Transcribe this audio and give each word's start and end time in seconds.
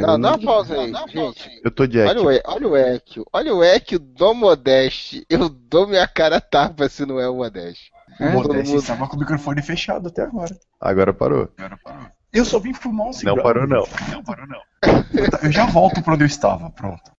Não, 0.00 0.20
dá 0.20 0.28
uma 0.30 0.38
pausa 0.38 0.74
aí, 0.80 0.92
gente. 1.08 1.60
Eu 1.64 1.70
tô 1.70 1.86
de 1.86 1.98
Olha 2.00 2.22
o, 2.22 2.30
E- 2.32 2.42
olha 2.44 2.68
o 2.68 2.76
Ekio, 2.76 3.26
olha 3.32 3.54
o 3.54 3.64
Ekio 3.64 3.98
do 3.98 4.34
Modeste. 4.34 5.24
Eu 5.28 5.48
dou 5.48 5.86
minha 5.86 6.06
cara 6.06 6.36
a 6.36 6.40
tapa 6.40 6.88
se 6.88 7.04
não 7.06 7.18
é 7.20 7.28
o 7.28 7.36
Modeste. 7.36 7.90
O 8.20 8.24
Todo 8.32 8.48
Modeste 8.48 8.68
mundo- 8.70 8.80
estava 8.80 9.06
com 9.08 9.16
o 9.16 9.18
microfone 9.20 9.62
fechado 9.62 10.08
até 10.08 10.22
agora. 10.22 10.56
Agora 10.80 11.12
parou. 11.12 11.48
Eu 12.32 12.44
só 12.44 12.58
vim 12.58 12.74
fumar 12.74 13.08
um 13.08 13.12
cigarro. 13.12 13.36
Não 13.36 13.42
parou, 13.44 13.66
não. 13.66 13.84
Não 14.10 14.22
parou, 14.22 14.46
não. 14.46 14.60
Eu 15.42 15.50
já 15.52 15.66
volto 15.66 16.02
pra 16.02 16.14
onde 16.14 16.24
eu 16.24 16.26
estava, 16.26 16.68
pronto. 16.70 17.10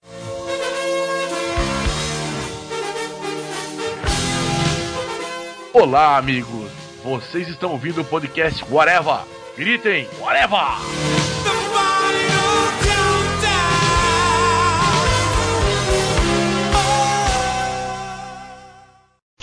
Olá, 5.73 6.17
amigos! 6.17 6.71
Vocês 7.03 7.47
estão 7.47 7.71
ouvindo 7.71 8.01
o 8.01 8.05
podcast 8.05 8.63
Whatever! 8.71 9.19
Gritem, 9.55 10.07
Whatever! 10.19 11.36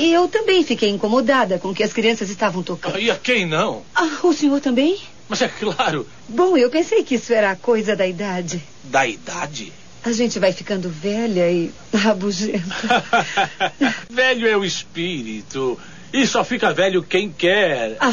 E 0.05 0.13
eu 0.13 0.29
também 0.29 0.63
fiquei 0.63 0.91
incomodada 0.91 1.59
com 1.59 1.71
o 1.71 1.75
que 1.75 1.83
as 1.83 1.91
crianças 1.91 2.29
estavam 2.29 2.63
tocando. 2.63 2.99
E 2.99 3.11
a 3.11 3.17
quem 3.17 3.47
não? 3.47 3.83
Ah, 3.95 4.19
o 4.23 4.35
senhor 4.35 4.61
também? 4.61 4.99
Mas 5.27 5.41
é 5.41 5.49
claro, 5.49 6.07
Bom, 6.29 6.59
eu 6.59 6.69
pensei 6.69 7.03
que 7.03 7.15
isso 7.15 7.33
era 7.33 7.57
coisa 7.57 7.97
da 7.97 8.07
idade. 8.07 8.63
da 8.83 9.07
idade. 9.07 9.73
A 10.05 10.13
gente 10.13 10.39
vai 10.39 10.53
ficando 10.53 10.91
velha 10.91 11.51
e 11.51 11.73
rabugenta. 11.95 13.03
velho 14.13 14.47
é 14.47 14.55
o 14.55 14.63
espírito. 14.63 15.81
E 16.13 16.27
só 16.27 16.45
fica 16.45 16.75
velho 16.75 17.03
quem 17.03 17.33
quer. 17.33 17.97
Ah, 17.99 18.13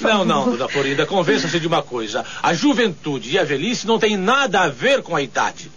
não, 0.00 0.24
não, 0.24 0.50
dona 0.52 0.68
Florinda, 0.68 1.04
convença-se 1.06 1.58
de 1.58 1.66
uma 1.66 1.82
coisa. 1.82 2.24
A 2.40 2.54
juventude 2.54 3.30
e 3.30 3.38
a 3.38 3.42
velhice 3.42 3.84
não 3.84 3.98
têm 3.98 4.16
nada 4.16 4.60
a 4.60 4.68
ver 4.68 5.02
com 5.02 5.16
a 5.16 5.20
idade. 5.20 5.72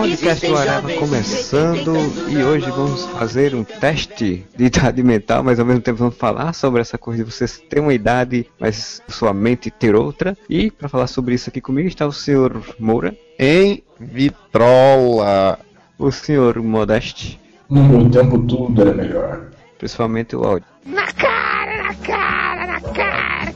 Podcast 0.00 0.46
do 0.46 0.56
Areva 0.56 0.92
começando 0.94 1.92
e 2.30 2.42
hoje 2.42 2.70
vamos 2.70 3.04
fazer 3.06 3.54
um 3.54 3.62
teste 3.62 4.46
de 4.56 4.64
idade 4.64 5.02
mental, 5.02 5.42
mas 5.44 5.60
ao 5.60 5.66
mesmo 5.66 5.82
tempo 5.82 5.98
vamos 5.98 6.16
falar 6.16 6.54
sobre 6.54 6.80
essa 6.80 6.96
coisa 6.96 7.22
de 7.22 7.30
vocês 7.30 7.58
terem 7.68 7.84
uma 7.84 7.92
idade, 7.92 8.46
mas 8.58 9.02
sua 9.08 9.34
mente 9.34 9.70
ter 9.70 9.94
outra. 9.94 10.34
E 10.48 10.70
para 10.70 10.88
falar 10.88 11.06
sobre 11.06 11.34
isso 11.34 11.50
aqui 11.50 11.60
comigo 11.60 11.86
está 11.86 12.06
o 12.06 12.12
senhor 12.12 12.62
Moura, 12.78 13.14
Em 13.38 13.82
Vitrola. 13.98 15.58
o 15.98 16.10
senhor 16.10 16.56
Modeste, 16.62 17.38
No 17.68 17.84
meu 17.84 18.08
tempo 18.10 18.38
tudo 18.38 18.80
era 18.80 18.94
melhor. 18.94 19.50
principalmente 19.78 20.34
o 20.34 20.42
áudio. 20.44 20.66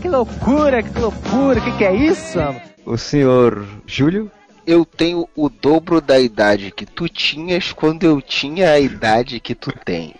Que 0.03 0.09
loucura, 0.11 0.83
que 0.83 0.99
loucura, 0.99 1.61
que 1.63 1.73
que 1.79 1.85
é 1.85 1.95
isso? 1.95 2.39
O 2.85 2.99
senhor 2.99 3.65
Júlio, 3.87 4.31
Eu 4.67 4.85
tenho 4.85 5.29
o 5.37 5.49
dobro 5.49 6.01
da 6.01 6.19
idade 6.19 6.71
que 6.71 6.87
tu 6.87 7.09
tinhas 7.09 7.73
quando 7.73 8.05
eu 8.05 8.21
tinha 8.23 8.71
a 8.71 8.81
idade 8.81 9.41
que 9.41 9.55
tu 9.55 9.73
tens. 9.85 10.15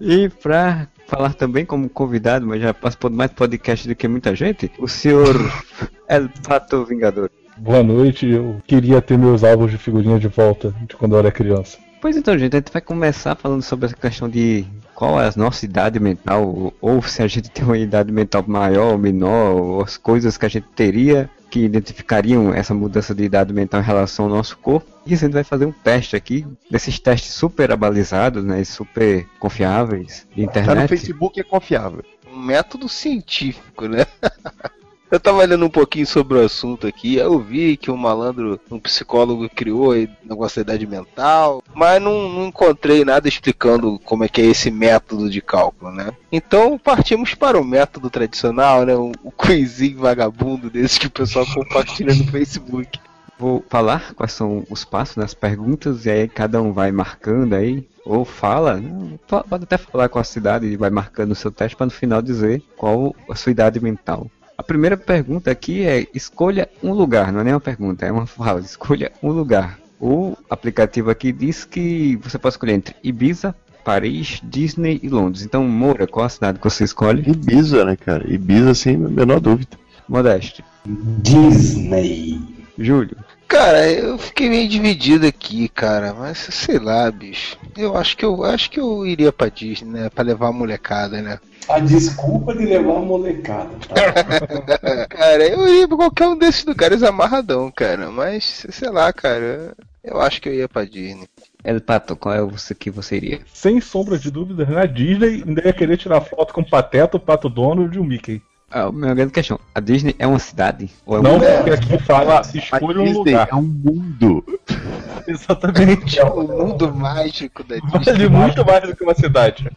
e 0.00 0.28
para 0.28 0.88
falar 1.06 1.34
também 1.34 1.64
como 1.64 1.88
convidado, 1.88 2.46
mas 2.46 2.60
já 2.60 2.74
participou 2.74 3.10
de 3.10 3.16
mais 3.16 3.30
podcast 3.32 3.86
do 3.86 3.94
que 3.94 4.08
muita 4.08 4.34
gente, 4.34 4.70
o 4.78 4.88
senhor 4.88 5.34
El 6.08 6.28
Pato 6.46 6.84
Vingador. 6.84 7.30
Boa 7.56 7.82
noite, 7.82 8.26
eu 8.26 8.60
queria 8.66 9.00
ter 9.00 9.16
meus 9.16 9.42
álbuns 9.44 9.70
de 9.70 9.78
figurinha 9.78 10.18
de 10.18 10.28
volta 10.28 10.74
de 10.86 10.94
quando 10.96 11.14
eu 11.14 11.18
era 11.20 11.30
criança. 11.32 11.78
Pois 12.00 12.16
então, 12.16 12.36
gente, 12.36 12.54
a 12.54 12.58
gente 12.58 12.72
vai 12.72 12.82
começar 12.82 13.34
falando 13.36 13.62
sobre 13.62 13.86
essa 13.86 13.96
questão 13.96 14.28
de 14.28 14.66
qual 14.94 15.20
é 15.20 15.26
a 15.28 15.32
nossa 15.36 15.64
idade 15.64 15.98
mental, 15.98 16.46
ou- 16.46 16.74
ou 16.80 17.02
se 17.02 17.22
a 17.22 17.26
gente 17.26 17.50
tem 17.50 17.64
uma 17.64 17.78
idade 17.78 18.12
mental 18.12 18.44
maior 18.46 18.92
ou 18.92 18.98
menor, 18.98 19.52
ou 19.54 19.82
as 19.82 19.96
coisas 19.96 20.36
que 20.36 20.44
a 20.44 20.48
gente 20.48 20.66
teria 20.76 21.30
que 21.50 21.60
identificariam 21.60 22.52
essa 22.52 22.74
mudança 22.74 23.14
de 23.14 23.24
idade 23.24 23.52
mental 23.52 23.80
em 23.80 23.84
relação 23.84 24.26
ao 24.26 24.30
nosso 24.30 24.56
corpo. 24.58 24.86
E 25.06 25.14
a 25.14 25.16
gente 25.16 25.32
vai 25.32 25.44
fazer 25.44 25.66
um 25.66 25.72
teste 25.72 26.16
aqui, 26.16 26.46
desses 26.70 26.98
testes 26.98 27.32
super 27.32 27.70
abalizados, 27.70 28.44
né, 28.44 28.60
e 28.60 28.64
super 28.64 29.26
confiáveis 29.38 30.26
de 30.34 30.46
Tá 30.46 30.60
no 30.60 30.62
internet. 30.62 30.88
Facebook 30.88 31.40
é 31.40 31.44
confiável. 31.44 32.04
Um 32.32 32.38
método 32.38 32.88
científico, 32.88 33.86
né? 33.86 34.04
Eu 35.10 35.20
tava 35.20 35.44
lendo 35.44 35.64
um 35.64 35.70
pouquinho 35.70 36.06
sobre 36.06 36.36
o 36.36 36.44
assunto 36.44 36.84
aqui, 36.86 37.14
eu 37.14 37.38
vi 37.38 37.76
que 37.76 37.92
um 37.92 37.96
malandro, 37.96 38.58
um 38.68 38.78
psicólogo 38.80 39.48
criou 39.48 39.92
aí 39.92 40.10
negócio 40.24 40.56
da 40.64 40.72
idade 40.72 40.84
mental, 40.86 41.62
mas 41.72 42.02
não, 42.02 42.28
não 42.28 42.46
encontrei 42.48 43.04
nada 43.04 43.28
explicando 43.28 44.00
como 44.00 44.24
é 44.24 44.28
que 44.28 44.40
é 44.40 44.46
esse 44.46 44.68
método 44.68 45.30
de 45.30 45.40
cálculo, 45.40 45.92
né? 45.92 46.10
Então 46.32 46.76
partimos 46.76 47.34
para 47.34 47.56
o 47.56 47.64
método 47.64 48.10
tradicional, 48.10 48.84
né? 48.84 48.96
O, 48.96 49.12
o 49.22 49.30
quizinho 49.30 50.00
vagabundo 50.00 50.68
desse 50.68 50.98
que 50.98 51.06
o 51.06 51.10
pessoal 51.10 51.46
compartilha 51.54 52.12
no 52.12 52.24
Facebook. 52.24 52.98
Vou 53.38 53.64
falar 53.68 54.12
quais 54.14 54.32
são 54.32 54.64
os 54.68 54.84
passos, 54.84 55.16
né, 55.16 55.24
as 55.24 55.34
perguntas, 55.34 56.04
e 56.06 56.10
aí 56.10 56.26
cada 56.26 56.60
um 56.60 56.72
vai 56.72 56.90
marcando 56.90 57.52
aí, 57.52 57.86
ou 58.04 58.24
fala, 58.24 58.76
né, 58.78 59.18
po- 59.28 59.44
pode 59.44 59.64
até 59.64 59.76
falar 59.76 60.08
com 60.08 60.18
a 60.18 60.24
cidade 60.24 60.66
e 60.66 60.76
vai 60.76 60.88
marcando 60.90 61.32
o 61.32 61.34
seu 61.36 61.52
teste 61.52 61.76
para 61.76 61.84
no 61.86 61.92
final 61.92 62.22
dizer 62.22 62.62
qual 62.76 63.14
a 63.30 63.34
sua 63.34 63.52
idade 63.52 63.78
mental. 63.78 64.28
A 64.58 64.62
primeira 64.62 64.96
pergunta 64.96 65.50
aqui 65.50 65.82
é 65.82 66.06
escolha 66.14 66.68
um 66.82 66.92
lugar, 66.92 67.30
não 67.30 67.40
é 67.40 67.44
nem 67.44 67.52
uma 67.52 67.60
pergunta, 67.60 68.06
é 68.06 68.12
uma 68.12 68.26
fala, 68.26 68.60
escolha 68.60 69.12
um 69.22 69.30
lugar. 69.30 69.78
O 70.00 70.36
aplicativo 70.48 71.10
aqui 71.10 71.30
diz 71.30 71.64
que 71.64 72.16
você 72.16 72.38
pode 72.38 72.54
escolher 72.54 72.72
entre 72.72 72.94
Ibiza, 73.02 73.54
Paris, 73.84 74.40
Disney 74.42 74.98
e 75.02 75.08
Londres. 75.08 75.44
Então, 75.44 75.62
Moura, 75.64 76.06
qual 76.06 76.26
a 76.26 76.28
cidade 76.28 76.58
que 76.58 76.64
você 76.64 76.84
escolhe? 76.84 77.22
Ibiza, 77.30 77.84
né, 77.84 77.96
cara? 77.96 78.28
Ibiza, 78.28 78.74
sem 78.74 78.96
a 78.96 78.98
menor 78.98 79.40
dúvida. 79.40 79.76
Modeste. 80.08 80.64
Disney. 80.84 82.40
Júlio. 82.78 83.16
Cara, 83.48 83.88
eu 83.90 84.18
fiquei 84.18 84.48
meio 84.48 84.68
dividido 84.68 85.26
aqui, 85.26 85.68
cara, 85.68 86.12
mas 86.12 86.38
sei 86.38 86.78
lá, 86.78 87.10
bicho. 87.10 87.56
Eu 87.76 87.96
acho 87.96 88.16
que 88.16 88.24
eu 88.24 88.44
acho 88.44 88.70
que 88.70 88.80
eu 88.80 89.06
iria 89.06 89.32
pra 89.32 89.48
Disney, 89.48 89.90
né? 89.90 90.10
Pra 90.10 90.24
levar 90.24 90.48
a 90.48 90.52
molecada, 90.52 91.22
né? 91.22 91.38
A 91.68 91.80
desculpa 91.80 92.54
de 92.54 92.64
levar 92.64 92.96
a 92.96 93.00
molecada. 93.00 93.70
Tá? 93.88 95.06
cara, 95.08 95.46
eu 95.46 95.68
iria 95.68 95.88
pra 95.88 95.96
qualquer 95.96 96.28
um 96.28 96.38
desses 96.38 96.64
lugares 96.64 97.02
amarradão, 97.02 97.70
cara. 97.70 98.10
Mas, 98.10 98.66
sei 98.70 98.90
lá, 98.90 99.12
cara. 99.12 99.74
Eu 100.02 100.20
acho 100.20 100.40
que 100.40 100.48
eu 100.48 100.54
ia 100.54 100.68
pra 100.68 100.84
Disney. 100.84 101.28
El 101.64 101.80
Pato, 101.80 102.14
qual 102.14 102.32
é 102.32 102.40
o 102.40 102.48
você 102.48 102.72
que 102.76 102.92
você 102.92 103.16
iria? 103.16 103.40
Sem 103.52 103.80
sombra 103.80 104.16
de 104.16 104.30
dúvida, 104.30 104.64
na 104.64 104.86
Disney 104.86 105.42
ainda 105.44 105.62
ia 105.66 105.72
querer 105.72 105.96
tirar 105.96 106.20
foto 106.20 106.54
com 106.54 106.60
o 106.60 106.68
Pateta, 106.68 107.16
o 107.16 107.20
Pato 107.20 107.48
Donald 107.48 107.94
e 107.94 107.98
o 107.98 108.04
Mickey. 108.04 108.40
Ah, 108.70 108.90
minha 108.90 109.14
grande 109.14 109.32
questão, 109.32 109.60
a 109.74 109.78
Disney 109.80 110.14
é 110.18 110.26
uma 110.26 110.38
cidade? 110.40 110.90
Ou 111.06 111.18
é 111.18 111.22
Não, 111.22 111.36
um... 111.36 111.40
porque 111.40 111.70
aqui 111.70 111.98
fala 112.02 112.38
A 112.38 112.40
escolha 112.40 113.00
um 113.00 113.04
Disney 113.04 113.18
lugar. 113.18 113.48
é 113.50 113.54
um 113.54 113.62
mundo. 113.62 114.44
Exatamente. 115.26 116.20
O 116.20 116.42
mundo 116.42 116.92
mágico 116.94 117.62
da 117.64 117.76
Disney. 117.76 118.04
Vale 118.04 118.28
muito 118.28 118.64
mais 118.66 118.82
do 118.82 118.96
que 118.96 119.04
uma 119.04 119.14
cidade. 119.14 119.70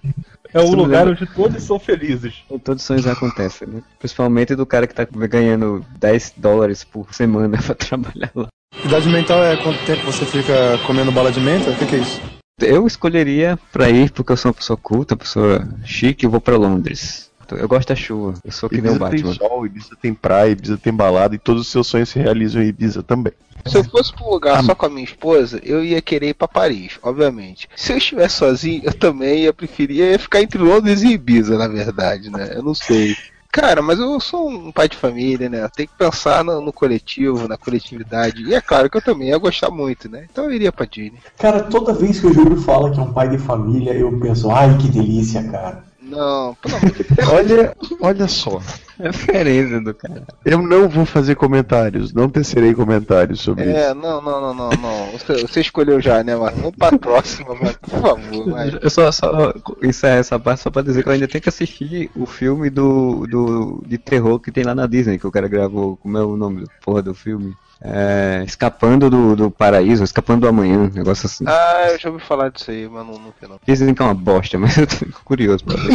É 0.52 0.60
um 0.60 0.74
lugar 0.74 1.08
onde 1.08 1.26
todos 1.28 1.62
são 1.64 1.78
felizes. 1.80 2.34
Todos 2.64 2.82
os 2.82 2.88
sonhos 2.88 3.06
acontecem, 3.06 3.68
né? 3.68 3.84
Principalmente 4.00 4.56
do 4.56 4.66
cara 4.66 4.88
que 4.88 4.96
tá 4.96 5.06
ganhando 5.06 5.86
10 6.00 6.34
dólares 6.38 6.84
por 6.84 7.14
semana 7.14 7.58
pra 7.62 7.76
trabalhar 7.76 8.32
lá. 8.34 8.48
Idade 8.84 9.10
mental 9.10 9.44
é 9.44 9.56
quanto 9.58 9.86
tempo 9.86 10.04
você 10.06 10.26
fica 10.26 10.80
comendo 10.88 11.12
bala 11.12 11.32
de 11.32 11.40
menta? 11.40 11.70
O 11.70 11.76
que, 11.76 11.86
que 11.86 11.96
é 11.96 12.00
isso? 12.00 12.20
Eu 12.62 12.88
escolheria 12.88 13.58
pra 13.72 13.90
ir, 13.90 14.12
porque 14.12 14.32
eu 14.32 14.38
sou 14.38 14.50
uma 14.50 14.56
pessoa 14.56 14.76
culta, 14.76 15.14
uma 15.14 15.20
pessoa 15.20 15.68
chique, 15.86 16.26
eu 16.26 16.32
vou 16.32 16.42
pra 16.42 16.58
Londres. 16.58 17.29
Eu 17.56 17.68
gosto 17.68 17.90
da 17.90 17.96
chuva, 17.96 18.34
eu 18.44 18.52
sou 18.52 18.70
que 18.70 18.82
nem 18.82 18.92
o 18.92 18.96
Ibiza 18.96 19.10
tem 19.10 19.24
Batman. 19.24 19.34
sol, 19.34 19.66
Ibiza 19.66 19.98
tem 20.02 20.14
praia, 20.14 20.52
Ibiza 20.52 20.78
tem 20.78 20.94
balada 20.94 21.36
e 21.36 21.40
todos 21.40 21.64
os 21.64 21.68
seus 21.68 21.88
sonhos 21.88 22.10
se 22.10 22.20
realizam 22.20 22.62
em 22.62 22.68
Ibiza 22.68 23.04
também. 23.04 23.34
Se 23.66 23.78
eu 23.78 23.84
fosse 23.84 24.14
pra 24.14 24.26
um 24.26 24.30
lugar 24.30 24.64
só 24.64 24.74
com 24.74 24.86
a 24.86 24.90
minha 24.90 25.04
esposa, 25.04 25.60
eu 25.64 25.84
ia 25.84 26.02
querer 26.02 26.30
ir 26.30 26.34
pra 26.34 26.48
Paris, 26.48 26.98
obviamente. 27.04 27.68
Se 27.76 27.92
eu 27.92 27.98
estivesse 27.98 28.36
sozinho, 28.36 28.82
eu 28.86 28.94
também 28.94 29.44
ia 29.44 29.54
preferir 29.54 29.98
ia 29.98 30.20
ficar 30.20 30.42
entre 30.42 30.58
Londres 30.58 31.02
e 31.02 31.10
Ibiza, 31.10 31.58
na 31.58 31.68
verdade, 31.68 32.30
né? 32.30 32.54
Eu 32.56 32.64
não 32.64 32.74
sei. 32.74 33.16
Cara, 33.52 33.82
mas 33.82 33.98
eu 33.98 34.20
sou 34.20 34.48
um 34.48 34.72
pai 34.72 34.88
de 34.88 34.96
família, 34.96 35.50
né? 35.50 35.68
Tem 35.76 35.88
que 35.88 35.94
pensar 35.98 36.44
no, 36.44 36.62
no 36.62 36.72
coletivo, 36.72 37.48
na 37.48 37.58
coletividade. 37.58 38.44
E 38.44 38.54
é 38.54 38.62
claro 38.62 38.90
que 38.90 38.98
eu 38.98 39.02
também 39.02 39.30
ia 39.30 39.38
gostar 39.40 39.72
muito, 39.72 40.08
né? 40.08 40.28
Então 40.32 40.46
eu 40.46 40.52
iria 40.52 40.72
pra 40.72 40.86
Disney. 40.86 41.20
Cara, 41.38 41.64
toda 41.64 41.92
vez 41.94 42.20
que 42.20 42.28
o 42.28 42.34
Júlio 42.34 42.62
fala 42.62 42.92
que 42.92 43.00
é 43.00 43.04
um 43.04 43.12
pai 43.12 43.28
de 43.28 43.40
família, 43.40 43.92
eu 43.94 44.18
penso, 44.20 44.52
ai 44.52 44.78
que 44.78 44.88
delícia, 44.88 45.44
cara. 45.44 45.84
Não, 46.10 46.56
pelo 46.56 46.76
amor 46.78 46.92
de 46.92 47.04
Deus. 47.16 47.30
Olha, 47.30 47.78
olha 48.02 48.28
só. 48.28 48.62
Referência 49.00 49.80
do 49.80 49.94
cara. 49.94 50.28
Eu 50.44 50.62
não 50.62 50.90
vou 50.90 51.06
fazer 51.06 51.36
comentários, 51.36 52.12
não 52.14 52.28
tecerei 52.28 52.74
comentários 52.74 53.40
sobre 53.40 53.64
isso. 53.64 53.78
É, 53.78 53.94
não, 53.94 54.22
não, 54.22 54.42
não, 54.42 54.54
não, 54.54 54.70
não. 54.72 55.12
Você, 55.12 55.42
você 55.42 55.62
escolheu 55.62 56.02
já, 56.02 56.22
né, 56.22 56.36
mano? 56.36 56.58
Vamos 56.58 56.76
pra 56.76 56.98
próxima, 56.98 57.56
mano. 57.56 57.76
Por 57.82 58.02
favor, 58.02 58.50
vai. 58.50 58.78
Eu 58.82 58.90
só, 58.90 59.10
só 59.12 59.54
encerro 59.82 60.20
essa 60.20 60.38
parte 60.38 60.64
só 60.64 60.70
pra 60.70 60.82
dizer 60.82 61.02
que 61.04 61.10
eu 61.10 61.14
ainda 61.14 61.28
tenho 61.28 61.42
que 61.42 61.50
assistir 61.50 62.12
o 62.14 62.26
filme 62.26 62.70
do, 62.70 63.26
do 63.26 63.84
de 63.88 63.98
terror 63.98 64.40
que 64.40 64.52
tem 64.52 64.66
lá 64.66 64.76
na 64.76 64.86
Disney, 64.86 65.18
que 65.18 65.28
o 65.28 65.32
cara 65.32 65.48
gravou. 65.48 65.96
Como 65.96 66.18
é 66.18 66.24
o 66.24 66.36
nome 66.36 66.64
do 66.64 66.70
porra 66.84 67.02
do 67.02 67.14
filme? 67.14 67.56
É, 67.82 68.44
escapando 68.46 69.10
do, 69.10 69.38
do 69.38 69.50
paraíso, 69.50 70.04
escapando 70.04 70.42
do 70.42 70.48
amanhã, 70.50 70.80
um 70.80 70.90
negócio 70.90 71.28
assim. 71.28 71.46
Ah, 71.48 71.88
eu 71.92 71.98
já 71.98 72.10
ouvi 72.10 72.22
falar 72.22 72.50
disso 72.50 72.70
aí, 72.70 72.90
mas 72.90 73.06
não, 73.06 73.14
não 73.14 73.34
sei 73.40 73.48
não. 73.48 73.58
Dizem 73.66 73.94
que 73.94 74.02
é 74.02 74.06
uma 74.06 74.14
bosta, 74.14 74.60
mas 74.60 74.76
eu 74.78 74.86
tô 74.86 75.06
curioso 75.24 75.64
pra 75.64 75.78
ver. 75.78 75.94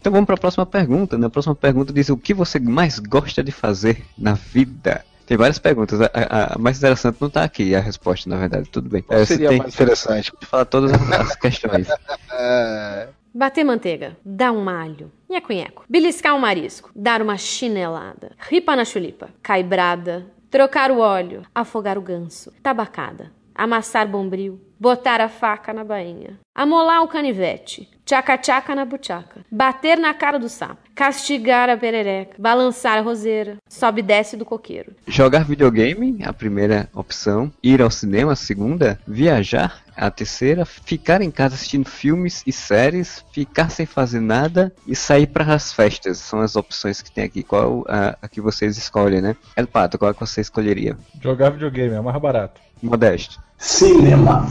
Então 0.00 0.12
vamos 0.12 0.26
para 0.26 0.36
a 0.36 0.38
próxima 0.38 0.64
pergunta. 0.66 1.18
né? 1.18 1.26
A 1.26 1.30
próxima 1.30 1.54
pergunta 1.54 1.92
diz 1.92 2.08
o 2.08 2.16
que 2.16 2.32
você 2.32 2.58
mais 2.58 2.98
gosta 2.98 3.42
de 3.42 3.50
fazer 3.52 4.04
na 4.16 4.34
vida. 4.34 5.04
Tem 5.26 5.36
várias 5.36 5.58
perguntas. 5.58 6.00
A, 6.00 6.06
a- 6.14 6.54
a 6.54 6.58
mais 6.58 6.78
interessante 6.78 7.18
não 7.20 7.28
tá 7.28 7.44
aqui, 7.44 7.74
a 7.74 7.80
resposta, 7.80 8.30
na 8.30 8.36
verdade. 8.36 8.68
Tudo 8.70 8.88
bem. 8.88 9.02
Qual 9.02 9.18
É, 9.18 9.24
seria 9.26 9.48
tem 9.50 9.58
mais 9.58 9.74
interessante? 9.74 10.32
falar 10.42 10.64
todas 10.64 10.92
as, 10.92 11.36
questões. 11.36 11.86
É, 12.32 13.08
Bater 13.34 13.64
manteiga, 13.64 14.16
dar 14.24 14.52
um 14.52 14.68
alho, 14.68 15.12
nheco-nheco. 15.28 15.84
Beliscar 15.88 16.34
um 16.34 16.38
marisco, 16.38 16.90
dar 16.96 17.20
uma 17.20 17.36
chinelada. 17.36 18.32
Ripa 18.38 18.74
na 18.76 18.84
chulipa, 18.84 19.28
caibrada. 19.42 20.26
Trocar 20.50 20.90
o 20.90 20.98
óleo, 21.00 21.42
afogar 21.54 21.98
o 21.98 22.00
ganso. 22.00 22.52
Tabacada, 22.62 23.30
amassar 23.54 24.08
bombril. 24.08 24.58
Botar 24.80 25.20
a 25.20 25.28
faca 25.28 25.72
na 25.74 25.84
bainha. 25.84 26.38
Amolar 26.54 27.02
o 27.02 27.08
canivete. 27.08 27.88
Tchaca-tchaca 28.08 28.74
na 28.74 28.86
buchaca. 28.86 29.42
Bater 29.52 29.98
na 29.98 30.14
cara 30.14 30.38
do 30.38 30.48
sapo. 30.48 30.78
Castigar 30.94 31.68
a 31.68 31.76
perereca. 31.76 32.36
Balançar 32.38 32.96
a 32.96 33.02
roseira. 33.02 33.58
Sobe 33.68 34.00
e 34.00 34.02
desce 34.02 34.34
do 34.34 34.46
coqueiro. 34.46 34.92
Jogar 35.06 35.44
videogame, 35.44 36.18
a 36.24 36.32
primeira 36.32 36.88
opção. 36.94 37.52
Ir 37.62 37.82
ao 37.82 37.90
cinema, 37.90 38.32
a 38.32 38.36
segunda. 38.36 38.98
Viajar, 39.06 39.82
a 39.94 40.10
terceira. 40.10 40.64
Ficar 40.64 41.20
em 41.20 41.30
casa 41.30 41.54
assistindo 41.54 41.86
filmes 41.86 42.42
e 42.46 42.50
séries. 42.50 43.22
Ficar 43.30 43.68
sem 43.68 43.84
fazer 43.84 44.20
nada. 44.20 44.72
E 44.86 44.96
sair 44.96 45.26
para 45.26 45.52
as 45.52 45.70
festas. 45.70 46.16
São 46.16 46.40
as 46.40 46.56
opções 46.56 47.02
que 47.02 47.12
tem 47.12 47.24
aqui. 47.24 47.42
Qual 47.42 47.84
a, 47.86 48.16
a 48.22 48.26
que 48.26 48.40
vocês 48.40 48.78
escolhem, 48.78 49.20
né? 49.20 49.36
El 49.54 49.66
Pato, 49.66 49.98
qual 49.98 50.12
é 50.12 50.14
que 50.14 50.20
você 50.20 50.40
escolheria? 50.40 50.96
Jogar 51.22 51.50
videogame 51.50 51.94
é 51.94 52.00
mais 52.00 52.18
barato. 52.18 52.58
Modesto. 52.82 53.38
Cinema. 53.58 54.48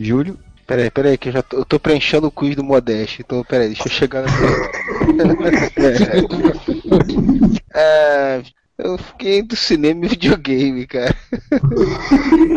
Júlio? 0.00 0.36
Peraí, 0.70 0.88
peraí, 0.88 1.18
que 1.18 1.30
eu 1.30 1.32
já 1.32 1.42
tô, 1.42 1.56
eu 1.56 1.64
tô 1.64 1.80
preenchendo 1.80 2.28
o 2.28 2.30
quiz 2.30 2.54
do 2.54 2.62
Modeste, 2.62 3.22
então 3.22 3.42
peraí, 3.42 3.66
deixa 3.66 3.88
eu 3.88 3.90
chegar 3.90 4.22
na 4.22 4.28
é, 7.74 8.40
Eu 8.78 8.96
fiquei 8.96 9.40
entre 9.40 9.58
o 9.58 9.60
cinema 9.60 10.04
e 10.04 10.08
videogame, 10.10 10.86
cara. 10.86 11.12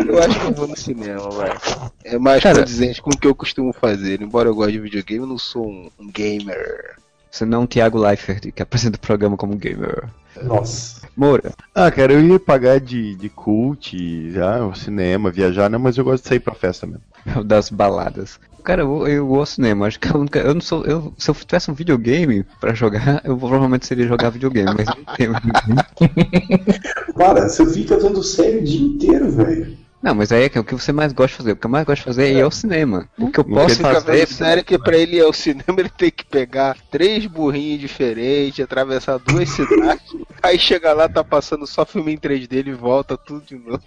Eu 0.07 0.21
acho 0.21 0.39
que 0.39 0.45
eu 0.45 0.53
vou 0.53 0.67
no 0.67 0.77
cinema, 0.77 1.27
vai. 1.31 1.57
É 2.05 2.19
mais 2.19 2.43
Cara- 2.43 2.59
condizente 2.59 3.01
com 3.01 3.09
o 3.09 3.17
que 3.17 3.25
eu 3.25 3.33
costumo 3.33 3.73
fazer. 3.73 4.21
Embora 4.21 4.47
eu 4.47 4.53
goste 4.53 4.73
de 4.73 4.79
videogame, 4.79 5.21
eu 5.21 5.27
não 5.27 5.39
sou 5.39 5.67
um, 5.67 5.89
um 5.99 6.11
gamer. 6.11 6.95
Você 7.31 7.45
não 7.45 7.61
é 7.61 7.63
um 7.63 7.65
Thiago 7.65 7.97
Leifert, 7.97 8.51
que 8.51 8.61
apresenta 8.61 8.97
o 8.97 9.01
programa 9.01 9.35
como 9.35 9.55
gamer. 9.55 10.03
Nossa. 10.43 11.01
Moura. 11.17 11.51
Ah, 11.73 11.89
cara, 11.89 12.13
eu 12.13 12.23
ia 12.23 12.39
pagar 12.39 12.79
de, 12.79 13.15
de 13.15 13.27
cult, 13.27 14.31
já, 14.31 14.63
o 14.63 14.75
cinema, 14.75 15.31
viajar, 15.31 15.67
né? 15.67 15.79
Mas 15.79 15.97
eu 15.97 16.03
gosto 16.03 16.21
de 16.21 16.29
sair 16.29 16.39
pra 16.39 16.53
festa 16.53 16.85
mesmo. 16.85 17.01
das 17.45 17.69
baladas. 17.69 18.39
Cara, 18.63 18.81
eu, 18.81 19.07
eu 19.07 19.35
ao 19.35 19.45
cinema. 19.45 19.87
Acho 19.87 19.99
que 19.99 20.07
eu, 20.07 20.19
nunca, 20.19 20.39
eu 20.39 20.53
não 20.53 20.61
sou. 20.61 20.85
Eu, 20.85 21.13
se 21.17 21.29
eu 21.29 21.35
tivesse 21.35 21.69
um 21.69 21.73
videogame 21.73 22.45
pra 22.59 22.73
jogar, 22.73 23.21
eu 23.25 23.37
provavelmente 23.37 23.85
seria 23.85 24.07
jogar 24.07 24.29
videogame, 24.29 24.73
mas 24.73 24.87
não 24.87 25.13
videogame. 25.13 25.81
Cara, 27.17 27.49
você 27.49 27.65
fica 27.71 27.97
dando 27.97 28.23
série 28.23 28.59
o 28.59 28.63
dia 28.63 28.81
inteiro, 28.81 29.29
velho. 29.29 29.82
Não, 30.03 30.13
mas 30.13 30.33
aí 30.33 30.43
é 30.43 30.49
que 30.49 30.57
é 30.57 30.61
o 30.61 30.65
que 30.65 30.73
você 30.75 30.91
mais 30.91 31.13
gosta 31.13 31.31
de 31.31 31.37
fazer. 31.37 31.51
O 31.53 31.55
que 31.55 31.65
eu 31.65 31.69
mais 31.71 31.85
gosto 31.85 32.01
de 32.01 32.05
fazer 32.05 32.23
é 32.25 32.33
ir 32.33 32.41
ao 32.41 32.51
cinema. 32.51 33.07
O 33.17 33.31
que 33.31 33.39
eu 33.39 33.45
Não 33.47 33.55
posso 33.55 33.77
fica 33.77 33.93
fazer. 33.93 34.11
vendo 34.11 34.27
sério 34.27 34.63
que 34.63 34.77
pra 34.77 34.97
ele 34.97 35.15
ir 35.15 35.21
ao 35.21 35.31
cinema 35.31 35.75
ele 35.77 35.87
tem 35.89 36.11
que 36.11 36.25
pegar 36.25 36.75
três 36.91 37.25
burrinhos 37.25 37.79
diferentes, 37.79 38.59
atravessar 38.61 39.17
duas 39.19 39.47
cidades, 39.55 40.03
aí 40.41 40.59
chega 40.59 40.91
lá, 40.91 41.07
tá 41.07 41.23
passando 41.23 41.65
só 41.65 41.85
filme 41.85 42.13
em 42.13 42.17
3D 42.17 42.51
ele 42.51 42.73
volta 42.73 43.15
tudo 43.17 43.45
de 43.45 43.55
novo. 43.55 43.81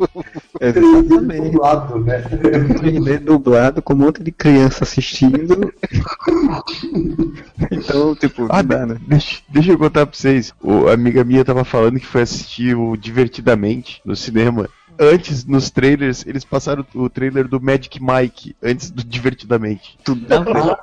Exatamente. 0.59 1.51
Dublado, 1.51 1.99
né? 1.99 2.23
3D 2.23 3.19
dublado 3.19 3.83
com 3.83 3.93
um 3.93 3.97
monte 3.99 4.23
de 4.23 4.33
criança 4.33 4.85
assistindo. 4.85 5.71
então, 7.71 8.15
tipo, 8.15 8.47
Ah, 8.49 8.62
dá, 8.62 8.87
né? 8.87 8.97
Deixa, 9.07 9.41
deixa 9.49 9.73
eu 9.73 9.79
contar 9.79 10.07
pra 10.07 10.17
vocês. 10.17 10.55
O, 10.62 10.89
a 10.89 10.95
amiga 10.95 11.23
minha 11.25 11.45
tava 11.45 11.65
falando 11.65 12.01
que 12.01 12.07
foi 12.07 12.23
assistir 12.23 12.75
o 12.75 12.97
Divertidamente 12.97 14.01
no 14.05 14.17
cinema. 14.17 14.67
Antes, 14.99 15.45
nos 15.45 15.71
trailers, 15.71 16.27
eles 16.27 16.45
passaram 16.45 16.85
o 16.95 17.09
trailer 17.09 17.47
do 17.47 17.61
Magic 17.61 18.01
Mike, 18.03 18.57
antes 18.63 18.91
do 18.91 19.05
Divertidamente. 19.05 19.99
Tudo 20.05 20.27
dá 20.27 20.41
pra... 20.43 20.79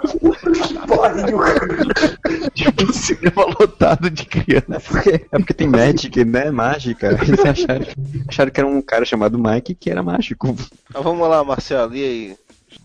Tipo, 2.54 2.83
um 2.83 2.94
cinema 2.94 3.45
lotado 3.60 4.10
de 4.10 4.25
criança. 4.25 4.75
É 4.75 4.80
porque, 4.80 5.10
é 5.10 5.39
porque 5.39 5.54
tem 5.54 5.68
Magic, 5.68 6.24
né? 6.25 6.51
Mágica. 6.51 7.18
Eles 7.21 7.39
acharam, 7.39 7.86
acharam 8.27 8.51
que 8.51 8.60
era 8.60 8.68
um 8.68 8.81
cara 8.81 9.06
chamado 9.06 9.38
Mike 9.38 9.75
que 9.75 9.89
era 9.89 10.04
mágico. 10.04 10.56
Mas 10.94 11.04
vamos 11.04 11.27
lá, 11.27 11.44
Marcelo, 11.44 11.95
e 11.95 12.04
aí? 12.04 12.36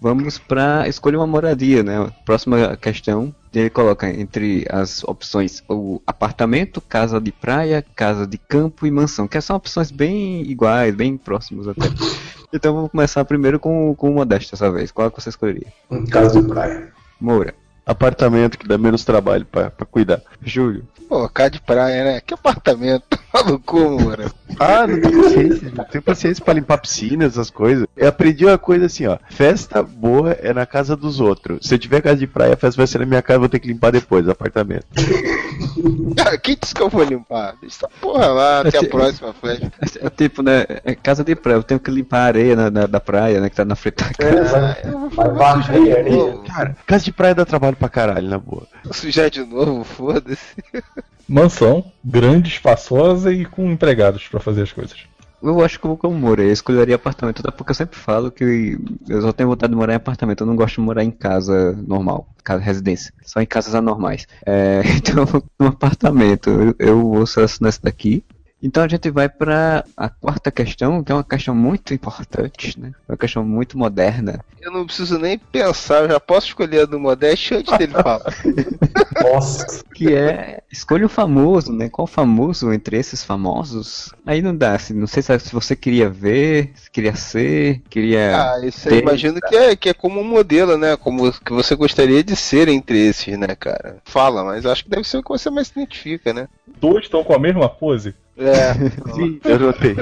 Vamos 0.01 0.39
pra 0.39 0.87
escolher 0.89 1.17
uma 1.17 1.27
moradia, 1.27 1.83
né? 1.83 2.11
Próxima 2.25 2.77
questão, 2.77 3.35
ele 3.61 3.71
coloca 3.71 4.09
entre 4.09 4.67
as 4.71 5.03
opções 5.05 5.63
o 5.69 6.01
apartamento, 6.07 6.81
casa 6.81 7.21
de 7.21 7.33
praia, 7.33 7.85
casa 7.95 8.27
de 8.27 8.39
campo 8.39 8.87
e 8.87 8.91
mansão, 8.91 9.27
que 9.27 9.41
são 9.41 9.57
opções 9.57 9.91
bem 9.91 10.43
iguais, 10.43 10.95
bem 10.95 11.17
próximas 11.17 11.69
até. 11.69 11.87
Então 12.53 12.75
vamos 12.75 12.91
começar 12.91 13.25
primeiro 13.25 13.61
com, 13.61 13.95
com 13.95 14.11
o 14.11 14.15
Modesto 14.15 14.53
dessa 14.53 14.71
vez. 14.71 14.91
Qual 14.91 15.07
é 15.07 15.11
que 15.11 15.21
você 15.21 15.29
escolheria? 15.29 15.67
Casa 16.11 16.41
de 16.41 16.49
praia. 16.49 16.93
Moura. 17.21 17.55
Apartamento 17.85 18.59
que 18.59 18.69
dá 18.69 18.77
menos 18.77 19.05
trabalho 19.05 19.47
pra, 19.47 19.71
pra 19.71 19.87
cuidar. 19.87 20.23
Júlio. 20.43 20.87
Pô, 21.09 21.29
cá 21.29 21.49
de 21.49 21.61
praia, 21.61 22.05
né? 22.05 22.21
Que 22.21 22.35
apartamento? 22.35 23.19
Maluco, 23.33 23.79
mano. 24.01 24.31
Ah, 24.59 24.87
não 24.87 25.01
tenho 25.01 25.23
paciência, 25.23 25.73
não 25.77 25.85
tenho 25.85 26.03
paciência 26.03 26.45
pra 26.45 26.55
limpar 26.55 26.79
piscina, 26.79 27.25
essas 27.27 27.51
coisas. 27.51 27.87
Eu 27.97 28.09
aprendi 28.09 28.45
uma 28.47 28.59
coisa 28.59 28.87
assim, 28.87 29.07
ó. 29.07 29.19
Festa 29.31 29.83
boa 29.83 30.33
é 30.33 30.53
na 30.53 30.65
casa 30.67 30.97
dos 30.97 31.21
outros. 31.21 31.67
Se 31.67 31.75
eu 31.75 31.79
tiver 31.79 32.01
casa 32.01 32.17
de 32.17 32.27
praia, 32.27 32.55
a 32.55 32.57
festa 32.57 32.77
vai 32.79 32.87
ser 32.87 32.99
na 32.99 33.07
minha 33.07 33.23
casa, 33.23 33.37
eu 33.37 33.41
vou 33.41 33.49
ter 33.49 33.59
que 33.61 33.69
limpar 33.69 33.93
depois, 33.93 34.29
apartamento. 34.29 34.87
Ah, 36.21 36.37
quem 36.37 36.57
disse 36.61 36.75
que 36.75 36.83
eu 36.83 36.89
vou 36.89 37.05
limpar? 37.05 37.55
Deixa 37.61 37.77
essa 37.77 37.89
porra 38.01 38.27
lá, 38.27 38.61
até 38.63 38.79
a 38.79 38.85
próxima 38.89 39.33
festa. 39.33 39.71
É 40.01 40.11
tipo, 40.11 40.43
né? 40.43 40.65
É 40.85 40.95
casa 40.95 41.23
de 41.23 41.37
praia, 41.37 41.57
eu 41.57 41.63
tenho 41.63 41.79
que 41.79 41.91
limpar 41.91 42.19
a 42.19 42.25
areia 42.25 42.57
na, 42.57 42.71
na- 42.71 42.87
da 42.87 42.99
praia, 42.99 43.41
né? 43.41 43.49
Que 43.49 43.55
tá 43.57 43.65
na 43.65 43.77
frente 43.77 43.97
da 44.03 44.13
casa. 44.13 44.77
Vai 45.15 45.31
varrer 45.31 45.99
areia. 45.99 46.39
Cara, 46.49 46.77
casa 46.85 47.05
de 47.05 47.13
praia 47.13 47.35
dá 47.35 47.45
trabalho 47.45 47.77
pra 47.77 47.89
caralho, 47.89 48.29
na 48.29 48.39
boa. 48.39 48.67
Sujar 48.91 49.31
de 49.31 49.45
novo, 49.45 49.85
foda-se. 49.85 50.57
Mansão, 51.29 51.85
grande, 52.05 52.49
espaçosa 52.51 53.18
e 53.27 53.45
com 53.45 53.71
empregados 53.71 54.27
pra 54.29 54.41
fazer 54.41 54.63
as 54.63 54.73
coisas. 54.73 54.99
Eu 55.41 55.65
acho 55.65 55.79
que 55.79 55.87
eu 55.87 55.91
vou 55.91 55.97
com 55.97 56.09
o 56.09 56.35
eu 56.37 56.53
escolheria 56.53 56.97
apartamento, 56.97 57.41
até 57.41 57.51
porque 57.51 57.71
eu 57.71 57.75
sempre 57.75 57.97
falo 57.97 58.31
que 58.31 58.77
eu 59.09 59.23
só 59.23 59.33
tenho 59.33 59.49
vontade 59.49 59.71
de 59.71 59.77
morar 59.77 59.93
em 59.93 59.97
apartamento, 59.97 60.41
eu 60.41 60.47
não 60.47 60.57
gosto 60.57 60.77
de 60.77 60.81
morar 60.81 61.05
em 61.05 61.13
casa 61.13 61.79
normal, 61.87 62.29
casa 62.43 62.61
residência, 62.61 63.13
só 63.23 63.41
em 63.41 63.47
casas 63.47 63.75
anormais. 63.75 64.27
É, 64.45 64.83
então, 64.99 65.25
um 65.61 65.67
apartamento, 65.67 66.51
eu, 66.51 66.75
eu 66.79 67.01
vou 67.01 67.27
selecionar 67.27 67.69
esse 67.69 67.83
daqui. 67.83 68.25
Então 68.63 68.83
a 68.83 68.89
gente 68.89 69.09
vai 69.11 69.29
para 69.29 69.85
a 69.97 70.09
quarta 70.09 70.51
questão, 70.51 71.03
que 71.03 71.13
é 71.13 71.15
uma 71.15 71.25
questão 71.25 71.55
muito 71.55 71.95
importante, 71.95 72.79
né? 72.79 72.93
Uma 73.09 73.17
questão 73.17 73.45
muito 73.45 73.79
moderna. 73.79 74.45
Eu 74.61 74.73
não 74.73 74.85
preciso 74.85 75.19
nem 75.19 75.39
pensar, 75.39 76.03
eu 76.03 76.11
já 76.11 76.21
posso 76.21 76.49
escolher 76.49 76.83
a 76.83 76.85
do 76.85 76.99
Modeste 76.99 77.55
antes 77.55 77.77
dele 77.79 77.93
falar. 77.93 78.35
Nossa. 79.23 79.85
Que 79.95 80.13
é 80.13 80.61
escolha 80.71 81.07
um 81.07 81.09
famoso, 81.09 81.73
né? 81.73 81.89
Qual 81.89 82.07
famoso 82.07 82.73
entre 82.73 82.97
esses 82.97 83.23
famosos? 83.23 84.13
Aí 84.27 84.43
não 84.43 84.57
dá, 84.57 84.75
assim, 84.75 84.95
não 84.95 85.07
sei 85.07 85.23
se 85.23 85.53
você 85.53 85.77
queria 85.77 86.11
ver, 86.11 86.73
se 86.75 86.91
queria 86.91 87.15
ser, 87.15 87.81
queria. 87.89 88.55
Ah, 88.55 88.67
isso 88.67 88.89
aí 88.89 88.97
ter. 88.97 89.03
imagino 89.03 89.41
que 89.41 89.57
é, 89.57 89.77
que 89.77 89.89
é 89.89 89.95
como 89.95 90.21
um 90.21 90.25
modelo, 90.25 90.77
né? 90.77 90.97
Como 90.97 91.33
que 91.33 91.53
você 91.53 91.77
gostaria 91.77 92.25
de 92.25 92.35
ser 92.35 92.69
entre 92.69 92.99
esses, 93.07 93.39
né, 93.39 93.55
cara? 93.55 93.99
Fala, 94.05 94.43
mas 94.43 94.67
acho 94.67 94.85
que 94.85 94.91
deve 94.91 95.05
ser 95.05 95.19
o 95.19 95.23
que 95.23 95.29
você 95.29 95.49
mais 95.49 95.69
se 95.69 95.79
identifica, 95.79 96.33
né? 96.33 96.49
Dois 96.81 97.05
estão 97.05 97.23
com 97.23 97.35
a 97.35 97.39
mesma 97.39 97.69
pose? 97.69 98.15
É. 98.39 98.75
Sim, 99.15 99.41
eu 99.45 99.59
notei. 99.59 99.97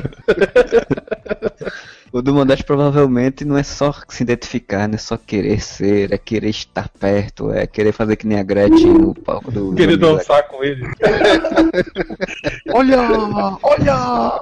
O 2.12 2.23
do 2.23 2.33
Modeste 2.33 2.64
provavelmente 2.64 3.45
não 3.45 3.59
é 3.59 3.62
só 3.62 3.93
se 4.09 4.23
identificar, 4.23 4.88
não 4.88 4.95
é 4.95 4.99
só 4.99 5.19
querer 5.19 5.61
ser, 5.61 6.12
é 6.12 6.16
querer 6.16 6.49
estar 6.49 6.88
perto, 6.88 7.50
é 7.50 7.66
querer 7.66 7.93
fazer 7.93 8.16
que 8.16 8.26
nem 8.26 8.38
a 8.38 8.43
Gretchen 8.43 8.95
no 8.95 9.14
palco 9.14 9.50
do. 9.50 9.75
Querer 9.75 9.97
dançar 9.97 10.47
com 10.49 10.62
ele. 10.62 10.87
Olha! 12.73 13.00
Olha! 13.62 14.40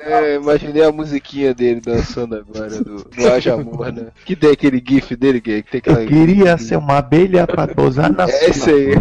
É, 0.00 0.34
imaginei 0.34 0.82
a 0.82 0.90
musiquinha 0.90 1.54
dele 1.54 1.80
dançando 1.80 2.34
agora 2.36 2.82
do, 2.82 3.04
do 3.04 3.28
Haja 3.28 3.54
Amor, 3.54 3.92
né? 3.92 4.08
Que 4.24 4.34
tem 4.34 4.50
aquele 4.50 4.82
gif 4.84 5.14
dele 5.14 5.40
que, 5.40 5.62
tem 5.62 5.78
aquela. 5.78 6.02
Eu 6.02 6.08
queria 6.08 6.58
ser 6.58 6.76
uma 6.76 6.98
abelha 6.98 7.46
pra 7.46 7.68
posar 7.68 8.12
na 8.12 8.24
É 8.24 8.50
esse 8.50 8.70
aí. 8.70 8.94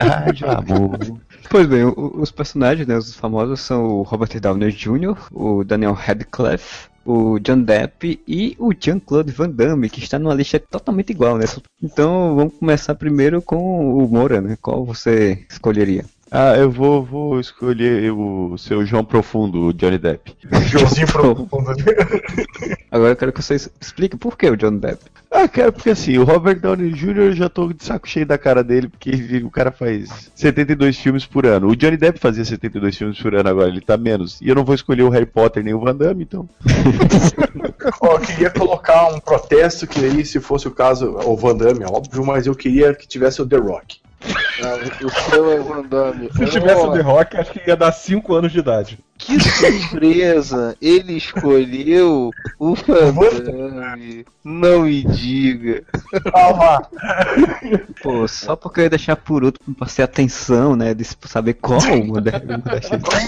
Haja 0.00 0.52
amor. 0.52 0.98
Pois 1.50 1.66
bem, 1.66 1.82
os 1.96 2.30
personagens, 2.30 2.86
né, 2.86 2.96
os 2.96 3.14
famosos 3.14 3.60
são 3.60 3.86
o 3.86 4.02
Robert 4.02 4.38
Downey 4.38 4.70
Jr., 4.70 5.16
o 5.32 5.64
Daniel 5.64 5.94
Radcliffe, 5.94 6.88
o 7.06 7.38
John 7.38 7.62
Depp 7.62 8.20
e 8.28 8.54
o 8.58 8.70
Jean-Claude 8.78 9.32
Van 9.32 9.48
Damme, 9.48 9.88
que 9.88 10.00
está 10.00 10.18
numa 10.18 10.34
lista 10.34 10.60
totalmente 10.60 11.08
igual, 11.10 11.38
né? 11.38 11.46
Então 11.82 12.36
vamos 12.36 12.54
começar 12.58 12.94
primeiro 12.94 13.40
com 13.40 13.94
o 13.94 14.06
Moura, 14.06 14.42
né? 14.42 14.58
Qual 14.60 14.84
você 14.84 15.46
escolheria? 15.48 16.04
Ah, 16.30 16.54
eu 16.56 16.70
vou, 16.70 17.02
vou 17.02 17.40
escolher 17.40 18.12
o 18.12 18.56
seu 18.58 18.84
João 18.84 19.04
Profundo, 19.04 19.66
o 19.66 19.72
Johnny 19.72 19.98
Depp. 19.98 20.36
Joãozinho 20.68 21.06
Profundo. 21.06 21.48
Agora 22.90 23.12
eu 23.12 23.16
quero 23.16 23.32
que 23.32 23.42
vocês 23.42 23.68
expliquem 23.80 24.18
por 24.18 24.36
que 24.36 24.48
o 24.48 24.56
John 24.56 24.76
Depp. 24.76 25.04
Ah, 25.30 25.46
cara, 25.46 25.70
porque 25.70 25.90
assim, 25.90 26.16
o 26.16 26.24
Robert 26.24 26.58
Downey 26.58 26.90
Jr. 26.90 27.18
eu 27.18 27.32
já 27.32 27.48
tô 27.48 27.72
de 27.72 27.84
saco 27.84 28.08
cheio 28.08 28.24
da 28.24 28.38
cara 28.38 28.64
dele, 28.64 28.88
porque 28.88 29.42
o 29.44 29.50
cara 29.50 29.70
faz 29.70 30.30
72 30.34 30.98
filmes 30.98 31.26
por 31.26 31.44
ano. 31.44 31.68
O 31.68 31.76
Johnny 31.76 31.96
Depp 31.96 32.18
fazia 32.18 32.44
72 32.44 32.96
filmes 32.96 33.20
por 33.20 33.34
ano 33.34 33.48
agora, 33.48 33.68
ele 33.68 33.80
tá 33.80 33.96
menos. 33.96 34.40
E 34.40 34.48
eu 34.48 34.54
não 34.54 34.64
vou 34.64 34.74
escolher 34.74 35.02
o 35.02 35.10
Harry 35.10 35.26
Potter 35.26 35.62
nem 35.62 35.74
o 35.74 35.80
Van 35.80 35.94
Damme, 35.94 36.24
então. 36.24 36.48
Ó, 38.00 38.14
eu 38.14 38.20
queria 38.20 38.50
colocar 38.50 39.08
um 39.12 39.20
protesto 39.20 39.86
que 39.86 40.04
aí, 40.04 40.24
se 40.24 40.40
fosse 40.40 40.66
o 40.66 40.70
caso, 40.70 41.18
o 41.24 41.36
Van 41.36 41.56
Damme, 41.56 41.84
é 41.84 41.86
óbvio, 41.86 42.24
mas 42.24 42.46
eu 42.46 42.54
queria 42.54 42.94
que 42.94 43.06
tivesse 43.06 43.42
o 43.42 43.46
The 43.46 43.56
Rock. 43.56 43.98
Não, 44.60 45.06
o 45.06 45.10
seu 45.10 45.52
é 45.52 45.60
o 45.60 45.64
Van 45.64 45.82
Damme. 45.82 46.30
Se 46.32 46.46
tivesse 46.46 46.84
o 46.84 46.92
The 46.92 47.00
Rock, 47.00 47.36
acho 47.36 47.52
que 47.52 47.68
ia 47.68 47.76
dar 47.76 47.92
5 47.92 48.34
anos 48.34 48.52
de 48.52 48.58
idade. 48.58 48.98
Que 49.18 49.38
surpresa! 49.40 50.76
Ele 50.80 51.14
escolheu 51.14 52.30
o 52.58 52.74
Van 52.74 53.12
Damme. 53.12 54.24
Não 54.44 54.82
me 54.82 55.02
diga. 55.02 55.82
Calma. 56.32 56.88
Pô, 58.02 58.26
só 58.28 58.54
porque 58.56 58.80
eu 58.80 58.84
ia 58.84 58.90
deixar 58.90 59.16
por 59.16 59.44
último 59.44 59.74
pra 59.74 59.88
ser 59.88 60.02
atenção, 60.02 60.76
né? 60.76 60.94
De 60.94 61.04
saber 61.04 61.54
qual 61.54 61.80
o 61.80 62.06
modelo. 62.06 62.40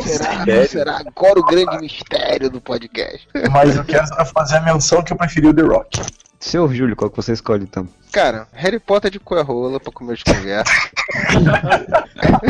Será, 0.04 0.66
será 0.66 0.98
agora 0.98 1.40
o 1.40 1.44
grande 1.44 1.78
mistério 1.78 2.48
do 2.48 2.60
podcast? 2.60 3.28
Mas 3.50 3.76
eu 3.76 3.84
quero 3.84 4.06
fazer 4.26 4.58
a 4.58 4.60
menção 4.62 5.02
que 5.02 5.12
eu 5.12 5.16
preferi 5.16 5.48
o 5.48 5.54
The 5.54 5.62
Rock. 5.62 6.00
Senhor 6.40 6.72
Júlio, 6.72 6.96
qual 6.96 7.10
que 7.10 7.16
você 7.16 7.34
escolhe 7.34 7.64
então? 7.64 7.86
Cara, 8.10 8.48
Harry 8.52 8.80
Potter 8.80 9.10
de 9.10 9.20
coerrola 9.20 9.78
pra 9.78 9.92
comer 9.92 10.16
de 10.16 10.24
conversa. 10.24 10.72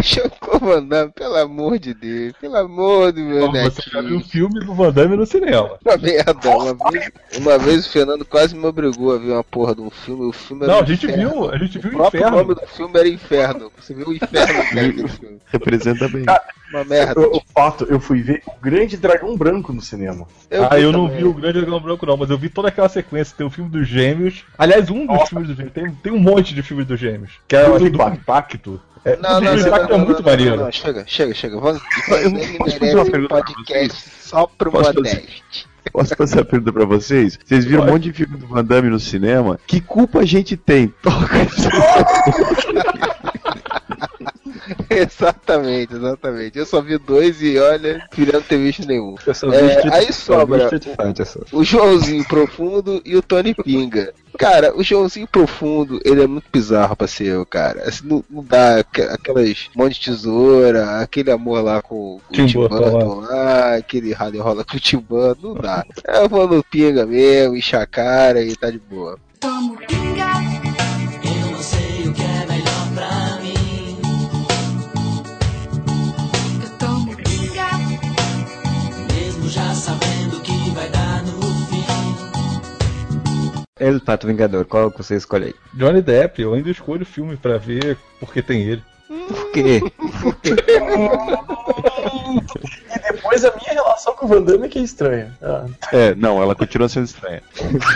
Chocou 0.01 0.57
o 0.57 0.59
Van 0.61 0.85
Damme, 0.85 1.11
pelo 1.13 1.37
amor 1.37 1.77
de 1.77 1.93
Deus. 1.93 2.33
Pelo 2.41 2.57
amor 2.57 3.11
do 3.11 3.21
Você 3.39 3.91
já 3.91 4.01
viu 4.01 4.19
o 4.19 4.25
filme 4.25 4.61
do 4.61 4.75
Van 4.75 4.91
Damme 4.93 5.17
no 5.17 5.27
cinema. 5.27 5.79
Uma 5.85 5.97
merda, 5.97 6.49
uma 6.51 6.91
vez, 6.91 7.11
uma 7.39 7.59
vez 7.59 7.87
o 7.87 7.91
Fernando 7.91 8.25
quase 8.25 8.55
me 8.57 8.67
obrigou 8.67 9.15
a 9.15 9.19
ver 9.19 9.33
uma 9.33 9.45
porra 9.45 9.75
de 9.75 9.81
um 9.81 9.91
filme. 9.91 10.25
O 10.27 10.33
filme 10.33 10.65
era 10.65 10.73
Não, 10.73 10.81
um 10.81 10.83
a 10.83 10.87
gente 10.87 11.07
inferno. 11.07 11.31
viu, 11.31 11.51
a 11.51 11.59
gente 11.59 11.79
viu 11.79 11.99
O 11.99 12.03
o 12.03 12.07
inferno. 12.09 12.31
nome 12.37 12.55
do 12.55 12.67
filme 12.67 12.99
era 12.99 13.09
Inferno. 13.09 13.73
Você 13.79 13.95
viu 13.95 14.09
o 14.09 14.13
inferno 14.15 15.09
filme. 15.09 15.39
Representa 15.47 16.09
bem. 16.09 16.25
Uma 16.73 16.85
merda. 16.85 17.21
O, 17.21 17.39
o 17.39 17.43
fato, 17.53 17.85
eu 17.91 17.99
fui 17.99 18.23
ver 18.23 18.43
o 18.47 18.53
Grande 18.61 18.97
Dragão 18.97 19.37
Branco 19.37 19.73
no 19.73 19.81
cinema. 19.83 20.27
ah, 20.71 20.77
vi 20.77 20.83
eu 20.83 20.93
não 20.93 21.05
também. 21.07 21.19
vi 21.19 21.25
o 21.25 21.35
Grande 21.35 21.61
Dragão 21.61 21.81
Branco 21.81 22.07
não, 22.07 22.17
mas 22.17 22.31
eu 22.31 22.39
vi 22.39 22.49
toda 22.49 22.69
aquela 22.69 22.89
sequência. 22.89 23.35
Tem 23.37 23.47
o 23.47 23.51
filme 23.51 23.69
dos 23.71 23.89
Gêmeos. 23.89 24.45
Aliás, 24.57 24.89
um 24.89 25.05
dos 25.07 25.29
filmes 25.29 25.49
dos 25.49 25.57
Gêmeos. 25.57 25.75
Tem, 25.75 25.91
tem 25.91 26.13
um 26.13 26.19
monte 26.21 26.55
de 26.55 26.63
filmes 26.63 26.87
dos 26.87 26.99
Gêmeos. 27.01 27.33
Que 27.49 27.57
é 27.57 27.69
o 27.69 27.79
Do 27.79 27.91
do 27.91 28.03
Impacto. 28.09 28.81
É, 29.05 29.17
Não, 29.17 29.41
não, 29.41 29.57
não, 29.57 29.67
Impacto 29.67 29.89
não, 29.89 29.95
é 29.95 29.99
não, 29.99 30.05
muito 30.07 30.23
não, 30.23 30.31
maneiro. 30.31 30.57
não, 30.57 30.65
não, 30.65 30.73
chega, 30.73 31.05
chega, 31.07 31.35
chega. 31.35 31.59
Vamos, 31.59 31.83
Eu 32.11 32.17
ele 32.37 32.59
posso 32.59 32.79
fazer 32.79 32.95
uma 32.95 33.03
um 33.03 33.11
pergunta 33.11 33.35
podcast 33.35 34.11
só 34.21 34.47
pro? 34.47 34.71
Modeste. 34.73 35.67
Posso 35.93 36.15
fazer 36.15 36.37
uma 36.39 36.45
pergunta 36.45 36.73
pra 36.73 36.85
vocês? 36.85 37.39
Vocês 37.43 37.65
viram 37.65 37.85
um 37.85 37.87
monte 37.87 38.03
de 38.05 38.13
filme 38.13 38.37
do 38.37 38.47
Van 38.47 38.65
Damme 38.65 38.91
no 38.91 39.01
cinema? 39.01 39.59
Que 39.67 39.81
culpa 39.81 40.21
a 40.21 40.25
gente 40.25 40.57
tem? 40.57 40.89
Toca 41.03 41.27
exatamente, 45.01 45.95
exatamente. 45.95 46.59
Eu 46.59 46.67
só 46.67 46.81
vi 46.81 46.99
dois 46.99 47.41
e 47.43 47.59
olha, 47.59 48.05
queria 48.13 48.35
não 48.35 48.43
ter 48.43 48.59
visto 48.59 48.87
nenhum. 48.87 49.15
Eu 49.27 49.35
só 49.35 49.49
vi 49.49 49.57
É, 49.57 49.67
Street- 49.77 49.93
aí 49.95 50.03
só 50.05 50.07
vi 50.07 50.13
sobra 50.13 51.25
só. 51.25 51.41
o 51.53 51.65
Joãozinho 51.65 52.25
Profundo 52.27 53.01
e 53.05 53.17
o 53.17 53.23
Tony 53.23 53.55
Pinga. 53.55 54.13
Cara, 54.39 54.75
o 54.77 54.83
Joãozinho 54.83 55.27
Profundo, 55.27 56.01
ele 56.05 56.23
é 56.23 56.27
muito 56.27 56.47
bizarro 56.53 56.97
pra 56.97 57.07
ser 57.07 57.27
eu, 57.27 57.45
cara. 57.47 57.83
Assim, 57.89 58.07
não, 58.07 58.25
não 58.31 58.43
dá 58.45 58.79
aqu- 58.79 59.03
aquelas 59.11 59.69
mão 59.77 59.89
de 59.89 60.01
tesoura, 60.01 61.01
aquele 61.01 61.31
amor 61.31 61.63
lá 61.63 61.83
com 61.83 62.17
o 62.17 62.23
Tim 62.33 62.47
Tim 62.47 62.59
Burton 62.59 62.77
Burton 62.79 63.21
lá, 63.21 63.77
aquele 63.77 64.13
rally 64.13 64.39
rola 64.39 64.65
com 64.65 64.77
o 64.77 64.81
Tim 64.81 64.99
Burton, 64.99 65.49
não 65.49 65.55
dá. 65.55 65.85
Eu 66.07 66.29
vou 66.29 66.49
no 66.49 66.63
Pinga 66.65 67.05
mesmo, 67.07 67.57
encher 67.57 67.77
a 67.81 67.87
cara 67.87 68.43
e 68.43 68.57
tá 68.57 68.71
de 68.71 68.79
boa. 68.79 69.19
Tomo 69.41 69.77
pinga. 69.87 70.40
El 83.81 84.01
Pato 84.01 84.27
Vingador, 84.27 84.65
qual 84.67 84.91
que 84.91 84.99
você 85.03 85.17
escolhe 85.17 85.47
aí? 85.47 85.55
Johnny 85.75 86.03
Depp, 86.03 86.41
eu 86.43 86.55
ainda 86.55 86.71
escolho 86.71 87.03
o 87.03 87.07
filme 87.07 87.37
pra 87.37 87.57
ver 87.59 87.97
porque 88.21 88.43
tem 88.43 88.63
ele. 88.63 88.83
Por 89.09 89.51
quê? 89.53 89.81
E 92.95 93.13
depois 93.13 93.45
a 93.45 93.53
minha 93.57 93.73
relação 93.73 94.15
com 94.15 94.25
o 94.27 94.29
Van 94.29 94.43
Damme 94.43 94.67
é 94.67 94.69
que 94.69 94.79
é 94.79 94.83
estranha. 94.83 95.37
Ah, 95.43 95.67
É, 95.93 96.15
não, 96.15 96.41
ela 96.43 96.55
continua 96.55 96.89
sendo 96.89 97.05
estranha. 97.07 97.43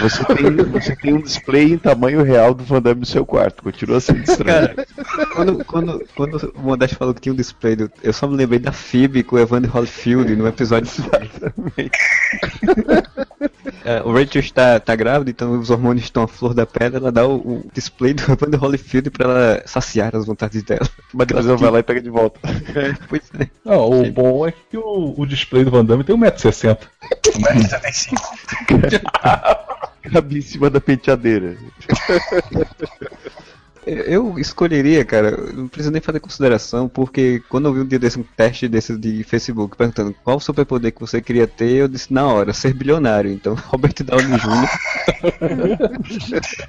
Você 0.00 0.24
tem, 0.24 0.56
você 0.56 0.96
tem 0.96 1.14
um 1.14 1.20
display 1.20 1.72
em 1.72 1.78
tamanho 1.78 2.22
real 2.22 2.52
do 2.54 2.64
Van 2.64 2.80
Damme 2.82 3.00
no 3.00 3.06
seu 3.06 3.24
quarto, 3.24 3.62
continua 3.62 4.00
sendo 4.00 4.22
estranho. 4.28 4.74
Cara, 4.74 4.86
quando, 5.34 5.64
quando, 5.64 6.04
quando 6.16 6.52
o 6.56 6.60
Modeste 6.62 6.96
falou 6.96 7.14
que 7.14 7.20
tinha 7.20 7.32
um 7.32 7.36
display, 7.36 7.76
do- 7.76 7.90
eu 8.02 8.12
só 8.12 8.26
me 8.26 8.36
lembrei 8.36 8.58
da 8.58 8.72
Phoebe 8.72 9.22
com 9.22 9.36
o 9.36 9.38
Evander 9.38 9.70
Holyfield 9.74 10.34
no 10.36 10.46
episódio. 10.48 10.90
É, 11.76 13.33
o 14.04 14.12
Rachel 14.12 14.40
está, 14.40 14.80
tá 14.80 14.96
grávida, 14.96 15.30
então 15.30 15.58
os 15.58 15.70
hormônios 15.70 16.04
estão 16.04 16.22
à 16.22 16.28
flor 16.28 16.54
da 16.54 16.64
pele, 16.64 16.96
ela 16.96 17.12
dá 17.12 17.26
o, 17.26 17.36
o 17.36 17.70
display 17.72 18.14
do 18.14 18.22
Evander 18.32 18.62
Holyfield 18.62 19.10
pra 19.10 19.24
ela 19.28 19.62
saciar 19.66 20.16
as 20.16 20.26
vontades 20.26 20.62
dela. 20.62 20.88
Mas 21.12 21.26
depois 21.26 21.46
ela 21.46 21.56
vai 21.56 21.70
lá 21.70 21.78
e 21.80 21.82
pega 21.82 22.00
de 22.00 22.10
volta. 22.10 22.40
É, 22.74 22.94
pois 23.08 23.22
é. 23.38 23.48
Não, 23.64 24.02
o 24.02 24.10
bom 24.10 24.46
é 24.46 24.52
que 24.52 24.76
o, 24.76 25.14
o 25.16 25.26
display 25.26 25.64
do 25.64 25.70
Van 25.70 25.84
Damme 25.84 26.04
tem 26.04 26.16
1,60m. 26.16 26.78
1,75m. 27.26 29.02
Cabe 30.12 30.38
em 30.38 30.42
cima 30.42 30.70
da 30.70 30.80
penteadeira. 30.80 31.56
Eu 33.86 34.38
escolheria, 34.38 35.04
cara, 35.04 35.36
não 35.52 35.68
preciso 35.68 35.92
nem 35.92 36.00
fazer 36.00 36.20
consideração, 36.20 36.88
porque 36.88 37.42
quando 37.48 37.68
eu 37.68 37.74
vi 37.74 37.80
um 37.80 37.86
dia 37.86 37.98
desse, 37.98 38.18
um 38.18 38.24
teste 38.36 38.66
desse 38.66 38.96
de 38.96 39.22
Facebook 39.24 39.76
perguntando 39.76 40.14
qual 40.24 40.40
superpoder 40.40 40.92
que 40.92 41.00
você 41.00 41.20
queria 41.20 41.46
ter, 41.46 41.70
eu 41.70 41.88
disse 41.88 42.12
na 42.12 42.26
hora, 42.26 42.52
ser 42.52 42.72
bilionário. 42.72 43.30
Então, 43.30 43.54
Robert 43.68 43.94
Downey 44.02 44.38
Jr. 44.38 44.68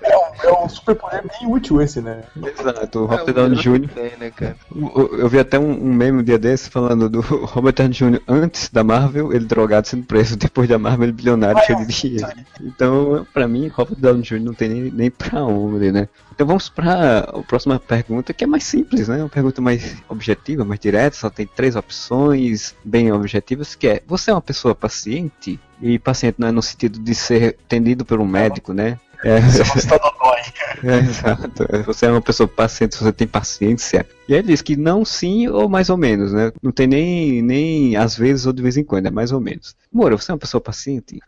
É 0.02 0.18
um, 0.18 0.50
é 0.50 0.64
um 0.64 0.70
superpoder 0.70 1.24
bem 1.24 1.50
útil 1.50 1.82
esse, 1.82 2.02
né? 2.02 2.24
Exato, 2.60 3.06
o 3.06 3.14
É, 3.14 3.18
Robert 3.18 3.30
o 3.30 3.34
Downey 3.34 3.58
Jr. 3.58 3.90
tem, 3.90 4.12
né, 4.20 4.32
cara? 4.32 4.58
Eu, 4.76 5.20
eu 5.20 5.30
vi 5.30 5.40
até 5.40 5.58
um, 5.58 5.72
um 5.72 5.94
meme 5.94 6.20
um 6.20 6.24
dia 6.24 6.38
desse 6.38 6.70
falando 6.70 7.10
do 7.10 7.22
Robert 7.46 7.74
Downey 7.74 7.94
Jr. 7.94 8.22
antes 8.28 8.70
da 8.70 8.84
Marvel, 8.84 9.32
ele 9.32 9.46
drogado 9.46 9.88
sendo 9.88 10.04
preso, 10.04 10.36
depois 10.38 10.68
da 10.68 10.78
Marvel 10.78 11.06
ele 11.06 11.14
bilionário, 11.14 11.64
cheio 11.66 11.80
de 11.80 11.88
dinheiro. 11.88 12.28
Então, 12.62 13.26
pra 13.34 13.48
mim, 13.48 13.68
Robert 13.70 13.98
Downey 13.98 14.22
Jr. 14.22 14.40
não 14.42 14.54
tem 14.54 14.70
nem, 14.70 14.92
nem 14.92 15.12
pra 15.12 15.44
onde, 15.44 15.92
né? 15.92 16.10
Então 16.34 16.46
vamos 16.46 16.68
pra 16.68 17.05
a 17.06 17.44
próxima 17.44 17.80
pergunta, 17.80 18.34
que 18.34 18.44
é 18.44 18.48
mais 18.48 18.64
simples, 18.64 19.08
né? 19.08 19.18
Uma 19.18 19.30
pergunta 19.30 19.62
mais 19.62 19.96
objetiva, 20.10 20.66
mais 20.66 20.80
direta, 20.80 21.16
só 21.16 21.30
tem 21.30 21.46
três 21.46 21.76
opções 21.76 22.76
bem 22.84 23.12
objetivas, 23.12 23.76
que 23.76 23.88
é, 23.88 24.04
você 24.06 24.32
é 24.32 24.34
uma 24.34 24.42
pessoa 24.42 24.76
paciente? 24.76 25.60
E 25.82 26.00
paciente 26.00 26.36
não 26.40 26.48
é 26.48 26.52
no 26.52 26.62
sentido 26.62 27.00
de 27.00 27.14
ser 27.14 27.58
atendido 27.66 28.06
por 28.06 28.20
um 28.20 28.26
médico, 28.26 28.74
né? 28.74 29.00
É, 29.24 29.40
Você 29.42 29.64
não 29.64 29.76
está 29.76 29.98
dodói. 29.98 30.42
é, 30.84 31.00
exato. 31.00 31.68
Você 31.86 32.06
é 32.06 32.12
uma 32.12 32.22
pessoa 32.22 32.48
paciente, 32.48 32.96
você 32.96 33.12
tem 33.12 33.28
paciência. 33.28 34.06
E 34.28 34.34
aí 34.34 34.40
ele 34.40 34.50
diz 34.50 34.62
que 34.62 34.76
não 34.76 35.04
sim 35.04 35.48
ou 35.48 35.68
mais 35.68 35.90
ou 35.90 35.98
menos, 35.98 36.32
né? 36.32 36.52
Não 36.62 36.72
tem 36.72 36.86
nem, 36.86 37.42
nem 37.42 37.96
às 37.96 38.16
vezes 38.16 38.46
ou 38.46 38.54
de 38.54 38.62
vez 38.62 38.78
em 38.78 38.84
quando, 38.84 39.08
é 39.08 39.12
mais 39.12 39.32
ou 39.32 39.40
menos. 39.40 39.76
Moura, 39.92 40.16
você 40.16 40.32
é 40.32 40.34
uma 40.34 40.40
pessoa 40.40 40.62
paciente? 40.62 41.20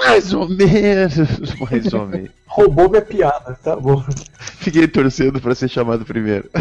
Mais 0.00 0.32
ou 0.32 0.48
menos, 0.48 1.54
mais 1.60 1.92
ou 1.92 2.06
menos. 2.06 2.30
Roubou 2.46 2.88
minha 2.88 3.02
piada, 3.02 3.56
tá 3.62 3.76
bom. 3.76 4.02
Fiquei 4.38 4.88
torcendo 4.88 5.40
pra 5.40 5.54
ser 5.54 5.68
chamado 5.68 6.04
primeiro. 6.04 6.50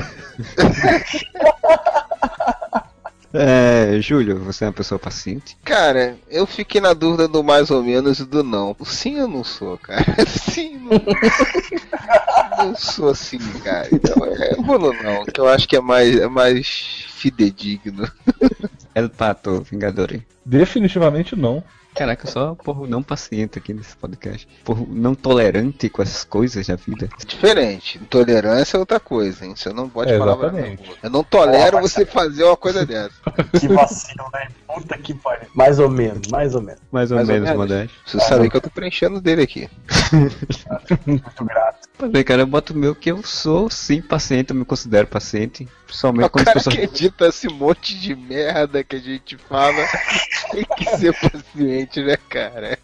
É, 3.31 3.99
Júlio, 4.01 4.39
você 4.39 4.63
é 4.63 4.67
uma 4.67 4.73
pessoa 4.73 4.97
paciente? 4.97 5.55
Cara, 5.63 6.17
eu 6.29 6.47
fiquei 6.47 6.81
na 6.81 6.93
dúvida 6.93 7.27
do 7.27 7.43
mais 7.43 7.69
ou 7.69 7.83
menos 7.83 8.19
e 8.19 8.25
do 8.25 8.43
não. 8.43 8.75
Sim 8.83 9.19
eu 9.19 9.27
não 9.27 9.43
sou, 9.43 9.77
cara. 9.77 10.03
Sim, 10.25 10.79
não, 10.79 12.65
não 12.65 12.75
sou 12.75 13.09
assim, 13.09 13.37
cara. 13.63 13.87
Então 13.91 14.25
é, 14.25 14.53
eu 14.53 14.63
vou 14.63 14.79
no 14.79 14.91
não, 15.03 15.25
que 15.25 15.39
eu 15.39 15.47
acho 15.47 15.67
que 15.67 15.75
é 15.75 15.81
mais, 15.81 16.15
é 16.17 16.27
mais 16.27 17.05
fidedigno. 17.09 18.11
El 18.95 19.09
Pato, 19.09 19.61
Vingador. 19.61 20.19
Definitivamente 20.43 21.35
não. 21.35 21.63
Caraca, 21.99 22.25
eu 22.27 22.31
sou 22.31 22.55
por 22.55 22.87
não 22.87 23.03
paciente 23.03 23.59
aqui 23.59 23.73
nesse 23.73 23.93
podcast. 23.97 24.47
Por 24.63 24.87
não 24.89 25.13
tolerante 25.13 25.89
com 25.89 26.01
essas 26.01 26.23
coisas 26.23 26.65
da 26.65 26.75
vida. 26.75 27.09
Diferente. 27.27 27.97
Intolerância 27.97 28.77
é 28.77 28.79
outra 28.79 29.01
coisa, 29.01 29.45
hein? 29.45 29.53
Você 29.53 29.73
não 29.73 29.89
pode 29.89 30.09
É, 30.13 30.17
falar. 30.17 30.31
exatamente. 30.37 30.91
Eu 31.03 31.09
não 31.09 31.25
tolero 31.25 31.81
você 31.81 32.05
fazer 32.05 32.45
uma 32.45 32.55
coisa 32.55 32.85
dessa. 32.85 33.11
Que 33.59 33.67
vacilo, 33.67 34.25
né? 34.33 34.47
Puta 34.65 34.97
que 34.97 35.13
pariu. 35.13 35.49
Mais 35.53 35.77
ou 35.79 35.89
menos, 35.89 36.27
mais 36.29 36.55
ou 36.55 36.61
menos. 36.61 36.81
Mais 36.89 37.11
ou 37.11 37.17
Mais 37.17 37.27
ou 37.27 37.33
menos, 37.35 37.49
menos. 37.49 37.67
Modesto. 37.69 37.93
Você 38.05 38.19
sabe 38.21 38.49
que 38.49 38.55
eu 38.55 38.61
tô 38.61 38.69
preenchendo 38.69 39.19
dele 39.19 39.41
aqui. 39.41 39.69
Muito 41.05 41.43
grato. 41.45 41.89
Pra 41.97 42.07
ver, 42.07 42.23
cara, 42.23 42.43
eu 42.43 42.47
boto 42.47 42.71
o 42.73 42.77
meu 42.77 42.95
que 42.95 43.11
eu 43.11 43.21
sou 43.23 43.69
sim 43.69 44.01
paciente, 44.01 44.51
eu 44.51 44.55
me 44.55 44.63
considero 44.63 45.05
paciente. 45.07 45.67
Principalmente 45.85 46.25
O 46.27 46.29
quando 46.29 46.47
as 46.47 46.53
cara 46.53 46.59
pessoas. 46.63 46.75
que 46.75 46.81
edita 46.83 47.27
esse 47.27 47.47
monte 47.49 47.99
de 47.99 48.15
merda 48.15 48.83
que 48.83 48.95
a 48.95 48.99
gente 48.99 49.37
fala 49.49 49.75
tem 50.51 50.63
que 50.77 50.85
ser 50.97 51.13
paciente, 51.13 51.88
né, 51.97 52.17
cara? 52.29 52.77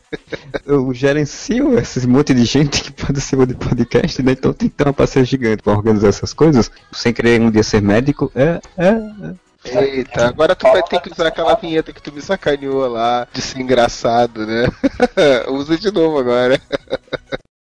Eu 0.66 0.94
gerencio 0.94 1.78
esse 1.78 2.08
monte 2.08 2.34
de 2.34 2.46
gente 2.46 2.82
que 2.82 2.92
participa 2.92 3.46
de 3.46 3.54
podcast, 3.54 4.22
né? 4.24 4.32
Então 4.32 4.54
tem 4.54 4.70
que 4.70 4.76
ter 4.76 4.86
uma 4.86 4.94
paciência 4.94 5.32
gigante 5.32 5.62
pra 5.62 5.74
organizar 5.74 6.08
essas 6.08 6.34
coisas. 6.34 6.72
Sem 6.92 7.14
querer 7.14 7.40
um 7.42 7.52
dia 7.52 7.64
ser 7.64 7.82
médico, 7.82 8.32
é, 8.36 8.60
é, 8.78 8.88
é. 8.88 9.46
Eita, 9.66 10.28
agora 10.28 10.56
tu 10.56 10.64
vai 10.64 10.84
ter 10.84 11.02
que 11.02 11.12
usar 11.12 11.28
aquela 11.28 11.56
vinheta 11.56 11.92
que 11.92 12.02
tu 12.02 12.12
me 12.12 12.22
sacaneou 12.22 12.88
lá 12.88 13.28
de 13.34 13.42
ser 13.42 13.60
engraçado, 13.60 14.46
né? 14.46 14.68
Usa 15.50 15.78
de 15.78 15.92
novo 15.92 16.20
agora. 16.20 16.62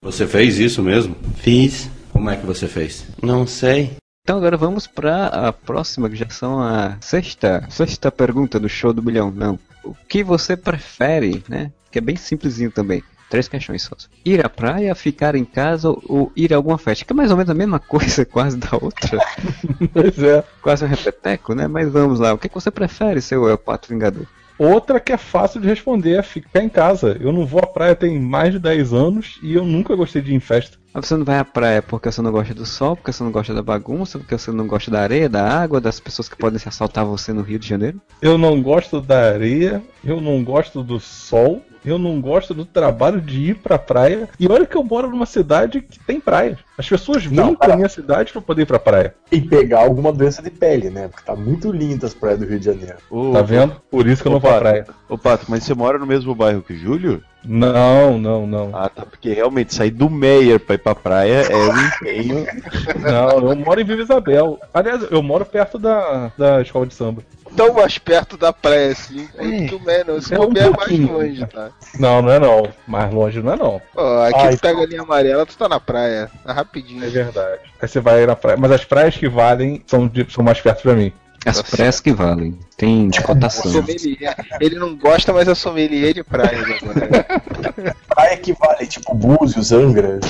Você 0.03 0.27
fez 0.27 0.59
isso 0.59 0.83
mesmo? 0.83 1.17
Fiz. 1.37 1.89
Como 2.13 2.29
é 2.29 2.37
que 2.37 2.45
você 2.45 2.67
fez? 2.67 3.05
Não 3.23 3.47
sei. 3.47 3.97
Então 4.25 4.37
agora 4.37 4.57
vamos 4.57 4.87
pra 4.87 5.27
a 5.27 5.53
próxima, 5.53 6.09
que 6.09 6.15
já 6.15 6.29
são 6.31 6.63
a 6.63 6.97
sexta, 7.01 7.67
sexta 7.69 8.11
pergunta 8.11 8.61
do 8.61 8.69
show 8.69 8.93
do 8.93 9.03
milhão. 9.03 9.33
Não. 9.33 9.59
O 9.83 9.97
que 10.09 10.23
você 10.23 10.57
prefere, 10.57 11.43
né? 11.49 11.73
Que 11.91 11.99
é 11.99 12.01
bem 12.01 12.15
simplesinho 12.15 12.71
também. 12.71 13.03
Três 13.29 13.49
questões 13.49 13.83
só. 13.83 13.97
Ir 14.25 14.45
à 14.45 14.49
praia, 14.49 14.95
ficar 14.95 15.35
em 15.35 15.45
casa 15.45 15.89
ou 15.89 16.31
ir 16.37 16.53
a 16.53 16.57
alguma 16.57 16.79
festa? 16.79 17.05
Que 17.05 17.13
é 17.13 17.17
mais 17.17 17.33
ou 17.33 17.37
menos 17.37 17.51
a 17.51 17.55
mesma 17.55 17.81
coisa 17.83 18.25
quase 18.25 18.59
da 18.59 18.69
outra. 18.81 19.19
Pois 19.93 20.17
é. 20.23 20.45
Quase 20.63 20.85
um 20.85 20.89
repeteco, 20.89 21.53
né? 21.55 21.67
Mas 21.67 21.91
vamos 21.91 22.21
lá. 22.21 22.33
O 22.33 22.39
que, 22.39 22.49
que 22.49 22.55
você 22.55 22.71
prefere, 22.71 23.21
seu 23.21 23.49
El 23.49 23.59
Pato 23.59 23.89
Vingador? 23.89 24.27
Outra 24.59 25.01
que 25.01 25.13
é 25.13 25.17
fácil 25.17 25.61
de 25.61 25.69
responder 25.69 26.19
é 26.19 26.23
ficar 26.23 26.63
em 26.63 26.69
casa. 26.69 27.17
Eu 27.21 27.33
não 27.33 27.45
vou 27.45 27.61
à 27.61 27.67
praia 27.67 27.95
tem 27.95 28.21
mais 28.21 28.53
de 28.53 28.59
10 28.59 28.93
anos 28.93 29.39
e 29.43 29.55
eu 29.55 29.65
nunca 29.65 29.97
gostei 29.97 30.23
de 30.23 30.33
ir 30.33 30.35
em 30.35 30.41
festa. 30.41 30.79
Mas 30.93 31.07
você 31.07 31.17
não 31.17 31.25
vai 31.25 31.39
à 31.39 31.45
praia 31.45 31.81
porque 31.81 32.11
você 32.11 32.21
não 32.21 32.31
gosta 32.31 32.55
do 32.55 32.67
sol, 32.67 32.97
porque 32.97 33.13
você 33.13 33.25
não 33.25 33.33
gosta 33.33 33.55
da 33.55 33.63
bagunça, 33.63 34.19
porque 34.19 34.37
você 34.37 34.51
não 34.51 34.67
gosta 34.67 34.91
da 34.91 35.01
areia, 35.01 35.29
da 35.29 35.43
água, 35.43 35.81
das 35.81 35.99
pessoas 35.99 36.29
que 36.29 36.37
podem 36.37 36.59
se 36.59 36.69
assaltar 36.69 37.05
você 37.05 37.33
no 37.33 37.43
Rio 37.43 37.59
de 37.59 37.67
Janeiro? 37.67 38.01
Eu 38.21 38.37
não 38.37 38.63
gosto 38.63 39.01
da 39.01 39.33
areia, 39.33 39.83
eu 40.05 40.21
não 40.21 40.45
gosto 40.45 40.83
do 40.83 41.01
sol, 41.01 41.63
eu 41.85 41.99
não 41.99 42.21
gosto 42.21 42.55
do 42.55 42.65
trabalho 42.65 43.21
de 43.21 43.51
ir 43.51 43.55
pra 43.57 43.79
praia. 43.79 44.29
E 44.39 44.47
olha 44.49 44.67
que 44.67 44.77
eu 44.77 44.85
moro 44.85 45.11
numa 45.11 45.27
cidade 45.27 45.81
que 45.81 45.99
tem 45.99 46.21
praia. 46.21 46.59
As 46.79 46.89
pessoas 46.89 47.25
vêm 47.25 47.37
Não, 47.37 47.55
pra 47.55 47.69
para. 47.69 47.77
minha 47.77 47.89
cidade 47.89 48.33
pra 48.33 48.41
poder 48.41 48.63
ir 48.63 48.67
pra 48.67 48.79
praia. 48.79 49.15
E 49.31 49.41
pegar 49.41 49.81
alguma 49.81 50.13
doença 50.13 50.43
de 50.43 50.51
pele, 50.51 50.91
né? 50.91 51.09
Porque 51.09 51.25
tá 51.25 51.37
muito 51.37 51.71
lindo 51.71 52.05
as 52.07 52.15
praias 52.15 52.39
do 52.39 52.47
Rio 52.47 52.59
de 52.59 52.65
Janeiro. 52.65 52.97
Ô, 53.11 53.33
Tá 53.33 53.43
vendo? 53.43 53.77
Por 53.91 54.07
isso 54.07 54.23
que 54.23 54.29
eu 54.29 54.33
não 54.33 54.41
vou 54.41 54.51
Pato, 54.51 54.63
praia. 54.63 54.87
Ô, 55.09 55.19
Pato, 55.19 55.47
mas 55.49 55.63
você 55.65 55.75
mora 55.75 55.99
no 55.99 56.07
mesmo 56.07 56.35
bairro 56.35 56.63
que 56.63 56.73
o 56.73 56.77
Júlio? 56.79 57.23
Não, 57.45 58.19
não, 58.19 58.47
não. 58.47 58.71
Ah, 58.73 58.89
tá. 58.89 59.05
Porque 59.05 59.33
realmente 59.33 59.75
sair 59.75 59.91
do 59.91 60.09
Meyer 60.09 60.61
pra 60.61 60.77
ir 60.77 60.79
pra 60.79 60.95
praia 60.95 61.43
é 61.51 61.57
um 61.57 61.87
empenho. 61.87 62.47
Não, 63.01 63.51
eu 63.51 63.57
moro 63.57 63.81
em 63.81 63.85
Viva 63.85 64.03
Isabel. 64.03 64.59
Aliás, 64.73 65.03
eu 65.11 65.23
moro 65.23 65.45
perto 65.45 65.79
da, 65.79 66.31
da 66.39 66.63
escola 66.63 66.87
de 66.87 66.95
samba. 66.95 67.23
Tão 67.57 67.73
mais 67.75 67.99
perto 67.99 68.37
da 68.37 68.53
praia 68.53 68.93
assim, 68.93 69.27
quanto 69.29 69.51
que 69.69 69.75
o. 69.75 70.23
Se 70.23 70.35
É 70.35 70.39
um 70.39 70.47
bobear 70.47 70.67
é 70.67 70.71
mais 70.71 70.99
longe, 71.01 71.47
tá? 71.47 71.71
Não, 71.99 72.23
não 72.23 72.31
é 72.31 72.39
não. 72.39 72.69
Mais 72.87 73.13
longe 73.13 73.43
não 73.43 73.53
é 73.53 73.57
não. 73.57 73.83
Ó, 73.97 74.23
aqui 74.25 74.39
Ai, 74.41 74.57
tu 74.57 74.61
pega 74.61 74.81
a 74.83 74.87
linha 74.87 75.03
amarela, 75.03 75.45
tu 75.47 75.57
tá 75.57 75.69
na 75.69 75.79
praia. 75.81 76.31
Tá 76.45 76.53
rapidinho. 76.53 77.05
É 77.05 77.09
verdade. 77.09 77.61
Aí 77.81 77.89
você 77.89 78.01
vai 78.01 78.25
na 78.27 78.35
praia. 78.37 78.57
Mas 78.57 78.71
as 78.73 78.85
praias 78.85 79.17
que 79.17 79.29
valem 79.29 79.83
são, 79.87 80.07
de- 80.09 80.27
são 80.33 80.43
mais 80.45 80.61
perto 80.61 80.83
pra 80.83 80.95
mim. 80.95 81.13
As 81.45 81.61
praias 81.61 81.99
que 81.99 82.13
valem. 82.13 82.57
Tem 82.77 83.11
cotação. 83.25 83.71
Sommelier. 83.71 84.37
Ele 84.61 84.77
não 84.77 84.97
gosta, 84.97 85.33
mas 85.33 85.49
é 85.49 85.55
sommelier 85.57 86.15
de 86.15 86.23
praias 86.23 86.63
agora. 86.81 87.43
Praia 88.09 88.37
que 88.37 88.53
vale, 88.53 88.87
tipo 88.87 89.13
Búzios, 89.15 89.73
Angra. 89.73 90.21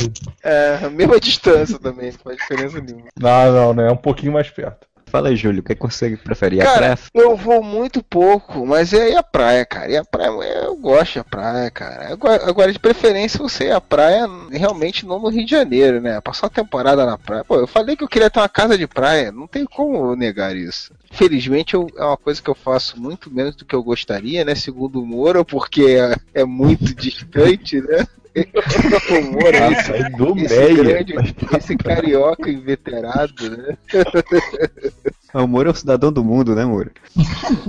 É, 0.43 0.79
a 0.83 0.89
mesma 0.91 1.21
distância 1.21 1.79
também, 1.79 2.11
não 2.13 2.19
faz 2.19 2.37
diferença 2.39 2.81
nenhuma. 2.81 3.09
Não, 3.19 3.53
não, 3.53 3.75
né? 3.75 3.89
É 3.89 3.93
um 3.93 3.97
pouquinho 3.97 4.33
mais 4.33 4.49
perto. 4.49 4.87
Fala 5.13 5.29
aí, 5.29 5.37
Júlio, 5.37 5.61
o 5.61 5.63
que, 5.63 5.73
é 5.73 5.75
que 5.75 5.83
você 5.83 6.17
prefere? 6.17 6.57
Cara, 6.57 6.97
praia? 6.97 6.99
eu 7.15 7.37
vou 7.37 7.63
muito 7.63 8.03
pouco, 8.03 8.65
mas 8.65 8.95
é 8.95 9.15
à 9.15 9.23
praia, 9.23 9.63
cara. 9.67 9.93
E 9.93 9.97
a 9.99 10.03
praia, 10.03 10.31
eu 10.65 10.75
gosto 10.75 11.17
da 11.17 11.25
praia, 11.25 11.71
cara. 11.71 12.17
Agora, 12.47 12.73
de 12.73 12.79
preferência, 12.79 13.39
você 13.39 13.65
ir 13.65 13.73
à 13.73 13.81
praia 13.81 14.27
realmente 14.51 15.05
não 15.05 15.21
no 15.21 15.29
Rio 15.29 15.45
de 15.45 15.51
Janeiro, 15.51 16.01
né? 16.01 16.19
Passar 16.23 16.47
uma 16.47 16.51
temporada 16.51 17.05
na 17.05 17.19
praia. 17.19 17.45
Pô, 17.45 17.57
eu 17.57 17.67
falei 17.67 17.95
que 17.95 18.03
eu 18.03 18.09
queria 18.09 18.31
ter 18.31 18.41
uma 18.41 18.49
casa 18.49 18.79
de 18.79 18.87
praia, 18.87 19.31
não 19.31 19.47
tem 19.47 19.67
como 19.67 20.13
eu 20.13 20.17
negar 20.17 20.57
isso. 20.57 20.95
Felizmente 21.11 21.75
eu- 21.75 21.89
é 21.99 22.05
uma 22.05 22.17
coisa 22.17 22.41
que 22.41 22.49
eu 22.49 22.55
faço 22.55 22.99
muito 22.99 23.31
menos 23.31 23.55
do 23.55 23.67
que 23.67 23.75
eu 23.75 23.83
gostaria, 23.83 24.47
né? 24.47 24.55
Segundo 24.55 25.03
o 25.03 25.07
Moro, 25.07 25.45
porque 25.45 25.83
é, 25.85 26.41
é 26.41 26.45
muito 26.47 26.85
distante, 26.97 27.83
né? 27.83 28.07
Esse, 28.35 29.85
sai 29.87 30.11
do 30.13 30.37
esse, 30.39 30.57
Meyer. 30.57 30.85
grande, 30.85 31.15
esse 31.57 31.77
carioca 31.77 32.51
inveterado, 32.51 33.51
né? 33.51 33.77
O 35.35 35.47
Moro 35.47 35.71
é 35.71 35.73
o 35.73 35.75
cidadão 35.75 36.13
do 36.13 36.23
mundo, 36.23 36.55
né, 36.55 36.63
Moro? 36.65 36.91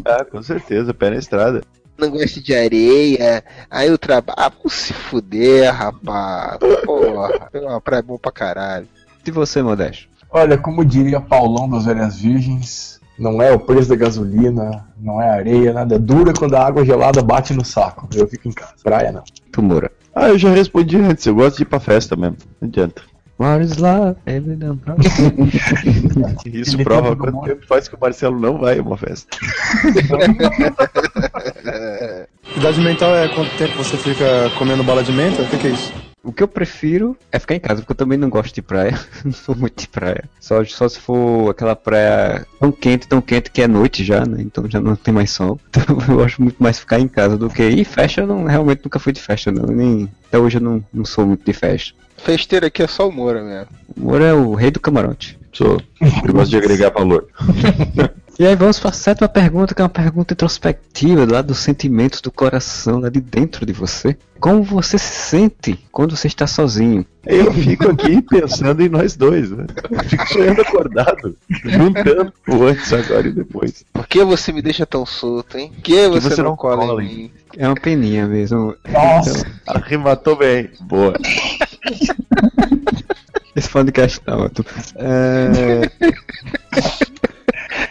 Ah, 0.03 0.25
com 0.25 0.43
certeza, 0.43 0.93
pé 0.93 1.11
na 1.11 1.15
estrada. 1.15 1.63
não 1.97 2.09
gosta 2.09 2.41
de 2.41 2.53
areia, 2.53 3.41
aí 3.71 3.89
o 3.89 3.97
trabalho. 3.97 4.37
Ah, 4.37 4.51
se 4.67 4.91
fuder, 4.91 5.73
rapaz. 5.73 6.57
Porra, 6.83 7.49
é 7.53 7.59
uma 7.61 7.79
praia 7.79 8.01
boa 8.03 8.19
pra 8.19 8.33
caralho. 8.33 8.87
E 9.25 9.31
você, 9.31 9.61
Modesto? 9.61 10.09
Olha, 10.29 10.57
como 10.57 10.83
diria 10.83 11.21
Paulão 11.21 11.69
das 11.69 11.85
Velhas 11.85 12.19
Virgens, 12.19 12.99
não 13.17 13.41
é 13.41 13.53
o 13.53 13.59
preço 13.59 13.87
da 13.87 13.95
gasolina, 13.95 14.85
não 14.99 15.21
é 15.21 15.29
areia, 15.29 15.71
nada. 15.71 15.95
É 15.95 15.99
dura 15.99 16.33
quando 16.33 16.55
a 16.55 16.65
água 16.65 16.83
gelada 16.83 17.21
bate 17.21 17.53
no 17.53 17.63
saco. 17.63 18.09
Eu 18.13 18.27
fico 18.27 18.49
em 18.49 18.51
casa. 18.51 18.73
Praia 18.83 19.11
não. 19.13 19.23
Tu, 19.53 19.61
Moura. 19.61 19.89
Ah, 20.15 20.29
eu 20.29 20.37
já 20.37 20.51
respondi 20.51 20.97
antes, 20.97 21.25
eu 21.25 21.35
gosto 21.35 21.57
de 21.57 21.63
ir 21.63 21.65
pra 21.65 21.79
festa 21.79 22.15
mesmo. 22.15 22.37
Não 22.61 22.69
adianta. 22.69 23.01
What 23.39 23.65
is 23.65 23.77
love? 23.77 24.15
Every 24.27 24.55
damn 24.55 24.79
Isso 26.45 26.75
Ele 26.75 26.83
prova 26.83 27.15
quanto 27.15 27.41
tempo 27.41 27.65
faz 27.65 27.87
que 27.87 27.95
o 27.95 27.99
Marcelo 27.99 28.39
não 28.39 28.59
vai 28.59 28.77
a 28.77 28.81
uma 28.81 28.95
festa. 28.95 29.35
Idade 32.55 32.81
mental 32.81 33.15
é 33.15 33.27
quanto 33.29 33.57
tempo 33.57 33.75
você 33.77 33.97
fica 33.97 34.51
comendo 34.57 34.83
bala 34.83 35.03
de 35.03 35.11
menta? 35.11 35.41
O 35.41 35.47
que, 35.47 35.57
que 35.57 35.67
é 35.67 35.71
isso? 35.71 35.91
O 36.23 36.31
que 36.31 36.41
eu 36.41 36.47
prefiro 36.47 37.17
é 37.29 37.37
ficar 37.37 37.55
em 37.55 37.59
casa, 37.59 37.81
porque 37.81 37.91
eu 37.91 37.97
também 37.97 38.17
não 38.17 38.29
gosto 38.29 38.55
de 38.55 38.61
praia. 38.61 38.97
não 39.25 39.33
sou 39.33 39.53
muito 39.53 39.81
de 39.81 39.89
praia. 39.89 40.23
Só, 40.39 40.63
só 40.63 40.87
se 40.87 40.97
for 40.97 41.49
aquela 41.49 41.75
praia 41.75 42.47
tão 42.57 42.71
quente, 42.71 43.07
tão 43.07 43.21
quente 43.21 43.51
que 43.51 43.61
é 43.61 43.67
noite 43.67 44.05
já, 44.05 44.25
né? 44.25 44.37
Então 44.39 44.63
já 44.69 44.79
não 44.79 44.95
tem 44.95 45.13
mais 45.13 45.31
sol. 45.31 45.59
Então 45.83 45.97
eu 46.07 46.15
gosto 46.15 46.41
muito 46.41 46.63
mais 46.63 46.79
ficar 46.79 46.99
em 46.99 47.09
casa 47.09 47.37
do 47.37 47.49
que 47.49 47.61
ir. 47.61 47.83
Festa 47.83 48.21
eu 48.21 48.27
não, 48.27 48.45
realmente 48.45 48.81
nunca 48.85 48.99
fui 48.99 49.11
de 49.11 49.19
festa, 49.19 49.51
não. 49.51 49.65
Nem, 49.65 50.09
até 50.27 50.39
hoje 50.39 50.57
eu 50.57 50.61
não, 50.61 50.83
não 50.93 51.03
sou 51.03 51.25
muito 51.25 51.43
de 51.43 51.51
festa. 51.51 51.93
Festeiro 52.17 52.65
aqui 52.65 52.81
é 52.81 52.87
só 52.87 53.09
o 53.09 53.11
Moura 53.11 53.43
mesmo. 53.43 53.67
O 53.97 54.01
Moro 54.01 54.23
é 54.23 54.33
o 54.33 54.53
rei 54.53 54.71
do 54.71 54.79
camarote. 54.79 55.37
Sou. 55.51 55.81
Eu 56.25 56.33
gosto 56.33 56.51
de 56.51 56.57
agregar 56.57 56.89
valor. 56.91 57.27
E 58.39 58.47
aí 58.47 58.55
vamos 58.55 58.79
para 58.79 58.89
a 58.89 58.93
sétima 58.93 59.29
pergunta, 59.29 59.75
que 59.75 59.81
é 59.81 59.83
uma 59.83 59.89
pergunta 59.89 60.33
introspectiva, 60.33 61.23
lá 61.31 61.41
dos 61.43 61.59
sentimentos 61.59 62.19
do 62.19 62.31
coração, 62.31 62.99
lá 62.99 63.07
de 63.07 63.21
dentro 63.21 63.63
de 63.63 63.71
você. 63.71 64.17
Como 64.39 64.63
você 64.63 64.97
se 64.97 65.13
sente 65.13 65.79
quando 65.91 66.15
você 66.15 66.27
está 66.27 66.47
sozinho? 66.47 67.05
Eu 67.27 67.53
fico 67.53 67.91
aqui 67.91 68.23
pensando 68.23 68.81
em 68.81 68.89
nós 68.89 69.15
dois, 69.15 69.51
né? 69.51 69.67
Eu 69.89 70.03
fico 70.03 70.27
sonhando 70.27 70.61
acordado, 70.61 71.37
juntando 71.63 72.33
o 72.47 72.63
antes, 72.63 72.91
agora 72.91 73.27
e 73.27 73.31
depois. 73.31 73.85
Por 73.93 74.07
que 74.07 74.23
você 74.23 74.51
me 74.51 74.63
deixa 74.63 74.85
tão 74.85 75.05
solto, 75.05 75.57
hein? 75.57 75.71
Por 75.71 75.81
que 75.83 76.07
você, 76.09 76.29
você 76.29 76.41
não, 76.41 76.49
não 76.49 76.57
cola, 76.57 76.77
cola 76.77 77.03
em 77.03 77.07
em 77.07 77.15
mim? 77.15 77.31
É 77.55 77.67
uma 77.67 77.75
peninha 77.75 78.27
mesmo. 78.27 78.75
Nossa. 78.89 79.45
Arrematou 79.67 80.35
bem. 80.35 80.71
Boa. 80.81 81.13
Esse 83.55 83.69
podcast 83.69 84.19
tá 84.21 84.35
ótimo. 84.35 84.65
É... 84.95 85.81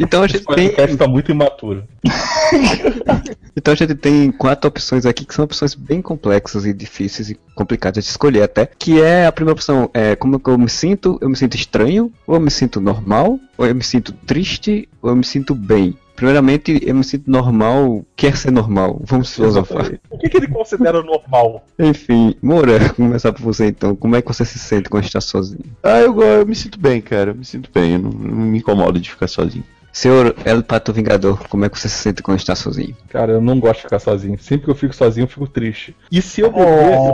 Então 0.00 0.22
a 0.22 0.26
gente 0.26 0.44
Esse 0.48 0.74
tem. 0.76 0.96
tá 0.96 1.06
muito 1.06 1.30
imaturo. 1.30 1.84
Então 3.54 3.72
a 3.72 3.76
gente 3.76 3.94
tem 3.94 4.32
quatro 4.32 4.66
opções 4.68 5.04
aqui 5.04 5.24
que 5.26 5.34
são 5.34 5.44
opções 5.44 5.74
bem 5.74 6.00
complexas 6.00 6.64
e 6.64 6.72
difíceis 6.72 7.30
e 7.30 7.38
complicadas 7.54 8.02
de 8.02 8.10
escolher 8.10 8.42
até. 8.42 8.66
Que 8.66 9.00
é 9.00 9.26
a 9.26 9.32
primeira 9.32 9.54
opção 9.54 9.90
é 9.92 10.16
como 10.16 10.40
eu 10.46 10.58
me 10.58 10.70
sinto? 10.70 11.18
Eu 11.20 11.28
me 11.28 11.36
sinto 11.36 11.54
estranho, 11.54 12.10
ou 12.26 12.36
eu 12.36 12.40
me 12.40 12.50
sinto 12.50 12.80
normal, 12.80 13.38
ou 13.58 13.66
eu 13.66 13.74
me 13.74 13.84
sinto 13.84 14.12
triste, 14.26 14.88
ou 15.02 15.10
eu 15.10 15.16
me 15.16 15.24
sinto 15.24 15.54
bem. 15.54 15.94
Primeiramente, 16.22 16.78
eu 16.84 16.94
me 16.94 17.02
sinto 17.02 17.28
normal, 17.28 18.06
quer 18.14 18.36
ser 18.36 18.52
normal. 18.52 19.00
Vamos 19.02 19.34
filosofar. 19.34 19.98
O 20.08 20.16
que, 20.16 20.28
que 20.28 20.36
ele 20.36 20.46
considera 20.46 21.02
normal? 21.02 21.66
Enfim, 21.76 22.36
Moura, 22.40 22.78
vou 22.78 22.94
começar 22.94 23.32
por 23.32 23.42
você 23.42 23.66
então. 23.66 23.96
Como 23.96 24.14
é 24.14 24.22
que 24.22 24.28
você 24.28 24.44
se 24.44 24.56
sente 24.56 24.88
quando 24.88 25.02
está 25.02 25.20
sozinho? 25.20 25.64
Ah, 25.82 25.98
eu, 25.98 26.16
eu 26.22 26.46
me 26.46 26.54
sinto 26.54 26.78
bem, 26.78 27.00
cara. 27.00 27.32
Eu 27.32 27.34
me 27.34 27.44
sinto 27.44 27.68
bem. 27.74 27.94
Eu 27.94 27.98
não, 27.98 28.10
não 28.12 28.36
me 28.46 28.58
incomodo 28.58 29.00
de 29.00 29.10
ficar 29.10 29.26
sozinho. 29.26 29.64
Senhor 29.92 30.34
El 30.44 30.62
Pato 30.64 30.92
Vingador, 30.92 31.46
como 31.48 31.64
é 31.64 31.68
que 31.68 31.78
você 31.78 31.88
se 31.88 31.96
sente 31.98 32.22
quando 32.22 32.38
está 32.38 32.54
sozinho? 32.54 32.96
Cara, 33.10 33.32
eu 33.32 33.40
não 33.40 33.60
gosto 33.60 33.76
de 33.78 33.82
ficar 33.82 33.98
sozinho. 33.98 34.38
Sempre 34.40 34.64
que 34.64 34.70
eu 34.70 34.74
fico 34.74 34.94
sozinho, 34.94 35.24
eu 35.24 35.28
fico 35.28 35.46
triste. 35.46 35.94
E 36.10 36.22
se 36.22 36.40
eu 36.40 36.50
beber, 36.50 36.66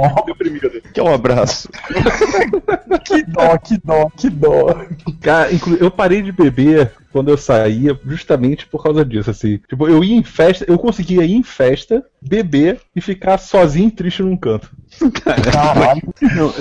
eu 0.05 0.09
fico 0.11 0.27
deprimido. 0.27 0.71
Que 0.93 1.01
é 1.01 1.03
um 1.03 1.13
abraço. 1.13 1.69
Que 3.05 3.23
dó, 3.25 3.57
que 3.59 3.79
dó, 3.83 4.11
que 4.17 4.31
dó. 4.31 4.67
Cara, 5.21 5.53
inclu- 5.53 5.77
eu 5.81 5.91
parei 5.91 6.23
de 6.23 6.33
beber 6.33 6.93
quando 7.13 7.31
eu 7.31 7.37
saía 7.39 7.99
justamente 8.07 8.67
por 8.67 8.83
causa 8.83 9.05
disso, 9.05 9.31
assim. 9.31 9.59
Tipo, 9.69 9.89
eu 9.89 10.03
ia 10.05 10.15
em 10.17 10.23
festa, 10.23 10.65
eu 10.69 10.79
conseguia 10.79 11.25
ir 11.25 11.35
em 11.35 11.43
festa, 11.43 12.05
beber 12.21 12.81
e 12.95 13.01
ficar 13.01 13.39
sozinho 13.39 13.89
e 13.89 13.93
triste 13.93 14.23
num 14.23 14.37
canto. 14.37 14.71
Caralho. 15.23 16.03
Não, 16.35 16.53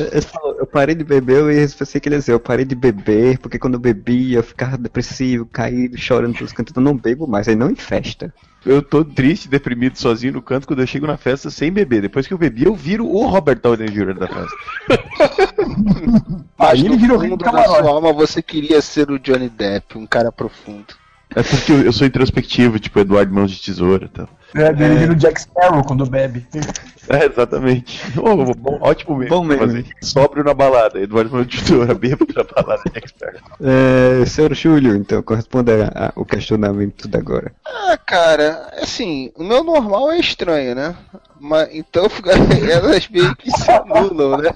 eu, 0.59 0.65
parei 0.67 0.95
de 0.95 1.03
beber, 1.03 1.37
eu 1.39 1.51
ia- 1.51 1.67
pensei 1.67 1.99
que 1.99 2.07
ele 2.07 2.15
ia 2.15 2.19
dizer, 2.19 2.33
eu 2.33 2.39
parei 2.39 2.65
de 2.65 2.75
beber, 2.75 3.39
porque 3.39 3.59
quando 3.59 3.73
eu 3.75 3.79
bebia 3.79 4.37
eu 4.39 4.43
ficava 4.43 4.77
depressivo, 4.77 5.45
caído, 5.45 5.97
chorando 6.07 6.35
pelos 6.35 6.53
cantos, 6.53 6.73
eu 6.75 6.81
não 6.81 6.95
bebo 6.95 7.27
mais, 7.27 7.47
aí 7.47 7.55
não 7.55 7.69
em 7.69 7.75
festa. 7.75 8.33
Eu 8.65 8.81
tô 8.81 9.03
triste, 9.03 9.47
deprimido, 9.47 9.97
sozinho 9.97 10.33
no 10.33 10.41
canto 10.41 10.67
quando 10.67 10.79
eu 10.79 10.87
chego 10.87 11.05
na 11.05 11.17
festa 11.17 11.49
sem 11.49 11.71
beber. 11.71 12.01
Depois 12.01 12.25
que 12.27 12.33
eu 12.33 12.37
bebi, 12.37 12.65
eu 12.65 12.75
viro 12.75 13.07
o 13.07 13.25
Robert 13.27 13.59
Downey 13.61 13.89
Jr. 13.89 14.13
da 14.13 14.27
festa. 14.27 14.57
Aí 16.57 16.85
ele 16.85 16.97
virou 16.97 17.17
no 17.17 17.21
rei 17.21 17.29
fundo 17.29 17.45
do 17.45 17.51
da 17.51 17.63
sua 17.63 17.89
alma 17.89 18.11
você 18.11 18.41
queria 18.41 18.81
ser 18.81 19.11
o 19.11 19.19
Johnny 19.19 19.49
Depp, 19.49 19.97
um 19.97 20.07
cara 20.07 20.31
profundo. 20.31 20.95
É 21.35 21.43
porque 21.43 21.71
eu, 21.71 21.81
eu 21.81 21.93
sou 21.93 22.07
introspectivo, 22.07 22.79
tipo 22.79 22.99
Eduardo 22.99 23.33
Mãos 23.33 23.51
de 23.51 23.61
Tesoura 23.61 24.05
e 24.05 24.09
tal. 24.09 24.29
É, 24.55 24.67
ele 24.69 24.95
vira 24.95 25.11
o 25.11 25.15
Jack 25.15 25.41
Sparrow 25.41 25.83
quando 25.83 26.05
bebe. 26.09 26.45
É, 27.09 27.25
exatamente. 27.25 28.01
Ô, 28.19 28.35
bom, 28.53 28.79
ótimo 28.81 29.15
mesmo. 29.15 29.37
Bom 29.37 29.41
meme. 29.45 29.85
Sóbrio 30.01 30.43
na 30.43 30.53
balada. 30.53 30.99
Eduardo 30.99 31.31
Mãos 31.31 31.47
de 31.47 31.61
Tesoura, 31.63 31.93
bêbado 31.95 32.27
na 32.35 32.43
balada, 32.43 32.81
Jack 32.93 33.07
Sparrow. 33.07 33.39
É, 33.61 34.25
senhor 34.25 34.53
Júlio, 34.53 34.93
então, 34.93 35.23
corresponda 35.23 35.89
a- 35.95 36.11
o 36.17 36.25
questionamento 36.25 37.07
da 37.07 37.17
agora. 37.19 37.53
Ah, 37.65 37.97
cara, 38.05 38.73
assim, 38.81 39.31
o 39.37 39.43
meu 39.45 39.63
normal 39.63 40.11
é 40.11 40.19
estranho, 40.19 40.75
né? 40.75 40.97
Mas 41.39 41.69
então 41.71 42.07
elas 42.69 43.07
meio 43.07 43.33
que 43.37 43.51
se 43.51 43.71
anulam, 43.71 44.39
né? 44.39 44.49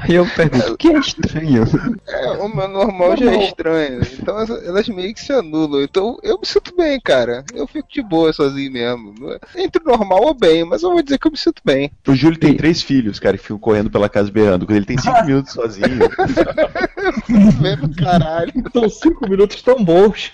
Aí 0.00 0.14
eu 0.16 0.26
pergunto, 0.34 0.72
o 0.72 0.76
que 0.76 0.88
é 0.88 0.98
estranho? 0.98 1.64
É, 2.08 2.30
o 2.32 2.48
meu 2.48 2.66
normal 2.66 3.16
já 3.16 3.30
é 3.30 3.44
estranho. 3.44 4.00
Então 4.18 4.36
elas- 4.40 4.66
elas 4.66 4.88
meio 4.88 5.14
que 5.14 5.20
se 5.20 5.32
anulam. 5.32 5.82
Então 5.82 6.18
eu 6.22 6.36
me 6.40 6.46
sinto 6.46 6.74
bem, 6.76 6.98
cara. 7.00 7.44
Eu 7.54 7.66
fico 7.68 7.86
de 7.92 8.02
boa 8.02 8.32
sozinho 8.32 8.72
mesmo. 8.72 8.83
Não 8.84 9.32
é- 9.32 9.62
Entre 9.64 9.82
o 9.82 9.86
normal 9.86 10.22
ou 10.24 10.34
bem, 10.34 10.64
mas 10.64 10.82
eu 10.82 10.90
vou 10.90 11.02
dizer 11.02 11.18
que 11.18 11.26
eu 11.26 11.30
me 11.32 11.38
sinto 11.38 11.62
bem. 11.64 11.90
O 12.06 12.14
Júlio 12.14 12.38
tem 12.38 12.54
três 12.56 12.82
filhos, 12.82 13.18
cara, 13.18 13.36
que 13.36 13.42
ficam 13.42 13.58
correndo 13.58 13.90
pela 13.90 14.08
casa 14.08 14.30
berrando. 14.30 14.66
Quando 14.66 14.76
ele 14.76 14.86
tem 14.86 14.98
cinco 14.98 15.20
minutos 15.24 15.52
sozinho. 15.52 15.88
Caralho. 17.96 18.52
Então, 18.54 18.88
cinco 18.88 19.28
minutos 19.28 19.60
tão 19.62 19.82
bons. 19.84 20.32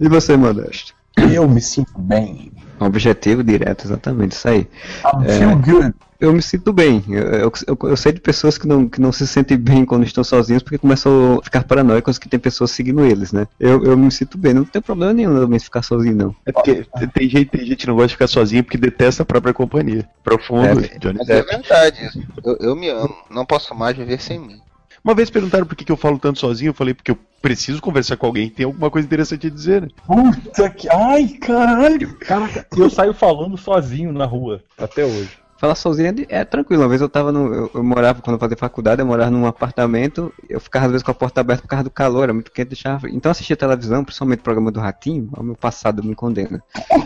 E 0.00 0.08
você, 0.08 0.36
Modesto? 0.36 0.94
Eu 1.32 1.48
me 1.48 1.60
sinto 1.60 1.92
bem. 1.98 2.52
Objetivo 2.80 3.42
direto, 3.44 3.84
exatamente, 3.86 4.32
isso 4.32 4.48
aí. 4.48 4.68
I'm 5.04 5.24
É. 5.24 5.38
feel 5.38 5.56
good. 5.58 5.94
Eu 6.20 6.32
me 6.32 6.40
sinto 6.42 6.72
bem. 6.72 7.02
Eu, 7.08 7.52
eu, 7.68 7.78
eu- 7.90 7.96
sei 7.96 8.12
de 8.12 8.20
pessoas 8.20 8.56
que 8.56 8.66
não, 8.66 8.88
que 8.88 9.00
não 9.00 9.12
se 9.12 9.26
sentem 9.26 9.56
bem 9.56 9.84
quando 9.84 10.04
estão 10.04 10.22
sozinhos 10.24 10.62
porque 10.62 10.78
começam 10.78 11.38
a 11.40 11.44
ficar 11.44 11.64
paranoicos 11.64 12.18
que 12.18 12.28
tem 12.28 12.38
pessoas 12.38 12.70
seguindo 12.70 13.04
eles, 13.04 13.32
né? 13.32 13.46
Eu, 13.58 13.84
eu 13.84 13.96
me 13.96 14.10
sinto 14.10 14.38
bem, 14.38 14.54
não 14.54 14.64
tem 14.64 14.80
problema 14.80 15.12
nenhum 15.12 15.34
também 15.40 15.58
ficar 15.58 15.82
sozinho, 15.82 16.14
não. 16.16 16.36
É 16.46 16.52
porque 16.52 16.86
tem 17.12 17.28
gente, 17.28 17.50
tem 17.50 17.66
gente 17.66 17.78
que 17.78 17.86
não 17.86 17.94
gosta 17.94 18.08
de 18.08 18.14
ficar 18.14 18.26
sozinho 18.28 18.62
porque 18.64 18.78
detesta 18.78 19.22
a 19.22 19.26
própria 19.26 19.52
companhia. 19.52 20.08
Profundo, 20.22 20.84
É, 20.84 20.98
Johnny 20.98 21.18
Mas 21.18 21.28
é 21.28 21.36
Depp. 21.36 21.50
verdade. 21.50 22.06
isso. 22.06 22.18
Eu, 22.44 22.56
eu 22.60 22.76
me 22.76 22.88
amo. 22.88 23.14
Não 23.30 23.44
posso 23.44 23.74
mais 23.74 23.96
viver 23.96 24.20
sem 24.20 24.38
mim. 24.38 24.56
Uma 25.04 25.14
vez 25.14 25.28
perguntaram 25.28 25.66
por 25.66 25.76
que, 25.76 25.84
que 25.84 25.92
eu 25.92 25.96
falo 25.98 26.18
tanto 26.18 26.38
sozinho, 26.38 26.70
eu 26.70 26.74
falei 26.74 26.94
porque 26.94 27.10
eu 27.10 27.18
preciso 27.42 27.82
conversar 27.82 28.16
com 28.16 28.24
alguém 28.26 28.48
que 28.48 28.54
tem 28.56 28.64
alguma 28.64 28.90
coisa 28.90 29.06
interessante 29.06 29.46
a 29.46 29.50
dizer, 29.50 29.82
né? 29.82 29.88
Puta 30.06 30.70
que. 30.70 30.88
Ai, 30.88 31.28
caralho. 31.40 32.16
Caraca, 32.20 32.66
eu 32.74 32.88
saio 32.88 33.12
falando 33.12 33.56
sozinho 33.58 34.12
na 34.12 34.24
rua, 34.24 34.62
até 34.78 35.04
hoje. 35.04 35.43
Falar 35.64 35.76
sozinho 35.76 36.08
é, 36.28 36.40
é 36.40 36.44
tranquilo. 36.44 36.82
Uma 36.82 36.90
vez 36.90 37.00
eu 37.00 37.08
tava 37.08 37.32
no. 37.32 37.54
Eu, 37.54 37.70
eu 37.72 37.82
morava, 37.82 38.20
quando 38.20 38.34
eu 38.34 38.38
fazia 38.38 38.54
faculdade, 38.54 39.00
eu 39.00 39.06
morava 39.06 39.30
num 39.30 39.46
apartamento, 39.46 40.30
eu 40.46 40.60
ficava 40.60 40.84
às 40.84 40.90
vezes 40.90 41.02
com 41.02 41.10
a 41.10 41.14
porta 41.14 41.40
aberta 41.40 41.62
por 41.62 41.68
causa 41.68 41.84
do 41.84 41.90
calor, 41.90 42.24
era 42.24 42.34
muito 42.34 42.52
quente, 42.52 42.68
deixava. 42.68 43.08
Então 43.08 43.30
eu 43.30 43.32
assistia 43.32 43.56
televisão, 43.56 44.04
principalmente 44.04 44.40
o 44.40 44.42
programa 44.42 44.70
do 44.70 44.78
Ratinho, 44.78 45.30
o 45.34 45.42
meu 45.42 45.56
passado 45.56 46.04
me 46.04 46.14
condena. 46.14 46.62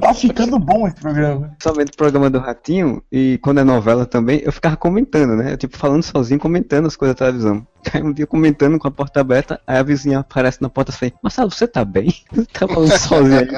Tá 0.00 0.12
ficando 0.14 0.58
bom 0.58 0.88
esse 0.88 0.96
programa. 0.96 1.48
Principalmente 1.50 1.92
o 1.92 1.96
programa 1.96 2.30
do 2.30 2.40
Ratinho, 2.40 3.00
e 3.12 3.38
quando 3.40 3.60
é 3.60 3.64
novela 3.64 4.04
também, 4.04 4.40
eu 4.42 4.50
ficava 4.50 4.76
comentando, 4.76 5.36
né? 5.36 5.56
Tipo, 5.56 5.76
falando 5.76 6.02
sozinho, 6.02 6.40
comentando 6.40 6.86
as 6.86 6.96
coisas 6.96 7.14
da 7.14 7.26
televisão. 7.26 7.64
Aí 7.92 8.02
um 8.02 8.12
dia 8.12 8.26
comentando 8.26 8.78
com 8.78 8.86
a 8.86 8.90
porta 8.90 9.20
aberta, 9.20 9.60
aí 9.66 9.78
a 9.78 9.82
vizinha 9.82 10.20
aparece 10.20 10.62
na 10.62 10.68
porta 10.68 10.90
e 10.90 10.94
fala, 10.94 11.12
Marcelo, 11.22 11.50
você 11.50 11.66
tá 11.66 11.84
bem? 11.84 12.14
Você 12.32 12.46
tá 12.52 12.68
falando 12.68 12.98
sozinho? 12.98 13.48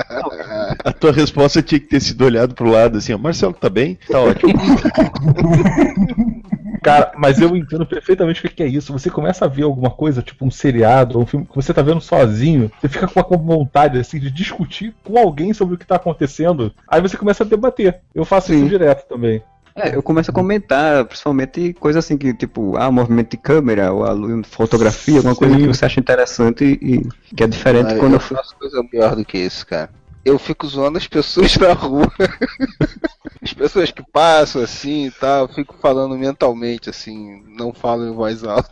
A 0.84 0.92
tua 0.92 1.12
resposta 1.12 1.62
tinha 1.62 1.80
que 1.80 1.86
ter 1.86 2.00
sido 2.00 2.24
olhado 2.24 2.54
pro 2.54 2.70
lado 2.70 2.98
assim, 2.98 3.12
ó, 3.12 3.18
Marcelo, 3.18 3.52
tá 3.52 3.68
bem? 3.68 3.98
Tá 4.08 4.20
ótimo. 4.20 4.52
Cara, 6.84 7.12
mas 7.16 7.40
eu 7.40 7.56
entendo 7.56 7.86
perfeitamente 7.86 8.44
o 8.44 8.50
que 8.50 8.62
é 8.62 8.66
isso. 8.66 8.92
Você 8.92 9.08
começa 9.08 9.46
a 9.46 9.48
ver 9.48 9.62
alguma 9.62 9.90
coisa, 9.90 10.20
tipo 10.20 10.44
um 10.44 10.50
seriado, 10.50 11.16
ou 11.16 11.22
um 11.22 11.26
filme 11.26 11.46
que 11.46 11.54
você 11.54 11.72
tá 11.72 11.80
vendo 11.80 12.02
sozinho, 12.02 12.70
você 12.78 12.90
fica 12.90 13.08
com 13.08 13.20
a 13.20 13.36
vontade 13.38 13.98
assim 13.98 14.18
de 14.18 14.30
discutir 14.30 14.94
com 15.02 15.18
alguém 15.18 15.54
sobre 15.54 15.76
o 15.76 15.78
que 15.78 15.86
tá 15.86 15.96
acontecendo. 15.96 16.74
Aí 16.86 17.00
você 17.00 17.16
começa 17.16 17.42
a 17.42 17.46
debater. 17.46 18.02
Eu 18.14 18.26
faço 18.26 18.52
isso 18.52 18.68
direto 18.68 19.08
também. 19.08 19.42
É, 19.76 19.96
eu 19.96 20.02
começo 20.02 20.30
a 20.30 20.34
comentar, 20.34 21.04
principalmente 21.04 21.72
coisas 21.74 22.04
assim 22.04 22.16
que, 22.16 22.32
tipo, 22.32 22.76
ah, 22.76 22.92
movimento 22.92 23.30
de 23.32 23.36
câmera, 23.36 23.92
ou 23.92 24.04
a 24.04 24.14
fotografia, 24.44 25.16
alguma 25.16 25.34
coisa 25.34 25.54
Sim. 25.54 25.60
que 25.62 25.66
você 25.66 25.84
acha 25.84 25.98
interessante 26.00 26.64
e, 26.80 26.94
e 26.96 27.34
que 27.34 27.42
é 27.42 27.46
diferente 27.48 27.92
Ah, 27.92 27.98
quando 27.98 28.12
eu 28.12 28.16
eu 28.16 28.20
fui. 28.20 28.36
faço 28.36 28.54
coisa 28.56 28.84
pior 28.84 29.16
do 29.16 29.24
que 29.24 29.36
isso, 29.38 29.66
cara. 29.66 29.90
Eu 30.24 30.38
fico 30.38 30.66
zoando 30.66 30.96
as 30.96 31.08
pessoas 31.08 31.56
na 31.58 31.72
rua. 31.72 32.10
As 33.44 33.52
pessoas 33.52 33.90
que 33.90 34.02
passam 34.02 34.62
assim 34.62 35.06
e 35.06 35.10
tal, 35.10 35.42
eu 35.42 35.48
fico 35.48 35.74
falando 35.80 36.16
mentalmente 36.16 36.88
assim, 36.88 37.42
não 37.58 37.74
falo 37.74 38.06
em 38.06 38.14
voz 38.14 38.42
alta. 38.42 38.70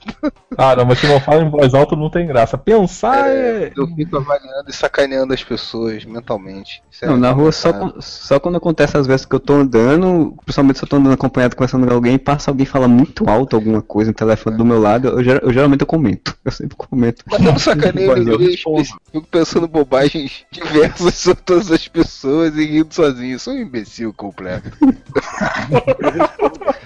Ah, 0.56 0.74
não, 0.76 0.84
mas 0.86 0.98
se 0.98 1.06
não 1.06 1.20
fala 1.20 1.42
em 1.42 1.50
voz 1.50 1.74
alta 1.74 1.94
não 1.96 2.10
tem 2.10 2.26
graça. 2.26 2.56
Pensar 2.58 3.28
é. 3.28 3.72
Eu 3.76 3.86
fico 3.88 4.16
avaliando 4.16 4.68
e 4.68 4.72
sacaneando 4.72 5.32
as 5.34 5.42
pessoas 5.44 6.04
mentalmente. 6.04 6.82
Isso 6.90 7.04
é 7.04 7.08
Não, 7.08 7.16
na 7.16 7.30
rua 7.32 7.52
só, 7.52 7.70
só 8.00 8.38
quando 8.38 8.56
acontece 8.56 8.96
às 8.96 9.06
vezes 9.06 9.26
que 9.26 9.34
eu 9.34 9.40
tô 9.40 9.54
andando, 9.54 10.34
principalmente 10.44 10.78
se 10.78 10.84
eu 10.84 10.88
tô 10.88 10.96
andando 10.96 11.14
acompanhado 11.14 11.56
conversando 11.56 11.86
com 11.86 11.94
alguém, 11.94 12.18
passa 12.18 12.50
alguém 12.50 12.64
e 12.64 12.66
fala 12.66 12.86
muito 12.88 13.28
alto 13.28 13.56
alguma 13.56 13.82
coisa 13.82 14.10
no 14.10 14.14
telefone 14.16 14.56
do 14.56 14.64
meu 14.64 14.78
lado, 14.80 15.08
eu, 15.08 15.24
ger- 15.24 15.40
eu 15.42 15.52
geralmente 15.52 15.80
eu 15.80 15.86
comento. 15.86 16.32
Eu 16.44 16.50
sempre 16.50 16.76
comento. 16.76 17.24
Mas 17.30 17.38
eu 17.40 17.52
não 17.52 17.58
sacaneio 17.58 18.10
eu 18.10 18.16
ninguém, 18.16 18.50
respondo. 18.50 18.82
fico 19.12 19.26
pensando 19.28 19.68
bobagens 19.68 20.44
diversas 20.50 21.14
sobre 21.14 21.42
todas 21.44 21.70
as 21.70 21.86
pessoas 21.86 22.56
e 22.56 22.64
rindo 22.64 22.92
sozinho. 22.92 23.38
Sou 23.38 23.54
um 23.54 23.58
imbecil 23.58 24.12
completo. 24.12 24.61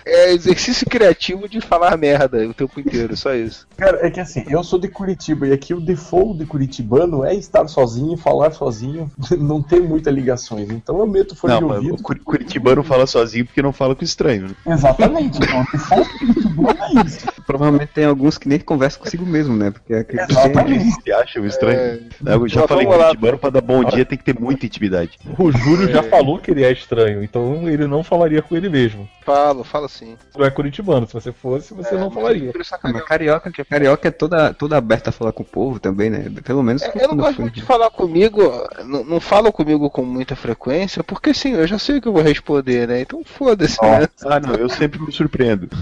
É 0.04 0.32
exercício 0.32 0.86
criativo 0.88 1.48
de 1.48 1.60
falar 1.60 1.96
merda 1.96 2.46
o 2.48 2.54
tempo 2.54 2.78
inteiro, 2.80 3.16
só 3.16 3.34
isso. 3.34 3.66
Cara, 3.76 4.06
é 4.06 4.10
que 4.10 4.20
assim, 4.20 4.44
eu 4.48 4.62
sou 4.62 4.78
de 4.78 4.88
Curitiba 4.88 5.46
e 5.46 5.52
aqui 5.52 5.74
o 5.74 5.80
default 5.80 6.38
de 6.38 6.46
curitibano 6.46 7.24
é 7.24 7.34
estar 7.34 7.66
sozinho, 7.68 8.16
falar 8.16 8.52
sozinho, 8.52 9.10
não 9.38 9.62
ter 9.62 9.80
muitas 9.80 10.14
ligações. 10.14 10.70
Então 10.70 10.98
eu 10.98 11.06
meto 11.06 11.34
fone 11.36 11.54
Não, 11.54 11.60
de 11.60 11.74
ouvido. 11.74 11.94
o 11.94 12.02
Curi- 12.02 12.20
Curitibano 12.20 12.82
fala 12.82 13.06
sozinho 13.06 13.44
porque 13.46 13.62
não 13.62 13.72
fala 13.72 13.94
com 13.94 14.04
estranho. 14.04 14.48
Né? 14.48 14.54
Exatamente. 14.74 15.38
Então 15.42 15.60
o 15.62 15.66
default 15.72 16.10
de 16.12 16.18
curitibano 16.26 16.78
é 16.80 17.06
isso. 17.06 17.26
Provavelmente 17.46 17.90
tem 17.94 18.04
alguns 18.04 18.38
que 18.38 18.48
nem 18.48 18.58
conversam 18.58 19.02
consigo 19.02 19.24
mesmo, 19.26 19.56
né? 19.56 19.70
Porque 19.70 19.94
aquele 19.94 20.22
Exatamente. 20.22 20.90
Você 21.02 21.12
acha 21.12 21.40
estranho? 21.40 21.78
É. 21.78 22.00
Eu 22.34 22.48
já 22.48 22.60
Mas 22.60 22.68
falei, 22.68 22.86
vamos 22.86 22.98
lá. 23.00 23.06
Curitibano 23.08 23.38
pra 23.38 23.50
dar 23.50 23.60
bom 23.60 23.84
dia 23.84 24.04
tem 24.04 24.18
que 24.18 24.24
ter 24.24 24.38
muita 24.38 24.66
intimidade. 24.66 25.18
O 25.38 25.50
Júlio 25.52 25.88
já 25.90 26.02
falou 26.02 26.38
que 26.38 26.50
ele 26.50 26.64
é 26.64 26.72
estranho, 26.72 27.22
então 27.22 27.65
ele 27.72 27.86
não 27.86 28.02
falaria 28.02 28.42
com 28.42 28.56
ele 28.56 28.68
mesmo. 28.68 29.08
Falo, 29.24 29.64
falo 29.64 29.88
sim. 29.88 30.16
Você 30.30 30.38
não 30.38 30.46
é 30.46 30.50
curitibano, 30.50 31.06
se 31.06 31.12
você 31.12 31.32
fosse, 31.32 31.74
você 31.74 31.96
não 31.96 32.10
falaria. 32.10 32.52
Mas 32.82 33.02
carioca, 33.02 33.50
carioca 33.68 34.08
é 34.08 34.10
toda, 34.10 34.54
toda 34.54 34.76
aberta 34.76 35.10
a 35.10 35.12
falar 35.12 35.32
com 35.32 35.42
o 35.42 35.46
povo 35.46 35.80
também, 35.80 36.10
né? 36.10 36.30
Pelo 36.44 36.62
menos 36.62 36.82
É, 36.82 36.92
Eu 37.04 37.08
não 37.08 37.16
gosto 37.16 37.40
muito 37.40 37.54
de 37.54 37.62
falar 37.62 37.90
comigo, 37.90 38.40
não, 38.84 39.04
não 39.04 39.20
falam 39.20 39.50
comigo 39.50 39.90
com 39.90 40.02
muita 40.02 40.36
frequência, 40.36 41.02
porque 41.02 41.30
assim, 41.30 41.52
eu 41.54 41.66
já 41.66 41.78
sei 41.78 41.98
o 41.98 42.00
que 42.02 42.08
eu 42.08 42.12
vou 42.12 42.22
responder, 42.22 42.86
né? 42.86 43.00
Então 43.00 43.22
foda-se, 43.24 43.80
né? 43.82 44.08
Ah, 44.24 44.38
não, 44.40 44.54
eu 44.54 44.68
sempre 44.68 45.00
me 45.00 45.10
surpreendo. 45.12 45.68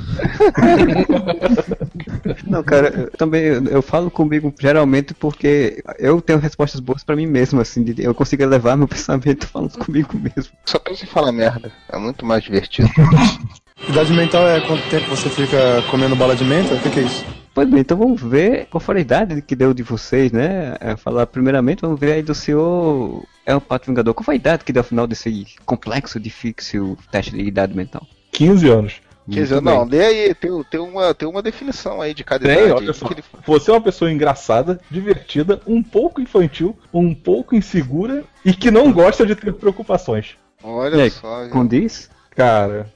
Não, 2.46 2.62
cara, 2.62 2.88
eu 2.88 3.10
também 3.12 3.44
eu, 3.44 3.64
eu 3.64 3.82
falo 3.82 4.10
comigo 4.10 4.52
geralmente 4.58 5.14
porque 5.14 5.82
eu 5.98 6.20
tenho 6.20 6.38
respostas 6.38 6.80
boas 6.80 7.04
pra 7.04 7.16
mim 7.16 7.26
mesmo, 7.26 7.60
assim, 7.60 7.84
eu 7.98 8.14
consigo 8.14 8.42
elevar 8.42 8.76
meu 8.76 8.88
pensamento 8.88 9.46
falando 9.46 9.78
comigo 9.78 10.18
mesmo. 10.18 10.52
Só 10.64 10.78
pensa 10.78 11.04
em 11.04 11.08
falar 11.08 11.32
merda, 11.32 11.72
é 11.92 11.98
muito 11.98 12.24
mais 12.24 12.42
divertido. 12.42 12.88
Idade 13.88 14.12
mental 14.12 14.46
é 14.48 14.60
quanto 14.62 14.88
tempo 14.88 15.06
você 15.10 15.28
fica 15.28 15.82
comendo 15.90 16.16
bala 16.16 16.34
de 16.34 16.44
menta? 16.44 16.74
O 16.74 16.80
que, 16.80 16.90
que 16.90 17.00
é 17.00 17.02
isso? 17.02 17.24
Pois 17.52 17.68
bem, 17.68 17.80
então 17.80 17.96
vamos 17.96 18.20
ver 18.20 18.66
qual 18.70 18.80
foi 18.80 18.96
a 18.96 19.00
idade 19.00 19.42
que 19.42 19.54
deu 19.54 19.74
de 19.74 19.82
vocês, 19.82 20.32
né? 20.32 20.74
É, 20.80 20.96
falar 20.96 21.26
primeiramente, 21.26 21.82
vamos 21.82 22.00
ver 22.00 22.12
aí 22.12 22.22
do 22.22 22.34
senhor 22.34 23.24
É 23.46 23.54
o 23.54 23.60
Pato 23.60 23.86
Vingador. 23.86 24.14
Qual 24.14 24.24
foi 24.24 24.34
a 24.34 24.36
idade 24.36 24.64
que 24.64 24.72
deu 24.72 24.80
ao 24.80 24.84
final 24.84 25.06
desse 25.06 25.46
complexo, 25.66 26.18
difícil 26.18 26.96
teste 27.12 27.32
de 27.32 27.42
idade 27.42 27.76
mental? 27.76 28.06
15 28.32 28.68
anos. 28.68 28.94
Quer 29.30 29.40
dizer, 29.40 29.54
Muito 29.54 29.64
não, 29.64 29.84
lê 29.84 30.04
aí, 30.04 30.34
tem, 30.34 30.50
tem, 30.64 30.80
uma, 30.80 31.14
tem 31.14 31.26
uma 31.26 31.40
definição 31.42 32.00
aí 32.00 32.12
de 32.12 32.22
cada 32.24 32.44
Tem, 32.44 32.64
idade. 32.66 32.72
olha 32.84 32.92
só. 32.92 33.06
ele- 33.10 33.24
Você 33.46 33.70
é 33.70 33.74
uma 33.74 33.80
pessoa 33.80 34.12
engraçada, 34.12 34.78
divertida, 34.90 35.60
um 35.66 35.82
pouco 35.82 36.20
infantil, 36.20 36.76
um 36.92 37.14
pouco 37.14 37.54
insegura 37.54 38.24
e 38.44 38.52
que 38.52 38.70
não 38.70 38.92
gosta 38.92 39.24
de 39.24 39.34
ter 39.34 39.52
preocupações. 39.54 40.36
Olha 40.64 41.04
aí, 41.04 41.10
só. 41.10 41.46
condiz? 41.48 42.08
Cara, 42.30 42.90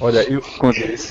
olha, 0.00 0.22
eu. 0.30 0.40
Condiz. 0.58 1.10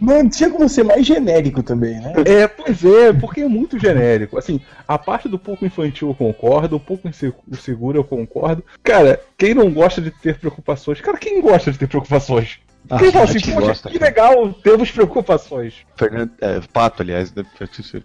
Não 0.00 0.28
tinha 0.28 0.50
como 0.50 0.68
ser 0.68 0.84
mais 0.84 1.06
genérico 1.06 1.62
também, 1.62 1.98
né? 2.00 2.12
É, 2.24 2.46
pois 2.46 2.84
é, 2.84 3.12
porque 3.12 3.40
é 3.40 3.48
muito 3.48 3.78
genérico. 3.78 4.38
Assim, 4.38 4.60
a 4.86 4.98
parte 4.98 5.28
do 5.28 5.38
pouco 5.38 5.64
infantil 5.64 6.08
eu 6.08 6.14
concordo, 6.14 6.76
o 6.76 6.80
pouco 6.80 7.08
inseguro 7.50 7.98
eu 7.98 8.04
concordo. 8.04 8.62
Cara, 8.82 9.20
quem 9.36 9.54
não 9.54 9.70
gosta 9.70 10.00
de 10.00 10.10
ter 10.10 10.38
preocupações? 10.38 11.00
Cara, 11.00 11.16
quem 11.16 11.40
gosta 11.40 11.72
de 11.72 11.78
ter 11.78 11.88
preocupações? 11.88 12.58
Ah, 12.90 12.98
quem 12.98 13.12
fala 13.12 13.24
assim, 13.24 13.40
poxa, 13.40 13.60
gosta, 13.60 13.90
que 13.90 13.98
cara. 13.98 14.10
legal, 14.10 14.52
temos 14.54 14.90
preocupações. 14.90 15.74
Fernando, 15.96 16.30
é, 16.40 16.60
Pato, 16.72 17.02
aliás, 17.02 17.34
né, 17.34 17.44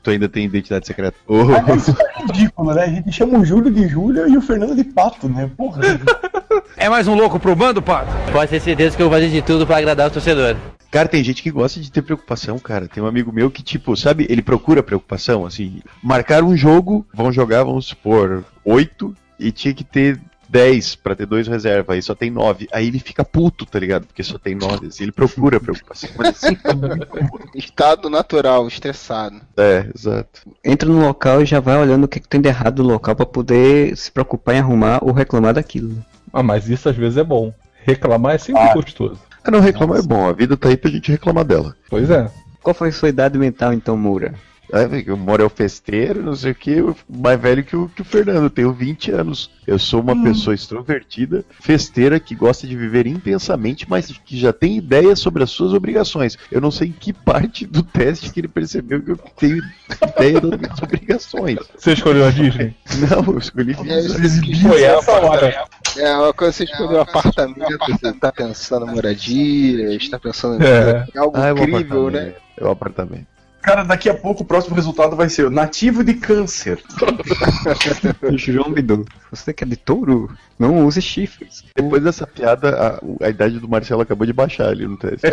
tu 0.01 0.09
ainda 0.09 0.27
tem 0.27 0.45
identidade 0.45 0.85
secreta. 0.85 1.15
Ô, 1.25 1.43
Isso 1.75 1.95
é 1.97 2.21
ridículo, 2.21 2.73
né? 2.73 2.83
A 2.83 2.89
gente 2.89 3.11
chama 3.11 3.39
o 3.39 3.45
Júlio 3.45 3.71
de 3.71 3.87
Júlia 3.87 4.27
e 4.27 4.35
o 4.35 4.41
Fernando 4.41 4.75
de 4.75 4.83
Pato, 4.83 5.29
né? 5.29 5.49
Porra. 5.55 5.81
É 6.77 6.89
mais 6.89 7.07
um 7.07 7.15
louco 7.15 7.39
pro 7.39 7.55
bando, 7.55 7.81
Pato? 7.81 8.11
Pode 8.31 8.49
ter 8.49 8.59
certeza 8.59 8.95
que 8.95 9.01
eu 9.01 9.09
vou 9.09 9.17
fazer 9.17 9.29
de 9.29 9.41
tudo 9.41 9.65
pra 9.65 9.77
agradar 9.77 10.07
o 10.07 10.11
torcedor. 10.11 10.55
Cara, 10.89 11.07
tem 11.07 11.23
gente 11.23 11.41
que 11.41 11.49
gosta 11.49 11.79
de 11.79 11.91
ter 11.91 12.01
preocupação, 12.03 12.59
cara. 12.59 12.87
Tem 12.87 13.01
um 13.01 13.07
amigo 13.07 13.31
meu 13.31 13.49
que, 13.49 13.63
tipo, 13.63 13.95
sabe, 13.97 14.27
ele 14.29 14.41
procura 14.43 14.83
preocupação, 14.83 15.45
assim. 15.45 15.81
Marcar 16.03 16.43
um 16.43 16.55
jogo, 16.55 17.05
vão 17.13 17.31
jogar, 17.31 17.63
vamos 17.63 17.87
supor, 17.87 18.43
oito, 18.63 19.15
e 19.39 19.51
tinha 19.51 19.73
que 19.73 19.83
ter 19.83 20.19
10 20.49 20.97
pra 20.97 21.15
ter 21.15 21.25
dois 21.25 21.47
reserva, 21.47 21.93
aí 21.93 22.01
só 22.03 22.13
tem 22.13 22.29
9. 22.29 22.67
Aí 22.71 22.87
ele 22.87 22.99
fica 22.99 23.25
puto, 23.25 23.65
tá 23.65 23.79
ligado? 23.79 24.05
Porque 24.05 24.21
só 24.21 24.37
tem 24.37 24.53
9. 24.53 24.85
Assim, 24.85 25.01
ele 25.05 25.11
procura 25.11 25.59
preocupação. 25.59 26.11
Mas 26.15 26.43
assim, 26.43 26.55
Estado 27.55 28.07
natural, 28.07 28.67
estressado. 28.67 29.41
é, 29.57 29.89
exato. 29.95 30.41
Entra 30.63 30.87
no 30.87 31.01
local 31.01 31.41
e 31.41 31.45
já 31.45 31.59
vai 31.59 31.75
olhando 31.75 32.03
o 32.03 32.07
que, 32.07 32.19
que 32.19 32.27
tem 32.27 32.39
de 32.39 32.49
errado 32.49 32.83
no 32.83 32.89
local 32.89 33.15
pra 33.15 33.25
poder 33.25 33.97
se 33.97 34.11
preocupar 34.11 34.53
em 34.53 34.59
arrumar 34.59 34.99
ou 35.01 35.11
reclamar 35.11 35.55
daquilo. 35.55 35.97
Ah, 36.33 36.41
mas 36.43 36.67
isso 36.67 36.89
às 36.89 36.95
vezes 36.95 37.17
é 37.17 37.23
bom. 37.23 37.53
Reclamar 37.85 38.33
é 38.35 38.37
sempre 38.39 38.61
Ah. 38.61 38.73
gostoso. 38.73 39.19
Ah, 39.43 39.51
não, 39.51 39.59
reclamar 39.59 39.99
é 39.99 40.01
bom. 40.01 40.27
A 40.27 40.33
vida 40.33 40.57
tá 40.57 40.69
aí 40.69 40.77
pra 40.77 40.89
gente 40.89 41.11
reclamar 41.11 41.43
dela. 41.45 41.75
Pois 41.89 42.09
é. 42.09 42.29
Qual 42.61 42.73
foi 42.73 42.89
a 42.89 42.91
sua 42.93 43.09
idade 43.09 43.37
mental 43.37 43.71
então, 43.73 43.95
Moura? 43.95 44.33
É, 44.71 44.87
eu 45.05 45.15
moro 45.15 45.43
é 45.43 45.45
o 45.45 45.49
festeiro, 45.49 46.23
não 46.23 46.35
sei 46.35 46.51
o 46.53 46.55
que, 46.55 46.83
mais 47.07 47.39
velho 47.39 47.63
que 47.63 47.75
o, 47.75 47.87
que 47.89 48.01
o 48.01 48.05
Fernando, 48.05 48.45
eu 48.45 48.49
tenho 48.49 48.73
20 48.73 49.11
anos. 49.11 49.51
Eu 49.67 49.77
sou 49.77 50.01
uma 50.01 50.19
pessoa 50.23 50.55
extrovertida, 50.55 51.45
festeira, 51.61 52.19
que 52.19 52.33
gosta 52.33 52.65
de 52.65 52.75
viver 52.75 53.05
intensamente, 53.05 53.85
mas 53.87 54.07
que 54.25 54.35
já 54.39 54.51
tem 54.51 54.77
ideia 54.77 55.15
sobre 55.15 55.43
as 55.43 55.51
suas 55.51 55.73
obrigações. 55.73 56.37
Eu 56.51 56.59
não 56.59 56.71
sei 56.71 56.87
em 56.87 56.91
que 56.91 57.13
parte 57.13 57.67
do 57.67 57.83
teste 57.83 58.31
que 58.31 58.39
ele 58.39 58.47
percebeu 58.47 59.01
que 59.03 59.11
eu 59.11 59.17
tenho 59.37 59.61
ideia 60.17 60.41
das 60.41 60.59
minhas 60.59 60.79
obrigações. 60.81 61.59
Você 61.77 61.93
escolheu 61.93 62.25
a 62.25 62.31
Disney? 62.31 62.75
Não, 63.09 63.33
eu 63.33 63.37
escolhi 63.37 63.73
É, 63.87 64.01
Disney. 64.01 64.55
Foi 64.61 64.81
essa 64.81 65.11
hora. 65.11 65.65
É, 65.97 66.15
uma 66.15 66.33
coisa 66.33 66.53
você 66.53 66.63
escolheu 66.65 66.97
um 66.97 67.01
apartamento, 67.01 67.77
você 67.87 68.13
tá 68.13 68.31
pensando 68.31 68.87
em 68.89 68.93
moradia, 68.93 69.95
está 69.95 70.19
pensando 70.19 70.63
É. 70.63 71.05
em 71.13 71.17
algo 71.19 71.37
Ah, 71.37 71.47
é 71.47 71.53
um 71.53 71.57
incrível, 71.57 72.09
né? 72.09 72.19
apartamento. 72.19 72.41
É 72.57 72.65
um 72.65 72.71
apartamento. 72.71 73.27
Cara, 73.61 73.83
daqui 73.83 74.09
a 74.09 74.13
pouco 74.13 74.43
o 74.43 74.45
próximo 74.45 74.75
resultado 74.75 75.15
vai 75.15 75.29
ser 75.29 75.45
o 75.45 75.49
nativo 75.49 76.03
de 76.03 76.15
câncer. 76.15 76.83
João 78.35 78.69
Bidu. 78.73 79.05
Você 79.31 79.53
que 79.53 79.63
é 79.63 79.67
de 79.67 79.77
touro, 79.77 80.29
não 80.59 80.85
use 80.85 81.01
chifres. 81.01 81.63
Depois 81.73 82.03
dessa 82.03 82.27
piada, 82.27 82.99
a, 83.21 83.25
a 83.25 83.29
idade 83.29 83.59
do 83.59 83.69
Marcelo 83.69 84.01
acabou 84.01 84.27
de 84.27 84.33
baixar 84.33 84.67
ali 84.67 84.85
no 84.85 84.97
teste. 84.97 85.25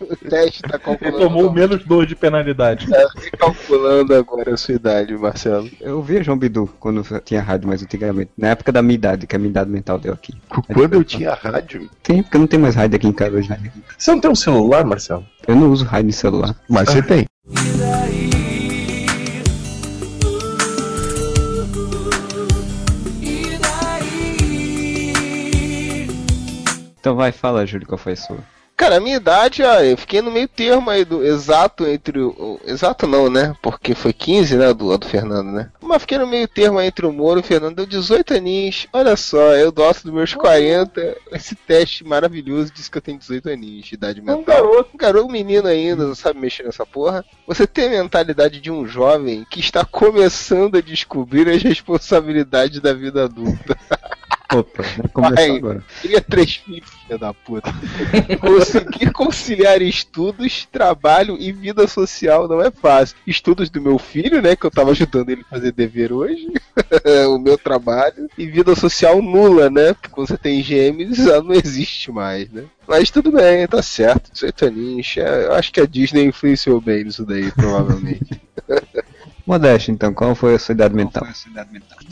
O 0.00 0.16
teste 0.32 0.62
tá 0.62 0.76
Ele 0.76 0.78
calculando. 0.78 1.18
tomou 1.18 1.52
menos 1.52 1.84
dois 1.84 2.08
de 2.08 2.16
penalidade. 2.16 2.88
Tá 2.88 3.08
calculando 3.38 4.14
agora 4.14 4.54
a 4.54 4.56
sua 4.56 4.74
idade, 4.74 5.14
Marcelo. 5.16 5.68
Eu 5.80 6.02
via 6.02 6.22
João 6.22 6.38
Bidu 6.38 6.68
quando 6.80 7.02
tinha 7.20 7.42
rádio 7.42 7.68
mais 7.68 7.82
antigamente. 7.82 8.30
Na 8.36 8.48
época 8.48 8.72
da 8.72 8.80
minha 8.80 8.94
idade, 8.94 9.26
que 9.26 9.36
a 9.36 9.38
minha 9.38 9.50
idade 9.50 9.68
mental 9.70 9.98
deu 9.98 10.14
aqui. 10.14 10.34
Quando 10.72 10.94
eu 10.94 11.04
tinha 11.04 11.34
rádio, 11.34 11.90
Tem, 12.02 12.22
porque 12.22 12.38
não 12.38 12.46
tem 12.46 12.58
mais 12.58 12.74
rádio 12.74 12.96
aqui 12.96 13.06
em 13.06 13.12
casa 13.12 13.36
hoje. 13.36 13.48
Você 13.98 14.10
não 14.10 14.20
tem 14.20 14.30
um 14.30 14.34
celular, 14.34 14.84
Marcelo? 14.84 15.24
Eu 15.46 15.54
não 15.54 15.70
uso 15.70 15.84
rádio 15.84 16.08
em 16.08 16.12
celular. 16.12 16.56
mas 16.68 16.88
você 16.88 17.02
tem. 17.02 17.26
Então 26.98 27.16
vai, 27.16 27.32
fala, 27.32 27.66
Júlio, 27.66 27.86
qual 27.86 27.98
foi 27.98 28.12
a 28.12 28.16
sua? 28.16 28.38
Cara, 28.82 28.96
a 28.96 29.00
minha 29.00 29.14
idade, 29.14 29.62
ó, 29.62 29.78
eu 29.78 29.96
fiquei 29.96 30.20
no 30.20 30.32
meio 30.32 30.48
termo 30.48 30.90
aí 30.90 31.04
do 31.04 31.24
exato 31.24 31.86
entre 31.86 32.18
o. 32.18 32.58
Exato 32.66 33.06
não, 33.06 33.30
né? 33.30 33.54
Porque 33.62 33.94
foi 33.94 34.12
15, 34.12 34.56
né? 34.56 34.74
Do, 34.74 34.98
do 34.98 35.06
Fernando, 35.06 35.52
né? 35.52 35.70
Mas 35.80 36.02
fiquei 36.02 36.18
no 36.18 36.26
meio 36.26 36.48
termo 36.48 36.80
aí 36.80 36.88
entre 36.88 37.06
o 37.06 37.12
Moro 37.12 37.38
e 37.38 37.42
o 37.42 37.44
Fernando. 37.44 37.76
Deu 37.76 37.86
18 37.86 38.34
aninhos. 38.34 38.88
Olha 38.92 39.14
só, 39.14 39.52
eu 39.54 39.70
dosto 39.70 40.02
dos 40.02 40.12
meus 40.12 40.34
40. 40.34 41.16
Esse 41.30 41.54
teste 41.54 42.02
maravilhoso 42.02 42.72
diz 42.74 42.88
que 42.88 42.98
eu 42.98 43.02
tenho 43.02 43.20
18 43.20 43.50
aninhos 43.50 43.86
de 43.86 43.94
idade 43.94 44.20
mental. 44.20 44.40
Um 44.40 44.44
garoto. 44.44 44.90
Um 44.92 44.98
garoto, 44.98 45.26
um 45.28 45.30
menino 45.30 45.68
ainda, 45.68 46.04
não 46.04 46.16
sabe 46.16 46.40
mexer 46.40 46.64
nessa 46.64 46.84
porra. 46.84 47.24
Você 47.46 47.68
tem 47.68 47.86
a 47.86 48.02
mentalidade 48.02 48.60
de 48.60 48.72
um 48.72 48.84
jovem 48.84 49.46
que 49.48 49.60
está 49.60 49.84
começando 49.84 50.76
a 50.76 50.80
descobrir 50.80 51.48
as 51.48 51.62
responsabilidades 51.62 52.80
da 52.80 52.92
vida 52.92 53.26
adulta. 53.26 53.78
Opa, 54.54 54.82
vai 54.82 55.08
começar 55.08 55.34
Vai. 55.34 55.56
agora. 55.56 55.84
Queria 56.00 56.20
três 56.20 56.56
filhos, 56.56 56.88
filha 56.88 57.18
da 57.18 57.32
puta. 57.32 57.72
Conseguir 58.40 59.10
conciliar 59.12 59.80
estudos, 59.80 60.68
trabalho 60.70 61.36
e 61.38 61.52
vida 61.52 61.86
social 61.88 62.46
não 62.46 62.60
é 62.60 62.70
fácil. 62.70 63.16
Estudos 63.26 63.70
do 63.70 63.80
meu 63.80 63.98
filho, 63.98 64.42
né? 64.42 64.54
Que 64.54 64.66
eu 64.66 64.70
tava 64.70 64.90
ajudando 64.90 65.30
ele 65.30 65.42
a 65.42 65.50
fazer 65.54 65.72
dever 65.72 66.12
hoje. 66.12 66.52
o 67.28 67.38
meu 67.38 67.56
trabalho. 67.56 68.28
E 68.36 68.46
vida 68.46 68.74
social 68.74 69.22
nula, 69.22 69.70
né? 69.70 69.94
Porque 69.94 70.08
quando 70.10 70.28
você 70.28 70.36
tem 70.38 70.62
gêmeos, 70.62 71.18
ela 71.26 71.42
não 71.42 71.54
existe 71.54 72.10
mais, 72.12 72.50
né? 72.50 72.64
Mas 72.86 73.10
tudo 73.10 73.32
bem, 73.32 73.66
tá 73.66 73.82
certo. 73.82 74.30
18 74.32 74.66
aninhos. 74.66 75.14
é, 75.16 75.46
Eu 75.46 75.54
acho 75.54 75.72
que 75.72 75.80
a 75.80 75.86
Disney 75.86 76.24
influenciou 76.24 76.80
bem 76.80 77.04
nisso 77.04 77.24
daí, 77.24 77.50
provavelmente. 77.52 78.40
Modesto, 79.46 79.90
então, 79.90 80.14
qual 80.14 80.34
foi 80.34 80.54
a 80.54 80.58
sua 80.58 80.72
idade 80.72 80.94
mental? 80.94 81.26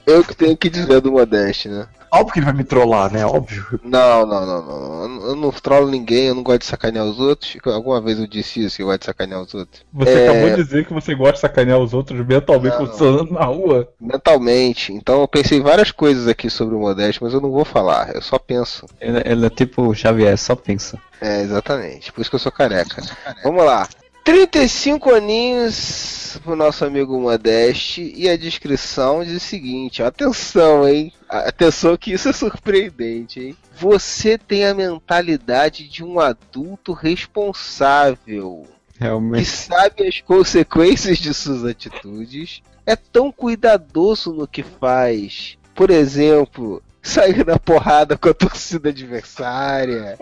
Eu 0.05 0.25
que 0.25 0.35
tenho 0.35 0.57
que 0.57 0.69
dizer 0.69 1.01
do 1.01 1.13
Modeste, 1.13 1.69
né? 1.69 1.87
Óbvio 2.13 2.33
que 2.33 2.39
ele 2.41 2.47
vai 2.47 2.55
me 2.55 2.65
trollar, 2.65 3.13
né? 3.13 3.25
Óbvio. 3.25 3.81
Não, 3.85 4.27
não, 4.27 4.47
não, 4.47 4.63
não. 4.67 5.27
Eu 5.29 5.37
não- 5.37 5.51
trolo 5.53 5.89
ninguém, 5.89 6.27
eu 6.27 6.35
não 6.35 6.43
gosto 6.43 6.61
de 6.61 6.67
sacanear 6.67 7.05
os 7.07 7.21
outros. 7.21 7.57
Alguma 7.67 8.01
vez 8.01 8.19
eu 8.19 8.27
disse 8.27 8.65
isso, 8.65 8.77
que 8.77 8.83
eu 8.83 8.87
gosto 8.87 9.01
de 9.01 9.07
sacanear 9.07 9.41
os 9.41 9.55
outros. 9.55 9.85
Você 9.93 10.11
É, 10.11 10.29
acabou 10.29 10.51
de 10.51 10.57
dizer 10.57 10.87
que 10.87 10.93
você 10.93 11.15
gosta 11.15 11.35
de 11.35 11.41
sacanear 11.41 11.79
os 11.79 11.95
outros 11.95 12.27
mentalmente 12.27 12.77
Não. 12.79 13.09
anda 13.21 13.25
na 13.35 13.45
rua. 13.45 13.89
Mentalmente. 14.01 14.93
Então 14.93 15.21
eu 15.21 15.29
pensei 15.29 15.61
várias 15.61 15.91
coisas 15.91 16.27
aqui 16.27 16.49
sobre 16.51 16.75
o 16.75 16.81
Modeste, 16.81 17.23
mas 17.23 17.33
eu 17.35 17.41
não 17.41 17.51
vou 17.51 17.65
falar. 17.65 18.15
Eu 18.15 18.23
só 18.23 18.39
penso. 18.39 18.87
Ela, 19.01 19.19
ela 19.21 19.47
é 19.47 19.51
tipo 19.51 19.83
o 19.83 19.95
Xavier, 19.95 20.37
só 20.39 20.55
pensa. 20.57 20.99
É, 21.21 21.43
exatamente. 21.43 22.13
Por 22.13 22.21
isso 22.23 22.31
que 22.31 22.37
eu 22.37 22.41
sou 22.41 22.51
careca. 22.53 23.03
Vamos 23.45 23.65
lá. 23.65 23.87
35 24.25 25.15
aninhos 25.15 26.39
pro 26.45 26.55
nosso 26.55 26.85
amigo 26.85 27.19
Modeste 27.21 28.13
e 28.17 28.29
a 28.29 28.37
descrição 28.37 29.25
diz 29.25 29.37
o 29.37 29.41
seguinte, 29.41 30.03
ó, 30.03 30.07
atenção, 30.07 30.89
hein? 30.89 31.13
Atenção 31.29 31.97
que 31.97 32.13
isso 32.13 32.29
é 32.29 32.33
surpreendente, 32.33 33.41
hein? 33.41 33.57
Você 33.77 34.39
tem 34.39 34.65
a 34.67 34.75
mentalidade 34.75 35.89
de 35.89 36.05
um 36.05 36.21
adulto 36.21 36.93
responsável 36.93 38.67
que 38.93 39.01
Realmente. 39.01 39.47
sabe 39.47 40.07
as 40.07 40.21
consequências 40.21 41.19
de 41.19 41.33
suas 41.33 41.65
atitudes, 41.65 42.63
é 42.85 42.95
tão 42.95 43.33
cuidadoso 43.33 44.33
no 44.33 44.47
que 44.47 44.63
faz. 44.63 45.57
Por 45.75 45.91
exemplo, 45.91 46.83
sair 47.03 47.45
na 47.47 47.59
porrada 47.59 48.17
com 48.17 48.29
a 48.29 48.35
torcida 48.35 48.91
adversária. 48.91 50.19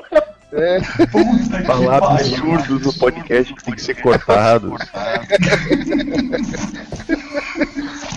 Né? 0.52 0.80
Falar 1.66 1.98
absurdos 1.98 2.80
no 2.82 2.92
podcast 2.94 3.54
que 3.54 3.64
tem 3.64 3.74
que 3.74 3.82
ser 3.82 4.00
cortado. 4.00 4.74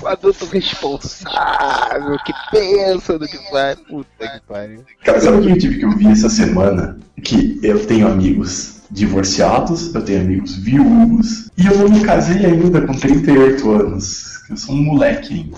Um 0.03 0.07
adulto 0.07 0.45
responsável, 0.45 2.17
que 2.25 2.33
pensa 2.51 3.17
no 3.19 3.27
que 3.27 3.37
faz. 3.49 3.77
Puta 3.81 4.27
que 4.27 4.41
pariu. 4.47 4.83
Cara, 5.03 5.21
sabe 5.21 5.37
o 5.37 5.41
que 5.41 5.51
eu 5.51 5.57
tive 5.57 5.79
que 5.79 5.85
ouvir 5.85 6.07
essa 6.07 6.29
semana? 6.29 6.97
Que 7.23 7.59
eu 7.61 7.85
tenho 7.85 8.07
amigos 8.07 8.81
divorciados, 8.89 9.93
eu 9.93 10.01
tenho 10.03 10.21
amigos 10.21 10.55
viúvos, 10.55 11.49
e 11.57 11.65
eu 11.65 11.77
não 11.77 11.89
me 11.89 12.03
casei 12.03 12.45
ainda 12.45 12.81
com 12.81 12.93
38 12.93 13.71
anos. 13.71 14.41
Eu 14.49 14.57
sou 14.57 14.75
um 14.75 14.83
moleque 14.83 15.33
ainda. 15.33 15.57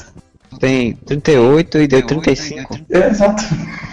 Tem 0.59 0.93
38 0.93 1.79
e 1.79 1.88
deu 1.88 2.05
35. 2.05 2.79
É, 2.89 3.09
exato. 3.09 3.43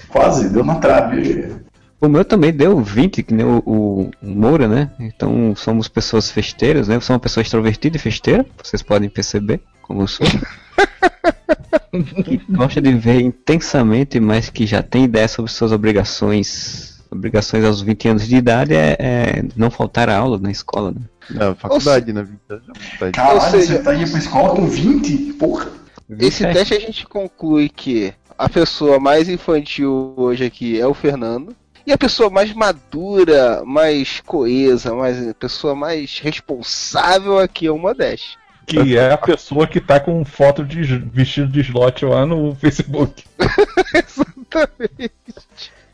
Quase, 0.09 0.51
deu 0.51 0.65
na 0.65 0.75
trave. 0.77 1.55
O 2.01 2.09
meu 2.09 2.25
também 2.25 2.53
deu 2.53 2.81
20, 2.81 3.23
que 3.23 3.35
nem 3.35 3.45
o, 3.45 3.63
o, 3.67 4.11
Moura, 4.23 4.67
né? 4.67 4.91
Então 4.99 5.55
somos 5.55 5.87
pessoas 5.87 6.31
festeiras, 6.31 6.89
né? 6.89 6.97
Eu 6.97 7.01
sou 7.01 7.15
uma 7.15 7.21
pessoa 7.21 7.43
extrovertida 7.43 7.97
e 7.97 8.01
festeira, 8.01 8.47
vocês 8.63 8.83
podem 8.83 9.11
perceber 9.11 9.61
como 9.83 10.03
eu 10.03 10.07
sou. 10.07 10.27
que 12.25 12.41
gosta 12.49 12.81
de 12.81 12.93
viver 12.93 13.21
intensamente, 13.21 14.19
mas 14.19 14.49
que 14.49 14.67
já 14.67 14.83
tem 14.83 15.05
ideia 15.05 15.29
sobre 15.29 15.51
suas 15.51 15.73
obrigações 15.73 16.91
obrigações 17.11 17.65
aos 17.65 17.83
20 17.83 18.09
anos 18.09 18.29
de 18.29 18.37
idade 18.37 18.73
é, 18.73 18.97
é 18.99 19.45
não 19.57 19.69
faltar 19.69 20.09
a 20.09 20.17
aula 20.17 20.39
na 20.39 20.51
escola, 20.51 20.93
né? 20.93 21.01
Na 21.29 21.55
faculdade, 21.55 22.13
na 22.13 22.23
vida. 22.23 22.63
Caralho, 23.13 23.35
Ou 23.35 23.41
seja- 23.51 23.77
você 23.77 23.83
tá 23.83 23.95
indo 23.95 24.11
pra 24.11 24.19
escola 24.21 24.55
com 24.55 24.67
20? 24.67 25.33
Porra. 25.35 25.69
Esse 26.19 26.45
teste 26.45 26.75
a 26.75 26.81
gente 26.81 27.07
conclui 27.07 27.69
que 27.69 28.13
a 28.39 28.49
pessoa 28.49 28.99
mais 28.99 29.29
infantil 29.29 30.15
hoje 30.17 30.45
aqui 30.45 30.81
é 30.81 30.87
o 30.87 30.95
Fernando. 30.95 31.55
E 31.87 31.93
a 31.93 31.99
pessoa 31.99 32.29
mais 32.31 32.53
madura, 32.53 33.63
mais 33.65 34.21
coesa, 34.27 34.95
mais, 34.95 35.29
a 35.29 35.35
pessoa 35.35 35.75
mais 35.75 36.19
responsável 36.19 37.39
aqui 37.39 37.67
é 37.67 37.71
o 37.71 37.79
Modeste. 37.79 38.39
Que 38.67 38.97
é 38.97 39.13
a 39.13 39.19
pessoa 39.19 39.67
que 39.67 39.81
tá 39.81 39.99
com 39.99 40.25
foto 40.25 40.65
de 40.65 40.83
vestido 40.83 41.49
de 41.49 41.61
slot 41.61 42.05
lá 42.05 42.25
no 42.25 42.55
Facebook. 42.61 43.25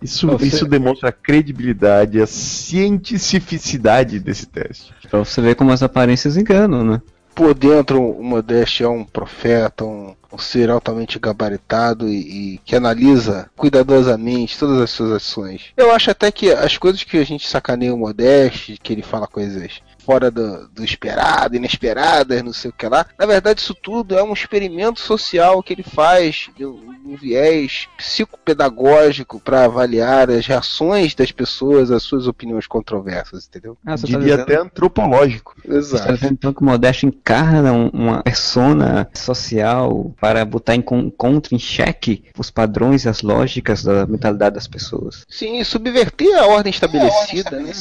Isso, 0.03 0.27
Você- 0.27 0.47
isso 0.47 0.67
demonstra 0.67 1.09
a 1.09 1.13
credibilidade, 1.13 2.21
a 2.21 2.27
cientificidade 2.27 4.19
desse 4.21 4.47
teste. 4.47 4.93
Pra 5.09 5.21
você 5.21 5.41
ver 5.41 5.55
como 5.55 5.73
as 5.73 5.83
aparências 5.83 6.37
enganam, 6.37 6.85
né? 6.85 7.01
Por 7.35 7.55
dentro, 7.55 8.03
o 8.03 8.23
Modeste 8.23 8.83
é 8.83 8.89
um 8.89 9.05
profeta, 9.05 9.85
um, 9.85 10.15
um 10.33 10.39
ser 10.39 10.71
altamente 10.71 11.19
gabaritado 11.19 12.09
e, 12.09 12.55
e 12.55 12.59
que 12.59 12.77
analisa 12.77 13.51
cuidadosamente 13.57 14.59
todas 14.59 14.81
as 14.81 14.91
suas 14.91 15.13
ações. 15.13 15.73
Eu 15.77 15.93
acho 15.93 16.11
até 16.11 16.31
que 16.31 16.51
as 16.51 16.77
coisas 16.77 17.03
que 17.03 17.17
a 17.19 17.25
gente 17.25 17.49
sacaneia 17.49 17.95
o 17.95 17.99
Modeste, 17.99 18.79
que 18.83 18.93
ele 18.93 19.03
fala 19.03 19.27
coisas 19.27 19.81
fora 20.07 20.31
do, 20.31 20.69
do 20.69 20.85
esperado, 20.85 21.57
inesperadas, 21.57 22.43
não 22.43 22.53
sei 22.53 22.71
o 22.71 22.73
que 22.73 22.89
lá. 22.89 23.05
Na 23.19 23.27
verdade, 23.27 23.61
isso 23.61 23.75
tudo 23.75 24.17
é 24.17 24.23
um 24.23 24.33
experimento 24.33 25.01
social 25.01 25.61
que 25.63 25.73
ele 25.73 25.83
faz, 25.83 26.49
de 26.57 26.65
um 26.65 26.95
um 27.07 27.15
viés 27.17 27.87
psicopedagógico 27.97 29.41
para 29.41 29.65
avaliar 29.65 30.29
as 30.31 30.47
reações 30.47 31.15
das 31.15 31.31
pessoas 31.33 31.91
às 31.93 32.03
suas 32.03 32.27
opiniões 32.27 32.67
controversas, 32.67 33.47
entendeu? 33.47 33.77
Ah, 33.87 33.97
tá 33.97 34.07
Diria 34.07 34.19
dizendo- 34.21 34.43
até 34.43 34.57
antropológico. 34.57 35.55
Você 35.65 35.69
tá 35.71 35.77
Exato. 35.77 36.13
dizendo 36.15 36.33
então 36.33 36.53
que 36.53 36.63
o 36.63 36.65
Modeste 36.65 37.07
encarna 37.07 37.73
um- 37.73 37.89
uma 37.91 38.23
persona 38.23 39.09
social 39.15 40.13
para 40.21 40.45
botar 40.45 40.75
em 40.75 40.83
con- 40.83 41.11
contra, 41.11 41.55
em 41.55 41.59
xeque, 41.59 42.25
os 42.39 42.51
padrões 42.51 43.05
e 43.05 43.09
as 43.09 43.23
lógicas 43.23 43.83
da 43.83 44.07
mentalidade 44.07 44.55
das 44.57 44.67
pessoas. 44.67 45.25
Sim, 45.29 45.63
subverter 45.65 46.37
a 46.37 46.47
ordem 46.47 46.71
estabelecida, 46.71 47.51
né? 47.61 47.73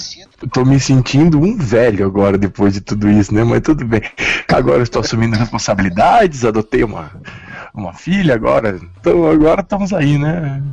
Eu 0.42 0.50
tô 0.50 0.64
me 0.66 0.80
sentindo 0.80 1.40
um 1.40 1.58
velho 1.58 2.06
agora 2.16 2.38
depois 2.38 2.74
de 2.74 2.80
tudo 2.80 3.10
isso, 3.10 3.34
né? 3.34 3.44
Mas 3.44 3.62
tudo 3.62 3.86
bem. 3.86 4.02
Agora 4.48 4.78
eu 4.78 4.84
estou 4.84 5.02
assumindo 5.02 5.36
responsabilidades, 5.36 6.46
adotei 6.46 6.82
uma, 6.82 7.12
uma 7.74 7.94
filha 7.94 8.34
agora. 8.34 8.80
Então 9.00 9.28
agora 9.28 9.60
estamos 9.60 9.92
aí, 9.92 10.18
né? 10.18 10.64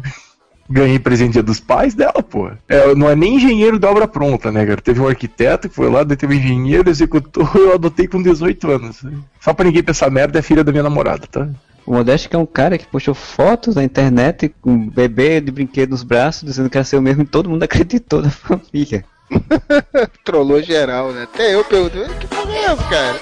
Ganhei 0.70 1.00
presente 1.00 1.42
dos 1.42 1.58
pais 1.58 1.94
dela, 1.94 2.22
pô. 2.22 2.48
É, 2.68 2.94
não 2.94 3.10
é 3.10 3.16
nem 3.16 3.34
engenheiro 3.34 3.78
de 3.78 3.86
obra 3.86 4.06
pronta, 4.06 4.52
né, 4.52 4.64
cara? 4.64 4.80
Teve 4.80 5.00
um 5.00 5.08
arquiteto 5.08 5.68
que 5.68 5.74
foi 5.74 5.90
lá, 5.90 6.04
daí 6.04 6.16
teve 6.16 6.34
um 6.34 6.38
engenheiro, 6.38 6.88
executou, 6.88 7.50
eu 7.56 7.74
adotei 7.74 8.06
com 8.06 8.22
18 8.22 8.70
anos. 8.70 9.04
Só 9.40 9.52
pra 9.52 9.64
ninguém 9.64 9.82
pensar 9.82 10.10
merda, 10.10 10.38
é 10.38 10.42
filha 10.42 10.62
da 10.62 10.70
minha 10.70 10.84
namorada, 10.84 11.26
tá? 11.26 11.48
O 11.84 11.94
Modeste 11.94 12.28
que 12.28 12.36
é 12.36 12.38
um 12.38 12.46
cara 12.46 12.78
que 12.78 12.86
postou 12.86 13.12
fotos 13.12 13.74
na 13.74 13.82
internet 13.82 14.54
com 14.60 14.70
um 14.70 14.88
bebê 14.88 15.40
de 15.40 15.50
brinquedo 15.50 15.90
nos 15.90 16.04
braços, 16.04 16.44
dizendo 16.44 16.70
que 16.70 16.78
era 16.78 16.84
seu 16.84 17.02
mesmo, 17.02 17.22
e 17.22 17.26
todo 17.26 17.50
mundo 17.50 17.64
acreditou 17.64 18.22
na 18.22 18.30
família. 18.30 19.04
Trollou 20.24 20.62
geral, 20.62 21.12
né? 21.12 21.24
Até 21.24 21.54
eu 21.54 21.64
perguntei, 21.64 22.04
que 22.20 22.26
porra 22.26 22.52
é 22.52 22.64
essa, 22.64 22.84
cara? 22.84 23.20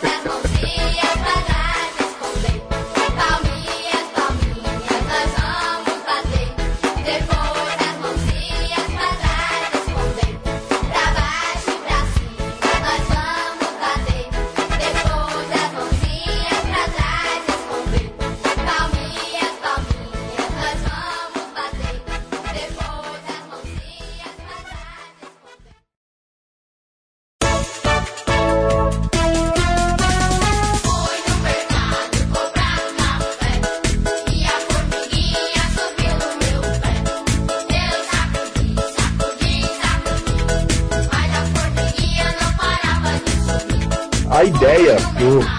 Ideia 44.50 44.96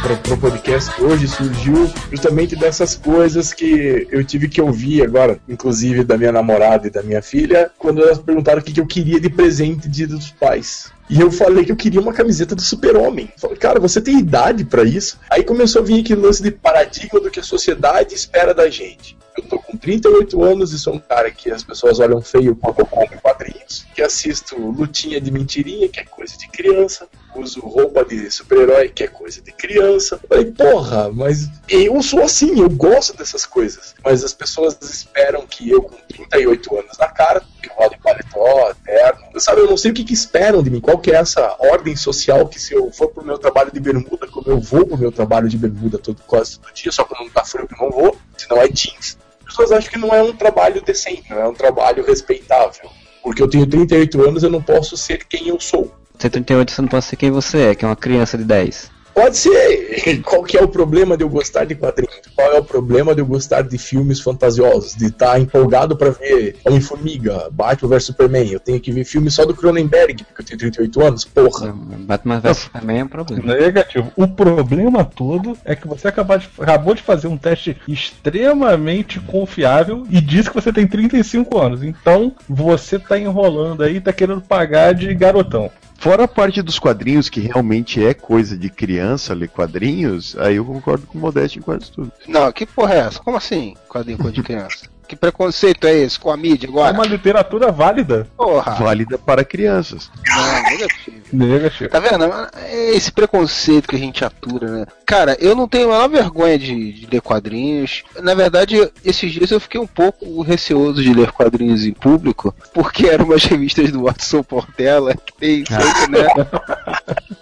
pro, 0.02 0.18
pro 0.18 0.38
podcast 0.38 1.02
hoje 1.02 1.28
surgiu 1.28 1.90
justamente 2.12 2.56
dessas 2.58 2.94
coisas 2.94 3.54
que 3.54 4.08
eu 4.12 4.24
tive 4.24 4.50
que 4.50 4.62
ouvir 4.62 5.02
agora, 5.02 5.40
inclusive 5.48 6.04
da 6.04 6.18
minha 6.18 6.32
namorada 6.32 6.88
e 6.88 6.90
da 6.90 7.02
minha 7.02 7.22
filha, 7.22 7.72
quando 7.80 8.02
elas 8.02 8.20
perguntaram 8.20 8.60
o 8.60 8.64
que, 8.64 8.74
que 8.74 8.82
eu 8.82 8.86
queria 8.86 9.20
de 9.20 9.30
presente 9.30 9.88
dia 9.88 10.08
dos 10.08 10.32
pais. 10.32 10.92
E 11.10 11.20
eu 11.20 11.32
falei 11.32 11.66
que 11.66 11.72
eu 11.72 11.76
queria 11.76 12.00
uma 12.00 12.14
camiseta 12.14 12.56
do 12.56 12.62
super-homem. 12.62 13.30
Falei, 13.38 13.58
cara, 13.58 13.80
você 13.80 14.00
tem 14.00 14.20
idade 14.20 14.64
pra 14.66 14.84
isso? 14.84 15.20
Aí 15.30 15.44
começou 15.44 15.82
a 15.82 15.86
vir 15.86 16.02
aquele 16.02 16.22
lance 16.22 16.42
de 16.42 16.52
paradigma 16.52 17.20
do 17.20 17.30
que 17.30 17.40
a 17.40 17.44
sociedade 17.44 18.16
espera 18.16 18.54
da 18.54 18.70
gente. 18.70 19.18
Eu 19.38 19.44
tô 19.44 19.60
com 19.60 19.78
38 19.78 20.44
anos 20.44 20.74
e 20.74 20.80
sou 20.80 20.96
um 20.96 21.00
cara 21.00 21.32
que 21.32 21.50
as 21.50 21.64
pessoas 21.64 22.00
olham 22.00 22.22
feio 22.22 22.56
quando 22.56 22.80
eu 22.80 22.86
compro 22.86 23.20
quadrinhos, 23.22 23.86
que 23.96 24.02
assisto 24.02 24.58
lutinha 24.58 25.22
de 25.22 25.32
mentirinha, 25.32 25.88
que 25.88 26.02
é 26.02 26.04
coisa 26.04 26.38
de 26.38 26.50
criança, 26.50 27.08
uso 27.36 27.62
roupa 27.62 28.04
de 28.04 28.30
super-herói, 28.30 28.90
que 28.90 29.04
é 29.04 29.08
coisa 29.08 29.42
de 29.42 29.52
criança. 29.54 30.20
Falei, 30.28 30.46
porra, 30.52 31.10
mas 31.12 31.50
eu 31.70 32.02
sou 32.04 32.24
assim, 32.24 32.60
eu 32.60 32.70
gosto 32.70 33.16
dessas 33.16 33.46
coisas. 33.46 33.96
Mas 34.04 34.24
as 34.24 34.34
pessoas 34.34 34.78
esperam 34.82 35.48
que 35.48 35.70
eu, 35.70 35.82
com 35.82 35.96
38 36.08 36.80
anos 36.80 36.98
na 36.98 37.08
cara, 37.08 37.42
eu 37.82 37.90
rodo 37.90 37.96
em 37.96 38.00
paletó, 38.00 38.74
terno, 38.86 39.40
sabe, 39.40 39.62
eu 39.62 39.70
não 39.70 39.78
sei 39.78 39.92
o 39.92 39.94
que, 39.94 40.04
que 40.04 40.14
esperam 40.14 40.62
de 40.62 40.70
mim, 40.70 40.80
qual 40.80 40.98
que 40.98 41.12
é 41.12 41.16
essa 41.16 41.56
ordem 41.60 41.96
social 41.96 42.48
que 42.48 42.60
se 42.60 42.74
eu 42.74 42.92
for 42.92 43.10
pro 43.10 43.26
meu 43.26 43.38
trabalho 43.38 43.72
de 43.72 43.80
bermuda, 43.80 44.28
como 44.28 44.50
eu 44.50 44.60
vou 44.60 44.86
pro 44.86 44.98
meu 44.98 45.12
trabalho 45.12 45.50
de 45.50 45.58
bermuda 45.58 45.98
todo, 45.98 46.22
quase 46.28 46.60
todo 46.60 46.74
dia, 46.74 46.92
só 46.92 47.04
quando 47.04 47.22
não 47.22 47.30
tá 47.30 47.44
frio 47.44 47.68
que 47.68 47.74
eu 47.74 47.80
não 47.80 47.92
vou, 47.92 48.18
senão 48.38 48.62
é 48.62 48.68
jeans. 48.68 49.18
As 49.42 49.58
pessoas 49.58 49.72
acham 49.72 49.92
que 49.92 50.00
não 50.00 50.14
é 50.14 50.22
um 50.22 50.34
trabalho 50.34 50.82
decente, 50.82 51.30
não 51.30 51.40
é 51.40 51.48
um 51.48 51.54
trabalho 51.54 52.06
respeitável. 52.06 52.90
Porque 53.22 53.42
eu 53.42 53.50
tenho 53.50 53.68
38 53.68 54.22
anos, 54.22 54.44
eu 54.44 54.50
não 54.50 54.62
posso 54.62 54.98
ser 54.98 55.26
quem 55.26 55.50
eu 55.50 55.60
sou. 55.60 55.94
Você 56.18 56.30
38 56.30 56.72
você 56.72 56.82
não 56.82 56.90
pode 56.90 57.06
ser 57.06 57.16
quem 57.16 57.32
você 57.32 57.58
é, 57.70 57.76
que 57.76 57.84
é 57.84 57.88
uma 57.88 57.96
criança 57.96 58.38
de 58.38 58.44
10. 58.44 58.91
Pode 59.14 59.38
ser. 59.38 60.22
Qual 60.24 60.44
que 60.44 60.58
é 60.58 60.64
o 60.64 60.68
problema 60.68 61.18
de 61.18 61.24
eu 61.24 61.30
gostar 61.30 61.66
de 61.66 61.76
quadrinhos? 61.76 62.22
Qual 62.36 62.52
é 62.52 62.60
o 62.60 62.64
problema 62.64 63.14
de 63.14 63.22
eu 63.22 63.26
gostar 63.26 63.62
de 63.62 63.78
filmes 63.78 64.20
fantasiosos? 64.20 64.96
De 64.96 65.08
estar 65.08 65.40
empolgado 65.40 65.96
pra 65.96 66.10
ver 66.10 66.56
Homem-Formiga, 66.66 67.50
Batman 67.52 67.90
vs 67.90 68.06
Superman? 68.06 68.52
Eu 68.52 68.60
tenho 68.60 68.80
que 68.80 68.92
ver 68.92 69.04
filme 69.04 69.30
só 69.30 69.46
do 69.46 69.54
Cronenberg, 69.54 70.24
porque 70.24 70.42
eu 70.42 70.46
tenho 70.46 70.60
38 70.60 71.02
anos? 71.02 71.26
Porra. 71.26 71.74
Batman 71.74 72.40
vs 72.40 72.58
Superman 72.58 73.00
é 73.00 73.04
um 73.04 73.08
problema. 73.08 73.56
Negativo. 73.56 74.12
O 74.16 74.28
problema 74.28 75.04
todo 75.04 75.58
é 75.66 75.76
que 75.76 75.88
você 75.88 76.08
acabou 76.08 76.38
de, 76.38 76.50
acabou 76.60 76.94
de 76.96 77.02
fazer 77.02 77.28
um 77.28 77.38
teste 77.38 77.78
extremamente 77.88 79.20
confiável 79.20 80.06
e 80.10 80.22
disse 80.22 80.50
que 80.50 80.56
você 80.56 80.72
tem 80.72 80.88
35 80.88 81.58
anos. 81.60 81.84
Então 81.84 82.34
você 82.48 82.98
tá 82.98 83.18
enrolando 83.18 83.84
aí, 83.84 84.00
tá 84.00 84.14
querendo 84.14 84.42
pagar 84.42 84.94
de 84.94 85.14
garotão. 85.14 85.70
Fora 86.02 86.24
a 86.24 86.28
parte 86.28 86.64
dos 86.64 86.80
quadrinhos, 86.80 87.30
que 87.30 87.40
realmente 87.40 88.04
é 88.04 88.12
coisa 88.12 88.58
de 88.58 88.72
criança 88.72 89.36
ler 89.36 89.50
quadrinhos, 89.50 90.36
aí 90.40 90.56
eu 90.56 90.66
concordo 90.66 91.06
com 91.06 91.16
o 91.16 91.22
Modeste 91.22 91.60
em 91.60 91.62
quase 91.62 91.92
tudo. 91.92 92.12
Não, 92.28 92.52
que 92.52 92.66
porra 92.66 92.96
é 92.96 92.98
essa? 93.02 93.20
Como 93.20 93.38
assim, 93.38 93.76
quadrinho 93.88 94.18
coisa 94.18 94.34
de 94.34 94.42
criança? 94.42 94.90
que 95.08 95.16
preconceito 95.16 95.86
é 95.88 95.94
esse 95.98 96.20
com 96.20 96.30
a 96.32 96.38
mídia 96.38 96.68
É 96.68 96.70
agora? 96.70 96.94
uma 96.94 97.06
literatura 97.06 97.72
válida. 97.72 98.28
Porra. 98.38 98.72
Válida 98.76 99.18
para 99.18 99.44
crianças. 99.44 100.10
Não, 100.28 100.64
negativo. 100.64 101.22
Negativo. 101.34 101.90
Tá 101.90 102.00
vendo? 102.00 102.26
É 102.56 102.92
esse 102.96 103.12
preconceito 103.12 103.88
que 103.88 103.96
a 103.96 104.00
gente 104.00 104.24
atura, 104.24 104.68
né? 104.70 104.86
Cara, 105.06 105.38
eu 105.40 105.56
não 105.56 105.68
tenho 105.68 105.92
a 105.92 106.08
menor 106.08 106.22
vergonha 106.22 106.58
de, 106.58 106.94
de 106.94 107.08
ler 107.12 107.22
quadrinhos. 107.22 108.04
Na 108.22 108.34
verdade, 108.34 108.90
esses 109.04 109.32
dias 109.32 109.52
eu 109.52 109.60
fiquei 109.60 109.80
um 109.80 109.88
pouco 109.88 110.42
receoso 110.42 111.02
de 111.04 111.14
ler 111.14 111.32
quadrinhos 111.32 111.84
em 111.86 111.94
público, 111.94 112.54
porque 112.74 113.08
eram 113.08 113.26
umas 113.26 113.44
revistas 113.44 113.92
do 113.92 114.04
Watson 114.04 114.44
Portela, 114.44 115.14
que 115.16 115.34
tem 115.34 115.64
sempre, 115.66 116.12
né? 116.12 116.28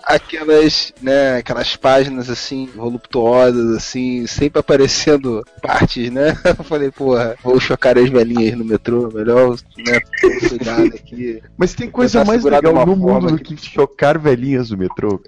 Aquelas, 0.04 0.92
né, 1.02 1.38
aquelas 1.38 1.76
páginas 1.76 2.30
assim, 2.30 2.68
voluptuosas, 2.76 3.76
assim, 3.76 4.26
sempre 4.26 4.60
aparecendo 4.60 5.46
partes, 5.62 6.12
né? 6.12 6.36
Eu 6.58 6.64
falei, 6.64 6.90
porra, 6.90 7.36
vou 7.50 7.60
chocar 7.60 7.98
as 7.98 8.10
velhinhas 8.10 8.58
no 8.58 8.66
metrô, 8.66 9.10
melhor, 9.14 9.56
né, 9.78 10.00
cuidado 10.48 10.88
aqui. 10.88 11.42
Mas 11.58 11.74
tem 11.74 11.90
coisa 11.90 12.24
mais 12.24 12.44
legal 12.44 12.86
no 12.86 12.96
mundo 12.96 13.28
do 13.28 13.40
que 13.40 13.58
chocar 13.58 14.18
velhinhas 14.18 14.70
no 14.72 14.78
metrô. 14.78 15.22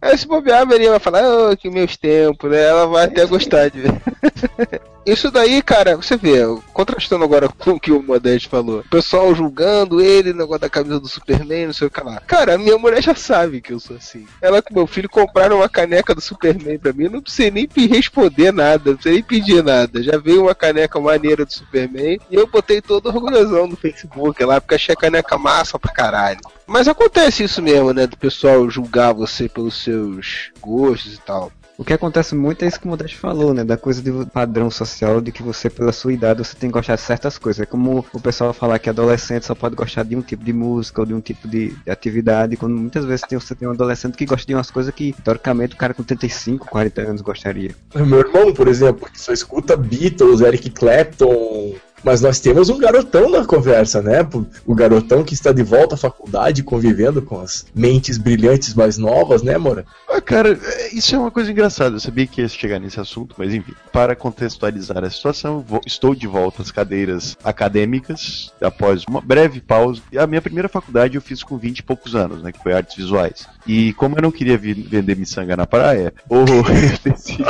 Aí 0.00 0.16
se 0.18 0.26
bobear, 0.26 0.62
a 0.62 0.64
velhinha 0.64 0.90
vai 0.90 1.00
falar, 1.00 1.22
oh, 1.24 1.56
que 1.56 1.70
meus 1.70 1.96
tempos, 1.96 2.50
né? 2.50 2.62
Ela 2.62 2.86
vai 2.86 3.04
até 3.04 3.26
gostar 3.26 3.68
de 3.68 3.80
ver. 3.80 3.92
Isso 5.06 5.30
daí, 5.30 5.60
cara, 5.62 5.96
você 5.96 6.16
vê, 6.16 6.38
contrastando 6.72 7.24
agora 7.24 7.48
com 7.48 7.72
o 7.72 7.80
que 7.80 7.92
o 7.92 8.02
Modeste 8.02 8.48
falou, 8.48 8.80
o 8.80 8.88
pessoal 8.88 9.34
julgando 9.34 10.00
ele, 10.00 10.32
negócio 10.32 10.60
da 10.60 10.70
camisa 10.70 10.98
do 10.98 11.08
Superman, 11.08 11.66
não 11.66 11.72
sei 11.74 11.88
o 11.88 11.90
que 11.90 12.00
lá. 12.00 12.20
Cara, 12.20 12.54
a 12.54 12.58
minha 12.58 12.78
mulher 12.78 13.02
já 13.02 13.14
sabe 13.14 13.60
que 13.60 13.72
eu 13.72 13.80
sou 13.80 13.96
assim. 13.96 14.26
Ela 14.40 14.62
com 14.62 14.72
meu 14.72 14.86
filho 14.86 15.08
compraram 15.08 15.56
uma 15.56 15.68
caneca 15.68 16.14
do 16.14 16.20
Superman 16.20 16.78
pra 16.78 16.92
mim, 16.92 17.04
eu 17.04 17.10
não 17.10 17.20
precisei 17.20 17.50
nem 17.50 17.68
responder 17.86 18.50
nada, 18.50 18.90
não 18.90 18.96
precisei 18.96 19.14
nem 19.14 19.22
pedir 19.22 19.62
nada. 19.62 20.02
Já 20.02 20.16
veio 20.16 20.42
uma 20.42 20.54
caneca 20.54 20.98
maneira 20.98 21.44
do 21.44 21.52
Superman 21.52 22.18
e 22.30 22.34
eu 22.34 22.46
botei 22.46 22.80
todo 22.80 23.06
orgulhosão 23.06 23.66
no 23.66 23.76
Facebook 23.76 24.42
lá, 24.42 24.60
porque 24.60 24.74
achei 24.74 24.94
a 24.94 24.96
caneca 24.96 25.36
massa 25.36 25.78
pra 25.78 25.92
caralho. 25.92 26.40
Mas 26.66 26.88
acontece 26.88 27.44
isso 27.44 27.60
mesmo, 27.60 27.92
né? 27.92 28.06
Do 28.06 28.16
pessoal 28.16 28.68
julgar 28.70 29.12
você 29.12 29.48
pelos 29.48 29.82
seus 29.82 30.50
gostos 30.60 31.14
e 31.14 31.20
tal. 31.20 31.52
O 31.76 31.84
que 31.84 31.92
acontece 31.92 32.34
muito 32.36 32.64
é 32.64 32.68
isso 32.68 32.78
que 32.78 32.86
o 32.86 32.88
Modeste 32.88 33.16
falou, 33.16 33.52
né? 33.52 33.64
Da 33.64 33.76
coisa 33.76 34.00
do 34.00 34.26
padrão 34.26 34.70
social 34.70 35.20
de 35.20 35.32
que 35.32 35.42
você, 35.42 35.68
pela 35.68 35.92
sua 35.92 36.12
idade, 36.12 36.38
você 36.38 36.54
tem 36.56 36.70
que 36.70 36.74
gostar 36.74 36.94
de 36.94 37.00
certas 37.00 37.36
coisas. 37.36 37.60
É 37.60 37.66
como 37.66 38.04
o 38.12 38.20
pessoal 38.20 38.52
falar 38.52 38.78
que 38.78 38.88
adolescente 38.88 39.44
só 39.44 39.54
pode 39.54 39.74
gostar 39.74 40.04
de 40.04 40.14
um 40.14 40.22
tipo 40.22 40.44
de 40.44 40.52
música 40.52 41.00
ou 41.00 41.06
de 41.06 41.12
um 41.14 41.20
tipo 41.20 41.48
de, 41.48 41.70
de 41.70 41.90
atividade, 41.90 42.56
quando 42.56 42.76
muitas 42.76 43.04
vezes 43.04 43.26
tem, 43.28 43.38
você 43.38 43.54
tem 43.56 43.66
um 43.66 43.72
adolescente 43.72 44.16
que 44.16 44.24
gosta 44.24 44.46
de 44.46 44.54
umas 44.54 44.70
coisas 44.70 44.94
que, 44.94 45.14
teoricamente, 45.24 45.74
o 45.74 45.78
cara 45.78 45.92
com 45.92 46.04
35, 46.04 46.68
40 46.68 47.02
anos 47.02 47.22
gostaria. 47.22 47.74
Meu 47.94 48.20
irmão, 48.20 48.54
por 48.54 48.68
exemplo, 48.68 49.10
que 49.10 49.20
só 49.20 49.32
escuta 49.32 49.76
Beatles, 49.76 50.42
Eric 50.42 50.70
Clapton. 50.70 51.74
Mas 52.04 52.20
nós 52.20 52.38
temos 52.38 52.68
um 52.68 52.78
garotão 52.78 53.30
na 53.30 53.46
conversa, 53.46 54.02
né? 54.02 54.18
O 54.66 54.74
garotão 54.74 55.24
que 55.24 55.32
está 55.32 55.52
de 55.52 55.62
volta 55.62 55.94
à 55.94 55.98
faculdade, 55.98 56.62
convivendo 56.62 57.22
com 57.22 57.40
as 57.40 57.64
mentes 57.74 58.18
brilhantes 58.18 58.74
mais 58.74 58.98
novas, 58.98 59.42
né, 59.42 59.56
Mora? 59.56 59.86
Ah, 60.08 60.20
cara, 60.20 60.58
isso 60.92 61.14
é 61.14 61.18
uma 61.18 61.30
coisa 61.30 61.50
engraçada. 61.50 61.96
Eu 61.96 62.00
sabia 62.00 62.26
que 62.26 62.42
ia 62.42 62.48
chegar 62.48 62.78
nesse 62.78 63.00
assunto, 63.00 63.34
mas 63.38 63.54
enfim. 63.54 63.72
Para 63.90 64.14
contextualizar 64.14 65.02
a 65.02 65.10
situação, 65.10 65.64
estou 65.86 66.14
de 66.14 66.26
volta 66.26 66.60
às 66.60 66.70
cadeiras 66.70 67.36
acadêmicas, 67.42 68.52
após 68.60 69.04
uma 69.08 69.20
breve 69.20 69.60
pausa. 69.60 70.02
E 70.12 70.18
a 70.18 70.26
minha 70.26 70.42
primeira 70.42 70.68
faculdade 70.68 71.16
eu 71.16 71.22
fiz 71.22 71.42
com 71.42 71.56
20 71.56 71.78
e 71.78 71.82
poucos 71.82 72.14
anos, 72.14 72.42
né? 72.42 72.52
Que 72.52 72.62
foi 72.62 72.74
artes 72.74 72.96
visuais. 72.96 73.46
E 73.66 73.94
como 73.94 74.18
eu 74.18 74.22
não 74.22 74.30
queria 74.30 74.58
vender 74.58 75.16
miçanga 75.16 75.56
na 75.56 75.66
praia, 75.66 76.12
ou 76.28 76.44
eu 76.46 77.12
decidi. 77.12 77.42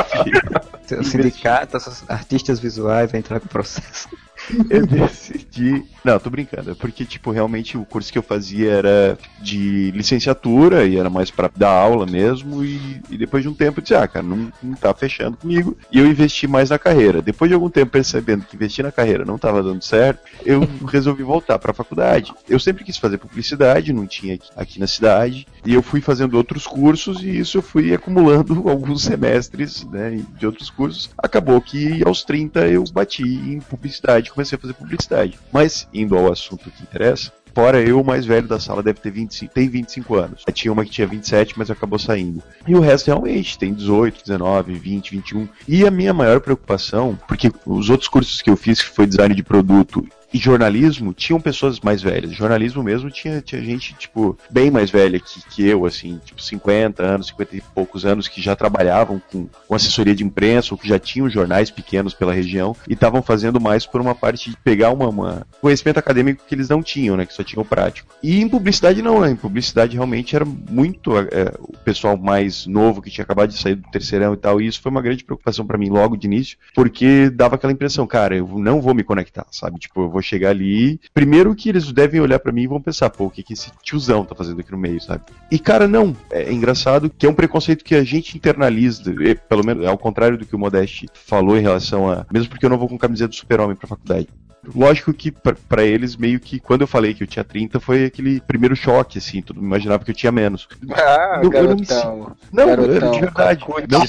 O 0.97 1.03
sindicato, 1.03 1.77
artistas 2.07 2.59
visuais 2.59 3.11
vai 3.11 3.19
entrar 3.19 3.39
com 3.39 3.47
processo. 3.47 4.07
eu 4.69 4.85
decidi. 4.85 5.83
Não, 6.03 6.19
tô 6.19 6.29
brincando. 6.29 6.71
é 6.71 6.75
Porque, 6.75 7.05
tipo, 7.05 7.31
realmente 7.31 7.77
o 7.77 7.85
curso 7.85 8.11
que 8.11 8.17
eu 8.17 8.23
fazia 8.23 8.71
era 8.71 9.17
de 9.41 9.91
licenciatura 9.91 10.85
e 10.85 10.97
era 10.97 11.09
mais 11.09 11.31
pra 11.31 11.49
dar 11.55 11.71
aula 11.71 12.05
mesmo. 12.05 12.63
E, 12.63 13.01
e 13.09 13.17
depois 13.17 13.43
de 13.43 13.49
um 13.49 13.53
tempo 13.53 13.79
eu 13.79 13.81
disse, 13.81 13.95
ah, 13.95 14.07
cara, 14.07 14.25
não, 14.25 14.51
não 14.61 14.75
tá 14.75 14.93
fechando 14.93 15.37
comigo. 15.37 15.77
E 15.91 15.99
eu 15.99 16.05
investi 16.05 16.47
mais 16.47 16.69
na 16.69 16.77
carreira. 16.77 17.21
Depois 17.21 17.49
de 17.49 17.55
algum 17.55 17.69
tempo 17.69 17.91
percebendo 17.91 18.45
que 18.45 18.55
investir 18.55 18.83
na 18.83 18.91
carreira 18.91 19.25
não 19.25 19.37
tava 19.37 19.63
dando 19.63 19.83
certo, 19.83 20.19
eu 20.45 20.67
resolvi 20.87 21.23
voltar 21.23 21.57
pra 21.57 21.73
faculdade. 21.73 22.33
Eu 22.47 22.59
sempre 22.59 22.83
quis 22.83 22.97
fazer 22.97 23.17
publicidade, 23.17 23.93
não 23.93 24.05
tinha 24.05 24.35
aqui, 24.35 24.49
aqui 24.55 24.79
na 24.79 24.87
cidade. 24.87 25.47
E 25.65 25.73
eu 25.73 25.81
fui 25.81 26.01
fazendo 26.01 26.35
outros 26.35 26.67
cursos 26.67 27.23
e 27.23 27.39
isso 27.39 27.57
eu 27.57 27.61
fui 27.61 27.93
acumulando 27.93 28.63
alguns 28.69 29.03
semestres 29.03 29.83
né, 29.85 30.21
de 30.37 30.45
outros 30.45 30.69
cursos. 30.69 31.09
Acabou 31.17 31.59
que 31.59 32.03
aos 32.05 32.23
30 32.23 32.67
eu 32.67 32.83
bati 32.91 33.23
em 33.23 33.59
publicidade, 33.59 34.31
comecei 34.35 34.57
a 34.57 34.59
fazer 34.59 34.73
publicidade. 34.73 35.39
Mas, 35.51 35.87
indo 35.93 36.15
ao 36.15 36.31
assunto 36.31 36.69
que 36.69 36.83
interessa, 36.83 37.31
fora 37.53 37.81
eu, 37.81 38.01
o 38.01 38.05
mais 38.05 38.25
velho 38.25 38.47
da 38.47 38.59
sala 38.59 38.83
deve 38.83 38.99
ter 38.99 39.11
25, 39.11 39.53
tem 39.53 39.69
25 39.69 40.15
anos. 40.15 40.43
Tinha 40.53 40.71
uma 40.71 40.83
que 40.83 40.91
tinha 40.91 41.07
27, 41.07 41.57
mas 41.57 41.71
acabou 41.71 41.97
saindo. 41.97 42.43
E 42.67 42.75
o 42.75 42.81
resto 42.81 43.07
realmente 43.07 43.57
tem 43.57 43.73
18, 43.73 44.21
19, 44.25 44.73
20, 44.73 45.11
21. 45.11 45.47
E 45.67 45.87
a 45.87 45.91
minha 45.91 46.13
maior 46.13 46.41
preocupação, 46.41 47.17
porque 47.27 47.51
os 47.65 47.89
outros 47.89 48.09
cursos 48.09 48.41
que 48.41 48.49
eu 48.49 48.57
fiz, 48.57 48.81
que 48.81 48.89
foi 48.89 49.07
design 49.07 49.33
de 49.33 49.41
produto 49.41 50.05
e 50.35 50.37
jornalismo 50.37 51.13
tinham 51.13 51.39
pessoas 51.39 51.79
mais 51.79 52.01
velhas. 52.01 52.33
Jornalismo 52.33 52.83
mesmo 52.83 53.09
tinha, 53.09 53.39
tinha 53.39 53.63
gente, 53.63 53.93
tipo, 53.93 54.37
bem 54.49 54.69
mais 54.69 54.91
velha 54.91 55.17
que, 55.17 55.41
que 55.47 55.65
eu, 55.65 55.85
assim, 55.85 56.19
tipo, 56.25 56.41
50 56.41 57.01
anos, 57.01 57.27
50 57.27 57.55
e 57.55 57.61
poucos 57.73 58.05
anos, 58.05 58.27
que 58.27 58.41
já 58.41 58.53
trabalhavam 58.53 59.21
com, 59.31 59.47
com 59.65 59.75
assessoria 59.75 60.13
de 60.13 60.25
imprensa, 60.25 60.73
ou 60.73 60.77
que 60.77 60.89
já 60.89 60.99
tinham 60.99 61.29
jornais 61.29 61.71
pequenos 61.71 62.13
pela 62.13 62.33
região, 62.33 62.75
e 62.85 62.95
estavam 62.95 63.21
fazendo 63.21 63.61
mais 63.61 63.85
por 63.85 64.01
uma 64.01 64.13
parte 64.13 64.49
de 64.49 64.57
pegar 64.57 64.91
uma, 64.91 65.07
uma 65.07 65.47
conhecimento 65.61 65.99
acadêmico 65.99 66.43
que 66.45 66.53
eles 66.53 66.67
não 66.67 66.83
tinham, 66.83 67.15
né? 67.15 67.25
Que 67.25 67.33
só 67.33 67.41
tinham 67.41 67.63
prático. 67.63 68.13
E 68.21 68.41
em 68.41 68.49
publicidade 68.49 69.01
não, 69.01 69.21
né? 69.21 69.31
Em 69.31 69.37
publicidade 69.37 69.95
realmente 69.95 70.35
era 70.35 70.43
muito 70.43 71.17
é, 71.17 71.53
o 71.59 71.77
pessoal 71.77 72.17
mais 72.17 72.67
novo 72.67 73.01
que 73.01 73.09
tinha 73.09 73.23
acabado 73.23 73.51
de 73.51 73.57
sair 73.57 73.75
do 73.75 73.89
terceirão 73.89 74.33
e 74.33 74.37
tal, 74.37 74.59
e 74.59 74.67
isso 74.67 74.81
foi 74.81 74.91
uma 74.91 75.01
grande 75.01 75.23
preocupação 75.23 75.65
para 75.65 75.77
mim 75.77 75.87
logo 75.87 76.17
de 76.17 76.27
início, 76.27 76.57
porque 76.73 77.29
dava 77.29 77.55
aquela 77.55 77.71
impressão, 77.71 78.05
cara, 78.05 78.35
eu 78.35 78.45
não 78.59 78.81
vou 78.81 78.93
me 78.93 79.01
conectar, 79.01 79.47
sabe? 79.49 79.79
Tipo, 79.79 80.01
eu 80.01 80.09
vou 80.09 80.24
chegar 80.25 80.49
ali. 80.49 80.99
Primeiro 81.13 81.53
que 81.55 81.69
eles 81.69 81.91
devem 81.91 82.19
olhar 82.21 82.39
para 82.39 82.51
mim 82.51 82.63
e 82.63 82.67
vão 82.67 82.81
pensar, 82.81 83.09
pô, 83.09 83.25
o 83.25 83.29
que, 83.29 83.43
que 83.43 83.53
esse 83.53 83.71
tiozão 83.83 84.25
tá 84.25 84.35
fazendo 84.35 84.59
aqui 84.59 84.71
no 84.71 84.77
meio, 84.77 85.01
sabe? 85.01 85.23
E, 85.51 85.57
cara, 85.59 85.87
não. 85.87 86.15
É 86.31 86.51
engraçado 86.51 87.09
que 87.09 87.25
é 87.25 87.29
um 87.29 87.33
preconceito 87.33 87.83
que 87.83 87.95
a 87.95 88.03
gente 88.03 88.35
internaliza, 88.35 89.13
e, 89.21 89.35
pelo 89.35 89.65
menos 89.65 89.85
ao 89.85 89.97
contrário 89.97 90.37
do 90.37 90.45
que 90.45 90.55
o 90.55 90.59
Modeste 90.59 91.07
falou 91.13 91.57
em 91.57 91.61
relação 91.61 92.09
a. 92.09 92.25
Mesmo 92.31 92.49
porque 92.49 92.65
eu 92.65 92.69
não 92.69 92.77
vou 92.77 92.87
com 92.89 92.97
camiseta 92.97 93.29
do 93.29 93.35
super-homem 93.35 93.75
pra 93.75 93.87
faculdade. 93.87 94.27
Lógico 94.73 95.13
que 95.13 95.29
pra- 95.31 95.55
pra 95.69 95.83
eles, 95.83 96.15
meio 96.15 96.39
que 96.39 96.59
quando 96.59 96.81
eu 96.81 96.87
falei 96.87 97.13
que 97.13 97.21
eu 97.21 97.27
tinha 97.27 97.43
30, 97.43 97.79
foi 97.79 98.05
aquele 98.05 98.41
primeiro 98.41 98.75
choque, 98.75 99.19
assim, 99.19 99.39
todo 99.39 99.57
mundo 99.57 99.67
imaginava 99.67 100.03
que 100.03 100.09
eu 100.09 100.15
tinha 100.15 100.31
menos. 100.31 100.67
Ah, 100.91 101.39
Eu- 101.43 101.53
eu 101.53 101.63
não 101.69 101.75
me 101.75 101.85
garotão. 101.85 102.35
Não, 102.51 102.65
garotão, 102.65 103.11
de 103.11 103.19
verdade. 103.19 103.59
sacude, 103.59 103.87
Não, 103.91 103.99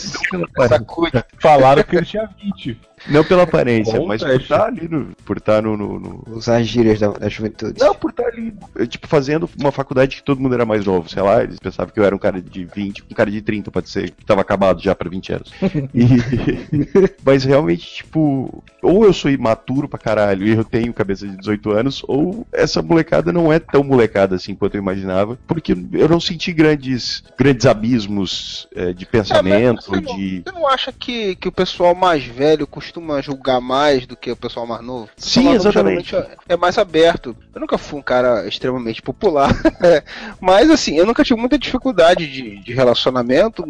não 0.57 0.69
sacude. 0.69 1.12
Falaram 1.39 1.83
que 1.83 1.95
ele 1.97 2.07
tinha 2.07 2.27
20. 2.43 2.81
Não 3.09 3.24
pela 3.24 3.42
aparência, 3.44 3.98
Bom 3.98 4.07
mas 4.07 4.22
por 4.22 4.30
estar 4.40 4.64
ali 4.66 4.88
no. 4.88 5.09
Por 5.24 5.36
estar 5.38 5.62
no, 5.62 5.76
no- 5.76 5.98
no- 6.00 6.24
Usar 6.28 6.57
as 6.59 6.66
gírias 6.66 6.98
da, 7.00 7.09
da 7.09 7.28
juventude. 7.28 7.80
Não, 7.80 7.94
por 7.94 8.11
estar 8.11 8.26
ali, 8.26 8.52
eh, 8.78 8.86
tipo, 8.86 9.07
fazendo 9.07 9.48
uma 9.61 9.70
faculdade 9.72 10.16
que 10.16 10.22
todo 10.22 10.40
mundo 10.40 10.54
era 10.54 10.64
mais 10.66 10.84
novo, 10.84 11.09
sei 11.09 11.22
lá, 11.22 11.42
eles 11.42 11.59
pensavam 11.59 11.92
que 11.92 12.00
eu 12.00 12.04
era 12.04 12.14
um 12.14 12.18
cara 12.18 12.40
de 12.40 12.64
20, 12.64 13.04
um 13.11 13.14
cara 13.14 13.30
de 13.30 13.40
30, 13.42 13.70
pode 13.70 13.88
ser, 13.88 14.11
que 14.11 14.24
tava 14.24 14.40
acabado 14.40 14.80
já 14.82 14.94
pra 14.94 15.09
20 15.09 15.32
anos. 15.32 15.52
E- 15.94 17.09
Mas 17.24 17.44
realmente, 17.44 17.86
tipo, 17.86 18.62
ou 18.82 19.04
eu 19.04 19.12
sou 19.12 19.30
imaturo 19.30 19.88
pra 19.88 19.98
caralho 19.98 20.46
e 20.46 20.50
eu 20.52 20.64
tenho 20.64 20.92
cabeça 20.92 21.26
de 21.26 21.36
18 21.36 21.70
anos, 21.72 22.02
ou 22.07 22.46
essa 22.52 22.82
molecada 22.82 23.32
não 23.32 23.52
é 23.52 23.59
tão 23.59 23.82
molecada 23.82 24.36
assim 24.36 24.54
quanto 24.54 24.74
eu 24.74 24.80
imaginava, 24.82 25.38
porque 25.46 25.76
eu 25.92 26.09
não 26.09 26.20
senti 26.20 26.52
grandes, 26.52 27.22
grandes 27.38 27.66
abismos 27.66 28.68
eh, 28.74 28.92
de 28.92 29.07
pensamento, 29.07 29.82
você 29.84 30.00
não- 30.00 30.16
de. 30.16 30.42
Você 30.46 30.52
não 30.52 30.66
acha 30.68 30.92
que, 30.92 31.34
que 31.36 31.48
o 31.48 31.52
pessoal 31.52 31.94
mais 31.94 32.24
velho 32.24 32.66
costuma 32.66 32.95
julgar 33.22 33.61
mais 33.61 34.07
do 34.07 34.16
que 34.16 34.30
o 34.30 34.36
pessoal 34.36 34.66
mais 34.66 34.84
novo? 34.84 35.09
Sim, 35.16 35.51
exatamente. 35.53 36.11
geralmente 36.11 36.16
É 36.49 36.57
é 36.57 36.57
mais 36.57 36.78
aberto. 36.78 37.36
Eu 37.55 37.61
nunca 37.61 37.78
fui 37.78 37.99
um 37.99 38.03
cara 38.03 38.47
extremamente 38.47 39.03
popular, 39.03 39.51
mas 40.40 40.70
assim, 40.70 40.97
eu 40.97 41.07
nunca 41.07 41.22
tive 41.22 41.38
muita 41.38 41.59
dificuldade 41.59 42.26
de, 42.26 42.59
de 42.59 42.72
relacionamento, 42.72 43.64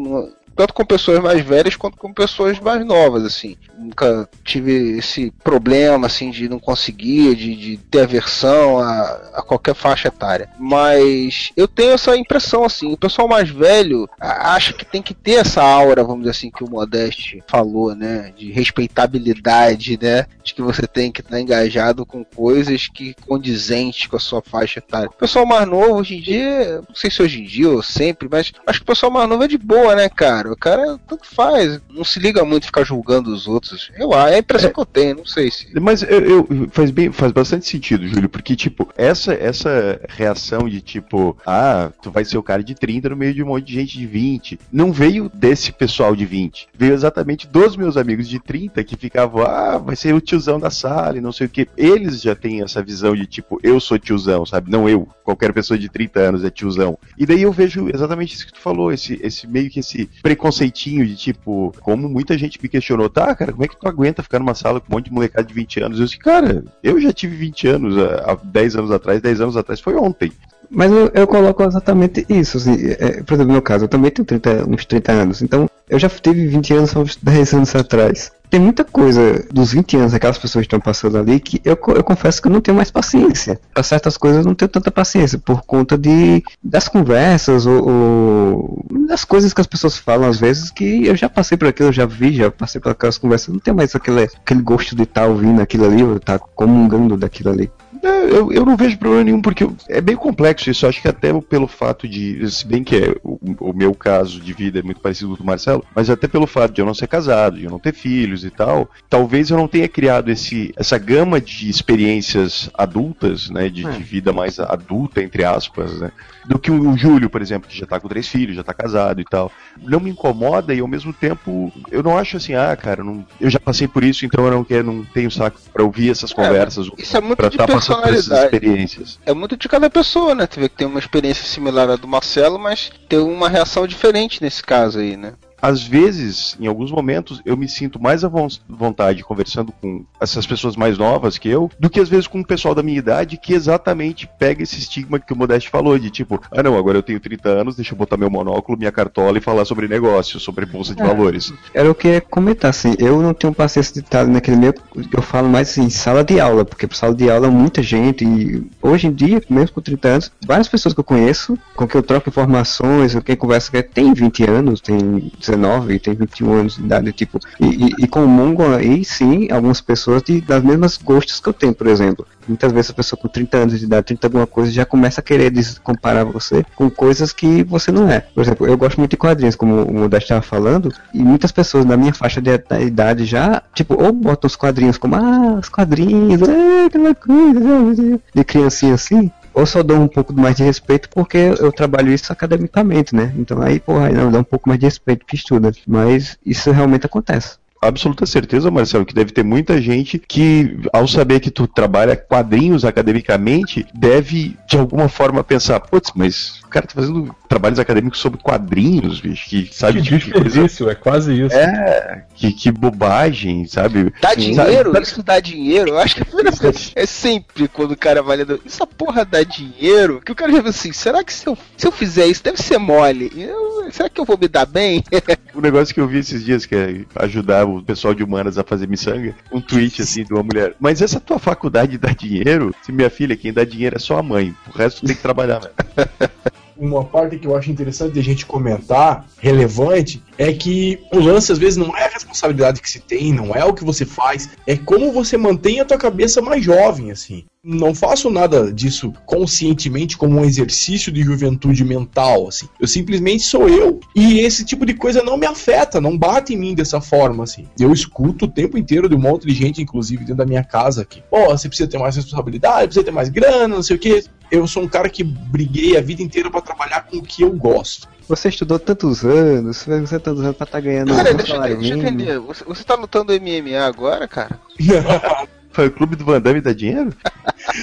tanto 0.57 0.73
com 0.73 0.85
pessoas 0.85 1.21
mais 1.21 1.43
velhas 1.43 1.77
quanto 1.77 1.99
com 1.99 2.13
pessoas 2.13 2.59
mais 2.59 2.85
novas, 2.85 3.25
assim. 3.25 3.57
Nunca 3.79 4.29
tive 4.43 4.99
esse 4.99 5.31
problema, 5.45 6.07
assim, 6.07 6.31
de 6.31 6.49
não 6.49 6.59
conseguir, 6.59 7.35
de, 7.35 7.55
de 7.55 7.77
ter 7.77 8.01
aversão 8.01 8.79
a, 8.79 9.03
a 9.35 9.43
qualquer 9.43 9.75
faixa 9.75 10.09
etária. 10.09 10.49
Mas 10.59 11.53
eu 11.57 11.69
tenho 11.69 11.93
essa 11.93 12.17
impressão, 12.17 12.65
assim, 12.65 12.93
o 12.93 12.97
pessoal 12.97 13.29
mais 13.29 13.51
velho 13.51 14.09
acha 14.19 14.73
que 14.73 14.85
tem 14.85 15.03
que 15.03 15.13
ter 15.13 15.33
essa 15.33 15.63
aura, 15.63 16.03
vamos 16.03 16.21
dizer 16.21 16.31
assim, 16.31 16.51
que 16.51 16.65
o 16.65 16.71
Modeste 16.71 17.43
falou, 17.47 17.95
né? 17.95 18.33
De 18.37 18.51
respeitabilidade, 18.51 19.99
né? 20.01 20.27
De 20.43 20.55
que 20.55 20.63
você 20.63 20.87
tem 20.87 21.13
que 21.13 21.21
estar 21.21 21.39
engajado 21.39 22.07
com 22.07 22.25
coisas 22.25 22.89
que 22.89 23.15
condizentes 23.27 24.07
com 24.07 24.17
a 24.17 24.21
sua 24.21 24.41
faixa 24.41 24.79
etária. 24.79 25.09
O 25.09 25.13
pessoal 25.13 25.45
mais 25.45 25.67
novo, 25.69 25.97
hoje 25.97 26.17
em 26.17 26.21
dia, 26.21 26.83
não 26.89 26.95
sei 26.95 27.11
se 27.11 27.23
hoje 27.23 27.41
em 27.41 27.45
dia 27.45 27.69
ou 27.69 27.83
sempre, 27.83 28.29
mas 28.31 28.53
acho 28.67 28.79
que 28.79 28.85
o 28.85 28.87
pessoal 28.87 29.13
mais 29.13 29.29
novo 29.29 29.45
é 29.45 29.49
de 29.49 29.59
boa, 29.59 29.95
né, 29.95 30.09
cara? 30.09 30.46
O 30.53 30.57
cara 30.57 30.99
tanto 31.07 31.27
faz, 31.27 31.81
não 31.91 32.05
se 32.05 32.19
liga 32.19 32.45
muito 32.45 32.67
ficar 32.67 32.85
julgando 32.85 33.33
os 33.33 33.47
outros. 33.47 33.91
Eu 33.99 34.13
acho, 34.13 34.33
é 34.33 34.37
a 34.37 34.39
impressão 34.39 34.73
que 34.73 34.81
eu 34.81 34.87
tenho, 34.87 35.17
não 35.17 35.27
sei 35.27 35.51
se. 35.51 35.69
Mas 35.81 36.03
eu, 36.03 36.09
eu- 36.21 36.69
faz 36.71 36.91
bem, 36.91 37.11
faz 37.13 37.33
bastante 37.33 37.67
sentido, 37.67 38.07
Júlio, 38.07 38.29
porque 38.29 38.55
tipo, 38.57 38.89
essa 38.97 39.33
essa 39.35 40.01
reação 40.09 40.69
de 40.69 40.81
tipo, 40.81 41.37
ah, 41.47 41.91
tu 42.03 42.11
vai 42.11 42.25
ser 42.25 42.39
o 42.39 42.43
cara 42.43 42.63
de 42.63 42.75
30 42.75 43.09
no 43.11 43.17
meio 43.17 43.35
de 43.35 43.43
um 43.43 43.47
monte 43.47 43.65
de 43.67 43.75
gente 43.75 43.99
de 43.99 44.07
20, 44.07 44.59
não 44.73 44.93
veio 44.93 45.31
desse 45.33 45.73
pessoal 45.73 46.15
de 46.17 46.25
20, 46.25 46.69
veio 46.75 46.95
exatamente 46.95 47.47
dos 47.47 47.77
meus 47.77 47.97
amigos 47.97 48.29
de 48.29 48.39
30 48.39 48.83
que 48.85 48.97
ficavam, 48.97 49.43
ah, 49.45 49.79
vai 49.79 49.97
ser 49.97 50.15
o 50.15 50.21
tiozão 50.21 50.59
da 50.59 50.71
sala 50.71 51.19
e 51.19 51.21
não 51.21 51.33
sei 51.33 51.47
o 51.47 51.51
que. 51.51 51.69
Eles 51.77 52.21
já 52.21 52.35
têm 52.35 52.63
essa 52.63 52.83
visão 52.83 53.15
de 53.15 53.27
tipo, 53.27 53.59
eu 53.63 53.79
sou 53.81 53.99
tiozão, 53.99 54.45
sabe? 54.47 54.71
Não 54.71 54.89
eu, 54.89 55.09
qualquer 55.25 55.53
pessoa 55.53 55.79
de 55.79 55.89
30 55.89 56.21
anos 56.21 56.45
é 56.45 56.51
tiozão. 56.51 56.99
E 57.19 57.27
daí 57.27 57.43
eu 57.43 57.53
vejo 57.53 57.89
exatamente 57.93 58.35
isso 58.35 58.47
que 58.47 58.53
tu 58.53 58.61
falou, 58.61 58.93
esse, 58.93 59.19
esse 59.23 59.47
meio 59.47 59.71
que 59.71 59.81
esse 59.81 60.09
preconceitinho 60.37 61.07
de 61.07 61.17
tipo, 61.17 61.75
como 61.81 62.09
muita 62.09 62.37
gente 62.37 62.59
me 62.63 62.69
questionou, 62.69 63.09
tá, 63.09 63.35
cara, 63.35 63.53
como 63.53 63.65
é 63.65 63.69
que 63.69 63.79
tu 63.79 63.89
aguenta 63.89 64.23
ficar 64.23 64.39
numa 64.39 64.55
sala 64.55 64.81
com 64.81 64.93
um 64.93 64.97
monte 64.97 65.07
de 65.07 65.13
molecada 65.13 65.47
de 65.47 65.55
20 65.55 65.81
anos? 65.81 65.99
Eu 65.99 66.05
disse, 66.05 66.19
cara, 66.19 66.63
eu 66.83 67.01
já 67.01 67.13
tive 67.13 67.35
20 67.35 67.69
anos 67.69 67.99
há, 67.99 68.33
há 68.33 68.35
10 68.35 68.77
anos 68.77 68.91
atrás, 68.91 69.21
10 69.21 69.41
anos 69.41 69.57
atrás 69.57 69.81
foi 69.81 69.97
ontem. 69.97 70.31
Mas 70.71 70.91
eu, 70.91 71.11
eu 71.15 71.27
coloco 71.27 71.63
exatamente 71.63 72.25
isso. 72.29 72.57
Assim, 72.59 72.77
é, 72.99 73.23
por 73.23 73.35
exemplo, 73.35 73.47
no 73.47 73.53
meu 73.53 73.63
caso, 73.63 73.85
eu 73.85 73.89
também 73.89 74.11
tenho 74.11 74.27
30, 74.27 74.69
uns 74.69 74.85
30 74.85 75.13
anos. 75.13 75.43
Então, 75.43 75.69
eu 75.89 75.99
já 75.99 76.09
tive 76.09 76.47
20 76.47 76.75
anos 76.75 76.97
há 76.97 77.01
uns 77.01 77.17
10 77.23 77.55
anos 77.55 77.75
atrás. 77.75 78.33
Tem 78.49 78.61
muita 78.61 78.85
coisa 78.85 79.45
dos 79.53 79.73
20 79.73 79.97
anos, 79.97 80.15
aquelas 80.15 80.39
pessoas 80.39 80.65
estão 80.65 80.79
passando 80.79 81.19
ali, 81.19 81.41
que 81.41 81.61
eu, 81.65 81.77
eu 81.89 82.05
confesso 82.05 82.41
que 82.41 82.47
eu 82.47 82.53
não 82.53 82.61
tenho 82.61 82.77
mais 82.77 82.93
paciência. 82.93 83.59
Para 83.75 83.83
certas 83.83 84.17
coisas 84.17 84.45
eu 84.45 84.49
não 84.49 84.55
tenho 84.55 84.69
tanta 84.69 84.89
paciência, 84.89 85.37
por 85.37 85.63
conta 85.63 85.99
de 85.99 86.45
das 86.63 86.87
conversas 86.87 87.67
ou, 87.67 87.89
ou 87.89 88.87
das 89.09 89.25
coisas 89.25 89.53
que 89.53 89.61
as 89.61 89.67
pessoas 89.67 89.99
falam 89.99 90.29
às 90.29 90.39
vezes, 90.39 90.71
que 90.71 91.07
eu 91.07 91.17
já 91.17 91.29
passei 91.29 91.59
por 91.59 91.67
aquilo, 91.67 91.89
eu 91.89 91.93
já 91.93 92.07
vi, 92.07 92.35
já 92.35 92.49
passei 92.49 92.81
por 92.81 92.93
aquelas 92.93 93.19
conversas, 93.19 93.53
não 93.53 93.59
tenho 93.59 93.77
mais 93.77 93.95
aquele, 93.97 94.23
aquele 94.23 94.63
gosto 94.63 94.95
de 94.95 95.03
estar 95.03 95.27
ouvindo 95.27 95.61
aquilo 95.61 95.85
ali, 95.85 96.05
ou 96.05 96.17
estar 96.17 96.39
comungando 96.39 97.17
daquilo 97.17 97.51
ali. 97.51 97.71
É, 98.07 98.31
Eu, 98.31 98.53
eu 98.53 98.65
não 98.65 98.77
vejo 98.77 98.99
problema 98.99 99.25
nenhum, 99.25 99.43
porque 99.43 99.67
é 99.89 100.01
bem 100.01 100.15
complexo 100.15 100.71
isso. 100.71 100.87
Acho 100.87 101.03
que 101.03 101.09
até 101.09 101.33
pelo 101.41 101.67
fato 101.67 102.07
de. 102.07 102.49
Se 102.51 102.67
bem 102.67 102.85
que 102.85 102.97
é, 102.97 103.15
o, 103.23 103.39
o 103.71 103.73
meu 103.73 103.95
caso 103.95 104.41
de 104.41 104.53
vida 104.53 104.79
é 104.79 104.83
muito 104.83 105.01
parecido 105.01 105.29
com 105.29 105.35
o 105.35 105.39
do 105.39 105.45
Marcelo, 105.45 105.85
mas 105.95 106.09
até 106.09 106.29
pelo 106.29 106.47
fato 106.47 106.73
de 106.73 106.81
eu 106.81 106.87
não 106.87 106.95
ser 106.95 107.09
casado, 107.09 107.59
de 107.59 107.65
eu 107.65 107.71
não 107.71 107.79
ter 107.79 107.93
filhos 107.93 108.45
e 108.45 108.51
tal, 108.51 108.89
talvez 109.09 109.51
eu 109.51 109.57
não 109.57 109.67
tenha 109.67 109.89
criado 109.89 110.31
esse, 110.31 110.73
essa 110.77 110.99
gama 110.99 111.41
de 111.41 111.69
experiências 111.69 112.71
adultas, 112.75 113.51
né? 113.51 113.69
De, 113.69 113.83
de 113.83 114.03
vida 114.03 114.33
mais 114.33 114.61
adulta, 114.61 115.23
entre 115.23 115.45
aspas, 115.45 115.99
né? 115.99 116.13
Do 116.45 116.59
que 116.59 116.71
o, 116.71 116.91
o 116.91 116.97
Júlio, 116.97 117.29
por 117.29 117.43
exemplo, 117.43 117.69
que 117.69 117.77
já 117.77 117.87
tá 117.87 117.99
com 117.99 118.09
três 118.09 118.29
filhos, 118.29 118.57
já 118.57 118.63
tá 118.63 118.73
casado 118.73 119.21
e 119.21 119.25
tal. 119.25 119.51
Não 119.83 119.99
me 119.99 120.11
incomoda 120.11 120.73
e 120.73 120.81
ao 120.81 120.89
mesmo 120.89 121.13
tempo 121.13 121.73
eu 121.91 122.03
não 122.03 122.17
acho 122.17 122.37
assim, 122.37 122.55
ah, 122.55 122.77
cara, 122.77 123.03
não, 123.03 123.27
eu 123.41 123.51
já 123.51 123.59
passei 123.59 123.89
por 123.89 124.05
isso, 124.05 124.25
então 124.25 124.45
eu 124.45 124.51
não 124.51 124.65
quero, 124.65 124.85
não 124.85 125.05
tenho 125.05 125.31
saco 125.31 125.59
pra 125.73 125.83
ouvir 125.83 126.11
essas 126.11 126.33
conversas. 126.33 126.89
Isso 126.97 127.17
é 127.17 127.21
muito 127.21 127.37
pra 127.37 127.49
de 127.49 127.57
tá 127.57 127.67
passando 127.67 127.96
experiências. 128.05 129.19
É 129.25 129.33
muito 129.33 129.57
de 129.57 129.69
cada 129.69 129.89
pessoa, 129.91 130.35
né? 130.35 130.47
Tu 130.47 130.61
vê 130.61 130.69
que 130.69 130.77
tem 130.77 130.87
uma 130.87 130.99
experiência 130.99 131.45
similar 131.45 131.91
à 131.91 131.97
do 131.97 132.09
Marcelo, 132.09 132.59
mas 132.59 132.91
tem 133.09 133.19
uma 133.19 133.49
reação 133.49 133.87
diferente 133.87 134.43
nesse 134.43 134.63
caso 134.63 134.99
aí, 134.99 135.17
né? 135.17 135.35
Às 135.67 135.83
vezes, 135.83 136.57
em 136.61 136.69
alguns 136.69 136.93
momentos, 136.93 137.43
eu 137.45 137.57
me 137.57 137.69
sinto 137.69 138.01
mais 138.01 138.23
à 138.23 138.29
von- 138.29 138.47
vontade 138.69 139.25
conversando 139.25 139.73
com 139.81 140.05
essas 140.21 140.47
pessoas 140.47 140.77
mais 140.77 140.97
novas 140.97 141.39
que 141.39 141.49
eu, 141.49 141.69
do 141.77 141.91
que 141.91 141.99
às 141.99 142.09
vezes 142.09 142.29
com 142.29 142.39
o 142.39 142.47
pessoal 142.47 142.73
da 142.73 142.85
minha 142.85 142.97
idade 142.99 143.37
que 143.37 143.53
exatamente 143.53 144.29
pega 144.39 144.63
esse 144.63 144.79
estigma 144.79 145.19
que 145.19 145.33
o 145.33 145.37
Modeste 145.37 145.69
falou, 145.69 145.99
de 145.99 146.09
tipo, 146.09 146.41
ah 146.53 146.63
não, 146.63 146.79
agora 146.79 146.99
eu 146.99 147.03
tenho 147.03 147.19
30 147.19 147.49
anos, 147.49 147.75
deixa 147.75 147.95
eu 147.95 147.99
botar 147.99 148.17
meu 148.17 148.31
monóculo, 148.31 148.79
minha 148.79 148.93
cartola 148.93 149.39
e 149.39 149.41
falar 149.41 149.65
sobre 149.65 149.89
negócio, 149.89 150.39
sobre 150.39 150.65
bolsa 150.67 150.95
de 150.95 151.03
É. 151.03 151.05
valores. 151.07 151.53
Era 151.75 151.91
o 151.91 151.95
que 151.97 152.07
eu 152.07 152.13
ia 152.13 152.21
comentar, 152.21 152.71
assim, 152.71 152.95
eu 153.01 153.21
não 153.21 153.35
tenho 153.35 153.53
paciência 153.53 153.93
de 153.93 154.01
estar 154.01 154.25
naquele 154.25 154.57
meio, 154.57 154.75
eu 155.13 155.21
falo 155.23 155.49
mais 155.49 155.71
assim, 155.71 155.91
sala 155.91 156.23
de 156.23 156.39
aula, 156.39 156.65
porque 156.65 156.87
sala 156.93 157.13
de 157.15 157.29
aula 157.29 157.49
é 157.49 157.51
muita 157.51 157.83
gente, 157.83 158.25
e 158.25 158.65
hoje 158.81 159.09
em 159.09 159.13
dia, 159.13 159.43
mesmo 159.51 159.75
com 159.75 159.81
30 159.81 160.09
anos, 160.09 160.33
várias 160.47 160.69
pessoas 160.69 160.95
que 160.95 161.01
eu 161.01 161.05
conheço, 161.05 161.59
com 161.75 161.89
quem 161.89 161.99
eu 161.99 162.03
troco 162.05 162.29
informações, 162.29 163.15
com 163.15 163.21
quem 163.21 163.35
conversa, 163.35 163.71
que 163.71 163.83
tem 163.83 164.13
20 164.15 164.45
anos, 164.49 164.81
tem 164.81 165.33
19, 165.57 165.99
tem 165.99 166.15
21 166.15 166.53
anos 166.53 166.77
de 166.77 166.85
idade, 166.85 167.13
tipo, 167.13 167.39
e, 167.61 167.67
e, 167.67 168.05
e 168.05 168.09
comungam 168.09 168.75
aí, 168.75 169.05
sim, 169.05 169.51
algumas 169.51 169.81
pessoas 169.81 170.23
de, 170.23 170.41
das 170.41 170.63
mesmas 170.63 170.97
gostos 170.97 171.41
que 171.41 171.49
eu 171.49 171.53
tenho, 171.53 171.75
por 171.75 171.87
exemplo. 171.87 172.27
Muitas 172.47 172.71
vezes 172.73 172.91
a 172.91 172.95
pessoa 172.95 173.21
com 173.21 173.27
30 173.27 173.57
anos 173.57 173.79
de 173.79 173.85
idade, 173.85 174.07
30 174.07 174.27
alguma 174.27 174.47
coisa, 174.47 174.71
já 174.71 174.85
começa 174.85 175.21
a 175.21 175.25
querer 175.25 175.53
comparar 175.83 176.25
você 176.25 176.65
com 176.77 176.89
coisas 176.89 177.33
que 177.33 177.65
você 177.65 177.91
não 177.91 178.09
é. 178.09 178.21
Por 178.21 178.41
exemplo, 178.41 178.67
eu 178.67 178.77
gosto 178.77 178.99
muito 178.99 179.11
de 179.11 179.17
quadrinhos, 179.17 179.57
como 179.57 179.83
o 179.83 179.93
Modesto 179.93 180.25
estava 180.25 180.43
falando, 180.43 180.93
e 181.13 181.19
muitas 181.19 181.51
pessoas 181.51 181.85
na 181.85 181.97
minha 181.97 182.15
faixa 182.15 182.41
de 182.41 182.57
de 182.57 182.87
idade 182.87 183.25
já, 183.25 183.63
tipo, 183.75 184.01
ou 184.01 184.13
botam 184.13 184.47
os 184.47 184.57
quadrinhos 184.57 184.97
como, 184.97 185.17
ah, 185.17 185.59
os 185.61 185.69
quadrinhos, 185.69 186.41
ah, 186.43 186.87
aquela 186.87 187.15
coisa, 187.15 188.21
de 188.35 188.45
criancinha 188.45 188.95
assim, 188.95 189.31
ou 189.57 189.65
só 189.65 189.83
dou 189.83 189.99
um 189.99 190.07
pouco 190.07 190.35
mais 190.35 190.55
de 190.55 190.63
respeito 190.63 191.09
porque 191.09 191.39
eu 191.59 191.73
trabalho 191.73 192.13
isso 192.13 192.31
academicamente, 192.31 193.15
né? 193.15 193.33
Então 193.39 193.63
aí, 193.63 193.81
porra, 193.81 194.09
aí 194.09 194.13
não, 194.13 194.31
dá 194.31 194.41
um 194.41 194.45
pouco 194.45 194.69
mais 194.69 194.79
de 194.79 194.85
respeito 194.85 195.25
que 195.25 195.35
estuda. 195.35 195.73
Mas 195.87 196.39
isso 196.45 196.71
realmente 196.71 197.07
acontece. 197.07 197.57
Absoluta 197.87 198.27
certeza, 198.27 198.71
Marcelo, 198.71 199.05
que 199.07 199.15
deve 199.15 199.31
ter 199.33 199.45
muita 199.45 199.81
gente 199.81 200.19
que, 200.19 200.79
ao 200.93 201.07
saber 201.07 201.41
que 201.41 201.51
tu 201.51 201.67
trabalha 201.67 202.17
quadrinhos 202.17 202.85
academicamente, 202.85 203.87
deve 203.95 204.57
de 204.69 204.77
alguma 204.77 205.09
forma 205.09 205.43
pensar, 205.45 205.81
putz, 205.81 206.11
mas 206.15 206.61
o 206.65 206.69
cara 206.69 206.87
tá 206.87 206.95
fazendo 206.95 207.35
trabalhos 207.49 207.79
acadêmicos 207.79 208.19
sobre 208.19 208.41
quadrinhos, 208.43 209.21
bicho, 209.21 209.49
que 209.49 209.69
sabe 209.73 210.03
Que 210.03 210.19
que 210.19 210.31
coisa. 210.33 210.45
desperdício, 210.49 210.91
é 210.91 210.95
quase 210.95 211.41
isso. 211.41 211.55
É, 211.57 212.25
que, 212.35 212.53
que 212.53 212.71
bobagem, 212.71 213.67
sabe? 213.67 214.13
Dá 214.21 214.31
Sabe? 214.31 214.41
dinheiro? 214.43 215.01
Isso 215.01 215.23
dá 215.23 215.39
dinheiro? 215.41 215.91
Eu 215.91 215.99
acho 215.99 216.17
que 216.17 216.23
a 216.23 216.25
primeira 216.25 216.53
coisa 216.57 216.79
é 216.95 217.07
sempre 217.07 217.69
quando 217.69 217.93
o 217.93 217.97
cara 217.97 218.23
vai 218.23 218.39
lendo. 218.39 218.61
Essa 218.67 218.87
porra 218.87 219.25
dá 219.25 219.43
dinheiro? 219.43 220.21
Que 220.25 220.33
o 220.33 220.35
cara 220.35 220.51
já 220.53 220.61
vê 220.61 220.69
assim, 220.71 220.93
será 220.93 221.23
que 221.23 221.33
se 221.33 221.47
eu, 221.47 221.57
se 221.77 221.87
eu 221.87 221.93
fizer 221.93 222.27
isso 222.27 222.43
deve 222.43 222.61
ser 222.61 222.79
mole? 222.79 223.31
Eu- 223.37 223.91
será 223.93 224.09
que 224.09 224.21
eu 224.21 224.25
vou 224.25 224.37
me 224.37 224.49
dar 224.49 224.67
bem? 224.67 225.03
O 225.57 225.61
negócio 225.63 225.95
que 225.95 226.01
eu 226.01 226.07
vi 226.07 226.19
esses 226.19 226.45
dias, 226.45 226.67
que 226.67 226.75
é 226.75 227.01
ajudar 227.15 227.65
o 227.65 227.76
pessoal 227.83 228.15
de 228.15 228.23
humanas 228.23 228.59
a 228.59 228.65
fazer 228.65 228.89
miçanga, 228.89 229.35
um 229.53 229.61
tweet 229.61 230.03
assim 230.03 230.25
de 230.25 230.33
uma 230.33 230.43
mulher. 230.43 230.75
Mas 230.81 231.03
essa 231.03 231.21
tua 231.21 231.39
faculdade 231.39 231.99
dá 231.99 232.13
dinheiro? 232.13 232.75
Se 232.83 232.93
minha 232.93 233.11
filha, 233.11 233.37
quem 233.37 233.53
dá 233.53 233.65
dinheiro 233.65 233.97
é 233.97 233.99
só 233.99 234.19
a 234.19 234.23
mãe. 234.23 234.55
O 234.73 234.77
resto 234.77 235.07
tem 235.07 235.15
que 235.15 235.23
trabalhar, 235.23 235.61
né? 235.61 235.71
uma 236.79 237.05
parte 237.05 237.39
que 237.39 237.47
eu 237.47 237.57
acho 237.57 237.71
interessante 237.71 238.13
de 238.13 238.21
a 238.21 238.25
gente 238.25 238.45
comentar, 238.45 239.27
relevante, 239.39 240.23
é 240.37 240.53
que 240.53 241.01
o 241.13 241.19
lance 241.19 241.51
às 241.51 241.59
vezes 241.59 241.77
não 241.77 241.97
é 241.97 242.05
a 242.05 242.11
responsabilidade 242.11 242.81
que 242.81 242.91
se 242.91 243.01
tem, 243.01 243.33
não 243.33 243.55
é 243.55 243.65
o 243.65 243.73
que 243.73 243.85
você 243.85 244.05
faz, 244.05 244.51
é 244.67 244.77
como 244.77 245.13
você 245.13 245.37
mantém 245.37 245.81
a 245.81 245.85
tua 245.85 245.99
cabeça 245.99 246.43
mais 246.43 246.63
jovem, 246.63 247.11
assim. 247.11 247.45
Não 247.69 247.93
faço 247.93 248.31
nada 248.31 248.73
disso 248.73 249.13
conscientemente 249.25 250.17
como 250.17 250.39
um 250.39 250.45
exercício 250.45 251.11
de 251.11 251.21
juventude 251.23 251.85
mental, 251.85 252.47
assim. 252.47 252.69
Eu 252.79 252.87
simplesmente 252.87 253.43
sou 253.43 253.69
eu 253.69 253.99
e 254.15 254.39
esse 254.39 254.65
tipo 254.65 254.87
de 254.87 254.95
coisa 254.95 255.21
não 255.21 255.37
me 255.37 255.47
afeta, 255.47 256.01
não 256.01 256.17
bate 256.17 256.55
em 256.55 256.57
mim 256.57 256.77
dessa 256.77 257.01
forma, 257.01 257.43
assim. 257.43 257.67
Eu 257.77 257.93
escuto 257.93 258.45
o 258.45 258.49
tempo 258.49 258.79
inteiro 258.79 259.09
de 259.09 259.17
um 259.17 259.19
monte 259.19 259.49
de 259.49 259.53
gente, 259.53 259.83
inclusive 259.83 260.21
dentro 260.21 260.37
da 260.37 260.47
minha 260.47 260.63
casa 260.63 261.03
aqui. 261.03 261.25
Pô, 261.29 261.47
você 261.49 261.69
precisa 261.69 261.91
ter 261.91 261.99
mais 261.99 262.15
responsabilidade, 262.15 262.87
precisa 262.87 263.05
ter 263.05 263.11
mais 263.11 263.29
grana, 263.29 263.75
não 263.75 263.83
sei 263.83 263.97
o 263.97 263.99
quê. 263.99 264.23
Eu 264.49 264.65
sou 264.69 264.85
um 264.85 264.89
cara 264.89 265.11
que 265.11 265.25
briguei 265.25 265.97
a 265.97 266.01
vida 266.01 266.23
inteira 266.23 266.49
pra 266.49 266.61
trabalhar 266.61 267.01
com 267.03 267.17
o 267.17 267.23
que 267.23 267.43
eu 267.43 267.51
gosto. 267.51 268.07
Você 268.29 268.49
estudou 268.49 268.79
tantos 268.79 269.25
anos, 269.25 269.79
você 269.79 270.01
vai 270.01 270.21
tantos 270.21 270.41
anos 270.41 270.57
pra 270.57 270.65
estar 270.67 270.81
ganhando 270.81 271.17
Cara, 271.17 271.33
um 271.33 271.37
deixa, 271.37 271.59
deixa 271.59 271.95
eu 271.95 271.99
entender. 271.99 272.39
Você, 272.39 272.65
você 272.65 272.85
tá 272.85 272.95
lutando 272.95 273.33
MMA 273.33 273.85
agora, 273.85 274.29
cara? 274.29 274.61
Foi 275.77 275.89
o 275.89 275.91
clube 275.91 276.17
do 276.17 276.25
Van 276.25 276.41
Damme 276.41 276.63
dá 276.63 276.73
dinheiro? 276.73 277.13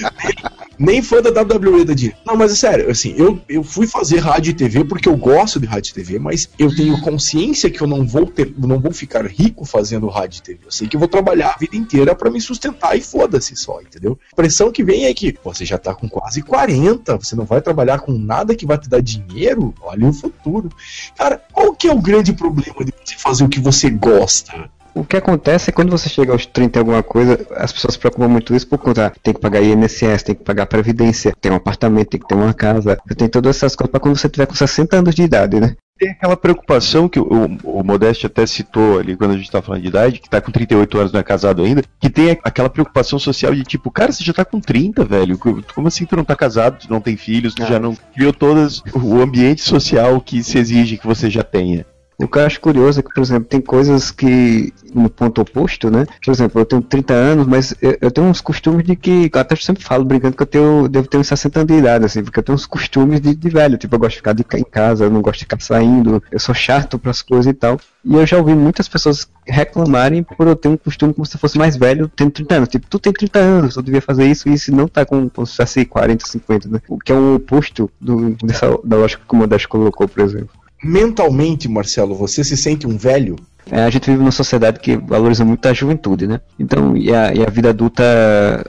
Nem 0.76 1.00
fã 1.00 1.22
da 1.22 1.30
WWE 1.30 1.84
da 1.84 1.94
dinheiro. 1.94 2.18
Não, 2.26 2.34
mas 2.34 2.50
é 2.50 2.56
sério, 2.56 2.90
assim, 2.90 3.14
eu, 3.16 3.40
eu 3.48 3.62
fui 3.62 3.86
fazer 3.86 4.18
rádio 4.18 4.50
e 4.50 4.52
TV 4.52 4.84
porque 4.84 5.08
eu 5.08 5.16
gosto 5.16 5.60
de 5.60 5.66
rádio 5.66 5.92
e 5.92 5.94
TV, 5.94 6.18
mas 6.18 6.50
eu 6.58 6.74
tenho 6.74 7.00
consciência 7.00 7.70
que 7.70 7.80
eu 7.80 7.86
não 7.86 8.04
vou 8.04 8.26
ter, 8.26 8.52
não 8.58 8.80
vou 8.80 8.90
ficar 8.90 9.24
rico 9.24 9.64
fazendo 9.64 10.08
rádio 10.08 10.38
e 10.38 10.42
TV. 10.42 10.60
Eu 10.66 10.72
sei 10.72 10.88
que 10.88 10.96
eu 10.96 10.98
vou 10.98 11.08
trabalhar 11.08 11.50
a 11.54 11.56
vida 11.56 11.76
inteira 11.76 12.16
pra 12.16 12.28
me 12.32 12.40
sustentar 12.40 12.98
e 12.98 13.00
foda-se 13.00 13.54
só, 13.54 13.80
entendeu? 13.80 14.18
A 14.32 14.34
pressão 14.34 14.72
que 14.72 14.82
vem 14.82 15.04
é 15.04 15.14
que 15.14 15.38
você 15.44 15.64
já 15.64 15.78
tá 15.78 15.94
com 15.94 16.08
quase 16.08 16.42
40, 16.42 17.16
você 17.16 17.36
não 17.36 17.44
vai 17.44 17.62
trabalhar 17.62 18.00
com 18.00 18.10
nada 18.10 18.56
que 18.56 18.66
vai 18.66 18.76
te 18.76 18.88
dar 18.88 19.00
dinheiro? 19.00 19.72
Olha 19.80 20.08
o 20.08 20.12
futuro. 20.12 20.68
Cara, 21.16 21.40
qual 21.52 21.72
que 21.72 21.86
é 21.86 21.92
o 21.92 22.02
grande 22.02 22.32
problema 22.32 22.84
de 22.84 22.92
você 23.04 23.14
fazer 23.16 23.44
o 23.44 23.48
que 23.48 23.60
você 23.60 23.88
gosta? 23.88 24.68
O 24.94 25.04
que 25.04 25.16
acontece 25.16 25.70
é 25.70 25.72
quando 25.72 25.90
você 25.90 26.08
chega 26.08 26.32
aos 26.32 26.46
30 26.46 26.78
e 26.78 26.80
alguma 26.80 27.02
coisa, 27.02 27.44
as 27.56 27.72
pessoas 27.72 27.94
se 27.94 27.98
preocupam 27.98 28.28
muito 28.28 28.54
isso 28.54 28.66
por 28.66 28.78
conta, 28.78 29.06
ah, 29.06 29.12
tem 29.22 29.34
que 29.34 29.40
pagar 29.40 29.60
INSS, 29.60 30.22
tem 30.22 30.34
que 30.34 30.44
pagar 30.44 30.66
Previdência, 30.66 31.34
tem 31.40 31.50
um 31.50 31.56
apartamento, 31.56 32.10
tem 32.10 32.20
que 32.20 32.28
ter 32.28 32.34
uma 32.34 32.54
casa, 32.54 32.96
tem 33.16 33.28
todas 33.28 33.56
essas 33.56 33.74
coisas 33.74 33.90
pra 33.90 34.00
quando 34.00 34.16
você 34.16 34.28
tiver 34.28 34.46
com 34.46 34.54
60 34.54 34.96
anos 34.96 35.14
de 35.14 35.22
idade, 35.22 35.60
né? 35.60 35.74
Tem 35.98 36.10
aquela 36.10 36.36
preocupação 36.36 37.08
que 37.08 37.20
o, 37.20 37.24
o, 37.24 37.80
o 37.80 37.84
Modeste 37.84 38.26
até 38.26 38.44
citou 38.46 38.98
ali 38.98 39.16
quando 39.16 39.32
a 39.32 39.36
gente 39.36 39.50
tá 39.50 39.62
falando 39.62 39.82
de 39.82 39.88
idade, 39.88 40.20
que 40.20 40.28
tá 40.28 40.40
com 40.40 40.50
38 40.50 40.98
anos, 40.98 41.12
não 41.12 41.20
é 41.20 41.22
casado 41.22 41.62
ainda, 41.62 41.82
que 42.00 42.10
tem 42.10 42.36
aquela 42.42 42.68
preocupação 42.68 43.18
social 43.18 43.54
de 43.54 43.62
tipo, 43.62 43.90
cara, 43.92 44.10
você 44.10 44.24
já 44.24 44.32
tá 44.32 44.44
com 44.44 44.60
30, 44.60 45.04
velho. 45.04 45.38
Como 45.38 45.86
assim 45.86 46.04
tu 46.04 46.16
não 46.16 46.24
tá 46.24 46.34
casado, 46.34 46.80
tu 46.80 46.90
não 46.90 47.00
tem 47.00 47.16
filhos, 47.16 47.54
tu 47.54 47.64
já 47.64 47.78
não 47.78 47.96
criou 48.12 48.32
todas 48.32 48.82
o 48.92 49.20
ambiente 49.20 49.62
social 49.62 50.20
que 50.20 50.42
se 50.42 50.58
exige 50.58 50.98
que 50.98 51.06
você 51.06 51.30
já 51.30 51.44
tenha. 51.44 51.86
O 52.18 52.28
que 52.28 52.38
eu 52.38 52.46
acho 52.46 52.60
curioso 52.60 53.00
é 53.00 53.02
que, 53.02 53.12
por 53.12 53.20
exemplo, 53.20 53.48
tem 53.48 53.60
coisas 53.60 54.10
que, 54.10 54.72
no 54.94 55.10
ponto 55.10 55.40
oposto, 55.40 55.90
né? 55.90 56.06
Por 56.24 56.30
exemplo, 56.30 56.60
eu 56.60 56.64
tenho 56.64 56.82
30 56.82 57.12
anos, 57.12 57.46
mas 57.46 57.74
eu, 57.82 57.98
eu 58.00 58.10
tenho 58.10 58.28
uns 58.28 58.40
costumes 58.40 58.84
de 58.84 58.94
que, 58.94 59.30
eu 59.32 59.40
até 59.40 59.56
sempre 59.56 59.82
falo 59.82 60.04
brincando 60.04 60.36
que 60.36 60.42
eu 60.42 60.46
tenho, 60.46 60.88
devo 60.88 61.08
ter 61.08 61.18
uns 61.18 61.26
60 61.26 61.60
anos 61.60 61.72
de 61.72 61.78
idade, 61.78 62.04
assim, 62.04 62.22
porque 62.22 62.38
eu 62.38 62.42
tenho 62.42 62.54
uns 62.54 62.66
costumes 62.66 63.20
de, 63.20 63.34
de 63.34 63.48
velho, 63.48 63.76
tipo, 63.76 63.94
eu 63.94 63.98
gosto 63.98 64.12
de 64.12 64.16
ficar 64.18 64.32
de, 64.32 64.44
em 64.54 64.64
casa, 64.64 65.04
eu 65.04 65.10
não 65.10 65.20
gosto 65.20 65.40
de 65.40 65.44
ficar 65.44 65.60
saindo, 65.60 66.22
eu 66.30 66.38
sou 66.38 66.54
chato 66.54 66.98
pras 66.98 67.20
coisas 67.20 67.46
e 67.46 67.54
tal. 67.54 67.80
E 68.04 68.14
eu 68.14 68.26
já 68.26 68.36
ouvi 68.36 68.54
muitas 68.54 68.86
pessoas 68.86 69.26
reclamarem 69.46 70.22
por 70.22 70.46
eu 70.46 70.54
ter 70.54 70.68
um 70.68 70.76
costume 70.76 71.14
como 71.14 71.24
se 71.26 71.36
eu 71.36 71.40
fosse 71.40 71.58
mais 71.58 71.76
velho, 71.76 72.10
tendo 72.14 72.30
30 72.30 72.54
anos. 72.54 72.68
Tipo, 72.68 72.86
tu 72.86 72.98
tem 72.98 73.12
30 73.12 73.38
anos, 73.38 73.76
eu 73.76 73.82
devia 73.82 74.02
fazer 74.02 74.26
isso 74.26 74.48
e 74.48 74.52
isso 74.52 74.70
e 74.70 74.74
não 74.74 74.86
tá 74.86 75.04
com, 75.04 75.28
como 75.28 75.46
se 75.46 75.56
fosse 75.56 75.84
40, 75.84 76.26
50, 76.26 76.68
né? 76.68 76.80
O 76.88 76.98
que 76.98 77.12
é 77.12 77.14
um 77.14 77.34
oposto 77.36 77.90
do, 78.00 78.36
dessa, 78.42 78.78
da 78.84 78.96
lógica 78.96 79.22
que 79.26 79.34
o 79.34 79.38
Modesto 79.38 79.68
colocou, 79.68 80.06
por 80.06 80.22
exemplo. 80.22 80.63
Mentalmente, 80.84 81.68
Marcelo, 81.68 82.14
você 82.14 82.44
se 82.44 82.56
sente 82.56 82.86
um 82.86 82.96
velho? 82.96 83.36
É, 83.70 83.84
a 83.84 83.90
gente 83.90 84.10
vive 84.10 84.18
numa 84.18 84.30
sociedade 84.30 84.78
que 84.78 84.96
valoriza 84.96 85.44
muito 85.44 85.66
a 85.66 85.72
juventude, 85.72 86.26
né? 86.26 86.40
Então, 86.58 86.94
e 86.94 87.14
a, 87.14 87.32
e 87.32 87.42
a 87.42 87.48
vida 87.48 87.70
adulta 87.70 88.04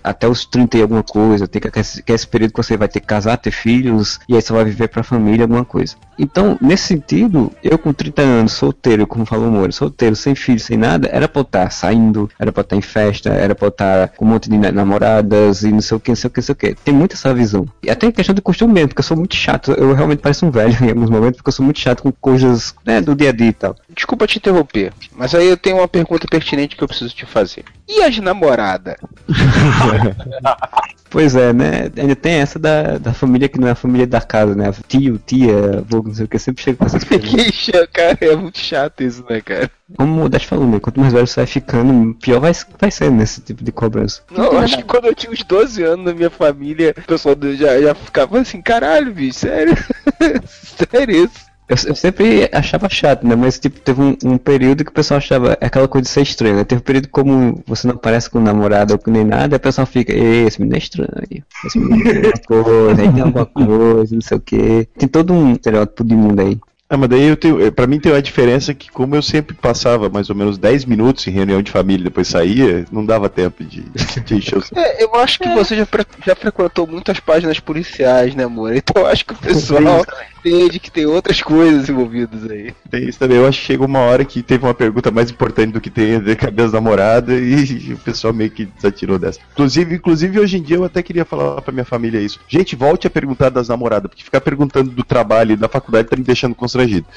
até 0.02 0.26
os 0.26 0.46
30 0.46 0.78
e 0.78 0.82
alguma 0.82 1.04
coisa, 1.04 1.48
tem 1.48 1.62
que, 1.62 1.70
que 1.70 2.12
é 2.12 2.16
esse 2.16 2.28
período 2.28 2.52
que 2.52 2.64
você 2.64 2.78
vai 2.78 2.88
ter 2.88 3.02
que 3.02 3.08
casar, 3.08 3.38
ter 3.38 3.52
filhos, 3.52 4.20
e 4.30 4.36
aí 4.36 4.42
você 4.42 4.54
vai 4.54 4.64
viver 4.64 4.88
pra 4.88 5.04
família, 5.04 5.44
alguma 5.44 5.66
coisa. 5.66 5.96
Então, 6.18 6.58
nesse 6.62 6.88
sentido, 6.88 7.52
eu 7.64 7.78
com 7.78 7.92
30 7.94 8.22
anos, 8.22 8.54
solteiro, 8.54 9.06
como 9.06 9.26
falou 9.26 9.48
o 9.48 9.52
Moro, 9.52 9.72
solteiro, 9.74 10.16
sem 10.16 10.34
filho, 10.36 10.60
sem 10.60 10.78
nada, 10.78 11.10
era 11.12 11.28
pra 11.28 11.42
eu 11.42 11.44
estar 11.44 11.70
saindo, 11.72 12.30
era 12.40 12.52
pra 12.52 12.62
eu 12.62 12.64
estar 12.64 12.76
em 12.76 12.82
festa, 12.82 13.30
era 13.30 13.54
pra 13.54 13.66
eu 13.68 13.70
estar 13.70 14.08
com 14.10 14.26
um 14.26 14.30
monte 14.30 14.50
de 14.50 14.58
na- 14.58 14.72
namoradas 14.72 15.64
e 15.64 15.72
não 15.72 15.82
sei 15.82 15.98
o 15.98 16.00
que, 16.00 16.12
não 16.12 16.16
sei 16.16 16.28
o 16.28 16.32
que, 16.32 16.40
não 16.40 16.46
sei 16.46 16.54
o 16.54 16.56
que. 16.56 16.76
Tem 16.76 16.94
muito 16.94 17.14
essa 17.14 17.34
visão. 17.34 17.66
E 17.84 17.90
até 17.90 18.08
em 18.08 18.12
questão 18.12 18.34
de 18.34 18.42
costume 18.42 18.74
mesmo, 18.74 18.90
porque 18.90 19.00
eu 19.02 19.04
sou 19.04 19.18
muito 19.18 19.36
chato. 19.36 19.72
Eu 19.74 19.94
realmente 19.94 20.20
pareço 20.20 20.46
um 20.46 20.52
velho 20.52 20.76
em 20.84 20.90
alguns 20.90 21.10
momentos, 21.10 21.38
porque 21.38 21.50
eu 21.50 21.54
sou 21.54 21.64
muito 21.66 21.80
chato 21.80 22.04
com 22.04 22.12
coisas 22.12 22.74
né, 22.86 23.02
do 23.02 23.16
dia 23.16 23.30
a 23.30 23.34
dia 23.34 23.48
e 23.50 23.54
tal. 23.54 23.76
Desculpa 23.94 24.26
te 24.28 24.38
interromper, 24.38 24.94
mas 25.16 25.36
aí 25.36 25.48
eu 25.50 25.58
tenho 25.58 25.78
uma 25.78 25.88
pergunta 25.88 26.28
pertinente 26.30 26.76
que 26.76 26.84
eu 26.84 26.88
preciso 26.88 27.14
te 27.14 27.26
fazer. 27.26 27.64
E 27.88 28.02
as 28.02 28.18
namoradas? 28.20 28.96
Pois 31.16 31.34
é, 31.34 31.54
né? 31.54 31.90
Ainda 31.96 32.14
tem 32.14 32.34
essa 32.34 32.60
da, 32.60 32.98
da 32.98 33.14
família 33.14 33.48
que 33.48 33.58
não 33.58 33.70
é 33.70 33.72
a 33.72 33.76
família 33.76 34.06
da 34.06 34.20
casa, 34.20 34.54
né? 34.54 34.70
Tio, 34.86 35.18
tia, 35.18 35.78
avô, 35.78 36.04
não 36.04 36.14
sei 36.14 36.26
o 36.26 36.28
que, 36.28 36.38
sempre 36.38 36.62
chega 36.62 36.78
com 36.78 36.86
essas 36.86 37.06
coisas. 37.08 37.72
Cara, 37.94 38.18
é 38.20 38.36
muito 38.36 38.60
chato 38.60 39.02
isso, 39.02 39.24
né, 39.30 39.40
cara? 39.40 39.72
Como 39.96 40.12
o 40.12 40.18
Modeste 40.18 40.46
falou, 40.46 40.68
né? 40.68 40.78
Quanto 40.78 41.00
mais 41.00 41.14
velho 41.14 41.26
você 41.26 41.40
vai 41.40 41.48
ficando, 41.48 42.14
pior 42.16 42.42
vai, 42.42 42.52
vai 42.78 42.92
ser 42.92 43.10
nesse 43.10 43.40
tipo 43.40 43.64
de 43.64 43.72
cobrança. 43.72 44.24
Não, 44.30 44.44
eu 44.52 44.60
acho 44.60 44.76
que 44.76 44.84
quando 44.84 45.06
eu 45.06 45.16
tinha 45.16 45.32
uns 45.32 45.42
12 45.42 45.84
anos 45.84 46.06
na 46.06 46.14
minha 46.14 46.30
família, 46.30 46.94
o 46.98 47.02
pessoal 47.04 47.38
já, 47.54 47.80
já 47.80 47.96
ficava 47.96 48.38
assim, 48.38 48.62
caralho, 48.62 49.14
bicho, 49.14 49.40
sério? 49.40 49.74
sério 50.92 51.16
isso? 51.16 51.45
Eu, 51.68 51.76
eu 51.88 51.96
sempre 51.96 52.50
achava 52.54 52.88
chato, 52.90 53.26
né? 53.26 53.36
Mas 53.36 53.58
tipo, 53.60 53.80
teve 53.80 54.02
um, 54.02 54.16
um 54.24 54.38
período 54.38 54.84
que 54.84 54.92
o 54.92 54.94
pessoal 54.94 55.18
achava 55.18 55.58
aquela 55.60 55.88
coisa 55.88 56.04
de 56.04 56.10
ser 56.10 56.22
estranho, 56.22 56.58
né? 56.58 56.64
Teve 56.64 56.80
um 56.82 56.84
período 56.84 57.08
como 57.10 57.64
você 57.66 57.88
não 57.88 57.98
parece 57.98 58.30
com 58.30 58.40
namorado 58.40 58.94
ou 58.94 59.00
com 59.00 59.10
nem 59.10 59.24
nada, 59.26 59.56
e 59.56 59.58
o 59.58 59.60
pessoal 59.60 59.88
fica, 59.88 60.14
"Ei, 60.14 60.46
esse 60.46 60.60
menino 60.60 60.76
é 60.76 60.80
estranho, 60.80 61.44
esse 61.66 61.80
menino 61.80 62.04
tem 62.04 62.16
alguma 62.18 62.34
coisa, 62.48 63.02
aí 63.02 63.12
tem 63.12 63.22
alguma 63.24 63.46
coisa, 63.46 64.14
não 64.16 64.22
sei 64.22 64.38
o 64.38 64.42
que. 64.42 64.88
Tem 64.98 65.08
todo 65.10 65.34
um 65.34 65.54
estereótipo 65.54 66.04
de 66.04 66.16
mundo 66.16 66.40
aí. 66.40 66.60
Ah, 66.88 66.98
mas 66.98 67.10
daí 67.10 67.24
eu 67.24 67.36
tenho, 67.36 67.60
eh, 67.60 67.72
pra 67.72 67.88
mim 67.88 68.00
tem 68.00 68.12
uma 68.12 68.22
diferença 68.22 68.72
que 68.72 68.92
como 68.92 69.16
eu 69.16 69.22
sempre 69.24 69.56
passava 69.56 70.08
mais 70.08 70.30
ou 70.30 70.36
menos 70.36 70.56
10 70.60 70.86
minutos 70.86 71.26
em 71.26 71.32
reunião 71.32 71.60
de 71.64 71.72
família 71.72 72.02
e 72.02 72.04
depois 72.04 72.28
saía, 72.28 72.86
não 72.92 73.04
dava 73.04 73.28
tempo 73.28 73.64
de, 73.64 73.82
de 74.24 74.36
encher 74.36 74.60
o 74.60 74.62
saco. 74.62 74.76
É, 74.80 75.04
eu 75.04 75.16
acho 75.16 75.40
que 75.40 75.50
você 75.50 75.76
já, 75.76 75.86
fre- 75.88 76.06
já 76.24 76.36
frequentou 76.36 76.86
muitas 76.86 77.20
páginas 77.20 77.60
policiais, 77.60 78.36
né, 78.36 78.44
amor? 78.44 78.76
Então 78.76 79.02
eu 79.02 79.08
acho 79.08 79.26
que 79.26 79.34
o 79.34 79.38
pessoal 79.38 80.06
entende 80.46 80.80
que 80.80 80.92
tem 80.92 81.06
outras 81.06 81.42
coisas 81.42 81.90
envolvidas 81.90 82.50
aí. 82.50 82.74
Tem 82.90 83.08
isso 83.08 83.18
também. 83.18 83.38
Eu 83.38 83.48
acho 83.48 83.60
que 83.60 83.66
chega 83.66 83.84
uma 83.84 84.00
hora 84.00 84.24
que 84.24 84.44
teve 84.44 84.64
uma 84.64 84.74
pergunta 84.74 85.10
mais 85.10 85.32
importante 85.32 85.72
do 85.74 85.82
que 85.82 85.90
tem 85.90 86.16
a 86.16 86.20
ver 86.20 86.36
com 86.38 86.48
a 86.48 86.52
minha 86.52 86.68
namorada 86.68 87.34
e 87.34 87.94
o 87.94 87.98
pessoal 87.98 88.34
meio 88.34 88.52
que 88.52 88.66
desatirou 88.66 89.18
dessa. 89.18 89.40
Inclusive, 89.54 89.96
inclusive, 89.96 90.40
hoje 90.40 90.58
em 90.58 90.62
dia 90.62 90.78
eu 90.78 90.84
até 90.84 91.02
queria 91.02 91.26
falar 91.26 91.62
pra 91.62 91.72
minha 91.74 91.86
família 91.86 92.20
isso. 92.20 92.40
Gente, 92.48 92.76
volte 92.76 93.08
a 93.08 93.10
perguntar 93.10 93.50
das 93.50 93.70
namoradas, 93.70 94.10
porque 94.10 94.24
ficar 94.24 94.42
perguntando 94.42 94.92
do 94.92 95.04
trabalho 95.04 95.54
e 95.54 95.58
da 95.58 95.68
faculdade 95.68 96.08
tá 96.08 96.16
me 96.16 96.24
deixando 96.24 96.54
constrangido. 96.54 97.08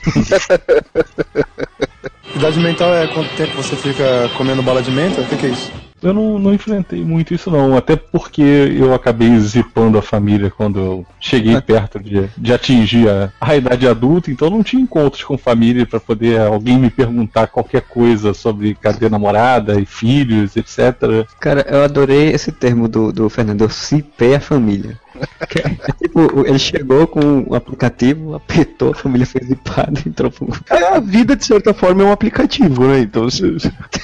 Idade 2.34 2.60
mental 2.60 2.94
é 2.94 3.06
quanto 3.08 3.34
tempo 3.36 3.54
você 3.56 3.74
fica 3.74 4.30
comendo 4.36 4.62
bala 4.62 4.82
de 4.82 4.90
menta? 4.90 5.22
O 5.22 5.26
que, 5.26 5.36
que 5.36 5.46
é 5.46 5.50
isso? 5.50 5.87
Eu 6.00 6.12
não, 6.14 6.38
não 6.38 6.54
enfrentei 6.54 7.04
muito 7.04 7.34
isso 7.34 7.50
não, 7.50 7.76
até 7.76 7.96
porque 7.96 8.40
eu 8.42 8.94
acabei 8.94 9.36
zipando 9.40 9.98
a 9.98 10.02
família 10.02 10.50
quando 10.50 10.78
eu 10.78 11.06
cheguei 11.18 11.60
perto 11.60 11.98
de, 11.98 12.28
de 12.36 12.52
atingir 12.52 13.08
a, 13.08 13.32
a 13.40 13.56
idade 13.56 13.86
adulta, 13.88 14.30
então 14.30 14.48
não 14.50 14.62
tinha 14.62 14.82
encontros 14.82 15.24
com 15.24 15.36
família 15.36 15.84
para 15.86 15.98
poder 16.00 16.40
alguém 16.40 16.78
me 16.78 16.88
perguntar 16.90 17.48
qualquer 17.48 17.82
coisa 17.82 18.32
sobre 18.32 18.74
cadê 18.74 19.08
namorada 19.08 19.80
e 19.80 19.84
filhos, 19.86 20.56
etc. 20.56 21.26
Cara, 21.40 21.66
eu 21.68 21.82
adorei 21.82 22.30
esse 22.30 22.52
termo 22.52 22.86
do, 22.88 23.12
do 23.12 23.28
Fernando, 23.28 23.62
eu 23.62 23.70
cipei 23.70 24.34
a 24.36 24.40
família. 24.40 24.98
É, 25.40 25.68
tipo, 26.00 26.46
ele 26.46 26.58
chegou 26.58 27.06
com 27.06 27.44
o 27.48 27.54
aplicativo, 27.54 28.34
apertou, 28.34 28.92
a 28.92 28.94
família 28.94 29.26
fez 29.26 29.46
zipada 29.48 30.00
e 30.04 30.08
entrou 30.10 30.30
pro. 30.30 30.48
A 30.70 31.00
vida, 31.00 31.34
de 31.34 31.44
certa 31.44 31.74
forma, 31.74 32.02
é 32.02 32.06
um 32.06 32.12
aplicativo, 32.12 32.86
né? 32.86 33.00
Então, 33.00 33.28
se- 33.30 33.56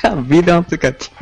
A 0.03 0.15
vida 0.17 0.51
é 0.51 0.55
um 0.55 0.59
aplicativo. 0.59 1.15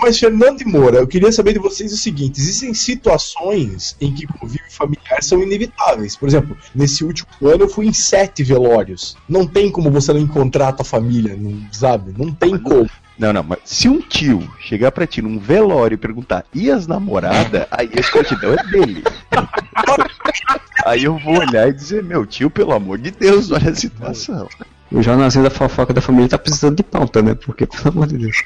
Mas, 0.00 0.18
Fernando 0.18 0.60
e 0.60 0.64
Moura, 0.64 0.98
eu 0.98 1.06
queria 1.06 1.30
saber 1.30 1.52
de 1.52 1.58
vocês 1.58 1.92
o 1.92 1.96
seguinte: 1.96 2.40
existem 2.40 2.74
situações 2.74 3.96
em 4.00 4.12
que 4.12 4.26
convívio 4.26 4.70
familiar 4.70 5.22
são 5.22 5.42
inevitáveis. 5.42 6.16
Por 6.16 6.28
exemplo, 6.28 6.56
nesse 6.74 7.04
último 7.04 7.28
ano 7.42 7.64
eu 7.64 7.68
fui 7.68 7.86
em 7.86 7.92
sete 7.92 8.42
velórios. 8.42 9.16
Não 9.28 9.46
tem 9.46 9.70
como 9.70 9.90
você 9.90 10.12
não 10.12 10.20
encontrar 10.20 10.68
a 10.68 10.72
tua 10.72 10.84
família, 10.84 11.36
não, 11.36 11.66
sabe? 11.72 12.14
Não 12.16 12.32
tem 12.32 12.58
como. 12.58 12.90
Não, 13.18 13.32
não, 13.32 13.42
mas 13.42 13.60
se 13.64 13.88
um 13.88 14.00
tio 14.00 14.46
chegar 14.60 14.92
pra 14.92 15.06
ti 15.06 15.22
num 15.22 15.38
velório 15.38 15.94
e 15.94 15.98
perguntar, 15.98 16.44
e 16.52 16.70
as 16.70 16.86
namoradas? 16.86 17.66
Aí 17.70 17.90
a 17.96 18.00
escrotidão 18.00 18.52
é 18.52 18.62
dele. 18.70 19.02
Aí 20.84 21.02
eu 21.02 21.18
vou 21.18 21.38
olhar 21.38 21.68
e 21.68 21.72
dizer, 21.72 22.02
meu 22.02 22.26
tio, 22.26 22.50
pelo 22.50 22.72
amor 22.72 22.98
de 22.98 23.10
Deus, 23.10 23.50
olha 23.50 23.70
a 23.70 23.74
situação. 23.74 24.48
O 24.92 25.02
jornalzinho 25.02 25.44
da 25.44 25.50
fofoca 25.50 25.92
da 25.92 26.00
família 26.00 26.28
tá 26.28 26.38
precisando 26.38 26.76
de 26.76 26.82
pauta, 26.82 27.22
né? 27.22 27.34
Porque, 27.34 27.66
pelo 27.66 27.88
amor 27.88 28.06
de 28.06 28.18
Deus. 28.18 28.36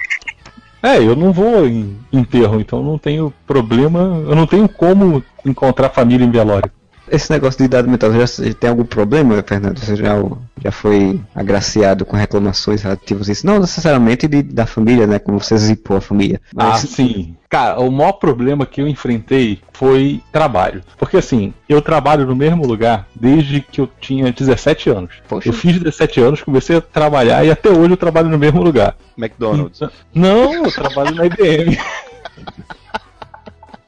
É, 0.83 0.97
eu 0.99 1.15
não 1.15 1.33
vou 1.33 1.67
em 1.67 1.97
enterro, 2.11 2.59
então 2.59 2.83
não 2.83 2.97
tenho 2.97 3.33
problema, 3.47 3.99
eu 4.27 4.35
não 4.35 4.47
tenho 4.47 4.69
como 4.69 5.23
encontrar 5.45 5.91
família 5.91 6.25
em 6.25 6.31
velório. 6.31 6.71
Esse 7.11 7.31
negócio 7.31 7.59
de 7.59 7.65
idade 7.65 7.89
mental, 7.89 8.13
já 8.13 8.27
já 8.27 8.55
tem 8.55 8.71
algum 8.71 8.85
problema, 8.85 9.43
Fernando? 9.47 9.79
Você 9.79 9.97
já, 9.97 10.15
já 10.63 10.71
foi 10.71 11.21
agraciado 11.35 12.05
com 12.05 12.17
reclamações 12.17 12.83
relativas 12.83 13.29
a 13.29 13.33
isso? 13.33 13.47
Não 13.47 13.59
necessariamente 13.59 14.29
de, 14.29 14.43
da 14.43 14.67
família, 14.67 15.07
né? 15.07 15.19
Como 15.19 15.41
você 15.41 15.57
zipou 15.59 15.97
a 15.97 16.01
família. 16.01 16.41
Ah, 16.57 16.71
Mas 16.71 16.81
sim. 16.83 17.35
Cara, 17.49 17.81
o 17.81 17.91
maior 17.91 18.13
problema 18.13 18.65
que 18.65 18.81
eu 18.81 18.87
enfrentei 18.87 19.59
foi 19.73 20.23
trabalho. 20.31 20.83
Porque 20.97 21.17
assim, 21.17 21.53
eu 21.69 21.83
trabalho 21.83 22.25
no 22.25 22.37
mesmo 22.37 22.65
lugar 22.65 23.09
desde 23.13 23.61
que 23.61 23.81
eu 23.81 23.89
tinha 24.01 24.31
17 24.33 24.89
anos. 24.91 25.15
Eu 25.45 25.53
fiz 25.53 25.79
17 25.81 26.21
anos, 26.21 26.43
comecei 26.43 26.77
a 26.77 26.81
trabalhar 26.81 27.45
e 27.45 27.51
até 27.51 27.69
hoje 27.69 27.91
eu 27.91 27.97
trabalho 27.97 28.29
no 28.29 28.39
mesmo 28.39 28.63
lugar. 28.63 28.95
McDonald's. 29.19 29.81
Não, 30.15 30.55
eu 30.55 30.71
trabalho 30.71 31.13
na 31.15 31.27
IBM. 31.27 31.77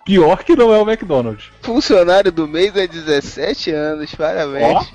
Pior 0.05 0.43
que 0.43 0.57
não 0.57 0.73
é 0.75 0.79
o 0.79 0.89
McDonald's. 0.89 1.45
Funcionário 1.63 2.33
do 2.33 2.47
mês 2.49 2.75
é 2.77 2.87
17 2.87 3.71
anos, 3.71 4.15
parabéns. 4.15 4.93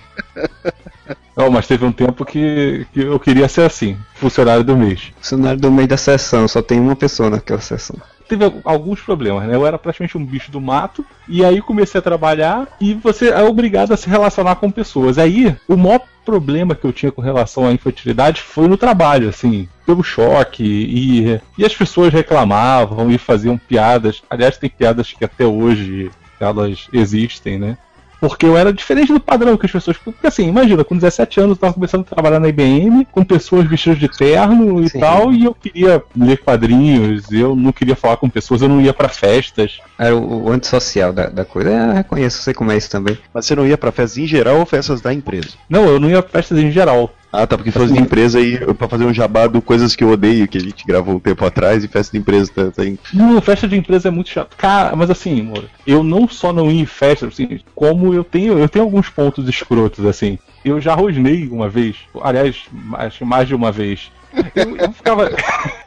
Não, 1.36 1.50
mas 1.52 1.68
teve 1.68 1.86
um 1.86 1.92
tempo 1.92 2.26
que, 2.26 2.86
que 2.92 3.02
eu 3.02 3.20
queria 3.20 3.48
ser 3.48 3.62
assim, 3.62 3.98
funcionário 4.16 4.64
do 4.64 4.76
mês. 4.76 5.12
funcionário 5.18 5.60
do 5.60 5.72
meio 5.72 5.88
da 5.88 5.96
sessão, 5.98 6.48
só 6.48 6.62
tem 6.62 6.80
uma 6.80 6.96
pessoa 6.96 7.30
naquela 7.30 7.62
sessão. 7.62 7.96
Teve 8.28 8.44
al- 8.44 8.56
alguns 8.66 9.00
problemas, 9.00 9.48
né? 9.48 9.56
Eu 9.56 9.66
era 9.66 9.78
praticamente 9.78 10.18
um 10.18 10.26
bicho 10.26 10.52
do 10.52 10.60
mato, 10.60 11.06
e 11.30 11.46
aí 11.46 11.62
comecei 11.62 12.00
a 12.00 12.02
trabalhar 12.02 12.68
e 12.82 12.94
você 12.96 13.30
é 13.30 13.42
obrigado 13.44 13.94
a 13.94 13.98
se 13.98 14.10
relacionar 14.10 14.56
com 14.56 14.70
pessoas. 14.72 15.18
Aí, 15.18 15.56
o 15.68 15.78
maior 15.78 16.02
problema 16.28 16.76
que 16.76 16.84
eu 16.84 16.92
tinha 16.92 17.10
com 17.10 17.22
relação 17.22 17.66
à 17.66 17.72
infertilidade 17.72 18.42
foi 18.42 18.68
no 18.68 18.76
trabalho, 18.76 19.30
assim, 19.30 19.66
pelo 19.86 20.04
choque, 20.04 20.62
e, 20.62 21.40
e 21.58 21.66
as 21.66 21.74
pessoas 21.74 22.12
reclamavam 22.12 23.10
e 23.10 23.18
faziam 23.18 23.58
piadas. 23.58 24.22
Aliás, 24.30 24.58
tem 24.58 24.70
piadas 24.70 25.14
que 25.14 25.24
até 25.24 25.46
hoje 25.46 26.12
elas 26.38 26.90
existem, 26.92 27.58
né? 27.58 27.78
Porque 28.20 28.46
eu 28.46 28.58
era 28.58 28.74
diferente 28.74 29.14
do 29.14 29.20
padrão 29.20 29.58
que 29.58 29.66
as 29.66 29.72
pessoas. 29.72 29.98
Porque 29.98 30.28
assim, 30.28 30.48
imagina, 30.48 30.84
com 30.84 30.96
17 30.96 31.40
anos 31.40 31.52
eu 31.52 31.62
tava 31.62 31.74
começando 31.74 32.02
a 32.02 32.16
trabalhar 32.16 32.40
na 32.40 32.48
IBM, 32.48 33.06
com 33.12 33.24
pessoas 33.24 33.68
vestidas 33.68 34.00
de 34.00 34.08
terno 34.08 34.84
e 34.84 34.90
tal, 34.90 35.32
e 35.32 35.46
eu 35.46 35.54
queria 35.54 36.04
ler 36.16 36.38
quadrinhos, 36.38 37.32
eu 37.32 37.56
não 37.56 37.72
queria 37.72 37.96
falar 37.96 38.18
com 38.18 38.30
pessoas, 38.30 38.62
eu 38.62 38.70
não 38.70 38.82
ia 38.82 38.94
pra 38.94 39.10
festas. 39.10 39.80
Era 39.98 40.16
o, 40.16 40.46
o 40.46 40.52
antissocial 40.52 41.14
da, 41.14 41.28
da 41.28 41.46
coisa. 41.46 41.70
É, 41.70 41.90
eu 41.90 41.94
reconheço, 41.94 42.42
sei 42.42 42.54
como 42.54 42.72
é 42.72 42.78
isso 42.78 42.90
também. 42.90 43.18
Mas 43.34 43.46
você 43.46 43.56
não 43.56 43.66
ia 43.66 43.78
pra 43.78 43.92
festas 43.92 44.18
em 44.18 44.28
geral 44.28 44.60
ou 44.60 44.66
festas 44.66 45.02
da 45.02 45.14
empresa? 45.14 45.50
Não, 45.70 45.86
eu 45.86 46.00
não 46.00 46.10
ia 46.10 46.22
pra 46.22 46.32
festas 46.32 46.58
em 46.58 46.72
geral. 46.72 47.14
Ah, 47.32 47.46
tá, 47.46 47.58
porque 47.58 47.72
fosse 47.72 47.94
de 47.94 48.00
empresa 48.00 48.40
aí, 48.40 48.58
pra 48.74 48.88
fazer 48.88 49.06
um 49.06 49.14
jabá 49.14 49.48
do 49.48 49.62
Coisas 49.62 49.96
que 49.96 50.04
eu 50.04 50.10
odeio, 50.10 50.48
que 50.48 50.58
a 50.58 50.62
gente 50.62 50.86
gravou 50.86 51.16
um 51.16 51.20
tempo 51.20 51.46
atrás, 51.46 51.84
e 51.84 51.88
festa 51.88 52.14
de 52.14 52.20
empresa 52.20 52.52
tá, 52.54 52.72
tá. 52.72 52.84
Não, 53.14 53.42
festa 53.42 53.68
de 53.68 53.76
empresa 53.76 54.08
é 54.08 54.12
muito 54.12 54.30
chato. 54.30 54.56
Cara, 54.56 54.96
mas 54.96 55.10
assim, 55.10 55.42
amor, 55.42 55.66
eu 55.86 56.04
não 56.04 56.28
só 56.28 56.54
não 56.54 56.72
ia 56.72 56.82
em 56.82 56.86
festa, 56.86 57.28
assim, 57.28 57.60
como 57.76 58.14
eu 58.14 58.24
tenho, 58.24 58.58
eu 58.58 58.70
tenho 58.70 58.86
alguns 58.86 59.10
pontos 59.10 59.48
escrotos, 59.50 60.06
assim. 60.06 60.40
Eu 60.64 60.80
já 60.80 60.96
rosnei 60.96 61.48
uma 61.48 61.70
vez, 61.70 61.98
aliás, 62.22 62.66
acho 62.94 63.20
que 63.20 63.26
mais 63.26 63.48
de 63.48 63.56
uma 63.56 63.72
vez. 63.72 64.12
Eu, 64.56 64.78
eu 64.78 64.92
ficava. 64.92 65.30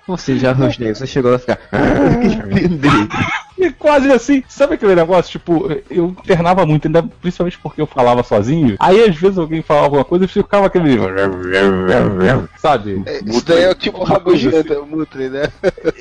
Você 0.06 0.38
já 0.38 0.52
rosnei, 0.52 0.94
você 0.94 1.06
chegou 1.06 1.34
a 1.34 1.38
ficar. 1.38 1.58
E 3.60 3.70
quase 3.70 4.10
assim, 4.10 4.42
sabe 4.48 4.74
aquele 4.74 4.94
negócio? 4.94 5.32
Tipo, 5.32 5.68
eu 5.90 6.06
internava 6.06 6.64
muito, 6.64 6.86
ainda, 6.86 7.02
principalmente 7.02 7.58
porque 7.58 7.82
eu 7.82 7.86
falava 7.86 8.22
sozinho. 8.22 8.76
Aí 8.78 9.04
às 9.04 9.14
vezes 9.14 9.36
alguém 9.36 9.60
falava 9.60 9.86
alguma 9.86 10.04
coisa 10.04 10.24
e 10.24 10.28
ficava 10.28 10.66
aquele. 10.66 10.96
Sabe? 12.56 13.04
Isso 13.26 13.44
daí 13.44 13.64
é 13.64 13.70
o 13.70 13.74
tipo 13.74 14.02
rabugento, 14.02 14.72
é 14.72 14.78
o 14.78 14.86
Mutri, 14.86 15.28
né? 15.28 15.42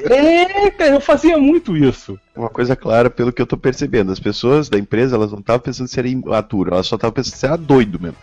É, 0.09 0.71
cara, 0.71 0.91
eu 0.91 1.01
fazia 1.01 1.37
muito 1.37 1.75
isso. 1.75 2.17
uma 2.33 2.49
coisa 2.49 2.75
clara 2.75 3.09
pelo 3.09 3.33
que 3.33 3.41
eu 3.41 3.45
tô 3.45 3.57
percebendo. 3.57 4.11
As 4.11 4.19
pessoas 4.19 4.69
da 4.69 4.79
empresa, 4.79 5.17
elas 5.17 5.31
não 5.31 5.39
estavam 5.39 5.59
pensando 5.59 5.87
se 5.87 5.99
era 5.99 6.07
imaturo, 6.07 6.73
elas 6.73 6.87
só 6.87 6.95
estavam 6.95 7.13
pensando 7.13 7.35
se 7.35 7.45
era 7.45 7.57
doido 7.57 7.99
mesmo. 7.99 8.17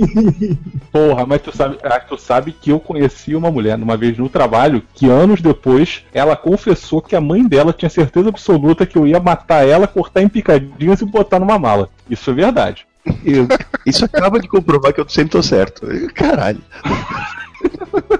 Porra, 0.90 1.26
mas 1.26 1.42
tu 1.42 1.54
sabe, 1.54 1.78
ah, 1.82 2.00
tu 2.00 2.16
sabe 2.16 2.52
que 2.52 2.70
eu 2.72 2.80
conheci 2.80 3.34
uma 3.34 3.50
mulher 3.50 3.76
numa 3.76 3.96
vez 3.96 4.16
no 4.16 4.28
trabalho 4.28 4.82
que 4.94 5.06
anos 5.06 5.42
depois 5.42 6.02
ela 6.12 6.36
confessou 6.36 7.02
que 7.02 7.14
a 7.14 7.20
mãe 7.20 7.46
dela 7.46 7.72
tinha 7.72 7.90
certeza 7.90 8.29
absoluta 8.30 8.86
que 8.86 8.96
eu 8.96 9.06
ia 9.06 9.20
matar 9.20 9.66
ela, 9.68 9.86
cortar 9.86 10.22
em 10.22 10.28
picadinhas 10.28 11.00
e 11.00 11.04
botar 11.04 11.38
numa 11.38 11.58
mala. 11.58 11.88
Isso 12.08 12.30
é 12.30 12.34
verdade. 12.34 12.86
Eu- 13.24 13.46
isso 13.86 14.04
acaba 14.04 14.38
de 14.40 14.48
comprovar 14.48 14.92
que 14.92 15.00
eu 15.00 15.08
sempre 15.08 15.32
tô 15.32 15.42
certo. 15.42 15.86
Caralho. 16.14 16.60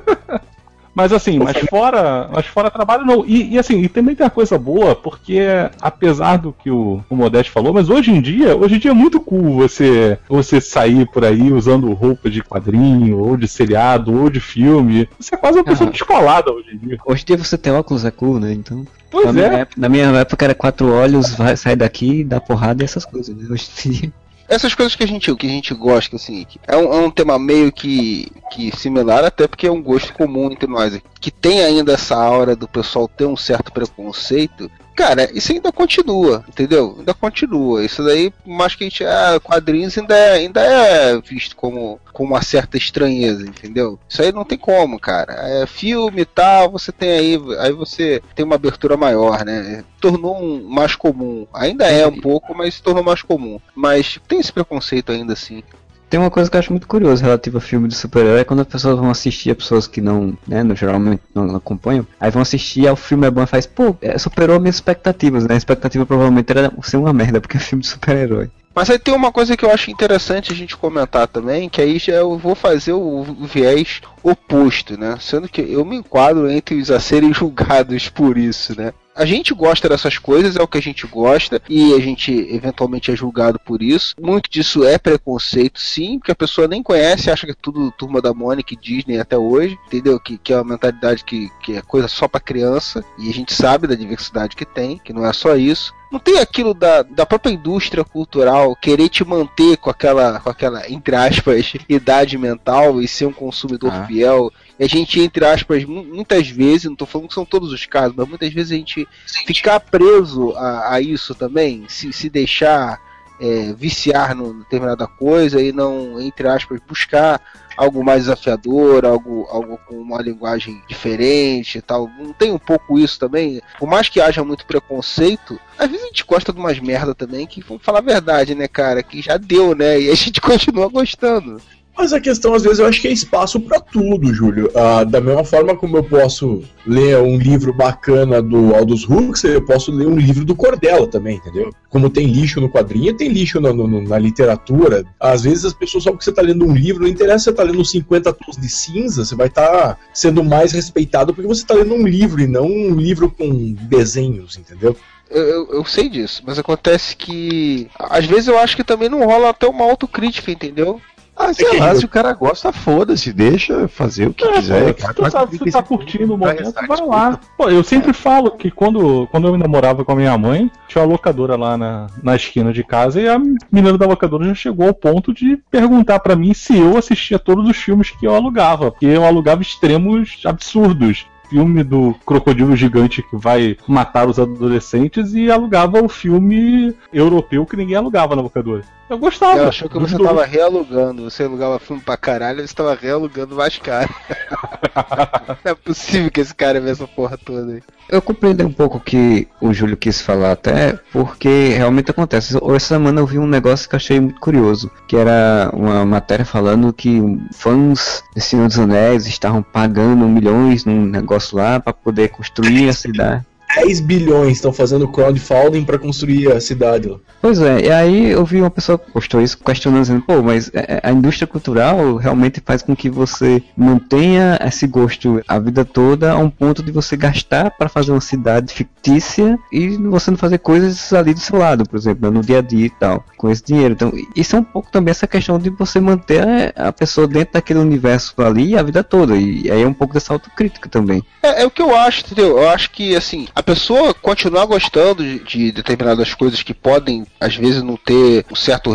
Mas 1.00 1.12
assim, 1.12 1.38
mas 1.38 1.56
fora, 1.68 2.28
mas 2.30 2.46
fora 2.46 2.70
trabalho 2.70 3.04
não. 3.04 3.24
E, 3.26 3.54
e, 3.54 3.58
assim, 3.58 3.80
e 3.80 3.88
também 3.88 4.14
tem 4.14 4.24
uma 4.24 4.30
coisa 4.30 4.58
boa, 4.58 4.94
porque 4.94 5.40
apesar 5.80 6.36
do 6.36 6.52
que 6.52 6.70
o, 6.70 7.02
o 7.08 7.16
Modeste 7.16 7.50
falou, 7.50 7.72
mas 7.72 7.88
hoje 7.88 8.10
em 8.10 8.20
dia, 8.20 8.54
hoje 8.54 8.76
em 8.76 8.78
dia 8.78 8.90
é 8.90 8.94
muito 8.94 9.20
cool 9.20 9.54
você 9.54 10.18
você 10.28 10.60
sair 10.60 11.06
por 11.10 11.24
aí 11.24 11.52
usando 11.52 11.92
roupa 11.92 12.28
de 12.28 12.42
quadrinho, 12.42 13.18
ou 13.18 13.36
de 13.36 13.48
seriado, 13.48 14.14
ou 14.14 14.28
de 14.28 14.40
filme. 14.40 15.08
Você 15.18 15.34
é 15.34 15.38
quase 15.38 15.58
uma 15.58 15.64
pessoa 15.64 15.90
descolada 15.90 16.52
hoje 16.52 16.74
em 16.74 16.76
dia. 16.76 16.98
Hoje 17.06 17.22
em 17.22 17.26
dia 17.26 17.38
você 17.38 17.56
tem 17.56 17.72
óculos 17.72 18.04
é 18.04 18.10
cool, 18.10 18.38
né? 18.38 18.52
Então. 18.52 18.86
Pois 19.10 19.32
na, 19.34 19.42
é. 19.42 19.48
Minha 19.48 19.60
época, 19.60 19.80
na 19.80 19.88
minha 19.88 20.06
época 20.06 20.44
era 20.44 20.54
quatro 20.54 20.92
olhos, 20.92 21.34
vai, 21.34 21.56
sai 21.56 21.74
daqui, 21.76 22.22
dá 22.22 22.40
porrada 22.40 22.82
e 22.82 22.84
essas 22.84 23.04
coisas, 23.04 23.34
né? 23.34 23.46
Hoje 23.50 23.68
em 23.86 23.90
dia. 23.90 24.12
Essas 24.50 24.74
coisas 24.74 24.96
que 24.96 25.04
a 25.04 25.06
gente, 25.06 25.32
que 25.36 25.46
a 25.46 25.50
gente 25.50 25.72
gosta, 25.72 26.16
assim, 26.16 26.44
é 26.66 26.76
um, 26.76 26.92
é 26.92 26.96
um 26.96 27.10
tema 27.10 27.38
meio 27.38 27.70
que, 27.70 28.26
que 28.50 28.76
similar, 28.76 29.24
até 29.24 29.46
porque 29.46 29.68
é 29.68 29.70
um 29.70 29.80
gosto 29.80 30.12
comum 30.12 30.50
entre 30.50 30.68
nós. 30.68 31.00
Que 31.20 31.30
tem 31.30 31.62
ainda 31.62 31.92
essa 31.92 32.16
aura 32.16 32.56
do 32.56 32.66
pessoal 32.66 33.06
ter 33.06 33.26
um 33.26 33.36
certo 33.36 33.70
preconceito. 33.70 34.68
Cara, 34.94 35.30
isso 35.32 35.52
ainda 35.52 35.72
continua, 35.72 36.44
entendeu? 36.48 36.96
Ainda 36.98 37.14
continua. 37.14 37.84
Isso 37.84 38.04
daí, 38.04 38.32
mais 38.44 38.74
que 38.74 38.84
a 38.84 38.86
gente. 38.88 39.04
Ah, 39.04 39.40
quadrinhos 39.42 39.96
ainda 39.96 40.14
é, 40.16 40.32
ainda 40.32 40.60
é 40.60 41.20
visto 41.20 41.56
como, 41.56 41.98
com 42.12 42.24
uma 42.24 42.42
certa 42.42 42.76
estranheza, 42.76 43.42
entendeu? 43.42 43.98
Isso 44.08 44.20
aí 44.22 44.32
não 44.32 44.44
tem 44.44 44.58
como, 44.58 44.98
cara. 44.98 45.34
É 45.62 45.66
filme 45.66 46.22
e 46.22 46.26
tal, 46.26 46.70
você 46.70 46.92
tem 46.92 47.10
aí. 47.10 47.38
Aí 47.60 47.72
você 47.72 48.22
tem 48.34 48.44
uma 48.44 48.56
abertura 48.56 48.96
maior, 48.96 49.44
né? 49.44 49.84
Tornou 50.00 50.36
um 50.42 50.68
mais 50.68 50.94
comum. 50.94 51.46
Ainda 51.52 51.86
é 51.86 52.06
um 52.06 52.20
pouco, 52.20 52.54
mas 52.54 52.74
se 52.74 52.82
tornou 52.82 53.02
mais 53.02 53.22
comum. 53.22 53.60
Mas 53.74 54.18
tem 54.28 54.40
esse 54.40 54.52
preconceito 54.52 55.12
ainda 55.12 55.32
assim. 55.32 55.62
Tem 56.10 56.18
uma 56.18 56.30
coisa 56.30 56.50
que 56.50 56.56
eu 56.56 56.58
acho 56.58 56.72
muito 56.72 56.88
curiosa 56.88 57.22
relativa 57.22 57.58
a 57.58 57.60
filme 57.60 57.86
de 57.86 57.94
super-herói, 57.94 58.40
é 58.40 58.44
quando 58.44 58.60
as 58.60 58.66
pessoas 58.66 58.98
vão 58.98 59.10
assistir, 59.10 59.52
as 59.52 59.56
pessoas 59.56 59.86
que 59.86 60.00
não, 60.00 60.36
né, 60.44 60.64
no, 60.64 60.74
geralmente 60.74 61.22
não 61.32 61.54
acompanham, 61.54 62.04
aí 62.18 62.32
vão 62.32 62.42
assistir, 62.42 62.88
aí 62.88 62.92
o 62.92 62.96
filme 62.96 63.28
é 63.28 63.30
bom 63.30 63.44
e 63.44 63.46
faz, 63.46 63.64
pô, 63.64 63.96
é, 64.02 64.18
superou 64.18 64.58
minhas 64.58 64.74
expectativas, 64.74 65.46
né? 65.46 65.54
A 65.54 65.56
expectativa 65.56 66.04
provavelmente 66.04 66.50
era 66.50 66.72
ser 66.82 66.96
uma 66.96 67.12
merda, 67.12 67.40
porque 67.40 67.58
é 67.58 67.60
filme 67.60 67.82
de 67.82 67.88
super-herói. 67.88 68.50
Mas 68.74 68.90
aí 68.90 68.98
tem 68.98 69.14
uma 69.14 69.30
coisa 69.30 69.56
que 69.56 69.64
eu 69.64 69.70
acho 69.70 69.90
interessante 69.90 70.52
a 70.52 70.54
gente 70.54 70.76
comentar 70.76 71.28
também, 71.28 71.68
que 71.68 71.80
aí 71.80 71.98
já 71.98 72.14
eu 72.14 72.36
vou 72.36 72.56
fazer 72.56 72.92
o 72.92 73.22
viés 73.22 74.00
oposto, 74.22 74.98
né? 74.98 75.16
Sendo 75.20 75.48
que 75.48 75.60
eu 75.60 75.84
me 75.84 75.96
enquadro 75.96 76.50
entre 76.50 76.76
os 76.76 76.90
a 76.90 76.98
serem 76.98 77.32
julgados 77.32 78.08
por 78.08 78.36
isso, 78.36 78.76
né? 78.76 78.92
A 79.14 79.24
gente 79.24 79.52
gosta 79.52 79.88
dessas 79.88 80.16
coisas, 80.18 80.56
é 80.56 80.62
o 80.62 80.68
que 80.68 80.78
a 80.78 80.82
gente 80.82 81.06
gosta, 81.06 81.60
e 81.68 81.92
a 81.94 82.00
gente 82.00 82.32
eventualmente 82.50 83.10
é 83.10 83.16
julgado 83.16 83.58
por 83.58 83.82
isso. 83.82 84.14
Muito 84.20 84.48
disso 84.48 84.84
é 84.84 84.96
preconceito, 84.98 85.80
sim, 85.80 86.18
porque 86.18 86.32
a 86.32 86.36
pessoa 86.36 86.68
nem 86.68 86.82
conhece, 86.82 87.30
acha 87.30 87.44
que 87.44 87.52
é 87.52 87.56
tudo 87.60 87.90
turma 87.92 88.20
da 88.22 88.32
Mônica 88.32 88.72
e 88.72 88.76
Disney 88.76 89.18
até 89.18 89.36
hoje, 89.36 89.78
entendeu? 89.86 90.18
Que, 90.20 90.38
que 90.38 90.52
é 90.52 90.56
uma 90.56 90.64
mentalidade 90.72 91.24
que, 91.24 91.50
que 91.62 91.76
é 91.76 91.82
coisa 91.82 92.08
só 92.08 92.28
pra 92.28 92.40
criança, 92.40 93.04
e 93.18 93.28
a 93.28 93.32
gente 93.32 93.52
sabe 93.52 93.86
da 93.86 93.94
diversidade 93.94 94.56
que 94.56 94.64
tem, 94.64 94.98
que 94.98 95.12
não 95.12 95.26
é 95.26 95.32
só 95.32 95.56
isso. 95.56 95.92
Não 96.10 96.18
tem 96.18 96.38
aquilo 96.38 96.74
da, 96.74 97.02
da 97.02 97.24
própria 97.24 97.52
indústria 97.52 98.04
cultural 98.04 98.74
querer 98.74 99.08
te 99.08 99.24
manter 99.24 99.76
com 99.76 99.90
aquela, 99.90 100.40
com 100.40 100.50
aquela, 100.50 100.90
entre 100.90 101.14
aspas, 101.14 101.72
idade 101.88 102.36
mental 102.36 103.00
e 103.00 103.06
ser 103.06 103.26
um 103.26 103.32
consumidor 103.32 103.92
Ah. 103.92 104.06
fiel. 104.06 104.50
E 104.80 104.84
a 104.84 104.88
gente, 104.88 105.20
entre 105.20 105.44
aspas, 105.44 105.84
mu- 105.84 106.02
muitas 106.02 106.48
vezes, 106.48 106.86
não 106.86 106.96
tô 106.96 107.04
falando 107.04 107.28
que 107.28 107.34
são 107.34 107.44
todos 107.44 107.70
os 107.70 107.84
casos, 107.84 108.16
mas 108.16 108.26
muitas 108.26 108.50
vezes 108.50 108.72
a 108.72 108.76
gente 108.76 109.06
ficar 109.46 109.78
preso 109.78 110.52
a, 110.56 110.94
a 110.94 111.00
isso 111.02 111.34
também, 111.34 111.84
se, 111.86 112.10
se 112.14 112.30
deixar 112.30 112.98
é, 113.38 113.72
viciar 113.74 114.34
no 114.34 114.54
determinada 114.54 115.06
coisa 115.06 115.62
e 115.62 115.70
não, 115.70 116.20
entre 116.20 116.48
aspas, 116.48 116.80
buscar 116.86 117.40
algo 117.76 118.04
mais 118.04 118.22
desafiador, 118.24 119.04
algo, 119.06 119.46
algo 119.50 119.78
com 119.86 119.96
uma 119.96 120.20
linguagem 120.20 120.82
diferente 120.88 121.78
e 121.78 121.82
tal. 121.82 122.08
Não 122.18 122.32
tem 122.34 122.50
um 122.52 122.58
pouco 122.58 122.98
isso 122.98 123.18
também? 123.18 123.60
Por 123.78 123.88
mais 123.88 124.08
que 124.08 124.20
haja 124.20 124.42
muito 124.44 124.66
preconceito, 124.66 125.58
às 125.78 125.88
vezes 125.88 126.04
a 126.04 126.08
gente 126.08 126.24
gosta 126.24 126.52
de 126.52 126.58
umas 126.58 126.78
merda 126.78 127.14
também 127.14 127.46
que, 127.46 127.62
vamos 127.62 127.82
falar 127.82 127.98
a 127.98 128.02
verdade, 128.02 128.54
né, 128.54 128.66
cara, 128.68 129.02
que 129.02 129.22
já 129.22 129.36
deu, 129.38 129.74
né, 129.74 130.00
e 130.00 130.10
a 130.10 130.14
gente 130.14 130.40
continua 130.42 130.88
gostando. 130.88 131.60
Mas 131.96 132.12
a 132.14 132.20
questão, 132.20 132.54
às 132.54 132.62
vezes, 132.62 132.78
eu 132.78 132.86
acho 132.86 133.00
que 133.00 133.08
é 133.08 133.12
espaço 133.12 133.60
pra 133.60 133.78
tudo, 133.78 134.32
Júlio. 134.32 134.70
Ah, 134.74 135.04
da 135.04 135.20
mesma 135.20 135.44
forma 135.44 135.76
como 135.76 135.98
eu 135.98 136.04
posso 136.04 136.62
ler 136.86 137.18
um 137.18 137.36
livro 137.36 137.74
bacana 137.74 138.40
do 138.40 138.74
Aldous 138.74 139.04
Huxley, 139.08 139.54
eu 139.54 139.62
posso 139.64 139.92
ler 139.92 140.06
um 140.06 140.16
livro 140.16 140.44
do 140.44 140.54
Cordella 140.56 141.06
também, 141.06 141.36
entendeu? 141.36 141.70
Como 141.90 142.08
tem 142.08 142.26
lixo 142.26 142.60
no 142.60 142.70
quadrinho, 142.70 143.14
tem 143.14 143.28
lixo 143.28 143.60
na, 143.60 143.72
no- 143.72 144.00
na 144.02 144.18
literatura. 144.18 145.04
Às 145.20 145.42
vezes 145.42 145.66
as 145.66 145.74
pessoas, 145.74 146.04
só 146.04 146.10
porque 146.10 146.24
você 146.24 146.32
tá 146.32 146.40
lendo 146.40 146.64
um 146.64 146.74
livro, 146.74 147.02
não 147.02 147.08
interessa 147.08 147.38
se 147.40 147.44
você 147.44 147.52
tá 147.52 147.62
lendo 147.64 147.84
50 147.84 148.32
tons 148.32 148.56
de 148.56 148.68
cinza, 148.70 149.24
você 149.24 149.34
vai 149.34 149.48
estar 149.48 149.98
sendo 150.14 150.42
mais 150.42 150.72
respeitado 150.72 151.34
porque 151.34 151.48
você 151.48 151.66
tá 151.66 151.74
lendo 151.74 151.94
um 151.94 152.06
livro 152.06 152.40
e 152.40 152.46
não 152.46 152.64
um 152.66 152.94
livro 152.94 153.30
com 153.30 153.74
desenhos, 153.90 154.56
entendeu? 154.56 154.96
Eu, 155.30 155.42
eu, 155.42 155.68
eu 155.74 155.84
sei 155.84 156.08
disso, 156.08 156.42
mas 156.46 156.58
acontece 156.58 157.14
que 157.14 157.88
às 157.98 158.24
vezes 158.24 158.48
eu 158.48 158.58
acho 158.58 158.74
que 158.74 158.82
também 158.82 159.08
não 159.08 159.24
rola 159.26 159.50
até 159.50 159.66
uma 159.68 159.84
autocrítica, 159.84 160.50
entendeu? 160.50 161.00
Ah, 161.36 161.54
sei 161.54 161.78
lá, 161.78 161.94
se 161.94 162.04
o 162.04 162.08
cara 162.08 162.32
gosta, 162.34 162.72
foda-se, 162.72 163.32
deixa 163.32 163.88
fazer 163.88 164.28
o 164.28 164.34
que 164.34 164.44
quiser. 164.52 164.94
Pô, 164.94 165.00
se 165.00 165.14
tu, 165.14 165.22
tá, 165.30 165.46
tu 165.46 165.70
tá 165.70 165.82
curtindo 165.82 166.34
o 166.34 166.38
momento, 166.38 166.72
vai 166.86 167.06
lá. 167.06 167.40
Pô, 167.56 167.68
eu 167.70 167.82
sempre 167.82 168.12
falo 168.12 168.50
que 168.52 168.70
quando, 168.70 169.26
quando 169.30 169.48
eu 169.48 169.56
namorava 169.56 170.04
com 170.04 170.12
a 170.12 170.16
minha 170.16 170.36
mãe, 170.36 170.70
tinha 170.86 171.02
uma 171.02 171.10
locadora 171.12 171.56
lá 171.56 171.76
na, 171.78 172.08
na 172.22 172.36
esquina 172.36 172.72
de 172.72 172.84
casa 172.84 173.20
e 173.20 173.28
a 173.28 173.38
menina 173.72 173.96
da 173.96 174.06
locadora 174.06 174.44
já 174.44 174.54
chegou 174.54 174.88
ao 174.88 174.94
ponto 174.94 175.32
de 175.32 175.56
perguntar 175.70 176.20
pra 176.20 176.36
mim 176.36 176.52
se 176.52 176.76
eu 176.76 176.96
assistia 176.98 177.38
todos 177.38 177.68
os 177.68 177.76
filmes 177.76 178.10
que 178.10 178.26
eu 178.26 178.34
alugava, 178.34 178.90
porque 178.90 179.06
eu 179.06 179.24
alugava 179.24 179.62
extremos 179.62 180.42
absurdos. 180.44 181.26
Filme 181.48 181.82
do 181.82 182.14
crocodilo 182.24 182.76
gigante 182.76 183.24
que 183.24 183.36
vai 183.36 183.76
matar 183.88 184.28
os 184.28 184.38
adolescentes 184.38 185.34
e 185.34 185.50
alugava 185.50 186.00
o 186.00 186.08
filme 186.08 186.94
europeu 187.12 187.66
que 187.66 187.76
ninguém 187.76 187.96
alugava 187.96 188.36
na 188.36 188.42
locadora. 188.42 188.84
Eu 189.10 189.18
gostava. 189.18 189.58
Eu 189.58 189.68
achou 189.68 189.88
que 189.88 189.98
você 189.98 190.16
dois. 190.16 190.28
tava 190.28 190.44
realugando, 190.44 191.28
você 191.28 191.42
alugava 191.42 191.80
filme 191.80 192.00
pra 192.00 192.16
caralho, 192.16 192.66
você 192.66 192.72
tava 192.72 192.94
realugando 192.94 193.56
mais 193.56 193.76
caro. 193.76 194.08
não 195.64 195.72
é 195.72 195.74
possível 195.74 196.30
que 196.30 196.40
esse 196.40 196.54
cara 196.54 196.80
vê 196.80 196.90
essa 196.90 197.08
porra 197.08 197.36
toda 197.36 197.72
aí. 197.72 197.82
Eu 198.08 198.22
compreendo 198.22 198.64
um 198.64 198.72
pouco 198.72 198.98
o 198.98 199.00
que 199.00 199.48
o 199.60 199.72
Júlio 199.72 199.96
quis 199.96 200.20
falar 200.20 200.52
até, 200.52 200.96
porque 201.12 201.70
realmente 201.70 202.12
acontece. 202.12 202.56
Essa 202.56 202.86
semana 202.86 203.20
eu 203.20 203.26
vi 203.26 203.40
um 203.40 203.48
negócio 203.48 203.88
que 203.88 203.96
eu 203.96 203.98
achei 203.98 204.20
muito 204.20 204.38
curioso, 204.38 204.88
que 205.08 205.16
era 205.16 205.70
uma 205.72 206.06
matéria 206.06 206.44
falando 206.44 206.92
que 206.92 207.20
fãs 207.52 208.22
de 208.32 208.40
Senhor 208.40 208.68
dos 208.68 208.78
Anéis 208.78 209.26
estavam 209.26 209.60
pagando 209.60 210.24
milhões 210.28 210.84
num 210.84 211.04
negócio 211.04 211.56
lá 211.56 211.80
para 211.80 211.92
poder 211.92 212.28
construir 212.28 212.88
a 212.88 212.92
cidade. 212.94 213.49
10 213.76 214.00
bilhões 214.00 214.52
estão 214.54 214.72
fazendo 214.72 215.06
crowdfunding 215.08 215.84
pra 215.84 215.98
construir 215.98 216.50
a 216.52 216.60
cidade 216.60 217.08
lá. 217.08 217.18
Pois 217.40 217.60
é, 217.60 217.86
e 217.86 217.90
aí 217.90 218.30
eu 218.30 218.44
vi 218.44 218.60
uma 218.60 218.70
pessoa 218.70 218.98
que 218.98 219.10
postou 219.12 219.40
isso 219.40 219.58
questionando, 219.58 220.02
dizendo, 220.02 220.22
pô, 220.22 220.42
mas 220.42 220.70
é, 220.74 221.00
a 221.02 221.10
indústria 221.12 221.46
cultural 221.46 222.16
realmente 222.16 222.62
faz 222.64 222.82
com 222.82 222.94
que 222.94 223.08
você 223.08 223.62
mantenha 223.76 224.58
esse 224.66 224.86
gosto 224.86 225.40
a 225.48 225.58
vida 225.58 225.84
toda 225.84 226.32
a 226.32 226.36
um 226.38 226.50
ponto 226.50 226.82
de 226.82 226.92
você 226.92 227.16
gastar 227.16 227.70
para 227.70 227.88
fazer 227.88 228.10
uma 228.12 228.20
cidade 228.20 228.72
fictícia 228.74 229.58
e 229.72 229.88
você 229.96 230.30
não 230.30 230.38
fazer 230.38 230.58
coisas 230.58 231.12
ali 231.12 231.32
do 231.32 231.40
seu 231.40 231.58
lado, 231.58 231.88
por 231.88 231.96
exemplo, 231.98 232.30
no 232.30 232.42
dia 232.42 232.58
a 232.58 232.62
dia 232.62 232.86
e 232.86 232.90
tal, 232.90 233.24
com 233.36 233.50
esse 233.50 233.64
dinheiro. 233.64 233.94
Então, 233.94 234.12
isso 234.36 234.56
é 234.56 234.58
um 234.58 234.64
pouco 234.64 234.90
também 234.90 235.10
essa 235.10 235.26
questão 235.26 235.58
de 235.58 235.70
você 235.70 236.00
manter 236.00 236.42
a- 236.76 236.88
a 236.88 236.92
pessoa 236.92 237.26
dentro 237.26 237.54
daquele 237.54 237.78
universo 237.78 238.34
ali 238.42 238.76
a 238.76 238.82
vida 238.82 239.02
toda, 239.02 239.36
e 239.36 239.70
aí 239.70 239.82
é 239.82 239.86
um 239.86 239.92
pouco 239.94 240.14
dessa 240.14 240.32
autocrítica 240.32 240.88
também. 240.88 241.22
É, 241.42 241.62
é 241.62 241.66
o 241.66 241.70
que 241.70 241.80
eu 241.82 241.94
acho, 241.96 242.24
entendeu? 242.26 242.58
Eu 242.58 242.68
acho 242.68 242.90
que, 242.90 243.16
assim, 243.16 243.48
a 243.60 243.62
pessoa 243.62 244.14
continuar 244.14 244.64
gostando 244.64 245.22
de, 245.22 245.38
de 245.40 245.72
determinadas 245.72 246.32
coisas 246.34 246.62
que 246.62 246.72
podem, 246.72 247.26
às 247.38 247.54
vezes, 247.56 247.82
não 247.82 247.96
ter 247.96 248.46
um 248.50 248.56
certo. 248.56 248.90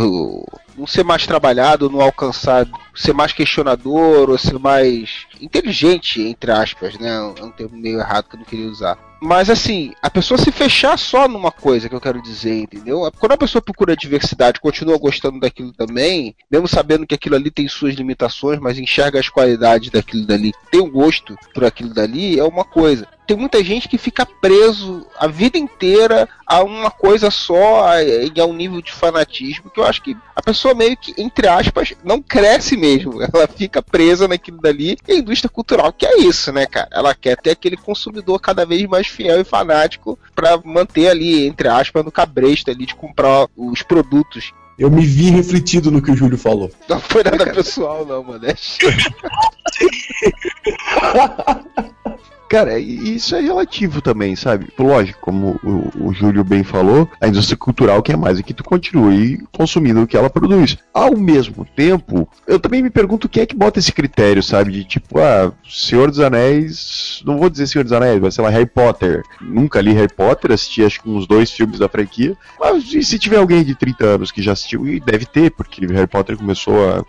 não 0.76 0.86
ser 0.86 1.04
mais 1.04 1.24
trabalhado, 1.24 1.88
não 1.88 2.00
alcançar. 2.00 2.66
ser 2.94 3.12
mais 3.12 3.32
questionador, 3.32 4.28
ou 4.28 4.36
ser 4.36 4.58
mais 4.58 5.24
inteligente, 5.40 6.20
entre 6.20 6.50
aspas, 6.50 6.98
né? 6.98 7.14
É 7.38 7.44
um 7.44 7.50
termo 7.50 7.76
meio 7.76 8.00
errado 8.00 8.28
que 8.28 8.34
eu 8.34 8.40
não 8.40 8.46
queria 8.46 8.68
usar. 8.68 8.98
Mas 9.20 9.48
assim, 9.48 9.92
a 10.02 10.10
pessoa 10.10 10.36
se 10.38 10.52
fechar 10.52 10.98
só 10.98 11.26
numa 11.26 11.50
coisa 11.50 11.88
que 11.88 11.94
eu 11.94 12.00
quero 12.00 12.22
dizer, 12.22 12.60
entendeu? 12.60 13.10
Quando 13.18 13.32
a 13.32 13.38
pessoa 13.38 13.62
procura 13.62 13.96
diversidade, 13.96 14.60
continua 14.60 14.98
gostando 14.98 15.40
daquilo 15.40 15.72
também, 15.72 16.36
mesmo 16.50 16.68
sabendo 16.68 17.06
que 17.06 17.14
aquilo 17.14 17.36
ali 17.36 17.50
tem 17.50 17.66
suas 17.66 17.94
limitações, 17.94 18.58
mas 18.60 18.78
enxerga 18.78 19.18
as 19.18 19.28
qualidades 19.28 19.90
daquilo 19.90 20.26
dali, 20.26 20.52
tem 20.70 20.80
um 20.80 20.90
gosto 20.90 21.36
por 21.54 21.64
aquilo 21.64 21.94
dali, 21.94 22.38
é 22.38 22.44
uma 22.44 22.64
coisa. 22.64 23.08
tem 23.26 23.36
muita 23.36 23.62
gente 23.64 23.88
que 23.88 23.98
fica 23.98 24.24
preso 24.24 25.06
a 25.18 25.26
vida 25.26 25.58
inteira 25.58 26.28
a 26.46 26.62
uma 26.62 26.90
coisa 26.90 27.30
só 27.30 28.00
e 28.00 28.40
a 28.40 28.46
um 28.46 28.54
nível 28.54 28.80
de 28.80 28.92
fanatismo 28.92 29.70
que 29.70 29.80
eu 29.80 29.84
acho 29.84 30.02
que 30.02 30.16
a 30.34 30.42
pessoa 30.42 30.74
meio 30.74 30.96
que, 30.96 31.14
entre 31.20 31.48
aspas, 31.48 31.94
não 32.04 32.22
cresce 32.22 32.76
mesmo. 32.76 33.20
Ela 33.34 33.48
fica 33.48 33.82
presa 33.82 34.28
naquilo 34.28 34.60
dali. 34.60 34.96
E 35.08 35.12
a 35.12 35.16
indústria 35.16 35.50
cultural 35.50 35.92
que 35.92 36.06
é 36.06 36.20
isso, 36.20 36.52
né, 36.52 36.66
cara? 36.66 36.88
Ela 36.92 37.14
quer 37.14 37.36
ter 37.36 37.50
aquele 37.50 37.76
consumidor 37.76 38.40
cada 38.40 38.64
vez 38.64 38.86
mais 38.86 39.08
fiel 39.08 39.40
e 39.40 39.44
fanático 39.44 40.18
para 40.34 40.56
manter 40.64 41.08
ali, 41.08 41.46
entre 41.46 41.68
aspas, 41.68 42.04
no 42.04 42.12
cabresto 42.12 42.70
ali 42.70 42.86
de 42.86 42.94
comprar 42.94 43.48
os 43.56 43.82
produtos 43.82 44.52
eu 44.78 44.90
me 44.90 45.06
vi 45.06 45.30
refletido 45.30 45.90
no 45.90 46.02
que 46.02 46.10
o 46.10 46.16
Júlio 46.16 46.36
falou. 46.36 46.70
Não 46.86 47.00
foi 47.00 47.24
nada 47.24 47.50
pessoal, 47.50 48.04
não, 48.04 48.22
Modeste. 48.22 48.84
Cara, 52.48 52.78
isso 52.78 53.34
é 53.34 53.40
relativo 53.40 54.00
também, 54.00 54.36
sabe? 54.36 54.68
Lógico, 54.78 55.18
como 55.20 55.58
o, 55.62 56.08
o, 56.08 56.14
Júlio 56.14 56.44
bem 56.44 56.62
falou, 56.62 57.08
a 57.20 57.26
indústria 57.26 57.56
cultural 57.56 58.02
quer 58.02 58.16
mais 58.16 58.38
é 58.38 58.42
que 58.42 58.54
tu 58.54 58.62
continue 58.62 59.44
consumindo 59.52 60.02
o 60.02 60.06
que 60.06 60.16
ela 60.16 60.30
produz. 60.30 60.78
Ao 60.94 61.16
mesmo 61.16 61.64
tempo, 61.64 62.28
eu 62.46 62.60
também 62.60 62.82
me 62.82 62.90
pergunto 62.90 63.28
quem 63.28 63.42
é 63.42 63.46
que 63.46 63.56
bota 63.56 63.78
esse 63.78 63.92
critério, 63.92 64.42
sabe? 64.42 64.72
De 64.72 64.84
tipo, 64.84 65.18
ah, 65.18 65.52
Senhor 65.68 66.08
dos 66.08 66.20
Anéis, 66.20 67.22
não 67.24 67.38
vou 67.38 67.50
dizer 67.50 67.66
Senhor 67.66 67.84
dos 67.84 67.92
Anéis, 67.92 68.20
mas 68.20 68.34
sei 68.34 68.44
lá, 68.44 68.50
Harry 68.50 68.66
Potter. 68.66 69.22
Nunca 69.40 69.80
li 69.80 69.92
Harry 69.92 70.12
Potter, 70.12 70.52
assisti 70.52 70.84
acho 70.84 71.02
que 71.02 71.10
uns 71.10 71.26
dois 71.26 71.50
filmes 71.50 71.78
da 71.78 71.88
franquia. 71.88 72.36
Mas 72.60 72.92
e 72.94 73.02
se 73.02 73.18
tiver 73.18 73.38
alguém 73.38 73.64
de 73.64 73.74
30 73.74 74.04
anos 74.04 74.30
que 74.30 74.40
já 74.40 74.52
assistiu, 74.52 74.86
e 74.86 75.00
deve 75.00 75.26
ter, 75.26 75.50
porque 75.50 75.84
Harry 75.86 76.06
Potter 76.06 76.36
começou 76.36 76.90
a, 76.90 77.02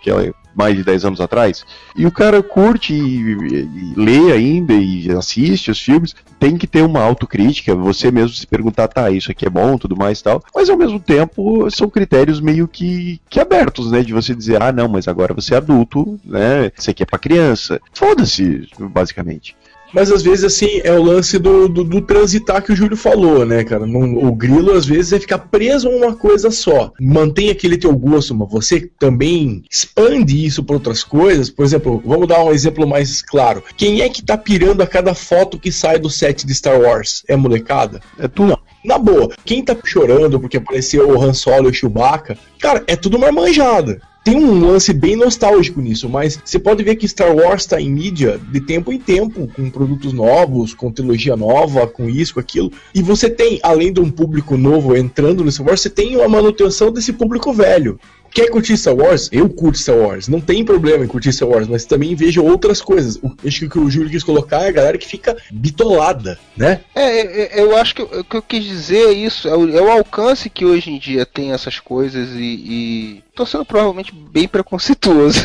mais 0.58 0.76
de 0.76 0.84
10 0.84 1.06
anos 1.06 1.22
atrás. 1.22 1.64
E 1.96 2.06
o 2.06 2.12
cara 2.12 2.42
curte 2.42 2.94
e, 2.94 3.32
e, 3.32 3.94
lê 3.96 4.32
ainda 4.34 4.74
e 4.74 5.10
assiste 5.12 5.70
os 5.70 5.80
filmes. 5.80 6.16
Tem 6.40 6.58
que 6.58 6.68
ter 6.68 6.82
uma 6.82 7.02
autocrítica, 7.02 7.76
você 7.76 8.12
mesmo 8.12 8.36
se 8.36 8.46
perguntar, 8.46 8.88
tá, 8.88 9.10
isso 9.12 9.32
aqui 9.32 9.46
é 9.46 9.50
bom, 9.50 9.78
tudo 9.78 9.96
mais 9.96 10.20
e 10.20 10.24
tal. 10.24 10.44
Mas 10.54 10.70
ao 10.70 10.78
mesmo 10.78 11.00
tempo 11.00 11.70
são 11.70 11.90
critérios 11.90 12.40
meio 12.40 12.68
que, 12.68 13.22
que 13.30 13.40
abertos, 13.40 13.92
né? 13.92 14.02
De 14.02 14.14
você 14.14 14.34
dizer, 14.34 14.62
ah, 14.62 14.72
não, 14.72 14.88
mas 14.88 15.08
agora 15.08 15.34
você 15.34 15.54
é 15.54 15.58
adulto, 15.58 16.20
né? 16.26 16.72
Isso 16.78 16.90
aqui 16.90 17.04
é 17.04 17.06
pra 17.06 17.20
criança. 17.20 17.80
Foda-se, 17.94 18.68
basicamente. 18.80 19.56
Mas 19.94 20.12
às 20.12 20.22
vezes, 20.22 20.44
assim, 20.44 20.82
é 20.84 20.92
o 20.92 21.04
lance 21.04 21.38
do, 21.40 21.68
do, 21.68 21.84
do 21.84 22.02
transitar 22.02 22.64
que 22.64 22.72
o 22.72 22.76
Júlio 22.76 22.98
falou, 22.98 23.46
né, 23.46 23.64
cara? 23.64 23.86
o 23.86 24.32
grilo, 24.36 24.74
às 24.74 24.86
vezes, 24.86 25.14
é 25.14 25.20
ficar 25.20 25.40
preso 25.40 25.88
a 25.88 25.92
uma 25.92 26.16
coisa 26.16 26.52
só. 26.52 26.92
Mantém 27.00 27.50
aquele 27.50 27.78
teu 27.78 27.96
gosto, 27.96 28.36
mas 28.36 28.50
você 28.50 28.90
também 29.00 29.64
expande 29.70 30.46
isso 30.46 30.64
para 30.64 30.76
outras 30.76 31.04
coisas. 31.04 31.50
Por 31.50 31.66
exemplo, 31.66 32.02
vamos 32.06 32.28
dar 32.28 32.44
um 32.44 32.52
exemplo 32.52 32.88
mais 32.88 33.22
claro. 33.22 33.64
Quem 33.76 34.02
é 34.02 34.10
que 34.10 34.24
tá 34.24 34.38
pirando 34.38 34.82
a 34.82 34.88
cada 34.88 35.14
foto 35.14 35.60
que 35.60 35.72
sai 35.72 36.00
do 36.00 36.10
set 36.10 36.46
de 36.46 36.54
Star 36.54 36.80
Wars? 36.80 37.24
É 37.28 37.36
molecada? 37.36 38.02
É 38.20 38.28
tu. 38.28 38.46
Não. 38.46 38.60
Na 38.86 38.98
boa, 38.98 39.30
quem 39.44 39.64
tá 39.64 39.76
chorando 39.84 40.40
porque 40.40 40.58
apareceu 40.58 41.10
o 41.10 41.22
Han 41.22 41.34
Solo 41.34 41.68
e 41.68 41.72
o 41.72 41.74
Chewbacca, 41.74 42.38
cara, 42.60 42.84
é 42.88 42.96
tudo 42.96 43.18
uma 43.18 43.32
manjada 43.32 44.00
tem 44.28 44.36
um 44.36 44.60
lance 44.60 44.92
bem 44.92 45.16
nostálgico 45.16 45.80
nisso, 45.80 46.10
mas 46.10 46.38
você 46.44 46.60
pode 46.60 46.84
ver 46.84 46.98
que 46.98 47.08
Star 47.08 47.34
Wars 47.34 47.62
está 47.62 47.80
em 47.80 47.90
mídia 47.90 48.38
de 48.52 48.60
tempo 48.60 48.92
em 48.92 49.00
tempo, 49.00 49.48
com 49.56 49.70
produtos 49.70 50.12
novos, 50.12 50.74
com 50.74 50.92
trilogia 50.92 51.38
nova, 51.38 51.88
com 51.88 52.10
isso, 52.10 52.34
com 52.34 52.42
aquilo. 52.42 52.70
E 52.94 53.02
você 53.02 53.30
tem, 53.30 53.58
além 53.64 53.94
de 53.94 54.02
um 54.02 54.12
público 54.12 54.58
novo 54.58 54.98
entrando 54.98 55.46
no 55.46 55.50
Star 55.50 55.68
Wars, 55.68 55.80
você 55.80 55.90
tem 55.90 56.18
uma 56.18 56.28
manutenção 56.28 56.92
desse 56.92 57.14
público 57.14 57.54
velho. 57.54 57.98
Quer 58.38 58.52
curtir 58.52 58.78
Star 58.78 58.96
Wars? 58.96 59.30
Eu 59.32 59.50
curto 59.50 59.80
Star 59.80 59.96
Wars. 59.96 60.28
Não 60.28 60.40
tem 60.40 60.64
problema 60.64 61.04
em 61.04 61.08
curtir 61.08 61.34
Star 61.34 61.50
Wars, 61.50 61.68
mas 61.68 61.86
também 61.86 62.14
vejo 62.14 62.44
outras 62.44 62.80
coisas. 62.80 63.16
O, 63.16 63.36
acho 63.44 63.62
que 63.62 63.66
o 63.66 63.70
que 63.72 63.80
o 63.80 63.90
Júlio 63.90 64.12
quis 64.12 64.24
colocar 64.24 64.62
é 64.62 64.68
a 64.68 64.72
galera 64.72 64.96
que 64.96 65.08
fica 65.08 65.36
bitolada, 65.50 66.38
né? 66.56 66.82
É, 66.94 67.02
é, 67.02 67.60
é 67.60 67.64
eu 67.64 67.76
acho 67.76 67.96
que 67.96 68.04
o 68.04 68.24
que 68.24 68.38
eu 68.38 68.42
quis 68.44 68.64
dizer 68.64 69.08
é 69.08 69.12
isso. 69.12 69.48
É 69.48 69.58
o, 69.58 69.76
é 69.76 69.82
o, 69.82 69.90
alcance 69.90 70.52
que 70.52 70.64
hoje 70.64 70.92
em 70.92 71.00
dia 71.00 71.26
tem 71.26 71.52
essas 71.52 71.80
coisas 71.80 72.30
e. 72.36 72.44
e... 72.44 73.24
Tô 73.34 73.44
sendo 73.44 73.66
provavelmente 73.66 74.14
bem 74.14 74.48
preconceituoso 74.48 75.44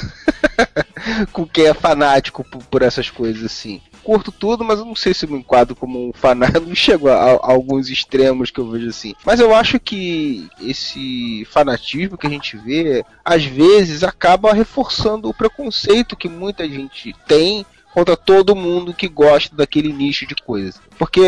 com 1.32 1.46
quem 1.46 1.68
é 1.68 1.74
fanático 1.74 2.44
por, 2.44 2.62
por 2.64 2.82
essas 2.82 3.08
coisas 3.08 3.42
assim 3.42 3.80
curto 4.02 4.32
tudo, 4.32 4.64
mas 4.64 4.78
eu 4.78 4.84
não 4.84 4.94
sei 4.94 5.14
se 5.14 5.24
eu 5.24 5.30
me 5.30 5.38
enquadro 5.38 5.74
como 5.74 6.08
um 6.08 6.12
fanático. 6.12 6.60
Não 6.72 6.74
chego 6.74 7.08
a, 7.08 7.14
a, 7.14 7.52
alguns 7.52 7.88
extremos 7.88 8.50
que 8.50 8.58
eu 8.58 8.70
vejo 8.70 8.88
assim. 8.88 9.14
Mas 9.24 9.40
eu 9.40 9.54
acho 9.54 9.78
que 9.80 10.48
esse 10.60 11.46
fanatismo 11.50 12.16
que 12.16 12.26
a 12.26 12.30
gente 12.30 12.56
vê, 12.56 13.04
às 13.24 13.44
vezes, 13.44 14.02
acaba 14.02 14.52
reforçando 14.52 15.28
o 15.28 15.34
preconceito 15.34 16.16
que 16.16 16.28
muita 16.28 16.68
gente 16.68 17.14
tem 17.26 17.64
contra 17.92 18.16
todo 18.16 18.56
mundo 18.56 18.94
que 18.94 19.06
gosta 19.06 19.54
daquele 19.54 19.92
nicho 19.92 20.26
de 20.26 20.34
coisa. 20.34 20.80
Porque, 20.98 21.20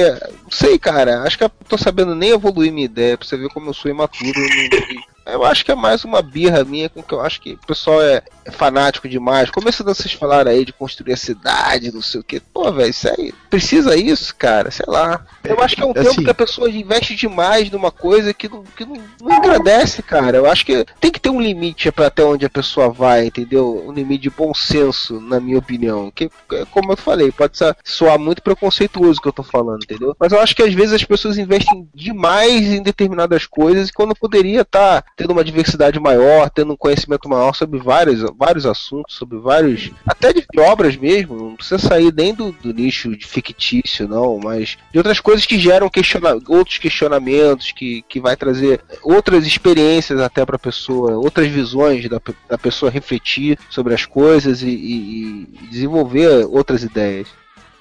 não 0.43 0.51
sei, 0.51 0.79
cara, 0.79 1.23
acho 1.23 1.37
que 1.37 1.45
eu 1.45 1.51
tô 1.69 1.77
sabendo 1.77 2.15
nem 2.15 2.31
evoluir 2.31 2.73
minha 2.73 2.87
ideia, 2.87 3.19
pra 3.19 3.27
você 3.27 3.37
ver 3.37 3.51
como 3.51 3.69
eu 3.69 3.75
sou 3.75 3.91
imaturo. 3.91 4.33
Eu 4.35 5.14
acho 5.45 5.65
que 5.65 5.73
é 5.73 5.75
mais 5.75 6.05
uma 6.05 6.21
birra 6.21 6.65
minha 6.65 6.89
com 6.89 7.03
que 7.03 7.15
eu 7.15 7.21
acho 7.21 7.41
que 7.41 7.53
o 7.55 7.67
pessoal 7.67 8.03
é, 8.03 8.23
é 8.45 8.51
fanático 8.51 9.09
demais. 9.09 9.51
Começando 9.51 9.91
a 9.91 9.95
vocês 9.95 10.13
falar 10.13 10.47
aí 10.47 10.65
de 10.65 10.73
construir 10.73 11.15
a 11.15 11.17
cidade, 11.17 11.93
não 11.93 12.03
sei 12.03 12.21
o 12.21 12.25
que. 12.25 12.41
Pô, 12.41 12.71
velho, 12.71 12.91
isso 12.91 13.09
aí. 13.09 13.33
Precisa 13.49 13.97
isso, 13.97 14.35
cara? 14.37 14.71
Sei 14.71 14.85
lá. 14.87 15.25
Eu 15.43 15.61
acho 15.61 15.77
que 15.77 15.83
é 15.83 15.87
um 15.87 15.91
é 15.91 15.95
tempo 15.95 16.11
assim, 16.11 16.25
que 16.25 16.31
a 16.31 16.35
pessoa 16.35 16.71
investe 16.71 17.15
demais 17.15 17.71
numa 17.71 17.91
coisa 17.91 18.35
que 18.35 18.49
não, 18.49 18.65
que 18.65 18.85
não, 18.85 19.01
não 19.21 19.37
agradece, 19.37 20.03
cara. 20.03 20.37
Eu 20.37 20.47
acho 20.47 20.67
que 20.67 20.85
tem 21.01 21.11
que 21.11 21.21
ter 21.21 21.31
um 21.31 21.41
limite 21.41 21.91
para 21.91 22.07
até 22.07 22.23
onde 22.25 22.45
a 22.45 22.51
pessoa 22.51 22.91
vai, 22.91 23.27
entendeu? 23.27 23.85
Um 23.87 23.93
limite 23.93 24.25
de 24.25 24.31
bom 24.31 24.53
senso, 24.53 25.21
na 25.21 25.41
minha 25.41 25.59
opinião. 25.59 26.11
Que, 26.11 26.31
como 26.71 26.93
eu 26.93 26.97
falei, 26.97 27.33
pode 27.33 27.59
soar 27.83 28.19
muito 28.19 28.43
preconceituoso 28.43 29.19
o 29.19 29.23
que 29.23 29.29
eu 29.29 29.33
tô 29.33 29.43
falando, 29.43 29.85
entendeu? 29.85 30.15
Mas 30.19 30.33
eu 30.33 30.41
acho 30.41 30.55
que 30.55 30.63
às 30.63 30.75
vezes 30.75 30.93
as 30.93 31.05
pessoas 31.05 31.39
investem 31.39 31.89
demais 31.95 32.67
em 32.67 32.83
determinadas 32.83 33.47
coisas 33.47 33.91
quando 33.91 34.15
poderia 34.15 34.63
estar. 34.63 35.03
Tá 35.03 35.14
tendo 35.17 35.33
uma 35.33 35.45
diversidade 35.45 35.99
maior, 36.01 36.51
tendo 36.51 36.73
um 36.73 36.77
conhecimento 36.77 37.29
maior 37.29 37.55
sobre 37.55 37.79
vários, 37.79 38.23
vários 38.37 38.67
assuntos, 38.67 39.15
sobre 39.15 39.39
vários. 39.39 39.91
até 40.07 40.33
de 40.33 40.45
obras 40.59 40.97
mesmo, 40.97 41.37
não 41.37 41.57
precisa 41.57 41.79
sair 41.79 42.13
nem 42.13 42.35
do, 42.35 42.53
do 42.53 42.73
nicho 42.73 43.17
de 43.17 43.27
fictício, 43.27 44.09
não, 44.09 44.39
mas 44.39 44.77
de 44.93 44.99
outras 44.99 45.21
coisas 45.21 45.47
que 45.47 45.59
geram 45.59 45.89
questiona 45.89 46.37
outros 46.49 46.79
questionamentos, 46.79 47.73
que, 47.73 48.03
que 48.09 48.21
vai 48.21 48.37
trazer 48.37 48.81
outras 49.03 49.47
experiências 49.47 50.21
até 50.21 50.45
para 50.45 50.57
a 50.57 50.59
pessoa, 50.59 51.17
outras 51.17 51.49
visões 51.49 52.09
da, 52.09 52.21
da 52.49 52.59
pessoa 52.59 52.91
refletir 52.91 53.59
sobre 53.71 53.95
as 53.95 54.05
coisas 54.05 54.63
e, 54.63 54.69
e, 54.69 55.49
e 55.63 55.67
desenvolver 55.69 56.47
outras 56.47 56.83
ideias 56.83 57.29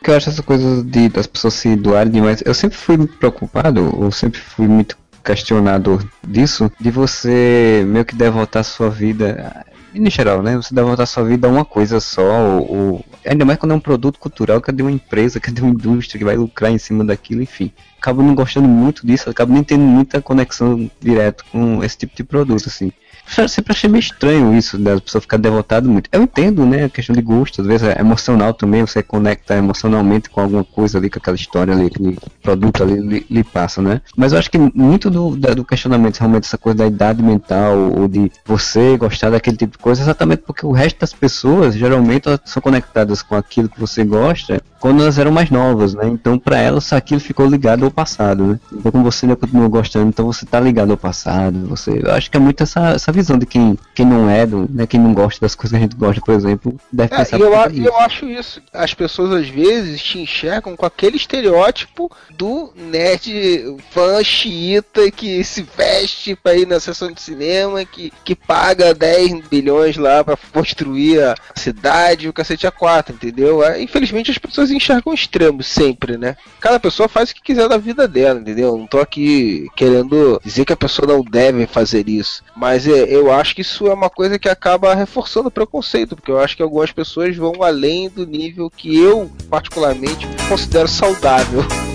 que 0.04 0.10
eu 0.12 0.18
acho 0.18 0.30
essa 0.30 0.44
coisa 0.44 0.84
de 0.84 1.08
das 1.08 1.26
pessoas 1.26 1.54
se 1.54 1.78
doarem 1.78 2.12
demais. 2.12 2.44
Eu 2.46 2.54
sempre 2.54 2.78
fui 2.78 3.08
preocupado, 3.08 3.90
ou 3.98 4.12
sempre 4.12 4.38
fui 4.38 4.68
muito 4.68 4.98
questionador 5.24 6.06
disso, 6.28 6.72
de 6.80 6.92
você 6.92 7.84
meio 7.88 8.06
que 8.06 8.16
devotar 8.16 8.64
sua 8.64 8.90
vida 8.90 9.66
em 9.96 10.10
geral, 10.10 10.42
né? 10.42 10.56
Você 10.56 10.74
devotar 10.74 11.06
sua 11.06 11.24
vida 11.24 11.48
a 11.48 11.52
uma 11.52 11.64
coisa 11.64 12.00
só, 12.00 12.24
ou, 12.24 12.76
ou, 12.76 13.06
ainda 13.26 13.46
mais 13.46 13.60
quando 13.60 13.74
é 13.74 13.76
um 13.76 13.80
produto 13.80 14.20
cultural 14.20 14.60
que 14.60 14.72
é 14.72 14.74
de 14.74 14.82
uma 14.82 14.92
empresa, 14.92 15.40
que 15.40 15.50
é 15.50 15.54
de 15.54 15.62
uma 15.62 15.72
indústria 15.72 16.18
que 16.18 16.26
vai 16.26 16.36
lucrar 16.36 16.72
em 16.72 16.78
cima 16.78 17.06
daquilo, 17.06 17.42
enfim. 17.42 17.72
Acabo 17.98 18.24
não 18.24 18.34
gostando 18.34 18.68
muito 18.68 19.06
disso, 19.06 19.30
acabo 19.30 19.54
nem 19.54 19.64
tendo 19.64 19.84
muita 19.84 20.22
conexão 20.22 20.90
direto 21.00 21.46
com 21.52 21.84
esse 21.84 21.98
tipo 21.98 22.16
de 22.16 22.24
produto, 22.24 22.68
assim. 22.68 22.92
Eu 23.38 23.48
sempre 23.48 23.72
achei 23.72 23.90
meio 23.90 24.00
estranho 24.00 24.54
isso, 24.56 24.78
da 24.78 24.96
né, 24.96 25.02
pessoa 25.02 25.22
ficar 25.22 25.38
devotado 25.38 25.90
muito. 25.90 26.10
Eu 26.12 26.22
entendo, 26.22 26.66
né, 26.66 26.86
a 26.86 26.90
questão 26.90 27.16
de 27.16 27.22
gosto, 27.22 27.62
às 27.62 27.68
vezes 27.68 27.88
é 27.88 28.00
emocional 28.00 28.54
também, 28.54 28.82
você 28.82 29.02
conecta 29.02 29.56
emocionalmente 29.56 30.30
com 30.30 30.42
alguma 30.42 30.64
coisa 30.64 30.98
ali, 30.98 31.10
com 31.10 31.18
aquela 31.18 31.36
história 31.36 31.74
ali, 31.74 31.88
aquele 31.88 32.18
produto 32.42 32.84
ali 32.84 33.00
lhe, 33.00 33.26
lhe 33.30 33.44
passa, 33.44 33.82
né? 33.82 34.02
Mas 34.16 34.34
eu 34.34 34.40
acho 34.40 34.52
que 34.52 34.58
muito 34.58 35.10
do, 35.10 35.36
do 35.36 35.66
questionamento, 35.66 36.20
realmente, 36.20 36.46
essa 36.46 36.58
coisa 36.58 36.80
da 36.80 36.88
idade 36.88 37.24
mental, 37.24 37.76
ou 37.98 38.08
de 38.08 38.32
você 38.46 38.98
gostar 38.98 39.32
daquele 39.32 39.58
tipo 39.58 39.74
de 39.74 39.78
coisa, 39.78 40.02
é 40.02 40.04
exatamente 40.04 40.44
porque 40.46 40.66
o 40.66 40.72
resto 40.72 41.00
das 41.00 41.14
pessoas, 41.14 41.76
geralmente, 41.76 42.26
são 42.46 42.62
conectadas 42.62 43.22
com 43.22 43.36
aquilo 43.36 43.70
que 43.70 43.80
você 43.80 44.04
gosta 44.04 44.62
quando 44.84 45.02
elas 45.02 45.18
eram 45.18 45.32
mais 45.32 45.50
novas, 45.50 45.94
né? 45.94 46.06
Então, 46.08 46.38
para 46.38 46.60
elas, 46.60 46.92
aquilo 46.92 47.22
ficou 47.22 47.48
ligado 47.48 47.86
ao 47.86 47.90
passado, 47.90 48.46
né? 48.46 48.60
Então, 48.70 48.92
como 48.92 49.06
você 49.06 49.26
ainda 49.26 49.38
continua 49.38 49.70
gostando, 49.70 50.10
então 50.10 50.26
você 50.26 50.46
tá 50.46 50.60
ligado 50.60 50.92
ao 50.92 50.98
passado, 50.98 51.58
você... 51.70 52.02
Eu 52.04 52.12
acho 52.12 52.30
que 52.30 52.36
é 52.36 52.40
muito 52.42 52.62
essa, 52.64 52.90
essa 52.90 53.10
visão 53.10 53.38
de 53.38 53.46
quem, 53.46 53.80
quem 53.96 54.06
não 54.06 54.30
é, 54.30 54.46
do, 54.46 54.70
né, 54.70 54.86
quem 54.86 55.00
não 55.00 55.14
gosta 55.14 55.40
das 55.40 55.56
coisas 55.56 55.72
que 55.72 55.78
a 55.78 55.88
gente 55.88 55.96
gosta, 55.96 56.20
por 56.20 56.34
exemplo, 56.34 56.78
deve 56.92 57.16
é, 57.16 57.18
pensar 57.18 57.40
eu, 57.40 57.58
a, 57.58 57.68
eu 57.68 57.98
acho 58.00 58.26
isso. 58.26 58.62
As 58.74 58.94
pessoas 58.94 59.32
às 59.32 59.48
vezes 59.48 60.04
te 60.04 60.20
enxergam 60.20 60.76
com 60.76 60.86
aquele 60.86 61.16
estereótipo 61.16 62.12
do 62.32 62.74
nerd 62.76 63.78
fã 63.90 64.22
xiita 64.22 65.10
que 65.12 65.46
se 65.46 65.66
veste 65.78 66.36
para 66.36 66.56
ir 66.56 66.68
na 66.68 66.82
sessão 66.82 67.10
de 67.10 67.22
cinema, 67.22 67.86
que, 67.86 68.12
que 68.26 68.36
paga 68.36 68.94
10 68.94 69.48
bilhões 69.48 69.96
lá 69.96 70.26
para 70.26 70.36
construir 70.52 71.24
a 71.24 71.36
cidade, 71.56 72.28
o 72.28 72.34
cacete 72.34 72.68
a 72.68 72.72
4, 72.72 73.16
entendeu? 73.16 73.64
É, 73.64 73.82
infelizmente 73.82 74.30
as 74.30 74.38
pessoas 74.38 74.73
enxergam 74.76 75.14
extremos 75.14 75.68
sempre, 75.68 76.18
né? 76.18 76.36
Cada 76.60 76.80
pessoa 76.80 77.08
faz 77.08 77.30
o 77.30 77.36
que 77.36 77.42
quiser 77.42 77.68
da 77.68 77.78
vida 77.78 78.08
dela, 78.08 78.40
entendeu? 78.40 78.78
Não 78.78 78.88
tô 78.88 79.00
aqui 79.00 79.68
querendo 79.76 80.40
dizer 80.44 80.66
que 80.66 80.74
a 80.74 80.78
pessoa 80.78 81.08
não 81.08 81.24
deve 81.24 81.66
fazer 81.66 82.08
isso. 82.08 82.44
Mas 82.56 82.88
é, 82.88 83.04
eu 83.04 83.32
acho 83.32 83.56
que 83.56 83.62
isso 83.62 83.88
é 83.88 83.94
uma 83.94 84.10
coisa 84.10 84.40
que 84.40 84.50
acaba 84.50 84.94
reforçando 84.94 85.48
o 85.48 85.52
preconceito, 85.52 86.16
porque 86.16 86.32
eu 86.32 86.40
acho 86.40 86.56
que 86.56 86.64
algumas 86.64 86.92
pessoas 86.92 87.36
vão 87.36 87.64
além 87.64 88.10
do 88.10 88.26
nível 88.26 88.70
que 88.70 88.98
eu, 88.98 89.32
particularmente, 89.50 90.28
considero 90.50 90.88
saudável. 90.88 91.64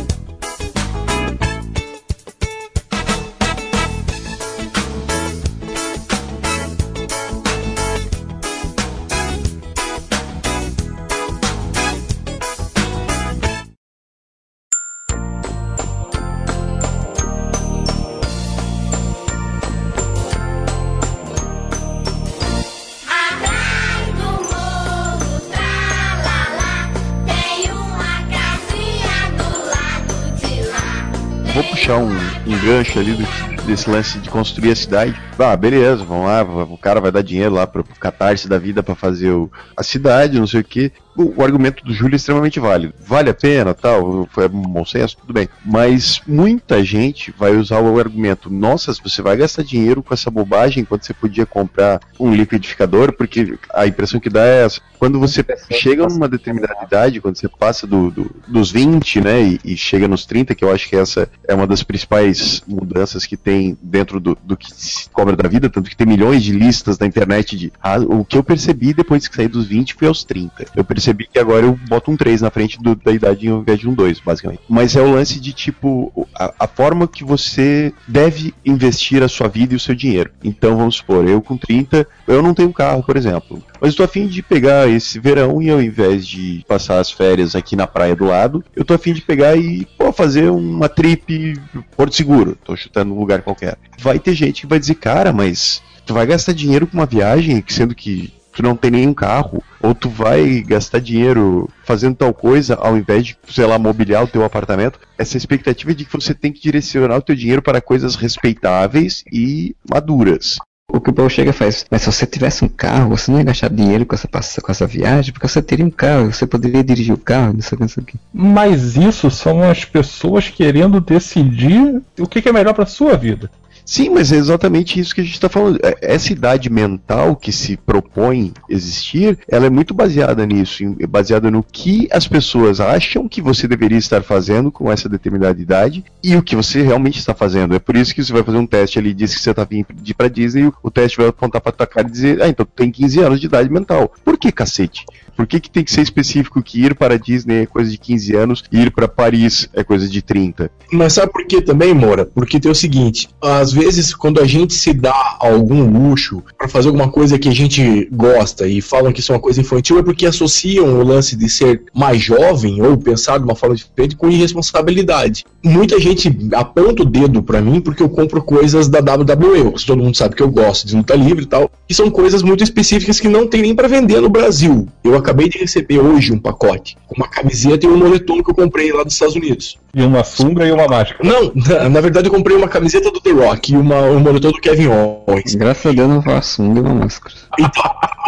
ali 33.11 33.23
do- 33.23 33.63
desse 33.67 33.91
lance 33.91 34.19
de 34.19 34.29
construir 34.31 34.73
a 34.73 34.77
cidade. 34.77 35.15
Ah, 35.39 35.57
beleza, 35.57 36.05
vamos 36.05 36.27
lá, 36.27 36.43
o 36.43 36.79
cara 36.79 37.01
vai 37.01 37.11
dar 37.13 37.23
dinheiro 37.23 37.55
lá 37.55 37.67
pro 37.67 37.85
catarse 37.85 38.49
da 38.49 38.59
vida 38.59 38.83
pra 38.83 38.95
fazer 38.95 39.31
o- 39.31 39.51
a 39.77 39.83
cidade, 39.83 40.39
não 40.39 40.47
sei 40.47 40.61
o 40.61 40.65
que. 40.65 40.93
O, 41.19 41.43
argumento 41.43 41.85
do 41.85 41.93
Júlio 41.93 42.15
é 42.15 42.17
extremamente 42.17 42.61
válido. 42.61 42.95
Vale 43.05 43.31
a 43.31 43.35
pena, 43.35 43.75
tal, 43.75 44.29
foi 44.31 44.47
bom 44.49 44.85
senso, 44.85 45.17
tudo 45.19 45.33
bem. 45.33 45.49
Mas 45.65 46.21
muita 46.27 46.85
gente 46.85 47.35
vai 47.37 47.57
usar 47.57 47.81
o 47.81 47.99
argumento, 47.99 48.49
nossa, 48.49 48.93
você 49.03 49.21
vai 49.21 49.37
gastar 49.37 49.65
dinheiro 49.65 50.03
com 50.03 50.15
essa 50.15 50.31
bobagem 50.31 50.85
quando 50.85 51.03
você 51.03 51.13
podia 51.13 51.45
comprar 51.45 52.01
um 52.21 52.33
liquidificador, 52.33 53.13
porque 53.13 53.59
a 53.75 53.87
impressão 53.87 54.21
que 54.21 54.31
dá 54.31 54.45
é 54.45 54.65
essa. 54.65 54.81
Quando 54.99 55.19
você 55.21 55.45
chega 55.73 56.07
numa 56.07 56.29
determinada 56.29 56.77
idade, 56.85 57.21
quando 57.21 57.37
você 57.37 57.49
passa 57.49 57.87
do, 57.87 58.11
do- 58.11 58.35
dos 58.47 58.71
20, 58.71 59.21
né, 59.21 59.43
e, 59.43 59.61
e 59.65 59.77
chega 59.77 60.09
nos 60.09 60.25
30, 60.27 60.55
que 60.55 60.65
eu 60.65 60.73
acho 60.73 60.89
que 60.89 60.97
essa 60.97 61.29
é 61.47 61.55
uma 61.55 61.67
das 61.67 61.83
principais 61.83 62.63
mudanças 62.67 63.25
que 63.25 63.37
tem 63.37 63.77
dentro 63.83 64.19
do, 64.21 64.37
do 64.43 64.57
que 64.57 64.73
se 64.73 65.09
cobra 65.11 65.37
da 65.37 65.49
vida, 65.49 65.69
tanto 65.71 65.89
que 65.89 65.97
tem 65.97 66.07
milhões 66.07 66.43
de 66.43 66.53
listas 66.53 66.99
na 66.99 67.07
internet 67.07 67.57
de 67.57 67.73
ah, 67.81 67.99
o 67.99 68.25
que 68.25 68.37
eu 68.37 68.43
percebi 68.43 68.93
depois 68.93 69.27
que 69.29 69.35
saí 69.37 69.49
dos 69.49 69.67
20 69.67 69.95
foi 69.95 70.09
aos 70.09 70.25
30. 70.25 70.67
Eu 70.75 70.85
percebi 70.85 71.08
que 71.15 71.39
agora 71.39 71.67
eu 71.67 71.79
boto 71.89 72.11
um 72.11 72.17
3 72.17 72.41
na 72.43 72.51
frente 72.51 72.79
do- 72.83 72.95
da 72.95 73.13
idade 73.13 73.49
ao 73.49 73.61
invés 73.61 73.79
de 73.79 73.89
um 73.89 73.95
2, 73.95 74.21
basicamente. 74.21 74.61
Mas 74.69 74.95
é 74.97 75.01
o 75.01 75.11
lance 75.13 75.41
de 75.41 75.53
tipo 75.53 76.27
a, 76.35 76.53
a 76.61 76.67
forma 76.67 77.07
que 77.09 77.25
você 77.25 77.93
deve 78.07 78.55
investir 78.65 79.23
a 79.23 79.29
sua 79.29 79.49
vida 79.49 79.73
e 79.73 79.77
o 79.77 79.81
seu 79.81 79.95
dinheiro. 79.95 80.31
Então 80.43 80.77
vamos 80.77 80.97
supor, 80.97 81.27
eu 81.29 81.41
com 81.41 81.57
30, 81.57 82.07
eu 82.27 82.43
não 82.43 82.55
tenho 82.55 82.73
carro, 82.73 83.03
por 83.03 83.17
exemplo. 83.17 83.63
Mas 83.81 83.91
eu 83.91 83.97
tô 83.99 84.03
afim 84.05 84.27
de 84.27 84.43
pegar 84.43 84.89
esse 84.89 85.19
verão 85.19 85.61
e 85.63 85.71
ao 85.71 85.81
invés 85.81 86.27
de 86.27 86.65
passar 86.67 86.99
as 86.99 87.11
férias 87.11 87.55
aqui 87.55 87.77
na 87.77 87.87
praia 87.87 88.15
do 88.17 88.25
lado, 88.27 88.65
eu 88.75 88.85
tô 88.85 88.95
afim 88.95 89.13
de 89.13 89.23
pegar 89.23 89.57
e 89.57 89.87
pô, 89.97 90.13
fazer 90.13 90.51
uma 90.51 90.89
trip 90.89 91.55
Porto 91.97 92.15
Seguro. 92.15 92.57
Tô 92.65 92.77
chutando 92.77 93.15
um 93.15 93.19
lugar 93.19 93.43
qualquer. 93.43 93.77
Vai 94.01 94.19
ter 94.19 94.35
gente 94.35 94.63
que 94.63 94.67
vai 94.67 94.79
dizer, 94.79 94.95
cara, 94.97 95.33
mas 95.33 95.83
tu 96.07 96.15
vai 96.15 96.27
gastar 96.27 96.53
dinheiro 96.53 96.87
com 96.87 96.97
uma 96.97 97.07
viagem, 97.07 97.63
sendo 97.69 97.95
que 97.95 98.33
tu 98.59 98.63
não 98.65 98.75
tem 98.75 98.91
nenhum 98.91 99.15
carro, 99.15 99.63
ou 99.81 99.95
tu 99.95 100.09
vai 100.09 100.63
gastar 100.63 100.99
dinheiro 100.99 101.71
fazendo 101.85 102.17
tal 102.17 102.35
coisa 102.35 102.75
ao 102.75 102.97
invés 102.97 103.25
de, 103.25 103.39
sei 103.49 103.65
lá, 103.65 103.79
mobiliar 103.79 104.25
o 104.25 104.27
teu 104.27 104.45
apartamento. 104.45 104.99
Essa 105.17 105.37
expectativa 105.37 105.95
de 105.95 106.05
que 106.05 106.13
você 106.13 106.35
tem 106.35 106.53
que 106.53 106.61
direcionar 106.61 107.19
o 107.19 107.23
teu 107.23 107.37
dinheiro 107.37 107.63
para 107.63 107.81
coisas 107.81 108.17
respeitáveis 108.17 109.23
e 109.33 109.77
maduras. 109.89 110.59
O 110.91 111.01
que 111.01 111.11
o 111.11 111.13
Paulo 111.13 111.31
chega 111.31 111.51
e 111.51 111.53
faz, 111.53 111.87
mas 111.89 112.03
se 112.03 112.11
você 112.11 112.27
tivesse 112.27 112.65
um 112.65 112.69
carro, 112.69 113.11
você 113.11 113.31
não 113.31 113.39
ia 113.39 113.45
gastar 113.45 113.71
dinheiro 113.71 114.05
com 114.05 114.17
essa, 114.17 114.27
com 114.61 114.73
essa 114.73 114.87
viagem, 114.87 115.33
porque 115.33 115.47
você 115.47 115.63
teria 115.63 115.87
um 115.87 115.91
carro, 115.91 116.33
você 116.33 116.47
poderia 116.47 116.83
dirigir 116.83 117.15
o 117.15 117.19
carro, 117.19 117.53
não 117.53 117.61
sei 117.61 117.77
o 117.77 117.79
que, 117.79 117.83
não 117.83 117.89
sei 117.89 118.03
o 118.03 118.07
que. 118.07 118.19
Mas 118.33 118.97
isso 118.97 119.31
são 119.31 119.63
as 119.63 119.85
pessoas 119.85 120.49
querendo 120.49 121.01
decidir 121.01 122.03
o 122.19 122.27
que, 122.27 122.43
que 122.43 122.49
é 122.49 122.53
melhor 122.53 122.75
pra 122.75 122.87
sua 122.87 123.17
vida. 123.17 123.49
Sim, 123.91 124.11
mas 124.11 124.31
é 124.33 124.37
exatamente 124.37 125.01
isso 125.01 125.15
que 125.15 125.23
a 125.23 125.25
gente 125.25 125.33
está 125.33 125.49
falando. 125.49 125.79
É- 125.83 125.97
Essa 126.15 126.31
idade 126.31 126.69
mental 126.69 127.35
que 127.35 127.51
se 127.51 127.75
propõe 127.75 128.53
existir, 128.69 129.39
ela 129.49 129.65
é 129.65 129.71
muito 129.71 129.95
baseada 129.95 130.45
nisso, 130.45 130.85
baseada 131.09 131.51
no 131.51 131.63
que 131.63 132.07
as 132.13 132.29
pessoas 132.29 132.81
acham 132.81 133.27
que 133.27 133.41
você 133.41 133.67
deveria 133.67 133.97
estar 133.97 134.23
fazendo 134.23 134.71
com 134.71 134.93
essa 134.93 135.09
determinada 135.09 135.59
idade 135.59 136.05
e 136.23 136.37
o 136.37 136.43
que 136.43 136.55
você 136.55 136.83
realmente 136.83 137.19
está 137.19 137.33
fazendo. 137.35 137.75
É 137.75 137.79
por 137.79 137.97
isso 137.97 138.15
que 138.15 138.23
você 138.23 138.31
vai 138.31 138.43
fazer 138.43 138.59
um 138.59 138.67
teste 138.67 138.99
ali 138.99 139.15
diz 139.15 139.35
que 139.35 139.41
você 139.41 139.51
está 139.53 139.65
vindo 139.65 139.87
pra 140.15 140.29
Disney, 140.29 140.71
o- 140.83 140.91
teste 140.91 141.17
vai 141.17 141.29
apontar 141.29 141.63
pra 141.63 141.73
tua 141.73 141.87
cara 141.87 142.07
e 142.07 142.11
dizer, 142.11 142.43
ah, 142.43 142.49
então 142.49 142.67
tu 142.67 142.73
tem 142.77 142.91
15 142.91 143.21
anos 143.21 143.41
de 143.41 143.47
idade 143.47 143.71
mental. 143.71 144.13
Por 144.23 144.37
que 144.37 144.53
cacete? 144.53 145.07
Por 145.39 145.47
que, 145.47 145.61
que 145.61 145.71
tem 145.71 145.85
que 145.85 145.93
ser 145.93 146.03
específico 146.03 146.61
que 146.61 146.85
ir 146.85 146.97
para 146.97 147.15
a 147.15 147.17
Disney 147.17 147.63
é 147.63 147.67
coisa 147.67 147.89
de 147.89 147.97
15 147.97 148.35
anos 148.35 148.65
e 148.73 148.81
ir 148.81 148.91
para 148.91 149.07
Paris 149.07 149.69
é 149.73 149.85
coisa 149.85 150.09
de 150.09 150.21
30? 150.21 150.69
Mas 150.93 151.13
sabe 151.13 151.31
por 151.33 151.47
que 151.47 151.63
também, 151.63 151.95
Moura? 151.95 152.27
Porque 152.27 152.59
tem 152.59 152.69
o 152.69 152.75
seguinte: 152.75 153.29
às 153.41 153.73
vezes, 153.73 154.13
quando 154.13 154.41
a 154.41 154.45
gente 154.45 154.75
se 154.75 154.93
dá 154.93 155.37
algum 155.39 155.89
luxo 155.89 156.43
pra 156.59 156.67
fazer 156.67 156.89
alguma 156.89 157.09
coisa 157.09 157.39
que 157.39 157.49
a 157.49 157.55
gente 157.55 158.09
gosta 158.11 158.67
e 158.67 158.83
falam 158.83 159.13
que 159.13 159.21
isso 159.21 159.31
é 159.31 159.37
uma 159.37 159.41
coisa 159.41 159.61
infantil, 159.61 160.01
é 160.01 160.03
porque 160.03 160.27
associam 160.27 160.99
o 160.99 161.05
lance 161.05 161.37
de 161.37 161.49
ser 161.49 161.83
mais 161.95 162.21
jovem 162.21 162.83
ou 162.83 162.99
pensar 162.99 163.39
de 163.39 163.45
uma 163.45 163.55
forma 163.55 163.77
diferente 163.77 164.17
com 164.17 164.29
irresponsabilidade. 164.29 165.45
Muita 165.63 166.01
gente 166.01 166.37
aponta 166.53 167.05
o 167.05 167.07
dedo 167.07 167.45
pra 167.45 167.61
mim 167.61 167.81
porque 167.81 168.03
eu 168.03 168.09
compro 168.09 168.43
coisas 168.43 168.89
da 168.89 168.99
WWE. 168.99 169.73
Todo 169.87 170.03
mundo 170.03 170.17
sabe 170.17 170.35
que 170.35 170.43
eu 170.43 170.51
gosto 170.51 170.85
de 170.85 170.97
luta 170.97 171.15
livre 171.15 171.45
e 171.45 171.47
tal. 171.47 171.71
E 171.89 171.95
são 171.95 172.11
coisas 172.11 172.43
muito 172.43 172.65
específicas 172.65 173.21
que 173.21 173.29
não 173.29 173.47
tem 173.47 173.63
nem 173.63 173.75
pra 173.75 173.87
vender 173.87 174.21
no 174.21 174.29
Brasil. 174.29 174.89
Eu 175.05 175.17
acabei 175.29 175.49
de 175.49 175.59
receber 175.59 175.99
hoje 175.99 176.33
um 176.33 176.39
pacote 176.39 176.97
com 177.07 177.15
uma 177.15 177.29
camiseta 177.29 177.85
e 177.85 177.89
um 177.89 177.99
moletom 177.99 178.43
que 178.43 178.51
eu 178.51 178.55
comprei 178.55 178.91
lá 178.91 179.05
dos 179.05 179.13
Estados 179.13 179.37
Unidos. 179.37 179.79
E 179.95 180.03
uma 180.03 180.25
sunga 180.25 180.67
e 180.67 180.73
uma 180.73 180.89
máscara. 180.89 181.19
Não, 181.23 181.53
na, 181.55 181.89
na 181.89 182.01
verdade 182.01 182.29
eu 182.29 182.33
comprei 182.33 182.57
uma 182.57 182.69
camiseta 182.69 183.11
do 183.11 183.21
The 183.21 183.33
Rock 183.33 183.73
e 183.73 183.77
uma, 183.77 184.01
um 184.03 184.21
monitor 184.21 184.53
do 184.53 184.61
Kevin 184.61 184.89
Owens. 184.89 185.55
Graças 185.55 185.87
a 185.87 185.95
Deus 185.95 186.09
não 186.09 186.23
foi 186.23 186.33
a 186.33 186.43
sunga 186.43 186.81
e 186.81 186.83
uma 186.83 186.95
máscara. 186.95 187.35
Então, 187.59 187.83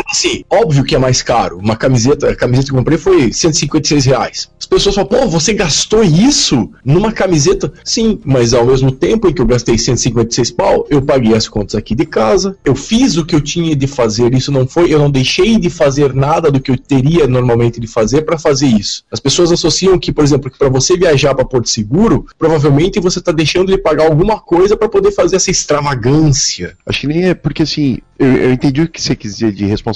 assim, 0.07 0.45
óbvio 0.49 0.85
que 0.85 0.95
é 0.95 0.99
mais 0.99 1.23
caro. 1.23 1.59
Uma 1.59 1.77
camiseta, 1.77 2.31
a 2.31 2.37
camiseta 2.37 2.69
que 2.69 2.73
eu 2.73 2.79
comprei 2.79 2.99
foi 2.99 3.33
156 3.33 4.05
reais. 4.05 4.51
As 4.59 4.67
pessoas 4.67 4.95
falam, 4.95 5.09
pô, 5.09 5.27
você 5.27 5.53
gastou 5.53 6.03
isso 6.03 6.71
numa 6.85 7.13
camiseta? 7.13 7.73
Sim, 7.85 8.21
mas 8.25 8.55
ao 8.55 8.67
mesmo 8.67 8.93
tempo 8.93 9.29
em 9.29 9.33
que 9.33 9.41
eu 9.41 9.47
gastei 9.47 9.79
156 9.79 10.51
pau, 10.53 10.87
eu 10.91 11.03
paguei 11.03 11.35
as 11.35 11.49
contas 11.49 11.75
aqui 11.75 11.95
de 11.95 12.05
casa, 12.05 12.57
eu 12.65 12.75
fiz 12.75 13.17
o 13.17 13.25
que 13.25 13.35
eu 13.35 13.41
tinha 13.41 13.75
de 13.75 13.87
fazer, 13.87 14.35
isso 14.35 14.53
não 14.53 14.67
foi, 14.67 14.93
eu 14.93 14.99
não 14.99 15.11
deixei 15.11 15.59
de 15.59 15.71
fazer 15.71 16.15
nada 16.15 16.51
do 16.51 16.61
que 16.61 16.71
eu 16.71 16.79
teria 16.79 17.27
normalmente 17.27 17.81
de 17.81 17.87
fazer 17.87 18.23
para 18.23 18.39
fazer 18.39 18.67
isso. 18.67 19.05
As 19.11 19.21
pessoas 19.21 19.51
associam 19.53 19.99
que, 19.99 20.13
por 20.13 20.25
exemplo, 20.25 20.51
que 20.51 20.59
para 20.59 20.69
você 20.69 20.97
viajar 20.97 21.35
para 21.35 21.45
Porto 21.45 21.69
Seguro, 21.69 22.27
provavelmente 22.39 23.01
você 23.01 23.19
está 23.19 23.33
deixando 23.33 23.73
de 23.73 23.79
pagar 23.79 24.07
alguma 24.07 24.41
coisa 24.41 24.77
para 24.77 24.89
poder 24.89 25.13
fazer 25.13 25.37
essa 25.37 25.51
extravagância. 25.51 26.77
Acho 26.87 27.01
que 27.01 27.07
nem 27.07 27.29
é 27.29 27.35
porque 27.35 27.63
assim, 27.63 27.99
eu, 28.19 28.29
eu 28.29 28.53
entendi 28.53 28.83
o 28.83 28.89
que 28.89 29.01
você 29.01 29.17
quis 29.17 29.35
dizer 29.35 29.53
de 29.53 29.65
responsabilidade, 29.65 29.90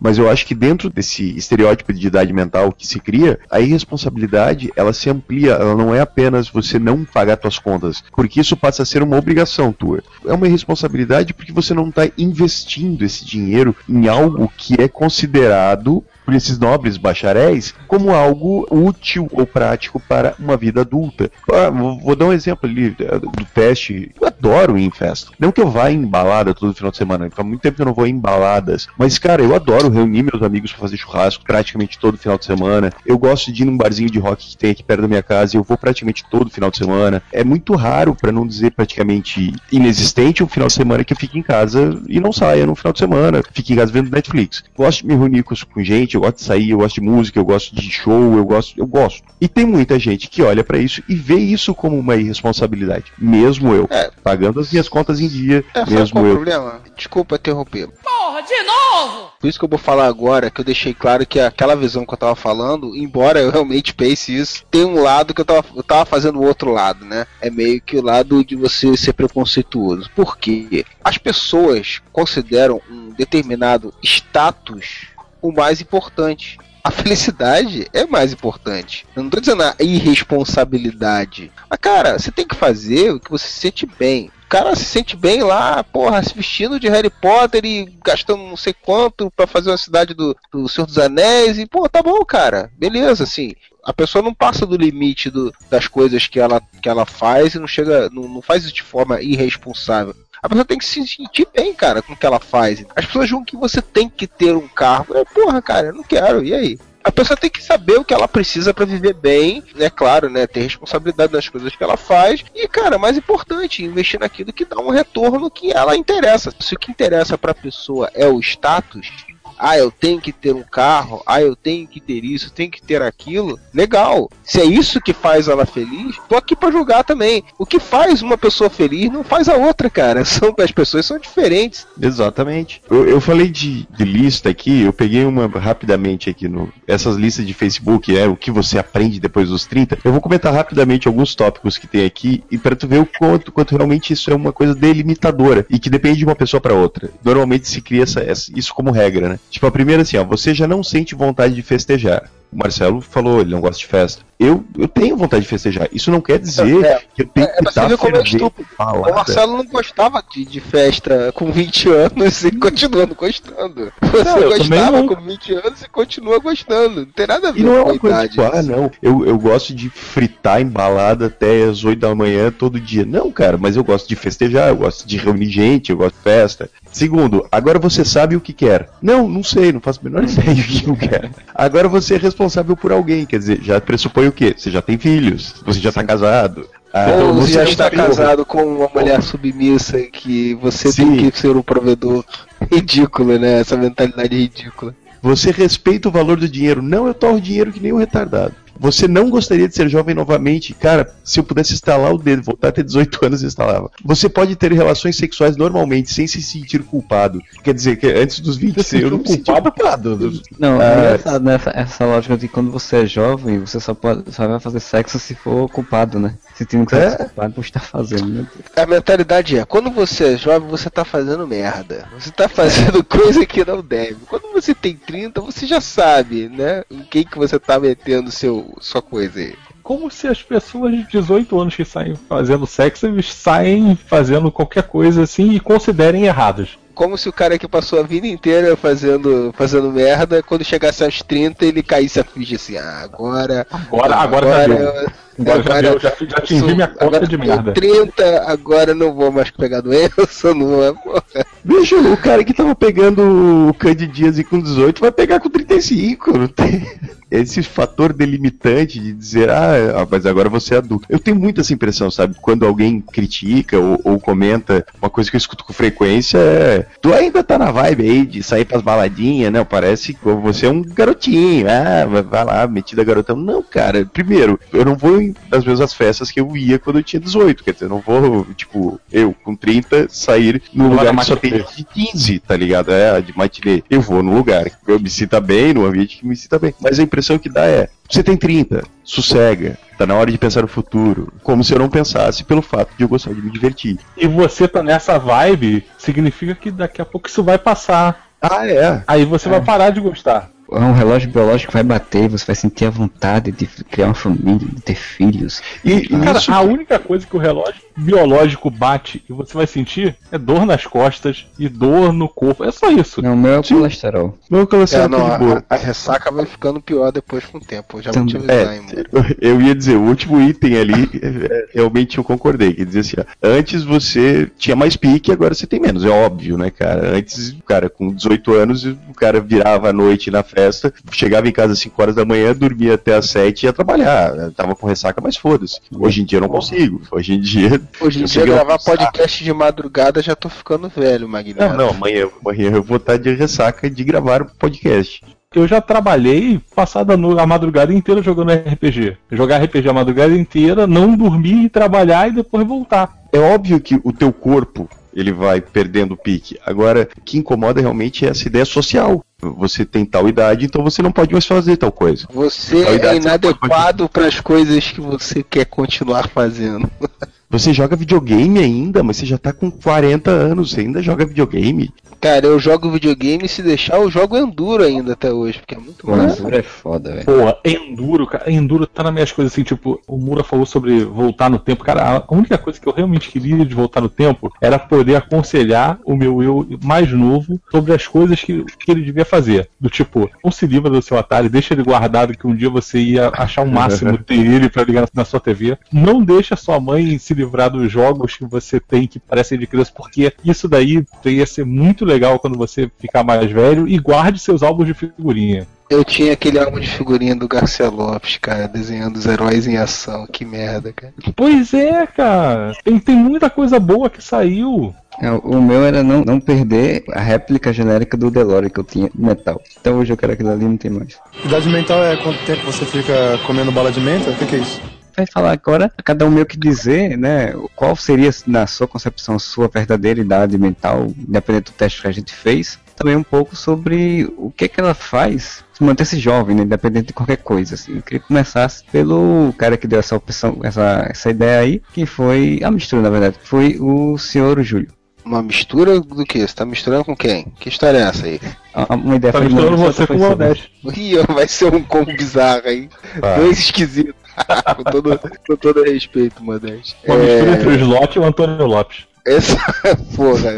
mas 0.00 0.18
eu 0.18 0.30
acho 0.30 0.46
que 0.46 0.54
dentro 0.54 0.90
desse 0.90 1.36
estereótipo 1.36 1.92
de 1.92 2.06
idade 2.06 2.32
mental 2.32 2.72
que 2.72 2.86
se 2.86 3.00
cria, 3.00 3.38
a 3.50 3.60
irresponsabilidade 3.60 4.72
ela 4.76 4.92
se 4.92 5.10
amplia, 5.10 5.52
ela 5.52 5.74
não 5.74 5.94
é 5.94 6.00
apenas 6.00 6.48
você 6.48 6.78
não 6.78 7.04
pagar 7.04 7.38
suas 7.40 7.58
contas, 7.58 8.02
porque 8.14 8.40
isso 8.40 8.56
passa 8.56 8.82
a 8.82 8.86
ser 8.86 9.02
uma 9.02 9.16
obrigação 9.16 9.72
tua. 9.72 10.02
É 10.26 10.32
uma 10.32 10.46
irresponsabilidade 10.46 11.34
porque 11.34 11.52
você 11.52 11.74
não 11.74 11.88
está 11.88 12.02
investindo 12.16 13.04
esse 13.04 13.24
dinheiro 13.24 13.74
em 13.88 14.08
algo 14.08 14.50
que 14.56 14.80
é 14.80 14.88
considerado 14.88 16.04
por 16.28 16.34
esses 16.34 16.58
nobres 16.58 16.98
bacharéis 16.98 17.74
como 17.86 18.10
algo 18.10 18.66
útil 18.70 19.26
ou 19.32 19.46
prático 19.46 19.98
para 19.98 20.34
uma 20.38 20.58
vida 20.58 20.82
adulta. 20.82 21.32
Ah, 21.50 21.70
vou, 21.70 22.14
dar 22.14 22.26
um 22.26 22.32
exemplo 22.34 22.68
ali 22.68 22.94
eh, 23.00 23.18
do 23.18 23.46
teste. 23.54 24.12
Eu 24.20 24.26
adoro 24.26 24.76
ir 24.76 24.84
em 24.84 24.90
festa. 24.90 25.30
Não 25.38 25.50
que 25.50 25.62
eu 25.62 25.70
vá 25.70 25.90
em 25.90 26.04
balada 26.04 26.52
todo 26.52 26.74
final 26.74 26.90
de 26.90 26.98
semana. 26.98 27.30
Faz 27.30 27.48
muito 27.48 27.62
tempo 27.62 27.76
que 27.76 27.80
eu 27.80 27.86
não 27.86 27.94
vou 27.94 28.06
em 28.06 28.18
baladas. 28.18 28.88
Mas, 28.98 29.18
cara, 29.18 29.40
eu 29.40 29.54
adoro 29.54 29.88
reunir 29.88 30.22
meus 30.22 30.42
amigos 30.42 30.70
para 30.70 30.82
fazer 30.82 30.98
churrasco 30.98 31.42
praticamente 31.44 31.98
todo 31.98 32.18
final 32.18 32.36
de 32.36 32.44
semana. 32.44 32.92
Eu 33.06 33.16
gosto 33.16 33.50
de 33.50 33.62
ir 33.62 33.64
num 33.64 33.78
barzinho 33.78 34.10
de 34.10 34.18
rock 34.18 34.48
que 34.48 34.58
tem 34.58 34.72
aqui 34.72 34.82
perto 34.82 35.00
da 35.00 35.08
minha 35.08 35.22
casa 35.22 35.56
e 35.56 35.58
eu 35.58 35.62
vou 35.62 35.78
praticamente 35.78 36.26
todo 36.30 36.50
final 36.50 36.70
de 36.70 36.76
semana. 36.76 37.22
É 37.32 37.42
muito 37.42 37.74
raro, 37.74 38.14
para 38.14 38.30
não 38.30 38.46
dizer 38.46 38.72
praticamente 38.72 39.54
inexistente, 39.72 40.44
um 40.44 40.48
final 40.48 40.66
de 40.66 40.74
semana 40.74 41.04
que 41.04 41.14
eu 41.14 41.16
fique 41.16 41.38
em 41.38 41.42
casa 41.42 41.98
e 42.06 42.20
não 42.20 42.34
saia 42.34 42.66
no 42.66 42.74
final 42.74 42.92
de 42.92 42.98
semana. 42.98 43.42
Fique 43.54 43.72
em 43.72 43.76
casa 43.76 43.90
vendo 43.90 44.10
Netflix. 44.10 44.62
Gosto 44.76 45.00
de 45.00 45.06
me 45.06 45.14
reunir 45.14 45.42
com, 45.42 45.54
com 45.72 45.82
gente, 45.82 46.17
eu 46.18 46.22
gosto 46.22 46.36
de 46.36 46.42
sair, 46.44 46.70
eu 46.70 46.78
gosto 46.78 46.94
de 46.96 47.00
música, 47.00 47.38
eu 47.38 47.44
gosto 47.44 47.74
de 47.74 47.90
show, 47.90 48.36
eu 48.36 48.44
gosto, 48.44 48.78
eu 48.78 48.86
gosto. 48.86 49.22
E 49.40 49.48
tem 49.48 49.64
muita 49.64 49.98
gente 49.98 50.28
que 50.28 50.42
olha 50.42 50.62
para 50.64 50.78
isso 50.78 51.02
e 51.08 51.14
vê 51.14 51.36
isso 51.36 51.74
como 51.74 51.98
uma 51.98 52.16
irresponsabilidade. 52.16 53.12
Mesmo 53.18 53.72
eu, 53.74 53.88
pagando 54.22 54.60
as 54.60 54.70
minhas 54.70 54.88
contas 54.88 55.20
em 55.20 55.28
dia, 55.28 55.64
É, 55.74 55.84
mesmo 55.88 56.14
qual 56.14 56.24
é 56.24 56.28
o 56.28 56.30
eu. 56.30 56.34
problema? 56.36 56.80
Desculpa 56.96 57.36
interromper. 57.36 57.88
Porra, 58.02 58.18
Porra, 58.28 58.42
de 58.42 58.62
novo! 58.62 59.28
Por 59.40 59.46
isso 59.48 59.58
que 59.58 59.64
eu 59.64 59.68
vou 59.68 59.78
falar 59.78 60.06
agora, 60.06 60.50
que 60.50 60.60
eu 60.60 60.64
deixei 60.64 60.92
claro 60.92 61.26
que 61.26 61.40
aquela 61.40 61.74
visão 61.74 62.04
que 62.04 62.12
eu 62.12 62.18
tava 62.18 62.36
falando, 62.36 62.94
embora 62.94 63.40
eu 63.40 63.50
realmente 63.50 63.94
pense 63.94 64.36
isso, 64.36 64.64
tem 64.70 64.84
um 64.84 65.00
lado 65.02 65.32
que 65.32 65.40
eu 65.40 65.44
tava, 65.46 65.64
eu 65.74 65.82
tava 65.82 66.04
fazendo 66.04 66.38
o 66.38 66.44
outro 66.44 66.70
lado, 66.70 67.04
né? 67.06 67.26
É 67.40 67.48
meio 67.50 67.80
que 67.80 67.96
o 67.96 68.02
lado 68.02 68.44
de 68.44 68.54
você 68.54 68.94
ser 68.96 69.14
preconceituoso. 69.14 70.10
Por 70.14 70.36
quê? 70.36 70.84
As 71.02 71.16
pessoas 71.16 72.02
consideram 72.12 72.80
um 72.90 73.10
determinado 73.10 73.94
status 74.02 75.06
o 75.40 75.52
mais 75.52 75.80
importante. 75.80 76.58
A 76.82 76.90
felicidade 76.92 77.86
é 77.92 78.06
mais 78.06 78.32
importante. 78.32 79.06
Eu 79.14 79.22
não 79.22 79.30
tô 79.30 79.40
dizendo 79.40 79.62
a 79.62 79.74
irresponsabilidade. 79.80 81.52
Mas, 81.68 81.78
cara, 81.80 82.18
você 82.18 82.30
tem 82.30 82.46
que 82.46 82.54
fazer 82.54 83.12
o 83.12 83.20
que 83.20 83.30
você 83.30 83.46
se 83.46 83.60
sente 83.60 83.86
bem. 83.86 84.30
O 84.44 84.48
cara 84.48 84.74
se 84.74 84.84
sente 84.84 85.14
bem 85.14 85.42
lá, 85.42 85.84
porra, 85.84 86.22
se 86.22 86.32
vestindo 86.32 86.80
de 86.80 86.88
Harry 86.88 87.10
Potter 87.10 87.66
e 87.66 87.84
gastando 88.02 88.44
não 88.44 88.56
sei 88.56 88.72
quanto 88.72 89.30
pra 89.30 89.46
fazer 89.46 89.70
uma 89.70 89.76
cidade 89.76 90.14
do, 90.14 90.34
do 90.50 90.66
Senhor 90.66 90.86
dos 90.86 90.96
Anéis. 90.96 91.58
E, 91.58 91.66
pô, 91.66 91.86
tá 91.86 92.02
bom, 92.02 92.24
cara. 92.24 92.70
Beleza, 92.78 93.24
assim. 93.24 93.52
A 93.84 93.92
pessoa 93.92 94.22
não 94.22 94.32
passa 94.32 94.64
do 94.64 94.76
limite 94.76 95.28
do, 95.30 95.52
das 95.70 95.86
coisas 95.86 96.26
que 96.26 96.40
ela, 96.40 96.62
que 96.82 96.88
ela 96.88 97.04
faz 97.04 97.54
e 97.54 97.58
não 97.58 97.66
chega. 97.66 98.08
Não, 98.10 98.22
não 98.22 98.40
faz 98.40 98.64
isso 98.64 98.72
de 98.72 98.82
forma 98.82 99.20
irresponsável. 99.20 100.14
A 100.42 100.48
pessoa 100.48 100.64
tem 100.64 100.78
que 100.78 100.84
se 100.84 101.06
sentir 101.06 101.46
bem, 101.54 101.74
cara, 101.74 102.02
com 102.02 102.12
o 102.12 102.16
que 102.16 102.26
ela 102.26 102.38
faz. 102.38 102.84
As 102.94 103.06
pessoas 103.06 103.28
julgam 103.28 103.44
que 103.44 103.56
você 103.56 103.82
tem 103.82 104.08
que 104.08 104.26
ter 104.26 104.54
um 104.54 104.68
carro. 104.68 105.16
É, 105.16 105.24
porra, 105.24 105.60
cara, 105.60 105.88
eu 105.88 105.94
não 105.94 106.02
quero. 106.02 106.44
E 106.44 106.54
aí? 106.54 106.78
A 107.02 107.12
pessoa 107.12 107.36
tem 107.36 107.48
que 107.48 107.62
saber 107.62 107.98
o 107.98 108.04
que 108.04 108.12
ela 108.12 108.28
precisa 108.28 108.74
para 108.74 108.84
viver 108.84 109.14
bem, 109.14 109.64
é 109.78 109.88
claro, 109.88 110.28
né? 110.28 110.46
Ter 110.46 110.60
responsabilidade 110.60 111.32
nas 111.32 111.48
coisas 111.48 111.74
que 111.74 111.82
ela 111.82 111.96
faz. 111.96 112.44
E, 112.54 112.68
cara, 112.68 112.98
mais 112.98 113.16
importante, 113.16 113.84
investir 113.84 114.20
naquilo 114.20 114.52
que 114.52 114.64
dá 114.64 114.76
um 114.76 114.90
retorno 114.90 115.50
que 115.50 115.72
ela 115.72 115.96
interessa. 115.96 116.52
Se 116.60 116.74
o 116.74 116.78
que 116.78 116.90
interessa 116.90 117.38
pra 117.38 117.54
pessoa 117.54 118.10
é 118.14 118.26
o 118.26 118.38
status, 118.40 119.10
ah, 119.58 119.76
eu 119.76 119.90
tenho 119.90 120.20
que 120.20 120.32
ter 120.32 120.54
um 120.54 120.62
carro, 120.62 121.22
ah, 121.26 121.40
eu 121.40 121.56
tenho 121.56 121.86
que 121.86 122.00
ter 122.00 122.24
isso, 122.24 122.52
tenho 122.52 122.70
que 122.70 122.82
ter 122.82 123.02
aquilo. 123.02 123.58
Legal. 123.74 124.30
Se 124.44 124.60
é 124.60 124.64
isso 124.64 125.00
que 125.00 125.12
faz 125.12 125.48
ela 125.48 125.66
feliz, 125.66 126.16
tô 126.28 126.36
aqui 126.36 126.54
para 126.54 126.70
julgar 126.70 127.04
também. 127.04 127.44
O 127.58 127.66
que 127.66 127.78
faz 127.78 128.22
uma 128.22 128.38
pessoa 128.38 128.70
feliz 128.70 129.10
não 129.10 129.24
faz 129.24 129.48
a 129.48 129.56
outra, 129.56 129.90
cara. 129.90 130.24
São, 130.28 130.54
as 130.58 130.70
pessoas 130.70 131.06
são 131.06 131.18
diferentes. 131.18 131.86
Exatamente. 132.00 132.80
Eu, 132.88 133.08
eu 133.08 133.20
falei 133.20 133.48
de, 133.48 133.86
de 133.90 134.04
lista 134.04 134.48
aqui, 134.48 134.82
eu 134.82 134.92
peguei 134.92 135.24
uma 135.24 135.46
rapidamente 135.46 136.30
aqui 136.30 136.48
no. 136.48 136.72
Essas 136.86 137.16
listas 137.16 137.46
de 137.46 137.54
Facebook, 137.54 138.16
é 138.16 138.26
o 138.26 138.36
que 138.36 138.50
você 138.50 138.78
aprende 138.78 139.20
depois 139.20 139.48
dos 139.48 139.66
30. 139.66 139.98
Eu 140.04 140.12
vou 140.12 140.20
comentar 140.20 140.52
rapidamente 140.52 141.08
alguns 141.08 141.34
tópicos 141.34 141.78
que 141.78 141.86
tem 141.86 142.04
aqui 142.04 142.44
e 142.50 142.58
para 142.58 142.76
tu 142.76 142.86
ver 142.86 143.00
o 143.00 143.06
quanto, 143.06 143.50
quanto 143.50 143.76
realmente 143.76 144.12
isso 144.12 144.30
é 144.30 144.34
uma 144.34 144.52
coisa 144.52 144.74
delimitadora 144.74 145.66
e 145.70 145.78
que 145.78 145.90
depende 145.90 146.18
de 146.18 146.24
uma 146.24 146.36
pessoa 146.36 146.60
para 146.60 146.74
outra. 146.74 147.10
Normalmente 147.24 147.68
se 147.68 147.80
cria 147.80 148.02
essa, 148.02 148.20
essa, 148.20 148.50
isso 148.54 148.74
como 148.74 148.90
regra, 148.90 149.28
né? 149.28 149.38
Tipo, 149.50 149.66
a 149.66 149.70
primeira 149.70 150.02
assim, 150.02 150.16
ó, 150.16 150.24
você 150.24 150.54
já 150.54 150.66
não 150.66 150.82
sente 150.82 151.14
vontade 151.14 151.54
de 151.54 151.62
festejar. 151.62 152.30
O 152.50 152.56
Marcelo 152.58 153.00
falou, 153.00 153.40
ele 153.40 153.50
não 153.50 153.60
gosta 153.60 153.78
de 153.78 153.86
festa. 153.86 154.22
Eu, 154.38 154.64
eu 154.78 154.86
tenho 154.86 155.16
vontade 155.16 155.42
de 155.42 155.48
festejar. 155.48 155.88
Isso 155.92 156.10
não 156.12 156.20
quer 156.20 156.38
dizer 156.38 156.84
É, 156.84 157.02
que 157.14 157.22
eu 157.22 157.26
tenho 157.26 157.46
É 157.46 157.50
que 157.50 157.62
pra 157.64 157.72
você 157.72 157.80
estar 157.94 157.98
como 157.98 158.16
é. 158.16 159.08
O 159.10 159.14
Marcelo 159.14 159.56
não 159.56 159.64
gostava 159.66 160.22
de, 160.32 160.44
de 160.44 160.60
festa 160.60 161.32
com 161.34 161.50
20 161.50 161.88
anos 161.90 162.44
e 162.44 162.52
continua 162.52 163.04
não 163.04 163.16
gostando. 163.16 163.92
Você 164.00 164.24
Não, 164.24 164.42
gostava 164.48 165.04
com 165.08 165.16
20 165.16 165.52
anos 165.54 165.82
e 165.82 165.88
continua 165.88 166.38
gostando. 166.38 167.00
Não 167.00 167.06
tem 167.06 167.26
nada 167.26 167.48
a 167.48 167.52
ver 167.52 167.60
E 167.60 167.64
não 167.64 167.76
é 167.76 167.82
uma 167.82 167.98
coisa 167.98 168.24
idade. 168.24 168.30
tipo, 168.30 168.42
ah, 168.42 168.62
não, 168.62 168.90
eu, 169.02 169.26
eu 169.26 169.36
gosto 169.38 169.74
de 169.74 169.90
fritar 169.90 170.60
embalada 170.60 171.26
até 171.26 171.64
as 171.64 171.82
8 171.84 171.98
da 171.98 172.14
manhã 172.14 172.52
todo 172.52 172.80
dia. 172.80 173.04
Não, 173.04 173.32
cara, 173.32 173.58
mas 173.58 173.74
eu 173.76 173.82
gosto 173.82 174.08
de 174.08 174.14
festejar, 174.14 174.68
eu 174.68 174.76
gosto 174.76 175.06
de 175.06 175.16
reunir 175.16 175.50
gente, 175.50 175.90
eu 175.90 175.96
gosto 175.96 176.14
de 176.14 176.22
festa. 176.22 176.70
Segundo, 176.92 177.46
agora 177.50 177.78
você 177.78 178.04
sabe 178.04 178.36
o 178.36 178.40
que 178.40 178.52
quer. 178.52 178.88
Não, 179.02 179.28
não 179.28 179.42
sei, 179.42 179.72
não 179.72 179.80
faço 179.80 180.00
a 180.00 180.04
menor 180.08 180.22
ideia 180.30 180.54
do 180.54 180.62
que 180.62 180.88
eu 180.88 180.96
quero. 180.96 181.30
Agora 181.54 181.88
você 181.88 182.14
é 182.14 182.18
responsável 182.38 182.76
por 182.76 182.92
alguém, 182.92 183.26
quer 183.26 183.38
dizer, 183.38 183.58
já 183.62 183.80
pressupõe 183.80 184.28
o 184.28 184.32
quê? 184.32 184.54
Você 184.56 184.70
já 184.70 184.80
tem 184.80 184.96
filhos, 184.96 185.54
você 185.66 185.80
já 185.80 185.90
tá 185.90 186.04
casado. 186.04 186.68
Ah, 186.92 187.06
Ou 187.10 187.34
você 187.34 187.48
você 187.48 187.52
já 187.52 187.64
está 187.64 187.90
tem- 187.90 187.98
casado 187.98 188.46
com 188.46 188.62
uma 188.64 188.88
mulher 188.94 189.20
submissa 189.22 189.98
que 190.02 190.54
você 190.54 190.90
Sim. 190.92 191.16
tem 191.16 191.30
que 191.30 191.38
ser 191.38 191.54
um 191.54 191.62
provedor. 191.62 192.24
Ridículo, 192.72 193.38
né? 193.38 193.60
Essa 193.60 193.76
mentalidade 193.76 194.36
ridícula. 194.36 194.94
Você 195.20 195.50
respeita 195.50 196.08
o 196.08 196.12
valor 196.12 196.36
do 196.38 196.48
dinheiro. 196.48 196.80
Não, 196.80 197.06
eu 197.08 197.12
torro 197.14 197.40
dinheiro 197.40 197.72
que 197.72 197.80
nem 197.80 197.92
um 197.92 197.98
retardado. 197.98 198.54
Você 198.78 199.08
não 199.08 199.30
gostaria 199.30 199.68
de 199.68 199.74
ser 199.74 199.88
jovem 199.88 200.14
novamente? 200.14 200.74
Cara, 200.74 201.12
se 201.24 201.40
eu 201.40 201.44
pudesse 201.44 201.74
instalar 201.74 202.12
o 202.12 202.18
dedo, 202.18 202.42
voltar 202.42 202.68
a 202.68 202.72
ter 202.72 202.84
18 202.84 203.18
anos, 203.26 203.42
eu 203.42 203.48
instalava. 203.48 203.90
Você 204.04 204.28
pode 204.28 204.54
ter 204.56 204.72
relações 204.72 205.16
sexuais 205.16 205.56
normalmente, 205.56 206.12
sem 206.12 206.26
se 206.26 206.40
sentir 206.42 206.82
culpado. 206.82 207.40
Quer 207.62 207.74
dizer, 207.74 207.96
que 207.96 208.06
antes 208.06 208.40
dos 208.40 208.56
20, 208.56 208.76
Você 208.76 209.02
eu 209.04 209.10
não 209.10 209.18
me 209.18 209.28
sentia 209.28 209.60
culpado. 209.60 210.32
Não, 210.58 210.80
Ah, 210.80 210.84
é 210.84 210.98
engraçado, 210.98 211.44
né? 211.44 211.54
Essa, 211.54 211.70
essa 211.74 212.06
lógica 212.06 212.36
de 212.36 212.48
quando 212.48 212.70
você 212.70 212.96
é 212.96 213.06
jovem, 213.06 213.58
você 213.58 213.80
só, 213.80 213.94
pode, 213.94 214.32
só 214.32 214.46
vai 214.46 214.60
fazer 214.60 214.80
sexo 214.80 215.18
se 215.18 215.34
for 215.34 215.68
culpado, 215.68 216.18
né? 216.18 216.34
Se 216.54 216.64
tem 216.64 216.84
que 216.84 216.94
É. 216.94 217.10
ser 217.10 217.16
culpado 217.18 217.54
por 217.54 217.64
estar 217.64 217.80
fazendo, 217.80 218.26
né? 218.26 218.46
A 218.76 218.86
mentalidade 218.86 219.58
é, 219.58 219.64
quando 219.64 219.90
você 219.90 220.34
é 220.34 220.36
jovem, 220.36 220.68
você 220.68 220.88
tá 220.90 221.04
fazendo 221.04 221.46
merda. 221.46 222.08
Você 222.18 222.30
tá 222.30 222.48
fazendo 222.48 223.02
coisa 223.04 223.44
que 223.46 223.64
não 223.64 223.82
deve. 223.82 224.16
Quando 224.28 224.52
você 224.52 224.74
tem 224.74 224.94
30, 224.96 225.40
você 225.40 225.66
já 225.66 225.80
sabe, 225.80 226.48
né? 226.48 226.84
Em 226.90 227.00
quem 227.02 227.24
que 227.24 227.38
você 227.38 227.58
tá 227.58 227.78
metendo 227.78 228.30
seu, 228.30 228.67
sua 228.80 229.02
coisa 229.02 229.38
aí. 229.40 229.54
Como 229.82 230.10
se 230.10 230.26
as 230.28 230.42
pessoas 230.42 230.92
de 230.92 231.02
18 231.04 231.58
anos 231.60 231.74
que 231.74 231.84
saem 231.84 232.14
fazendo 232.28 232.66
sexo, 232.66 233.06
saem 233.22 233.96
fazendo 234.06 234.50
qualquer 234.52 234.82
coisa 234.82 235.22
assim 235.22 235.52
e 235.52 235.60
considerem 235.60 236.24
errados. 236.24 236.78
Como 236.94 237.16
se 237.16 237.28
o 237.28 237.32
cara 237.32 237.58
que 237.58 237.68
passou 237.68 238.00
a 238.00 238.02
vida 238.02 238.26
inteira 238.26 238.76
fazendo, 238.76 239.54
fazendo 239.56 239.90
merda, 239.90 240.42
quando 240.42 240.64
chegasse 240.64 241.04
aos 241.04 241.22
30, 241.22 241.64
ele 241.64 241.82
caísse 241.82 242.18
a 242.18 242.24
ficha 242.24 242.56
assim, 242.56 242.76
ah, 242.76 243.00
agora. 243.04 243.66
Agora- 243.70 244.16
agora 244.16 244.46
já 244.48 244.66
deu. 244.66 245.06
Agora 245.38 245.62
já 245.62 245.80
deu, 245.80 245.98
já- 246.00 246.12
já 246.20 246.36
atingi 246.38 246.60
sou- 246.60 246.74
minha 246.74 246.88
cota 246.88 247.26
de 247.26 247.36
merda. 247.38 247.72
30, 247.72 248.42
agora 248.46 248.94
não 248.94 249.14
vou 249.14 249.30
mais 249.30 249.50
pegar 249.50 249.80
doença, 249.80 250.52
não 250.54 250.82
é, 250.82 250.92
porra. 250.92 251.22
Bicho, 251.64 251.96
o 252.12 252.16
cara 252.16 252.42
que 252.44 252.54
tava 252.54 252.74
pegando 252.74 253.68
o 253.68 253.74
Candidias 253.74 254.40
com 254.48 254.60
18 254.60 255.00
vai 255.00 255.12
pegar 255.12 255.40
com 255.40 255.48
35, 255.48 256.36
não 256.36 256.48
tem. 256.48 256.86
Esse 257.30 257.62
fator 257.62 258.14
delimitante 258.14 258.98
de 258.98 259.12
dizer, 259.12 259.50
ah, 259.50 260.06
mas 260.10 260.24
agora 260.24 260.48
você 260.48 260.74
é 260.74 260.78
adulto. 260.78 261.06
Eu 261.10 261.18
tenho 261.18 261.36
muito 261.38 261.60
essa 261.60 261.74
impressão, 261.74 262.10
sabe? 262.10 262.34
Quando 262.40 262.64
alguém 262.64 263.02
critica 263.02 263.78
ou, 263.78 264.00
ou 264.02 264.18
comenta, 264.18 264.86
uma 264.98 265.10
coisa 265.10 265.28
que 265.30 265.36
eu 265.36 265.38
escuto 265.38 265.62
com 265.62 265.74
frequência 265.74 266.38
é: 266.38 266.86
tu 267.02 267.12
ainda 267.12 267.44
tá 267.44 267.58
na 267.58 267.70
vibe 267.70 268.02
aí 268.02 268.24
de 268.26 268.42
sair 268.42 268.64
pras 268.64 268.80
baladinhas, 268.80 269.52
né? 269.52 269.62
Parece 269.62 270.14
que 270.14 270.24
você 270.26 270.64
é 270.66 270.70
um 270.70 270.80
garotinho, 270.82 271.66
ah, 271.68 272.22
vai 272.22 272.44
lá, 272.46 272.66
metida 272.66 273.04
garotão. 273.04 273.36
Não, 273.36 273.62
cara, 273.62 274.06
primeiro, 274.10 274.58
eu 274.72 274.82
não 274.86 274.96
vou 274.96 275.20
nas 275.50 275.64
mesmas 275.64 275.92
festas 275.92 276.30
que 276.30 276.40
eu 276.40 276.56
ia 276.56 276.78
quando 276.78 276.98
eu 276.98 277.02
tinha 277.02 277.20
18, 277.20 277.64
quer 277.64 277.72
dizer, 277.72 277.86
eu 277.86 277.90
não 277.90 278.00
vou, 278.00 278.46
tipo, 278.54 279.00
eu 279.12 279.34
com 279.44 279.54
30 279.54 280.08
sair 280.08 280.62
num 280.72 280.88
Não 280.88 280.96
lugar 280.96 281.16
que 281.16 281.24
só 281.24 281.36
tem 281.36 281.64
de 281.76 281.84
15, 281.84 282.40
tá 282.40 282.56
ligado? 282.56 282.92
É, 282.92 283.20
de 283.20 283.36
matinê. 283.36 283.82
Eu 283.88 284.00
vou 284.00 284.22
num 284.22 284.36
lugar 284.36 284.64
que 284.64 284.76
eu 284.86 284.98
me 284.98 285.10
sinta 285.10 285.40
bem, 285.40 285.74
num 285.74 285.86
ambiente 285.86 286.18
que 286.18 286.26
me 286.26 286.36
sinta 286.36 286.58
bem. 286.58 286.74
Mas 286.80 286.98
a 286.98 287.02
impressão 287.02 287.38
que 287.38 287.48
dá 287.48 287.66
é, 287.66 287.88
você 288.08 288.22
tem 288.22 288.36
30, 288.36 288.84
sossega, 289.04 289.78
tá 289.98 290.06
na 290.06 290.14
hora 290.14 290.30
de 290.30 290.38
pensar 290.38 290.62
no 290.62 290.68
futuro. 290.68 291.32
Como 291.42 291.62
se 291.62 291.74
eu 291.74 291.78
não 291.78 291.90
pensasse 291.90 292.42
pelo 292.42 292.62
fato 292.62 292.96
de 292.96 293.04
eu 293.04 293.08
gostar 293.08 293.34
de 293.34 293.42
me 293.42 293.50
divertir. 293.50 293.98
E 294.16 294.26
você 294.26 294.66
tá 294.66 294.82
nessa 294.82 295.18
vibe, 295.18 295.84
significa 295.98 296.54
que 296.54 296.70
daqui 296.70 297.02
a 297.02 297.04
pouco 297.04 297.28
isso 297.28 297.42
vai 297.42 297.58
passar. 297.58 298.28
Ah, 298.40 298.66
é. 298.66 299.02
Aí 299.06 299.24
você 299.24 299.48
vai 299.48 299.60
parar 299.60 299.90
de 299.90 300.00
gostar. 300.00 300.50
É 300.70 300.78
um 300.80 300.92
relógio 300.92 301.30
biológico 301.30 301.70
que 301.70 301.76
vai 301.76 301.82
bater, 301.82 302.28
você 302.28 302.44
vai 302.44 302.54
sentir 302.56 302.84
a 302.84 302.90
vontade 302.90 303.50
de 303.52 303.66
criar 303.66 304.06
uma 304.06 304.14
família, 304.14 304.58
de 304.58 304.82
ter 304.82 304.94
filhos. 304.94 305.62
E, 305.84 306.08
Cara, 306.08 306.40
a 306.48 306.60
única 306.60 306.98
coisa 306.98 307.26
que 307.26 307.34
o 307.36 307.38
relógio 307.38 307.80
biológico 307.96 308.70
bate 308.70 309.24
e 309.28 309.32
você 309.32 309.54
vai 309.54 309.66
sentir 309.66 310.16
é 310.30 310.38
dor 310.38 310.64
nas 310.66 310.86
costas 310.86 311.46
e 311.58 311.68
dor 311.68 312.12
no 312.12 312.28
corpo. 312.28 312.64
É 312.64 312.70
só 312.70 312.90
isso. 312.90 313.20
Não, 313.22 313.34
o 313.34 313.36
meu 313.36 313.54
é 313.54 313.58
o 313.58 313.62
colesterol. 313.64 314.38
Meu 314.50 314.66
colesterol 314.66 315.06
É, 315.06 315.08
não, 315.08 315.18
tá 315.28 315.38
de 315.38 315.44
boa. 315.44 315.64
a, 315.68 315.74
a 315.74 315.78
ressaca 315.78 316.30
vai 316.30 316.46
ficando 316.46 316.80
pior 316.80 317.10
depois 317.12 317.44
com 317.46 317.58
o 317.58 317.60
tempo. 317.60 317.98
Eu 317.98 318.02
já 318.02 318.12
vou 318.12 318.26
te 318.26 318.38
Também. 318.38 318.56
avisar, 318.56 318.74
É, 318.74 318.76
hein, 318.76 318.82
mano. 319.12 319.34
eu 319.40 319.60
ia 319.60 319.74
dizer, 319.74 319.96
o 319.96 320.02
último 320.02 320.40
item 320.40 320.76
ali, 320.78 321.10
é, 321.22 321.68
realmente 321.74 322.18
eu 322.18 322.24
concordei. 322.24 322.72
Quer 322.74 322.84
dizer 322.84 323.00
assim, 323.00 323.16
ó, 323.18 323.24
antes 323.42 323.82
você 323.82 324.48
tinha 324.58 324.76
mais 324.76 324.96
pique, 324.96 325.32
agora 325.32 325.54
você 325.54 325.66
tem 325.66 325.80
menos. 325.80 326.04
É 326.04 326.08
óbvio, 326.10 326.56
né, 326.58 326.70
cara? 326.70 327.16
Antes, 327.16 327.50
o 327.50 327.62
cara 327.62 327.88
com 327.90 328.12
18 328.12 328.52
anos, 328.54 328.84
o 328.84 329.14
cara 329.16 329.40
virava 329.40 329.88
à 329.88 329.92
noite 329.92 330.30
na 330.30 330.42
festa, 330.58 330.92
chegava 331.12 331.48
em 331.48 331.52
casa 331.52 331.72
às 331.72 331.78
5 331.78 332.00
horas 332.02 332.14
da 332.16 332.24
manhã, 332.24 332.52
dormia 332.54 332.94
até 332.94 333.14
às 333.14 333.30
7 333.30 333.62
e 333.62 333.66
ia 333.66 333.72
trabalhar. 333.72 334.34
Eu 334.36 334.52
Tava 334.52 334.74
com 334.74 334.86
ressaca, 334.86 335.20
mas 335.22 335.36
foda-se. 335.36 335.78
Hoje 335.96 336.22
em 336.22 336.24
dia 336.24 336.38
eu 336.38 336.42
não 336.42 336.48
consigo. 336.48 337.00
Hoje 337.10 337.34
em 337.34 337.40
dia. 337.40 337.80
Hoje 338.00 338.22
em 338.22 338.24
dia, 338.24 338.44
gravar 338.44 338.72
almoçar. 338.72 338.96
podcast 338.96 339.44
de 339.44 339.52
madrugada 339.52 340.22
já 340.22 340.34
tô 340.34 340.48
ficando 340.48 340.88
velho, 340.88 341.28
Magneto. 341.28 341.60
Não, 341.60 341.76
não, 341.76 341.90
amanhã, 341.90 342.28
amanhã 342.44 342.70
eu 342.72 342.82
vou 342.82 342.96
estar 342.96 343.16
de 343.16 343.32
ressaca 343.34 343.88
de 343.88 344.02
gravar 344.04 344.42
o 344.42 344.46
podcast. 344.46 345.22
Eu 345.54 345.66
já 345.66 345.80
trabalhei 345.80 346.60
passada 346.74 347.16
no- 347.16 347.38
a 347.38 347.46
madrugada 347.46 347.92
inteira 347.94 348.20
jogando 348.22 348.52
RPG. 348.52 349.16
Jogar 349.32 349.62
RPG 349.62 349.88
a 349.88 349.92
madrugada 349.94 350.34
inteira, 350.36 350.86
não 350.86 351.16
dormir 351.16 351.64
e 351.64 351.68
trabalhar 351.70 352.28
e 352.28 352.32
depois 352.32 352.66
voltar. 352.66 353.16
É 353.32 353.38
óbvio 353.38 353.80
que 353.80 353.98
o 354.04 354.12
teu 354.12 354.32
corpo 354.32 354.88
ele 355.14 355.32
vai 355.32 355.60
perdendo 355.60 356.12
o 356.12 356.16
pique. 356.16 356.58
Agora, 356.66 357.08
o 357.16 357.20
que 357.22 357.38
incomoda 357.38 357.80
realmente 357.80 358.26
é 358.26 358.28
essa 358.28 358.46
ideia 358.46 358.64
social. 358.64 359.24
Você 359.40 359.84
tem 359.84 360.04
tal 360.04 360.28
idade, 360.28 360.66
então 360.66 360.82
você 360.82 361.00
não 361.00 361.12
pode 361.12 361.32
mais 361.32 361.46
fazer 361.46 361.76
tal 361.76 361.92
coisa. 361.92 362.26
Você 362.32 362.82
Tal 362.82 362.92
é 362.92 362.96
idade, 362.96 363.14
pode 363.14 363.26
inadequado 363.26 364.08
para 364.08 364.26
as 364.26 364.40
coisas 364.40 364.90
que 364.90 365.00
você 365.00 365.44
quer 365.44 365.64
continuar 365.64 366.28
fazendo. 366.28 366.90
Você 367.50 367.72
joga 367.72 367.96
videogame 367.96 368.58
ainda, 368.58 369.02
mas 369.02 369.16
você 369.16 369.24
já 369.24 369.38
tá 369.38 369.54
com 369.54 369.70
40 369.70 370.30
anos, 370.30 370.70
você 370.70 370.82
ainda 370.82 371.00
joga 371.00 371.24
videogame. 371.24 371.90
Cara, 372.20 372.46
eu 372.46 372.58
jogo 372.58 372.90
videogame 372.90 373.48
se 373.48 373.62
deixar, 373.62 373.96
eu 373.96 374.10
jogo 374.10 374.36
Enduro 374.36 374.82
ainda 374.82 375.12
até 375.12 375.32
hoje, 375.32 375.58
porque 375.60 375.74
é 375.74 375.78
muito 375.78 376.10
massa. 376.10 376.46
é 376.54 376.62
foda, 376.62 377.12
velho. 377.12 377.24
Porra, 377.24 377.56
Enduro, 377.64 378.26
cara, 378.26 378.50
Enduro 378.50 378.86
tá 378.86 379.04
nas 379.04 379.12
minhas 379.12 379.32
coisas 379.32 379.52
assim, 379.52 379.62
tipo, 379.62 380.00
o 380.06 380.18
Mura 380.18 380.42
falou 380.42 380.66
sobre 380.66 381.04
voltar 381.04 381.48
no 381.48 381.58
tempo. 381.60 381.84
Cara, 381.84 382.24
a 382.28 382.34
única 382.34 382.58
coisa 382.58 382.80
que 382.80 382.88
eu 382.88 382.92
realmente 382.92 383.30
queria 383.30 383.64
de 383.64 383.74
voltar 383.74 384.00
no 384.00 384.08
tempo 384.08 384.52
era 384.60 384.78
poder 384.78 385.14
aconselhar 385.14 386.00
o 386.04 386.16
meu 386.16 386.42
eu 386.42 386.66
mais 386.82 387.10
novo 387.12 387.60
sobre 387.70 387.94
as 387.94 388.06
coisas 388.06 388.40
que, 388.42 388.64
que 388.64 388.90
ele 388.90 389.02
devia 389.02 389.24
fazer. 389.28 389.68
Do 389.80 389.88
tipo, 389.88 390.30
não 390.42 390.50
se 390.50 390.66
livra 390.66 390.90
do 390.90 391.02
seu 391.02 391.18
Atari, 391.18 391.48
deixa 391.48 391.74
ele 391.74 391.82
guardado 391.82 392.36
que 392.36 392.46
um 392.46 392.54
dia 392.54 392.70
você 392.70 392.98
ia 392.98 393.30
achar 393.34 393.62
o 393.62 393.70
máximo 393.70 394.18
ter 394.24 394.34
ele 394.34 394.68
pra 394.68 394.84
ligar 394.84 395.08
na 395.14 395.24
sua 395.24 395.40
TV. 395.40 395.76
Não 395.92 396.22
deixa 396.22 396.56
sua 396.56 396.80
mãe 396.80 397.18
se 397.18 397.34
livrar 397.34 397.70
dos 397.70 397.90
jogos 397.90 398.36
que 398.36 398.44
você 398.44 398.80
tem 398.80 399.06
que 399.06 399.18
parecem 399.18 399.58
de 399.58 399.66
criança, 399.66 399.92
porque 399.94 400.32
isso 400.44 400.68
daí 400.68 401.04
ia 401.24 401.46
ser 401.46 401.64
muito 401.64 402.04
legal 402.04 402.38
quando 402.38 402.56
você 402.56 402.90
ficar 402.98 403.22
mais 403.22 403.50
velho 403.50 403.86
e 403.86 403.98
guarde 403.98 404.38
seus 404.38 404.62
álbuns 404.62 404.86
de 404.86 404.94
figurinha. 404.94 405.66
Eu 405.90 406.04
tinha 406.04 406.34
aquele 406.34 406.58
álbum 406.58 406.78
de 406.78 406.86
figurinha 406.86 407.34
do 407.34 407.48
Garcia 407.48 407.88
Lopes, 407.88 408.36
cara, 408.36 408.68
desenhando 408.68 409.16
os 409.16 409.24
heróis 409.24 409.66
em 409.66 409.78
ação. 409.78 410.26
Que 410.26 410.44
merda, 410.44 410.92
cara. 410.92 411.14
Pois 411.34 411.72
é, 411.72 412.06
cara. 412.06 412.74
Tem, 412.84 412.98
tem 412.98 413.16
muita 413.16 413.48
coisa 413.48 413.80
boa 413.80 414.10
que 414.10 414.22
saiu. 414.22 414.94
É, 415.20 415.30
o 415.30 415.60
meu 415.60 415.84
era 415.84 416.02
não, 416.02 416.24
não 416.24 416.38
perder 416.40 417.04
a 417.12 417.20
réplica 417.20 417.72
genérica 417.72 418.16
do 418.16 418.30
DeLorean 418.30 418.70
que 418.70 418.78
eu 418.78 418.84
tinha 418.84 419.10
metal. 419.14 419.60
Então 419.80 419.98
hoje 419.98 420.12
eu 420.12 420.16
quero 420.16 420.32
aquilo 420.32 420.50
ali 420.50 420.64
não 420.64 420.76
tem 420.76 420.90
mais. 420.90 421.18
Idade 421.44 421.68
mental 421.68 422.02
é 422.04 422.16
quanto 422.16 422.44
tempo 422.44 422.64
você 422.64 422.84
fica 422.84 423.38
comendo 423.46 423.72
bala 423.72 423.90
de 423.90 424.00
menta? 424.00 424.30
O 424.30 424.36
que, 424.36 424.46
que 424.46 424.56
é 424.56 424.58
isso? 424.58 424.80
vai 425.18 425.26
falar 425.26 425.52
agora, 425.52 425.92
cada 426.04 426.24
um 426.24 426.30
meio 426.30 426.46
que 426.46 426.56
dizer, 426.56 427.16
né, 427.16 427.52
qual 427.74 427.96
seria, 427.96 428.30
na 428.46 428.66
sua 428.66 428.86
concepção, 428.86 429.38
sua 429.38 429.68
verdadeira 429.68 430.20
idade 430.20 430.56
mental, 430.56 431.06
independente 431.18 431.72
do 431.72 431.74
teste 431.74 432.02
que 432.02 432.06
a 432.06 432.12
gente 432.12 432.32
fez, 432.32 432.78
também 432.94 433.16
um 433.16 433.22
pouco 433.22 433.56
sobre 433.56 434.32
o 434.36 434.50
que 434.50 434.68
que 434.68 434.80
ela 434.80 434.94
faz 434.94 435.64
se 435.72 435.82
manter-se 435.82 436.18
jovem, 436.18 436.56
né, 436.56 436.62
independente 436.62 437.08
de 437.08 437.12
qualquer 437.12 437.38
coisa, 437.38 437.74
assim. 437.74 437.96
Eu 437.96 438.02
queria 438.02 438.20
que 438.20 438.26
começasse 438.26 438.84
pelo 438.90 439.52
cara 439.56 439.76
que 439.76 439.86
deu 439.86 439.98
essa 439.98 440.16
opção, 440.16 440.60
essa, 440.62 441.06
essa 441.08 441.30
ideia 441.30 441.60
aí, 441.60 441.82
que 441.92 442.06
foi, 442.06 442.60
a 442.62 442.70
mistura, 442.70 443.02
na 443.02 443.10
verdade, 443.10 443.36
foi 443.42 443.76
o 443.80 444.18
senhor 444.18 444.60
Júlio. 444.62 444.97
Uma 445.28 445.42
mistura 445.42 446.00
do 446.00 446.24
que? 446.24 446.40
Você 446.40 446.54
tá 446.54 446.64
misturando 446.64 447.04
com 447.04 447.14
quem? 447.14 447.52
Que 447.60 447.68
história 447.68 447.98
é 447.98 448.02
essa 448.02 448.24
aí? 448.26 448.40
A- 448.72 448.94
Uma 448.94 449.16
ideia 449.16 449.32
Tá 449.32 449.38
foi 449.40 449.48
misturando 449.48 449.76
você 449.76 450.00
com 450.00 450.06
foi 450.06 450.16
o 450.16 450.18
sua. 450.20 450.28
Nordeste. 450.30 450.72
Ih, 450.96 451.16
vai 451.34 451.46
ser 451.46 451.74
um 451.74 451.82
combo 451.82 452.06
bizarro 452.16 452.62
aí. 452.64 452.88
Vai. 453.20 453.40
Dois 453.40 453.58
esquisitos. 453.58 454.14
com, 454.76 454.84
todo, 454.84 455.20
com 455.46 455.56
todo 455.56 455.82
respeito, 455.82 456.42
Modeste. 456.42 456.96
Uma 457.06 457.16
mistura 457.16 457.50
entre 457.52 457.68
o 457.68 457.72
Slot 457.74 458.16
e 458.16 458.20
o 458.20 458.24
Antônio 458.24 458.66
Lopes. 458.66 459.06
Essa, 459.26 459.56
porra, 460.16 460.56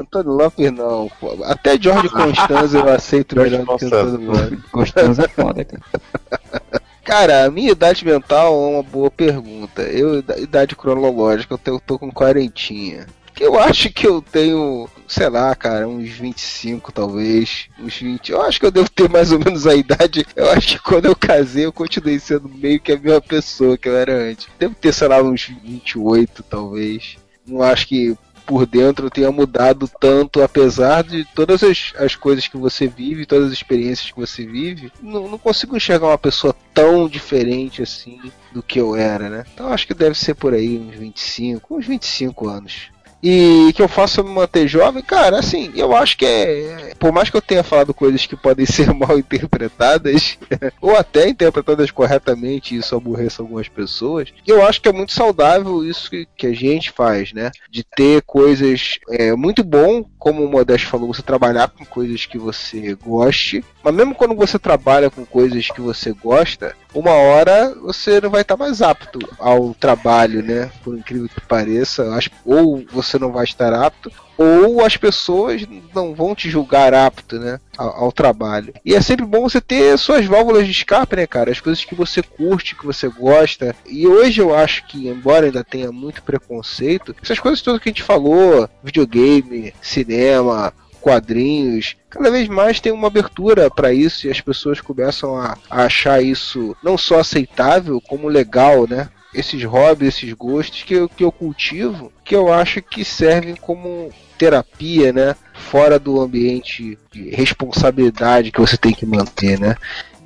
Antônio 0.00 0.30
Lopes 0.32 0.70
não, 0.70 1.10
pô. 1.18 1.36
Até 1.44 1.76
Jorge 1.80 2.08
Constanzo 2.08 2.76
eu 2.78 2.88
aceito 2.88 3.36
melhor 3.36 3.64
do 3.64 3.76
que 3.76 3.84
Antônio 3.86 4.30
Lopes. 4.30 4.58
Constanzo 4.70 5.22
é 5.22 5.28
foda, 5.28 5.64
cara. 5.64 5.82
Cara, 7.04 7.44
a 7.44 7.50
minha 7.52 7.70
idade 7.70 8.04
mental 8.04 8.52
é 8.52 8.74
uma 8.74 8.82
boa 8.82 9.08
pergunta. 9.10 9.82
Eu, 9.82 10.18
ida- 10.18 10.40
idade 10.40 10.74
cronológica, 10.74 11.58
eu 11.66 11.80
tô 11.80 11.98
com 12.00 12.10
quarentinha. 12.10 13.06
Eu 13.38 13.58
acho 13.58 13.90
que 13.90 14.06
eu 14.06 14.22
tenho, 14.22 14.88
sei 15.06 15.28
lá, 15.28 15.54
cara, 15.54 15.86
uns 15.86 16.08
25 16.08 16.90
talvez, 16.90 17.68
uns 17.78 17.96
20. 17.98 18.32
Eu 18.32 18.42
acho 18.42 18.58
que 18.58 18.66
eu 18.66 18.70
devo 18.70 18.88
ter 18.90 19.08
mais 19.08 19.30
ou 19.30 19.38
menos 19.38 19.66
a 19.66 19.74
idade. 19.74 20.26
Eu 20.34 20.50
acho 20.50 20.68
que 20.68 20.78
quando 20.78 21.06
eu 21.06 21.14
casei 21.14 21.66
eu 21.66 21.72
continuei 21.72 22.18
sendo 22.18 22.48
meio 22.48 22.80
que 22.80 22.92
a 22.92 22.98
mesma 22.98 23.20
pessoa 23.20 23.76
que 23.76 23.88
eu 23.88 23.96
era 23.96 24.30
antes. 24.30 24.48
Devo 24.58 24.74
ter, 24.74 24.92
sei 24.92 25.08
lá, 25.08 25.22
uns 25.22 25.44
28 25.44 26.42
talvez. 26.42 27.18
Não 27.46 27.62
acho 27.62 27.86
que 27.86 28.16
por 28.46 28.64
dentro 28.64 29.10
tenha 29.10 29.30
mudado 29.30 29.90
tanto, 30.00 30.40
apesar 30.40 31.02
de 31.02 31.24
todas 31.34 31.62
as, 31.62 31.92
as 31.98 32.14
coisas 32.14 32.46
que 32.46 32.56
você 32.56 32.86
vive, 32.86 33.26
todas 33.26 33.48
as 33.48 33.52
experiências 33.52 34.10
que 34.12 34.18
você 34.18 34.46
vive, 34.46 34.92
não, 35.02 35.28
não 35.28 35.36
consigo 35.36 35.76
enxergar 35.76 36.06
uma 36.06 36.18
pessoa 36.18 36.54
tão 36.72 37.08
diferente 37.08 37.82
assim 37.82 38.20
do 38.52 38.62
que 38.62 38.80
eu 38.80 38.94
era, 38.94 39.28
né? 39.28 39.44
Então 39.52 39.72
acho 39.72 39.86
que 39.86 39.94
deve 39.94 40.16
ser 40.16 40.34
por 40.34 40.54
aí, 40.54 40.78
uns 40.78 40.94
25, 40.94 41.76
uns 41.76 41.86
25 41.86 42.48
anos. 42.48 42.95
E 43.22 43.72
que 43.74 43.82
eu 43.82 43.88
faço 43.88 44.22
me 44.22 44.30
manter 44.30 44.68
jovem, 44.68 45.02
cara, 45.02 45.38
assim, 45.38 45.72
eu 45.74 45.96
acho 45.96 46.16
que 46.16 46.24
é. 46.24 46.94
Por 46.98 47.12
mais 47.12 47.30
que 47.30 47.36
eu 47.36 47.42
tenha 47.42 47.62
falado 47.62 47.94
coisas 47.94 48.26
que 48.26 48.36
podem 48.36 48.64
ser 48.66 48.92
mal 48.92 49.18
interpretadas, 49.18 50.38
ou 50.80 50.96
até 50.96 51.28
interpretadas 51.28 51.90
corretamente 51.90 52.76
isso 52.76 52.94
aborreça 52.94 53.42
algumas 53.42 53.68
pessoas, 53.68 54.32
eu 54.46 54.64
acho 54.64 54.80
que 54.80 54.88
é 54.88 54.92
muito 54.92 55.12
saudável 55.12 55.84
isso 55.84 56.10
que, 56.10 56.26
que 56.36 56.46
a 56.46 56.54
gente 56.54 56.90
faz, 56.90 57.32
né? 57.32 57.50
De 57.70 57.82
ter 57.82 58.22
coisas. 58.22 58.98
É 59.10 59.34
muito 59.34 59.64
bom, 59.64 60.04
como 60.26 60.44
o 60.44 60.50
Modesto 60.50 60.88
falou, 60.88 61.14
você 61.14 61.22
trabalhar 61.22 61.68
com 61.68 61.84
coisas 61.84 62.26
que 62.26 62.36
você 62.36 62.96
goste, 62.96 63.64
mas 63.80 63.94
mesmo 63.94 64.12
quando 64.12 64.34
você 64.34 64.58
trabalha 64.58 65.08
com 65.08 65.24
coisas 65.24 65.68
que 65.70 65.80
você 65.80 66.12
gosta, 66.12 66.74
uma 66.92 67.12
hora 67.12 67.72
você 67.80 68.20
não 68.20 68.28
vai 68.28 68.40
estar 68.40 68.56
mais 68.56 68.82
apto 68.82 69.20
ao 69.38 69.72
trabalho, 69.72 70.42
né? 70.42 70.68
Por 70.82 70.98
incrível 70.98 71.28
que 71.28 71.40
pareça, 71.42 72.12
As- 72.16 72.28
ou 72.44 72.84
você 72.90 73.20
não 73.20 73.30
vai 73.30 73.44
estar 73.44 73.72
apto, 73.72 74.10
ou 74.36 74.84
as 74.84 74.96
pessoas 74.96 75.62
não 75.94 76.14
vão 76.14 76.34
te 76.34 76.50
julgar 76.50 76.92
apto, 76.94 77.38
né? 77.38 77.58
Ao, 77.76 78.04
ao 78.04 78.12
trabalho. 78.12 78.74
E 78.84 78.94
é 78.94 79.00
sempre 79.00 79.24
bom 79.24 79.42
você 79.42 79.60
ter 79.60 79.98
suas 79.98 80.26
válvulas 80.26 80.64
de 80.64 80.72
escape, 80.72 81.16
né, 81.16 81.26
cara? 81.26 81.50
As 81.50 81.60
coisas 81.60 81.84
que 81.84 81.94
você 81.94 82.22
curte, 82.22 82.74
que 82.74 82.86
você 82.86 83.08
gosta. 83.08 83.74
E 83.86 84.06
hoje 84.06 84.40
eu 84.40 84.54
acho 84.54 84.86
que, 84.86 85.08
embora 85.08 85.46
ainda 85.46 85.64
tenha 85.64 85.90
muito 85.92 86.22
preconceito, 86.22 87.14
essas 87.22 87.38
coisas 87.38 87.62
todas 87.62 87.80
que 87.80 87.88
a 87.88 87.92
gente 87.92 88.02
falou, 88.02 88.68
videogame, 88.82 89.72
cinema, 89.80 90.72
quadrinhos, 91.06 91.96
cada 92.10 92.32
vez 92.32 92.48
mais 92.48 92.80
tem 92.80 92.90
uma 92.90 93.06
abertura 93.06 93.70
para 93.70 93.92
isso 93.92 94.26
e 94.26 94.30
as 94.30 94.40
pessoas 94.40 94.80
começam 94.80 95.36
a, 95.36 95.56
a 95.70 95.84
achar 95.84 96.20
isso 96.20 96.76
não 96.82 96.98
só 96.98 97.20
aceitável, 97.20 98.00
como 98.00 98.26
legal, 98.26 98.88
né? 98.88 99.08
Esses 99.32 99.62
hobbies, 99.62 100.16
esses 100.16 100.32
gostos 100.32 100.82
que 100.82 100.94
eu, 100.94 101.08
que 101.08 101.22
eu 101.22 101.30
cultivo, 101.30 102.12
que 102.24 102.34
eu 102.34 102.52
acho 102.52 102.82
que 102.82 103.04
servem 103.04 103.54
como 103.54 104.10
terapia, 104.36 105.12
né? 105.12 105.34
Fora 105.52 105.98
do 105.98 106.20
ambiente 106.20 106.98
de 107.10 107.30
responsabilidade 107.30 108.50
que 108.50 108.60
você 108.60 108.76
tem 108.76 108.92
que 108.92 109.06
manter, 109.06 109.58
né? 109.58 109.76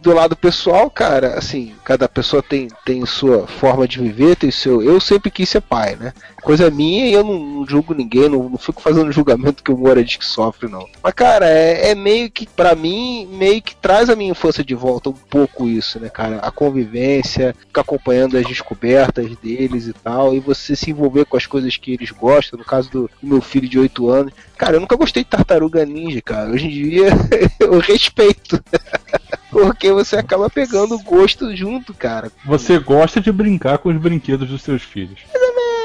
Do 0.01 0.15
lado 0.15 0.35
pessoal, 0.35 0.91
cara, 0.91 1.39
assim, 1.39 1.75
cada 1.85 2.09
pessoa 2.09 2.43
tem, 2.43 2.69
tem 2.85 3.05
sua 3.05 3.47
forma 3.47 3.87
de 3.87 4.01
viver, 4.01 4.37
tem 4.37 4.51
seu. 4.51 4.83
Eu 4.83 4.99
sempre 5.01 5.31
quis 5.31 5.49
ser 5.49 5.61
pai, 5.61 5.97
né? 5.97 6.13
Coisa 6.43 6.71
minha 6.71 7.07
e 7.07 7.13
eu 7.13 7.23
não, 7.23 7.39
não 7.39 7.67
julgo 7.67 7.95
ninguém, 7.95 8.29
não, 8.29 8.49
não 8.49 8.59
fico 8.59 8.81
fazendo 8.81 9.13
julgamento 9.13 9.63
que 9.63 9.71
o 9.71 9.77
Moura 9.77 10.03
diz 10.03 10.17
que 10.17 10.25
sofre, 10.25 10.69
não. 10.69 10.87
Mas, 11.03 11.13
cara, 11.13 11.47
é, 11.49 11.91
é 11.91 11.95
meio 11.95 12.31
que, 12.31 12.47
pra 12.47 12.75
mim, 12.75 13.27
meio 13.31 13.61
que 13.61 13.77
traz 13.77 14.09
a 14.09 14.17
minha 14.17 14.31
infância 14.31 14.65
de 14.65 14.75
volta 14.75 15.11
um 15.11 15.15
pouco 15.15 15.69
isso, 15.69 16.01
né, 16.01 16.09
cara? 16.09 16.39
A 16.39 16.51
convivência, 16.51 17.55
ficar 17.67 17.83
acompanhando 17.83 18.39
as 18.39 18.47
descobertas 18.47 19.37
deles 19.37 19.87
e 19.87 19.93
tal, 19.93 20.35
e 20.35 20.41
você 20.41 20.75
se 20.75 20.91
envolver 20.91 21.27
com 21.27 21.37
as 21.37 21.47
coisas 21.47 21.77
que 21.77 21.93
eles 21.93 22.11
gostam. 22.11 22.59
No 22.59 22.65
caso 22.65 22.91
do 22.91 23.11
meu 23.23 23.41
filho 23.41 23.69
de 23.69 23.79
8 23.79 24.09
anos. 24.09 24.33
Cara, 24.61 24.77
eu 24.77 24.81
nunca 24.81 24.95
gostei 24.95 25.25
de 25.25 25.31
tartaruga 25.31 25.87
ninja, 25.87 26.21
cara. 26.21 26.51
Hoje 26.51 26.67
em 26.67 26.69
dia 26.71 27.09
eu 27.59 27.79
respeito. 27.79 28.63
Porque 29.51 29.91
você 29.91 30.17
acaba 30.17 30.51
pegando 30.51 30.99
gosto 30.99 31.57
junto, 31.57 31.95
cara. 31.95 32.31
Você 32.45 32.79
gosta 32.79 33.23
de 33.23 33.33
brincar 33.33 33.79
com 33.79 33.89
os 33.89 33.97
brinquedos 33.97 34.51
dos 34.51 34.61
seus 34.61 34.83
filhos. 34.83 35.21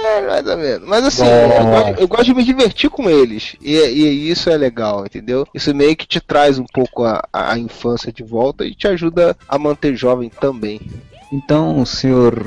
É, 0.03 0.21
mais 0.27 0.45
ou 0.45 0.57
menos. 0.57 0.85
Mas 0.85 1.05
assim, 1.05 1.25
eu 1.25 1.65
gosto, 1.65 2.01
eu 2.01 2.07
gosto 2.07 2.25
de 2.25 2.33
me 2.33 2.43
divertir 2.43 2.89
com 2.89 3.09
eles. 3.09 3.55
E, 3.61 3.77
e 3.77 4.29
isso 4.29 4.49
é 4.49 4.57
legal, 4.57 5.05
entendeu? 5.05 5.47
Isso 5.53 5.73
meio 5.73 5.95
que 5.95 6.05
te 6.05 6.19
traz 6.19 6.59
um 6.59 6.65
pouco 6.65 7.05
a, 7.05 7.23
a 7.31 7.57
infância 7.57 8.11
de 8.11 8.23
volta 8.23 8.65
e 8.65 8.75
te 8.75 8.89
ajuda 8.89 9.37
a 9.47 9.57
manter 9.57 9.95
jovem 9.95 10.29
também. 10.29 10.81
Então, 11.31 11.83
senhor 11.85 12.45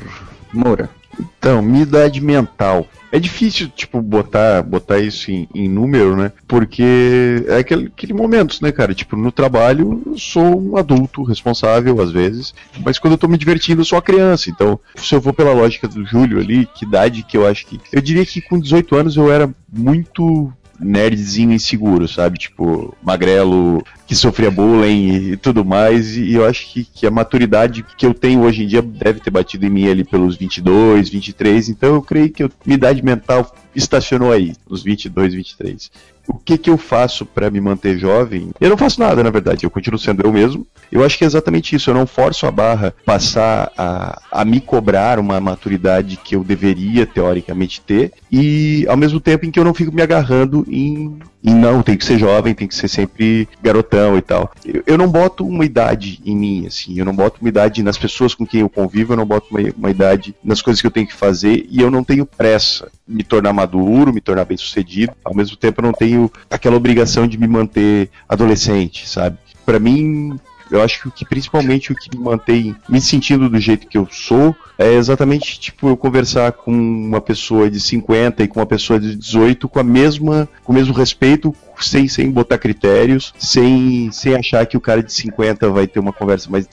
Moura. 0.52 0.97
Então, 1.20 1.62
minha 1.62 1.82
idade 1.82 2.20
mental. 2.20 2.86
É 3.10 3.18
difícil, 3.18 3.68
tipo, 3.68 4.02
botar, 4.02 4.62
botar 4.62 4.98
isso 4.98 5.30
em, 5.30 5.48
em 5.54 5.66
número, 5.66 6.14
né? 6.14 6.30
Porque 6.46 7.42
é 7.48 7.56
aquele, 7.56 7.86
aquele 7.86 8.12
momentos, 8.12 8.60
né, 8.60 8.70
cara? 8.70 8.94
Tipo, 8.94 9.16
no 9.16 9.32
trabalho 9.32 10.02
eu 10.04 10.18
sou 10.18 10.60
um 10.60 10.76
adulto 10.76 11.22
responsável, 11.22 12.00
às 12.02 12.10
vezes, 12.10 12.54
mas 12.84 12.98
quando 12.98 13.12
eu 13.12 13.18
tô 13.18 13.26
me 13.26 13.38
divertindo 13.38 13.80
eu 13.80 13.84
sou 13.86 13.96
uma 13.96 14.02
criança. 14.02 14.50
Então, 14.50 14.78
se 14.94 15.14
eu 15.14 15.20
vou 15.22 15.32
pela 15.32 15.54
lógica 15.54 15.88
do 15.88 16.04
Júlio 16.04 16.38
ali, 16.38 16.66
que 16.66 16.84
idade 16.84 17.22
que 17.22 17.36
eu 17.36 17.46
acho 17.46 17.66
que. 17.66 17.80
Eu 17.90 18.02
diria 18.02 18.26
que 18.26 18.42
com 18.42 18.60
18 18.60 18.94
anos 18.94 19.16
eu 19.16 19.32
era 19.32 19.48
muito 19.72 20.52
nerdzinho 20.78 21.52
inseguro, 21.52 22.06
sabe? 22.06 22.38
Tipo, 22.38 22.96
magrelo, 23.02 23.82
que 24.06 24.14
sofria 24.14 24.50
bullying 24.50 25.32
e 25.32 25.36
tudo 25.36 25.64
mais, 25.64 26.16
e 26.16 26.34
eu 26.34 26.46
acho 26.46 26.72
que, 26.72 26.84
que 26.84 27.06
a 27.06 27.10
maturidade 27.10 27.84
que 27.96 28.06
eu 28.06 28.14
tenho 28.14 28.42
hoje 28.42 28.64
em 28.64 28.66
dia 28.66 28.82
deve 28.82 29.20
ter 29.20 29.30
batido 29.30 29.66
em 29.66 29.70
mim 29.70 29.88
ali 29.88 30.04
pelos 30.04 30.36
22, 30.36 31.08
23, 31.08 31.68
então 31.70 31.94
eu 31.94 32.02
creio 32.02 32.30
que 32.30 32.42
a 32.42 32.50
minha 32.64 32.76
idade 32.76 33.02
mental 33.02 33.54
estacionou 33.74 34.32
aí, 34.32 34.54
nos 34.68 34.82
22, 34.82 35.34
23 35.34 35.90
o 36.28 36.34
que 36.34 36.58
que 36.58 36.70
eu 36.70 36.76
faço 36.76 37.24
para 37.24 37.50
me 37.50 37.60
manter 37.60 37.98
jovem? 37.98 38.50
Eu 38.60 38.68
não 38.68 38.76
faço 38.76 39.00
nada, 39.00 39.24
na 39.24 39.30
verdade, 39.30 39.64
eu 39.64 39.70
continuo 39.70 39.98
sendo 39.98 40.22
eu 40.22 40.32
mesmo. 40.32 40.66
Eu 40.92 41.04
acho 41.04 41.16
que 41.16 41.24
é 41.24 41.26
exatamente 41.26 41.74
isso, 41.74 41.90
eu 41.90 41.94
não 41.94 42.06
forço 42.06 42.46
a 42.46 42.50
barra 42.50 42.94
passar 43.04 43.72
a, 43.76 44.20
a 44.30 44.44
me 44.44 44.60
cobrar 44.60 45.18
uma 45.18 45.40
maturidade 45.40 46.16
que 46.16 46.36
eu 46.36 46.44
deveria, 46.44 47.06
teoricamente, 47.06 47.80
ter, 47.80 48.12
e 48.30 48.86
ao 48.88 48.96
mesmo 48.96 49.20
tempo 49.20 49.46
em 49.46 49.50
que 49.50 49.58
eu 49.58 49.64
não 49.64 49.74
fico 49.74 49.94
me 49.94 50.02
agarrando 50.02 50.66
em, 50.68 51.18
em 51.42 51.54
não, 51.54 51.82
tem 51.82 51.96
que 51.96 52.04
ser 52.04 52.18
jovem, 52.18 52.54
tem 52.54 52.68
que 52.68 52.74
ser 52.74 52.88
sempre 52.88 53.48
garotão 53.62 54.16
e 54.16 54.22
tal. 54.22 54.50
Eu, 54.64 54.82
eu 54.86 54.98
não 54.98 55.08
boto 55.08 55.46
uma 55.46 55.64
idade 55.64 56.20
em 56.24 56.36
mim, 56.36 56.66
assim, 56.66 56.98
eu 56.98 57.04
não 57.04 57.14
boto 57.14 57.40
uma 57.40 57.48
idade 57.48 57.82
nas 57.82 57.98
pessoas 57.98 58.34
com 58.34 58.46
quem 58.46 58.60
eu 58.60 58.68
convivo, 58.68 59.12
eu 59.12 59.16
não 59.16 59.26
boto 59.26 59.46
uma, 59.50 59.60
uma 59.76 59.90
idade 59.90 60.34
nas 60.42 60.60
coisas 60.60 60.80
que 60.80 60.86
eu 60.86 60.90
tenho 60.90 61.06
que 61.06 61.14
fazer, 61.14 61.66
e 61.70 61.80
eu 61.80 61.90
não 61.90 62.04
tenho 62.04 62.26
pressa 62.26 62.90
me 63.06 63.22
tornar 63.22 63.52
maduro, 63.52 64.12
me 64.12 64.20
tornar 64.20 64.44
bem 64.44 64.56
sucedido, 64.56 65.12
ao 65.24 65.34
mesmo 65.34 65.56
tempo 65.56 65.80
eu 65.80 65.84
não 65.84 65.92
tenho 65.92 66.17
aquela 66.50 66.76
obrigação 66.76 67.26
de 67.26 67.38
me 67.38 67.46
manter 67.46 68.10
adolescente, 68.28 69.08
sabe? 69.08 69.38
Para 69.64 69.78
mim, 69.78 70.38
eu 70.70 70.82
acho 70.82 71.10
que 71.10 71.24
principalmente 71.24 71.92
o 71.92 71.94
que 71.94 72.16
me 72.16 72.22
mantém 72.22 72.74
me 72.88 73.00
sentindo 73.00 73.48
do 73.48 73.58
jeito 73.58 73.86
que 73.86 73.98
eu 73.98 74.06
sou 74.10 74.54
é 74.78 74.94
exatamente 74.94 75.58
tipo 75.58 75.88
eu 75.88 75.96
conversar 75.96 76.52
com 76.52 76.70
uma 76.70 77.20
pessoa 77.20 77.68
de 77.68 77.80
50 77.80 78.44
e 78.44 78.48
com 78.48 78.60
uma 78.60 78.66
pessoa 78.66 79.00
de 79.00 79.16
18 79.16 79.68
com 79.68 79.80
a 79.80 79.82
mesma 79.82 80.48
com 80.62 80.72
o 80.72 80.74
mesmo 80.74 80.94
respeito, 80.94 81.54
sem, 81.80 82.08
sem 82.08 82.30
botar 82.30 82.58
critérios, 82.58 83.34
sem, 83.38 84.10
sem 84.12 84.34
achar 84.34 84.64
que 84.66 84.76
o 84.76 84.80
cara 84.80 85.02
de 85.02 85.12
50 85.12 85.68
vai 85.70 85.86
ter 85.86 85.98
uma 85.98 86.12
conversa 86.12 86.50
mais 86.50 86.68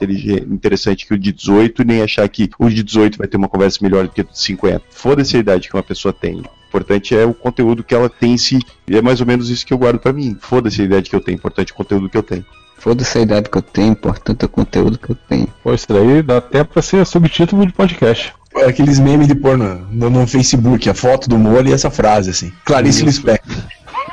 interessante 0.49 1.05
que 1.05 1.13
o 1.13 1.17
de 1.17 1.31
18, 1.31 1.83
nem 1.83 2.01
achar 2.01 2.27
que 2.29 2.49
o 2.59 2.69
de 2.69 2.83
18 2.83 3.17
vai 3.17 3.27
ter 3.27 3.37
uma 3.37 3.49
conversa 3.49 3.79
melhor 3.81 4.05
do 4.05 4.11
que 4.11 4.21
o 4.21 4.23
de 4.23 4.37
50. 4.37 4.81
Foda-se 4.89 5.37
a 5.37 5.39
idade 5.39 5.67
que 5.67 5.75
uma 5.75 5.83
pessoa 5.83 6.13
tem. 6.13 6.43
Importante 6.67 7.15
é 7.15 7.25
o 7.25 7.33
conteúdo 7.33 7.83
que 7.83 7.95
ela 7.95 8.09
tem 8.09 8.33
em 8.33 8.37
si. 8.37 8.59
E 8.87 8.97
é 8.97 9.01
mais 9.01 9.21
ou 9.21 9.27
menos 9.27 9.49
isso 9.49 9.65
que 9.65 9.73
eu 9.73 9.77
guardo 9.77 9.99
para 9.99 10.11
mim. 10.11 10.35
Foda-se 10.39 10.81
a 10.81 10.85
idade 10.85 11.09
que 11.09 11.15
eu 11.15 11.21
tenho, 11.21 11.35
importante 11.35 11.71
é 11.71 11.73
o 11.73 11.77
conteúdo 11.77 12.09
que 12.09 12.17
eu 12.17 12.23
tenho. 12.23 12.45
Foda-se 12.85 13.17
a 13.17 13.21
idade 13.21 13.49
que 13.49 13.57
eu 13.57 13.63
tenho, 13.63 13.93
importante 13.93 14.43
é 14.43 14.45
o 14.45 14.49
conteúdo 14.49 14.99
que 14.99 15.09
eu 15.09 15.15
tenho. 15.27 15.47
Pô, 15.63 15.73
isso 15.73 15.87
daí 15.89 16.21
dá 16.21 16.37
até 16.37 16.63
pra 16.63 16.83
ser 16.83 17.03
subtítulo 17.03 17.65
de 17.65 17.73
podcast. 17.73 18.31
Aqueles 18.63 18.99
memes 18.99 19.27
de 19.27 19.33
pôr 19.33 19.57
no, 19.57 19.79
no, 19.91 20.07
no 20.07 20.27
Facebook, 20.27 20.87
a 20.87 20.93
foto 20.93 21.27
do 21.27 21.35
molho 21.35 21.69
e 21.69 21.73
essa 21.73 21.89
frase, 21.89 22.29
assim. 22.29 22.53
Clarice 22.63 23.03
Lispector. 23.03 23.57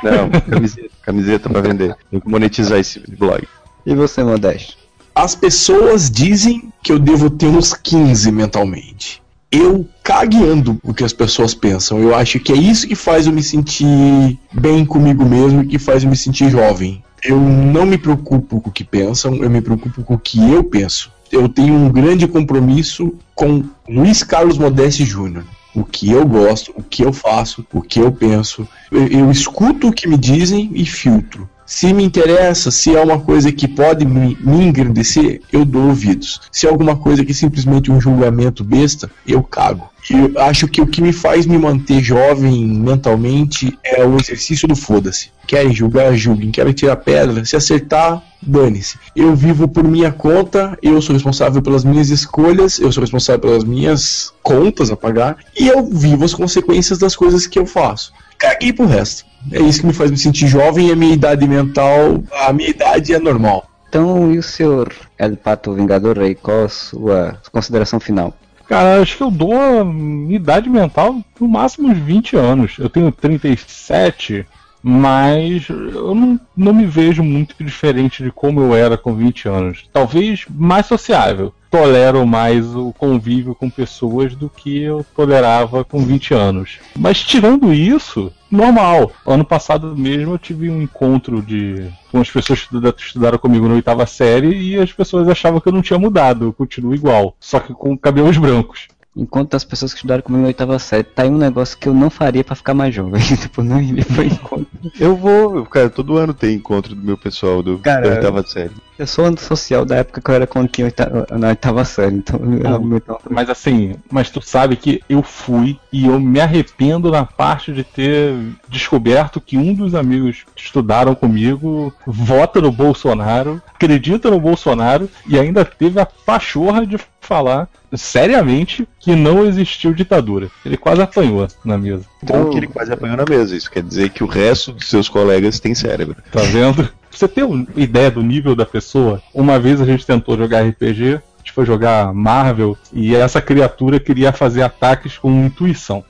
Não, 0.01 0.27
camiseta, 0.49 0.89
camiseta 1.03 1.49
pra 1.51 1.61
vender. 1.61 1.95
Tem 2.09 2.19
que 2.19 2.27
monetizar 2.27 2.79
esse 2.79 2.99
blog. 3.15 3.47
E 3.85 3.93
você, 3.93 4.23
Modesto? 4.23 4.75
As 5.13 5.35
pessoas 5.35 6.09
dizem 6.09 6.73
que 6.81 6.91
eu 6.91 6.97
devo 6.97 7.29
ter 7.29 7.45
uns 7.45 7.75
15 7.75 8.31
mentalmente. 8.31 9.21
Eu 9.51 9.87
cagueando 10.01 10.79
o 10.81 10.95
que 10.95 11.03
as 11.03 11.13
pessoas 11.13 11.53
pensam. 11.53 11.99
Eu 11.99 12.15
acho 12.15 12.39
que 12.39 12.51
é 12.51 12.57
isso 12.57 12.87
que 12.87 12.95
faz 12.95 13.27
eu 13.27 13.33
me 13.33 13.43
sentir 13.43 14.39
bem 14.51 14.83
comigo 14.83 15.23
mesmo 15.23 15.61
e 15.61 15.67
que 15.67 15.77
faz 15.77 16.03
eu 16.03 16.09
me 16.09 16.17
sentir 16.17 16.49
jovem. 16.49 17.03
Eu 17.25 17.39
não 17.39 17.85
me 17.85 17.97
preocupo 17.97 18.59
com 18.61 18.69
o 18.69 18.73
que 18.73 18.83
pensam, 18.83 19.35
eu 19.35 19.49
me 19.49 19.61
preocupo 19.61 20.03
com 20.03 20.15
o 20.15 20.19
que 20.19 20.39
eu 20.51 20.63
penso. 20.63 21.11
Eu 21.31 21.49
tenho 21.49 21.73
um 21.73 21.89
grande 21.89 22.27
compromisso 22.27 23.13
com 23.33 23.63
Luiz 23.87 24.23
Carlos 24.23 24.57
Modeste 24.57 25.05
Júnior 25.05 25.45
o 25.75 25.83
que 25.83 26.11
eu 26.11 26.25
gosto, 26.25 26.71
o 26.75 26.83
que 26.83 27.03
eu 27.03 27.11
faço, 27.11 27.65
o 27.73 27.81
que 27.81 27.99
eu 27.99 28.11
penso. 28.11 28.67
Eu, 28.91 29.07
eu, 29.07 29.31
escuto 29.31 29.87
o 29.87 29.91
que 29.91 30.07
me 30.07 30.17
dizem 30.17 30.69
e 30.73 30.85
filtro. 30.85 31.49
Se 31.65 31.93
me 31.93 32.03
interessa, 32.03 32.69
se 32.71 32.95
é 32.95 33.01
uma 33.01 33.19
coisa 33.19 33.51
que 33.51 33.67
pode 33.67 34.05
me, 34.05 34.37
me 34.41 34.63
engrandecer, 34.63 35.41
eu 35.51 35.63
dou 35.63 35.87
ouvidos. 35.87 36.41
Se 36.51 36.67
é 36.67 36.69
alguma 36.69 36.95
coisa 36.95 37.23
que 37.23 37.31
é 37.31 37.35
simplesmente 37.35 37.91
um 37.91 38.01
julgamento 38.01 38.63
besta, 38.63 39.09
eu 39.25 39.41
cago. 39.41 39.89
Eu 40.09 40.37
acho 40.41 40.67
que 40.67 40.81
o 40.81 40.87
que 40.87 41.01
me 41.01 41.13
faz 41.13 41.45
me 41.45 41.57
manter 41.57 42.03
jovem 42.03 42.65
mentalmente 42.65 43.77
é 43.83 44.05
o 44.05 44.17
exercício 44.19 44.67
do 44.67 44.75
foda-se. 44.75 45.29
Querem 45.47 45.73
julgar, 45.73 46.13
julguem. 46.13 46.51
Querem 46.51 46.73
tirar 46.73 46.97
pedra, 46.97 47.45
se 47.45 47.55
acertar, 47.55 48.21
dane-se. 48.41 48.97
Eu 49.15 49.33
vivo 49.33 49.65
por 49.65 49.85
minha 49.85 50.11
conta, 50.11 50.77
eu 50.81 51.01
sou 51.01 51.13
responsável 51.13 51.61
pelas 51.61 51.85
minhas 51.85 52.09
escolhas, 52.09 52.79
eu 52.79 52.91
sou 52.91 53.01
responsável 53.01 53.39
pelas 53.39 53.63
minhas 53.63 54.33
contas 54.43 54.91
a 54.91 54.97
pagar, 54.97 55.37
e 55.57 55.67
eu 55.69 55.85
vivo 55.85 56.25
as 56.25 56.33
consequências 56.33 56.99
das 56.99 57.15
coisas 57.15 57.47
que 57.47 57.57
eu 57.57 57.65
faço. 57.65 58.11
Caguei 58.43 58.73
pro 58.73 58.85
resto. 58.85 59.23
É 59.53 59.61
isso 59.61 59.79
que 59.79 59.87
me 59.87 59.93
faz 59.93 60.11
me 60.11 60.17
sentir 60.17 60.47
jovem 60.47 60.89
e 60.89 60.91
a 60.91 60.95
minha 60.97 61.13
idade 61.13 61.47
mental, 61.47 62.21
a 62.45 62.51
minha 62.51 62.69
idade 62.69 63.13
é 63.13 63.19
normal. 63.19 63.65
Então, 63.87 64.33
e 64.33 64.37
o 64.37 64.43
senhor 64.43 64.93
El 65.17 65.37
Pato 65.37 65.73
Vingador 65.73 66.19
aí, 66.19 66.35
qual 66.35 66.65
a 66.65 66.69
sua 66.69 67.41
consideração 67.53 68.01
final? 68.01 68.33
Cara, 68.67 69.01
acho 69.01 69.15
que 69.15 69.23
eu 69.23 69.31
dou 69.31 69.53
a 69.55 69.85
minha 69.85 70.35
idade 70.35 70.69
mental 70.69 71.21
no 71.39 71.47
máximo 71.47 71.87
uns 71.87 71.97
20 71.97 72.35
anos. 72.35 72.75
Eu 72.79 72.89
tenho 72.89 73.13
37, 73.13 74.45
mas 74.81 75.69
eu 75.69 76.13
não, 76.13 76.39
não 76.57 76.73
me 76.73 76.85
vejo 76.85 77.23
muito 77.23 77.55
diferente 77.63 78.23
de 78.23 78.31
como 78.31 78.59
eu 78.59 78.75
era 78.75 78.97
com 78.97 79.15
20 79.15 79.47
anos. 79.47 79.89
Talvez 79.93 80.45
mais 80.49 80.85
sociável. 80.85 81.53
Tolero 81.73 82.23
mais 82.23 82.75
o 82.75 82.93
convívio 82.93 83.55
com 83.55 83.67
pessoas 83.67 84.35
do 84.35 84.47
que 84.47 84.83
eu 84.83 85.03
tolerava 85.15 85.83
com 85.83 86.05
20 86.05 86.31
anos. 86.35 86.77
Mas 86.95 87.23
tirando 87.23 87.73
isso, 87.73 88.31
normal. 88.51 89.11
Ano 89.25 89.43
passado 89.43 89.97
mesmo 89.97 90.35
eu 90.35 90.37
tive 90.37 90.69
um 90.69 90.83
encontro 90.83 91.41
de 91.41 91.89
com 92.11 92.21
as 92.21 92.29
pessoas 92.29 92.61
que 92.61 92.77
estudaram 92.99 93.39
comigo 93.39 93.67
na 93.67 93.73
oitava 93.73 94.05
série 94.05 94.55
e 94.55 94.77
as 94.77 94.93
pessoas 94.93 95.27
achavam 95.27 95.59
que 95.59 95.67
eu 95.67 95.73
não 95.73 95.81
tinha 95.81 95.97
mudado, 95.97 96.45
eu 96.45 96.53
continuo 96.53 96.93
igual, 96.93 97.35
só 97.39 97.59
que 97.59 97.73
com 97.73 97.97
cabelos 97.97 98.37
brancos. 98.37 98.87
Enquanto 99.15 99.55
as 99.55 99.63
pessoas 99.63 99.93
que 99.93 99.97
estudaram 99.97 100.21
comigo 100.21 100.41
na 100.41 100.49
oitava 100.49 100.77
série, 100.77 101.03
tá 101.03 101.23
aí 101.23 101.29
um 101.29 101.37
negócio 101.37 101.77
que 101.77 101.89
eu 101.89 101.93
não 101.93 102.11
faria 102.11 102.43
para 102.43 102.55
ficar 102.55 102.73
mais 102.73 102.93
jovem. 102.93 103.19
tipo, 103.37 103.63
não 103.63 103.81
iria 103.81 104.05
pra 104.05 104.25
encontro. 104.25 104.67
Eu 104.99 105.15
vou, 105.15 105.65
cara, 105.65 105.89
todo 105.89 106.17
ano 106.17 106.33
tem 106.35 106.55
encontro 106.55 106.95
do 106.95 107.03
meu 107.03 107.17
pessoal 107.17 107.61
do, 107.61 107.79
cara, 107.79 108.09
da 108.09 108.15
oitava 108.15 108.43
série. 108.43 108.71
Eu 108.97 109.07
sou 109.07 109.25
antissocial 109.25 109.85
da 109.85 109.97
época 109.97 110.21
que 110.21 110.29
eu 110.29 110.35
era 110.35 110.47
quando 110.47 110.67
tinha 110.67 110.85
oitava, 110.85 111.27
na 111.31 111.49
oitava 111.49 111.83
série, 111.83 112.15
então 112.15 112.39
eu, 112.39 113.19
Mas 113.29 113.49
assim, 113.49 113.95
mas 114.11 114.29
tu 114.29 114.41
sabe 114.41 114.75
que 114.75 115.01
eu 115.09 115.23
fui 115.23 115.79
e 115.91 116.05
eu 116.05 116.19
me 116.19 116.39
arrependo 116.39 117.09
na 117.11 117.25
parte 117.25 117.73
de 117.73 117.83
ter 117.83 118.35
descoberto 118.69 119.41
que 119.41 119.57
um 119.57 119.73
dos 119.73 119.95
amigos 119.95 120.45
que 120.55 120.63
estudaram 120.63 121.15
comigo 121.15 121.93
vota 122.05 122.61
no 122.61 122.71
Bolsonaro, 122.71 123.61
acredita 123.73 124.29
no 124.29 124.39
Bolsonaro 124.39 125.09
e 125.27 125.39
ainda 125.39 125.65
teve 125.65 125.99
a 125.99 126.05
pachorra 126.05 126.85
de 126.85 126.97
falar 127.19 127.67
seriamente 127.93 128.87
que 128.99 129.15
não 129.15 129.45
existiu 129.45 129.93
ditadura. 129.93 130.49
Ele 130.65 130.77
quase 130.77 131.01
apanhou 131.01 131.47
na 131.63 131.77
mesa. 131.77 132.05
Bom 132.21 132.49
que 132.49 132.57
ele 132.57 132.67
quase 132.67 132.91
apanhou 132.91 133.17
na 133.17 133.25
mesa. 133.27 133.55
Isso 133.55 133.71
quer 133.71 133.83
dizer 133.83 134.09
que 134.09 134.23
o 134.23 134.27
resto 134.27 134.71
dos 134.71 134.89
seus 134.89 135.07
colegas 135.07 135.59
tem 135.59 135.73
cérebro. 135.73 136.15
Tá 136.31 136.41
vendo? 136.41 136.87
você 137.17 137.27
ter 137.27 137.43
ideia 137.75 138.09
do 138.11 138.21
nível 138.21 138.55
da 138.55 138.65
pessoa, 138.65 139.21
uma 139.33 139.59
vez 139.59 139.81
a 139.81 139.85
gente 139.85 140.05
tentou 140.05 140.37
jogar 140.37 140.61
RPG, 140.61 141.15
a 141.15 141.37
gente 141.39 141.51
foi 141.53 141.65
jogar 141.65 142.13
Marvel, 142.13 142.77
e 142.91 143.15
essa 143.15 143.41
criatura 143.41 143.99
queria 143.99 144.31
fazer 144.31 144.61
ataques 144.61 145.17
com 145.17 145.45
intuição. 145.45 146.03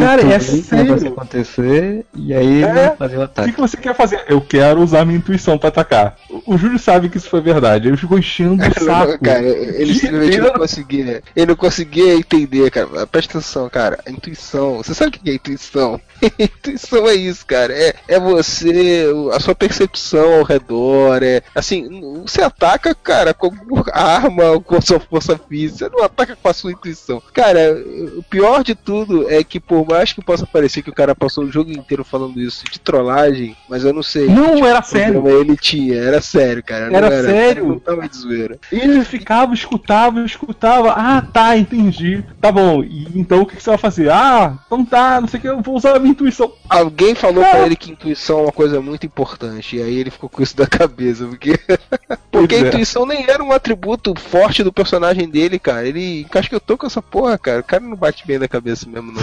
Cara, 0.00 0.22
é 0.22 0.38
sério. 0.38 1.08
acontecer 1.08 2.06
e 2.14 2.32
aí 2.32 2.62
é, 2.62 2.94
fazer 2.96 3.16
o 3.16 3.22
ataque. 3.22 3.50
O 3.50 3.54
que, 3.54 3.60
você 3.60 3.76
quer 3.76 3.94
fazer? 3.96 4.24
Eu 4.28 4.40
quero 4.40 4.80
usar 4.80 5.04
minha 5.04 5.18
intuição 5.18 5.58
pra 5.58 5.70
atacar. 5.70 6.16
O, 6.30 6.54
o 6.54 6.58
Júlio 6.58 6.78
sabe 6.78 7.08
que 7.08 7.16
isso 7.16 7.28
foi 7.28 7.40
verdade. 7.40 7.88
Ele 7.88 7.96
ficou 7.96 8.18
enchendo 8.18 8.62
o 8.62 8.84
saco. 8.84 9.18
cara, 9.18 9.42
ele 9.42 9.94
simplesmente 9.94 10.38
não 10.38 10.52
conseguia. 10.52 11.22
Ele 11.34 11.46
não 11.46 11.56
conseguia 11.56 12.14
entender, 12.14 12.70
cara. 12.70 13.06
Presta 13.06 13.38
atenção, 13.38 13.68
cara. 13.68 13.98
A 14.06 14.10
intuição. 14.10 14.76
Você 14.78 14.94
sabe 14.94 15.16
o 15.16 15.20
que 15.20 15.30
é 15.30 15.34
intuição? 15.34 16.00
intuição 16.38 17.08
é 17.08 17.14
isso, 17.14 17.44
cara. 17.44 17.72
É, 17.72 17.94
é 18.06 18.20
você, 18.20 19.06
a 19.32 19.40
sua 19.40 19.54
percepção 19.54 20.34
ao 20.34 20.44
redor. 20.44 21.22
É 21.22 21.42
assim, 21.54 22.22
você 22.22 22.42
ataca, 22.42 22.94
cara, 22.94 23.34
com 23.34 23.50
a 23.92 24.02
arma, 24.02 24.60
com 24.60 24.76
a 24.76 24.80
sua 24.80 25.00
força 25.00 25.36
física. 25.36 25.90
Você 25.90 25.96
não 25.96 26.04
ataca 26.04 26.36
com 26.36 26.48
a 26.48 26.54
sua 26.54 26.72
intuição. 26.72 27.20
Cara, 27.32 27.76
o 28.16 28.22
pior 28.22 28.62
de 28.62 28.74
tudo 28.74 29.28
é 29.30 29.42
que 29.42 29.58
por 29.72 29.88
mais 29.88 30.12
que 30.12 30.22
possa 30.22 30.46
parecer 30.46 30.82
que 30.82 30.90
o 30.90 30.94
cara 30.94 31.14
passou 31.14 31.44
o 31.44 31.50
jogo 31.50 31.72
inteiro 31.72 32.04
falando 32.04 32.38
isso 32.38 32.62
de 32.70 32.78
trollagem, 32.78 33.56
mas 33.70 33.84
eu 33.84 33.92
não 33.94 34.02
sei. 34.02 34.26
Não, 34.26 34.56
tipo, 34.56 34.66
era 34.66 34.82
sério. 34.82 35.26
Ele 35.26 35.56
tinha, 35.56 35.94
era 35.94 36.20
sério, 36.20 36.62
cara. 36.62 36.94
Era, 36.94 37.06
era, 37.06 37.22
sério. 37.22 37.80
Tava 37.80 38.06
de 38.06 38.14
zoeira. 38.14 38.58
Ele 38.70 39.02
ficava, 39.02 39.54
escutava, 39.54 40.20
escutava. 40.20 40.90
Ah, 40.90 41.22
tá, 41.22 41.56
entendi. 41.56 42.22
Tá 42.38 42.52
bom. 42.52 42.84
E, 42.84 43.08
então 43.14 43.40
o 43.40 43.46
que, 43.46 43.56
que, 43.56 43.62
você 43.62 43.70
vai 43.70 43.78
fazer? 43.78 44.10
Ah, 44.10 44.58
então 44.66 44.84
tá, 44.84 45.18
não 45.22 45.26
sei 45.26 45.38
o 45.38 45.40
que, 45.40 45.48
eu 45.48 45.62
vou 45.62 45.74
usar 45.74 45.96
a 45.96 45.98
minha 45.98 46.12
intuição. 46.12 46.52
Alguém 46.68 47.14
falou 47.14 47.42
é. 47.42 47.50
pra 47.50 47.64
ele 47.64 47.76
que 47.76 47.90
intuição 47.90 48.40
é 48.40 48.42
uma 48.42 48.52
coisa 48.52 48.78
muito 48.78 49.06
importante. 49.06 49.76
E 49.76 49.82
aí 49.82 49.96
ele 49.96 50.10
ficou 50.10 50.28
com 50.28 50.42
isso 50.42 50.54
da 50.54 50.66
cabeça. 50.66 51.24
Porque, 51.24 51.58
porque 52.30 52.56
a 52.56 52.58
é. 52.58 52.68
intuição 52.68 53.06
nem 53.06 53.24
era 53.26 53.42
um 53.42 53.52
atributo 53.52 54.14
forte 54.20 54.62
do 54.62 54.72
personagem 54.72 55.30
dele, 55.30 55.58
cara. 55.58 55.88
Ele 55.88 56.26
tô 56.66 56.76
com 56.76 56.86
essa 56.86 57.00
porra, 57.00 57.38
cara. 57.38 57.60
O 57.60 57.64
cara 57.64 57.82
não 57.82 57.96
bate 57.96 58.26
bem 58.26 58.38
na 58.38 58.48
cabeça 58.48 58.86
mesmo, 58.86 59.12
não. 59.12 59.22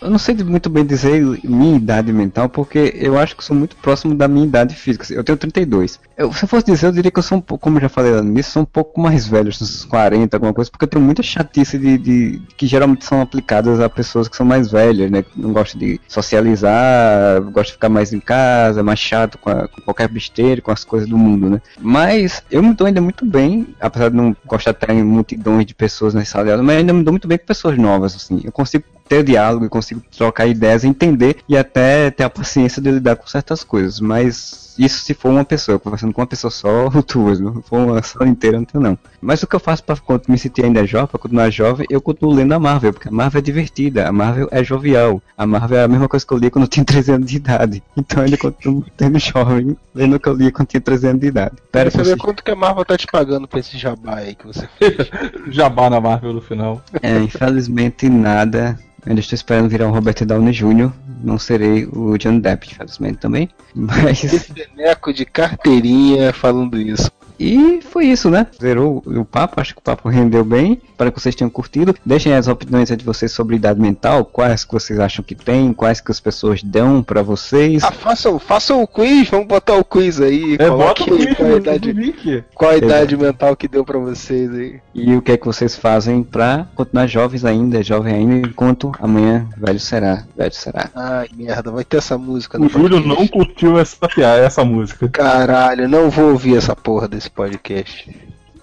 Eu 0.00 0.10
não 0.10 0.18
sei 0.18 0.34
muito 0.36 0.70
bem 0.70 0.84
dizer 0.84 1.20
minha 1.42 1.76
idade 1.76 2.12
mental, 2.12 2.48
porque 2.48 2.94
eu 2.96 3.18
acho 3.18 3.36
que 3.36 3.44
sou 3.44 3.56
muito 3.56 3.76
próximo 3.76 4.14
da 4.14 4.28
minha 4.28 4.46
idade 4.46 4.74
física. 4.74 5.12
Eu 5.12 5.24
tenho 5.24 5.36
32. 5.36 5.98
Eu, 6.16 6.32
se 6.32 6.44
eu 6.44 6.48
fosse 6.48 6.66
dizer, 6.66 6.86
eu 6.86 6.92
diria 6.92 7.10
que 7.10 7.18
eu 7.18 7.22
sou 7.22 7.38
um 7.38 7.40
pouco, 7.40 7.64
como 7.64 7.78
eu 7.78 7.82
já 7.82 7.88
falei 7.88 8.12
lá 8.12 8.22
nisso, 8.22 8.52
sou 8.52 8.62
um 8.62 8.66
pouco 8.66 9.00
mais 9.00 9.26
velho, 9.26 9.48
uns 9.48 9.84
40, 9.84 10.36
alguma 10.36 10.52
coisa, 10.52 10.70
porque 10.70 10.84
eu 10.84 10.88
tenho 10.88 11.04
muita 11.04 11.22
chatice 11.22 11.78
de, 11.78 11.98
de 11.98 12.42
que 12.56 12.66
geralmente 12.66 13.04
são 13.04 13.20
aplicadas 13.20 13.80
a 13.80 13.88
pessoas 13.88 14.28
que 14.28 14.36
são 14.36 14.46
mais 14.46 14.70
velhas, 14.70 15.10
né? 15.10 15.22
Que 15.22 15.40
não 15.40 15.52
gostam 15.52 15.80
de 15.80 16.00
socializar, 16.06 17.42
gostam 17.42 17.64
de 17.64 17.72
ficar 17.72 17.88
mais 17.88 18.12
em 18.12 18.20
casa, 18.20 18.82
mais 18.82 19.00
chato 19.00 19.36
com, 19.38 19.50
a, 19.50 19.66
com 19.66 19.80
qualquer 19.82 20.08
besteira, 20.08 20.60
com 20.60 20.70
as 20.70 20.84
coisas 20.84 21.08
do 21.08 21.18
mundo, 21.18 21.50
né? 21.50 21.60
Mas 21.80 22.42
eu 22.50 22.62
me 22.62 22.72
dou 22.74 22.86
ainda 22.86 23.00
muito 23.00 23.26
bem, 23.26 23.74
apesar 23.80 24.10
de 24.10 24.16
não 24.16 24.36
gostar 24.46 24.72
de 24.72 24.78
estar 24.78 24.94
em 24.94 25.02
multidões 25.02 25.66
de 25.66 25.74
pessoas 25.74 26.14
nessa 26.14 26.32
sala 26.32 26.62
mas 26.62 26.76
ainda 26.76 26.92
me 26.92 27.02
dou 27.02 27.12
muito 27.12 27.26
bem 27.26 27.38
com 27.38 27.46
pessoas 27.46 27.76
novas, 27.76 28.14
assim. 28.14 28.40
Eu 28.44 28.52
consigo 28.52 28.84
ter 29.08 29.24
diálogo, 29.24 29.64
eu 29.64 29.70
consigo 29.70 30.02
trocar 30.16 30.46
ideias, 30.46 30.84
entender 30.84 31.38
e 31.48 31.56
até 31.56 32.10
ter 32.10 32.24
a 32.24 32.30
paciência 32.30 32.80
de 32.80 32.90
lidar 32.90 33.16
com 33.16 33.26
certas 33.26 33.64
coisas, 33.64 34.00
mas 34.00 34.67
isso 34.78 35.00
se 35.00 35.14
for 35.14 35.30
uma 35.30 35.44
pessoa, 35.44 35.78
conversando 35.78 36.12
com 36.12 36.20
uma 36.20 36.26
pessoa 36.26 36.50
só, 36.50 36.88
duas, 37.12 37.40
não 37.40 37.62
for 37.62 37.80
uma 37.80 38.02
sala 38.02 38.28
inteira, 38.28 38.58
não 38.58 38.64
tenho 38.64 38.82
não. 38.82 38.98
Mas 39.20 39.42
o 39.42 39.46
que 39.46 39.56
eu 39.56 39.60
faço 39.60 39.82
para 39.82 39.96
me 40.28 40.38
sentir 40.38 40.64
ainda 40.64 40.86
jovem, 40.86 41.08
para 41.08 41.18
continuar 41.18 41.50
jovem, 41.50 41.86
eu 41.90 42.00
continuo 42.00 42.32
lendo 42.32 42.52
a 42.52 42.58
Marvel, 42.58 42.92
porque 42.92 43.08
a 43.08 43.12
Marvel 43.12 43.38
é 43.38 43.42
divertida, 43.42 44.08
a 44.08 44.12
Marvel 44.12 44.48
é 44.50 44.62
jovial, 44.62 45.20
a 45.36 45.46
Marvel 45.46 45.78
é 45.78 45.84
a 45.84 45.88
mesma 45.88 46.08
coisa 46.08 46.24
que 46.24 46.32
eu 46.32 46.38
li 46.38 46.50
quando 46.50 46.64
eu 46.64 46.68
tinha 46.68 46.84
13 46.86 47.12
anos 47.12 47.30
de 47.30 47.36
idade. 47.36 47.82
Então 47.96 48.18
eu 48.18 48.24
ainda 48.24 48.36
continuo 48.36 48.84
tendo 48.96 49.18
jovem, 49.18 49.76
lendo 49.94 50.16
o 50.16 50.20
que 50.20 50.28
eu 50.28 50.34
li 50.34 50.52
quando 50.52 50.68
tinha 50.68 50.80
13 50.80 51.08
anos 51.08 51.20
de 51.20 51.26
idade. 51.26 51.56
Quero 51.72 51.90
saber 51.90 52.16
quanto 52.16 52.44
que 52.44 52.50
a 52.50 52.56
Marvel 52.56 52.84
tá 52.84 52.96
te 52.96 53.06
pagando 53.06 53.48
pra 53.48 53.60
esse 53.60 53.76
jabá 53.76 54.16
aí 54.16 54.34
que 54.34 54.46
você 54.46 54.68
fez. 54.78 55.08
Jabá 55.50 55.90
na 55.90 56.00
Marvel 56.00 56.32
no 56.32 56.40
final. 56.40 56.82
É, 57.02 57.18
infelizmente 57.18 58.08
nada. 58.08 58.78
Eu 59.04 59.10
ainda 59.10 59.20
estou 59.20 59.36
esperando 59.36 59.68
virar 59.68 59.88
o 59.88 59.92
Robert 59.92 60.24
Downey 60.26 60.52
Jr. 60.52 60.90
Não 61.22 61.38
serei 61.38 61.86
o 61.86 62.16
John 62.18 62.40
Depp, 62.40 62.68
infelizmente 62.70 63.18
também. 63.18 63.48
Mas. 63.74 64.50
Boneco 64.74 65.12
de 65.12 65.24
carteirinha 65.24 66.32
falando 66.32 66.80
isso. 66.80 67.10
E 67.38 67.80
foi 67.82 68.06
isso, 68.06 68.30
né? 68.30 68.46
Zerou 68.60 69.02
o 69.06 69.24
papo, 69.24 69.60
acho 69.60 69.74
que 69.74 69.80
o 69.80 69.82
papo 69.82 70.08
rendeu 70.08 70.44
bem. 70.44 70.80
Espero 70.90 71.12
que 71.12 71.20
vocês 71.20 71.34
tenham 71.34 71.50
curtido. 71.50 71.94
Deixem 72.04 72.32
as 72.34 72.48
opiniões 72.48 72.88
de 72.88 73.04
vocês 73.04 73.30
sobre 73.30 73.56
idade 73.56 73.80
mental, 73.80 74.24
quais 74.24 74.64
que 74.64 74.72
vocês 74.72 74.98
acham 74.98 75.24
que 75.24 75.34
tem, 75.34 75.72
quais 75.72 76.00
que 76.00 76.10
as 76.10 76.18
pessoas 76.18 76.62
dão 76.62 77.02
pra 77.02 77.22
vocês. 77.22 77.84
Ah, 77.84 77.92
façam, 77.92 78.38
façam 78.38 78.82
o 78.82 78.86
quiz, 78.86 79.28
vamos 79.28 79.46
botar 79.46 79.74
o 79.76 79.84
quiz 79.84 80.20
aí. 80.20 80.56
É, 80.58 80.68
bota 80.68 81.02
o 81.02 81.06
quiz 81.06 81.34
qual 81.36 81.46
a 81.48 81.50
no- 81.52 81.56
idade, 81.58 82.44
qual 82.54 82.70
a 82.72 82.76
idade 82.76 83.16
mental 83.16 83.54
que 83.56 83.68
deu 83.68 83.84
pra 83.84 83.98
vocês 83.98 84.52
aí. 84.52 84.80
E 84.94 85.14
o 85.14 85.22
que 85.22 85.32
é 85.32 85.36
que 85.36 85.46
vocês 85.46 85.76
fazem 85.76 86.22
pra 86.24 86.66
continuar 86.74 87.06
jovens 87.06 87.44
ainda, 87.44 87.82
jovem 87.82 88.14
ainda, 88.14 88.48
enquanto 88.48 88.90
amanhã 89.00 89.46
velho 89.56 89.78
será, 89.78 90.24
velho 90.36 90.52
será. 90.54 90.90
Ai, 90.94 91.28
merda, 91.36 91.70
vai 91.70 91.84
ter 91.84 91.98
essa 91.98 92.18
música 92.18 92.60
O 92.60 92.68
Júlio 92.68 92.98
não 93.00 93.26
curtiu 93.28 93.78
essa, 93.78 94.08
piada, 94.08 94.40
essa 94.42 94.64
música. 94.64 95.08
Caralho, 95.08 95.88
não 95.88 96.10
vou 96.10 96.30
ouvir 96.32 96.56
essa 96.56 96.74
porra 96.74 97.06
desse 97.06 97.27
podcast. 97.30 98.10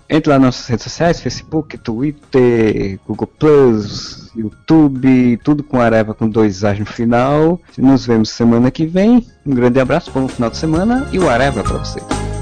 Entre 0.08 0.30
lá 0.30 0.38
nas 0.38 0.46
nossas 0.46 0.68
redes 0.68 0.84
sociais, 0.84 1.20
Facebook, 1.20 1.78
Twitter, 1.80 3.00
Google 3.08 3.28
Plus, 3.40 4.32
YouTube, 4.36 5.38
tudo 5.44 5.64
com 5.64 5.82
Areva 5.82 6.14
com 6.14 6.30
dois 6.30 6.64
As 6.64 6.78
no 6.78 6.86
final. 6.86 7.60
Nos 7.78 8.06
vemos 8.06 8.30
semana 8.30 8.70
que 8.70 8.86
vem. 8.86 9.26
Um 9.46 9.56
grande 9.56 9.80
abraço, 9.80 10.12
bom 10.12 10.28
final 10.28 10.50
de 10.50 10.58
semana 10.58 11.08
e 11.12 11.18
o 11.18 11.28
Areva 11.28 11.64
pra 11.64 11.78
vocês. 11.78 12.35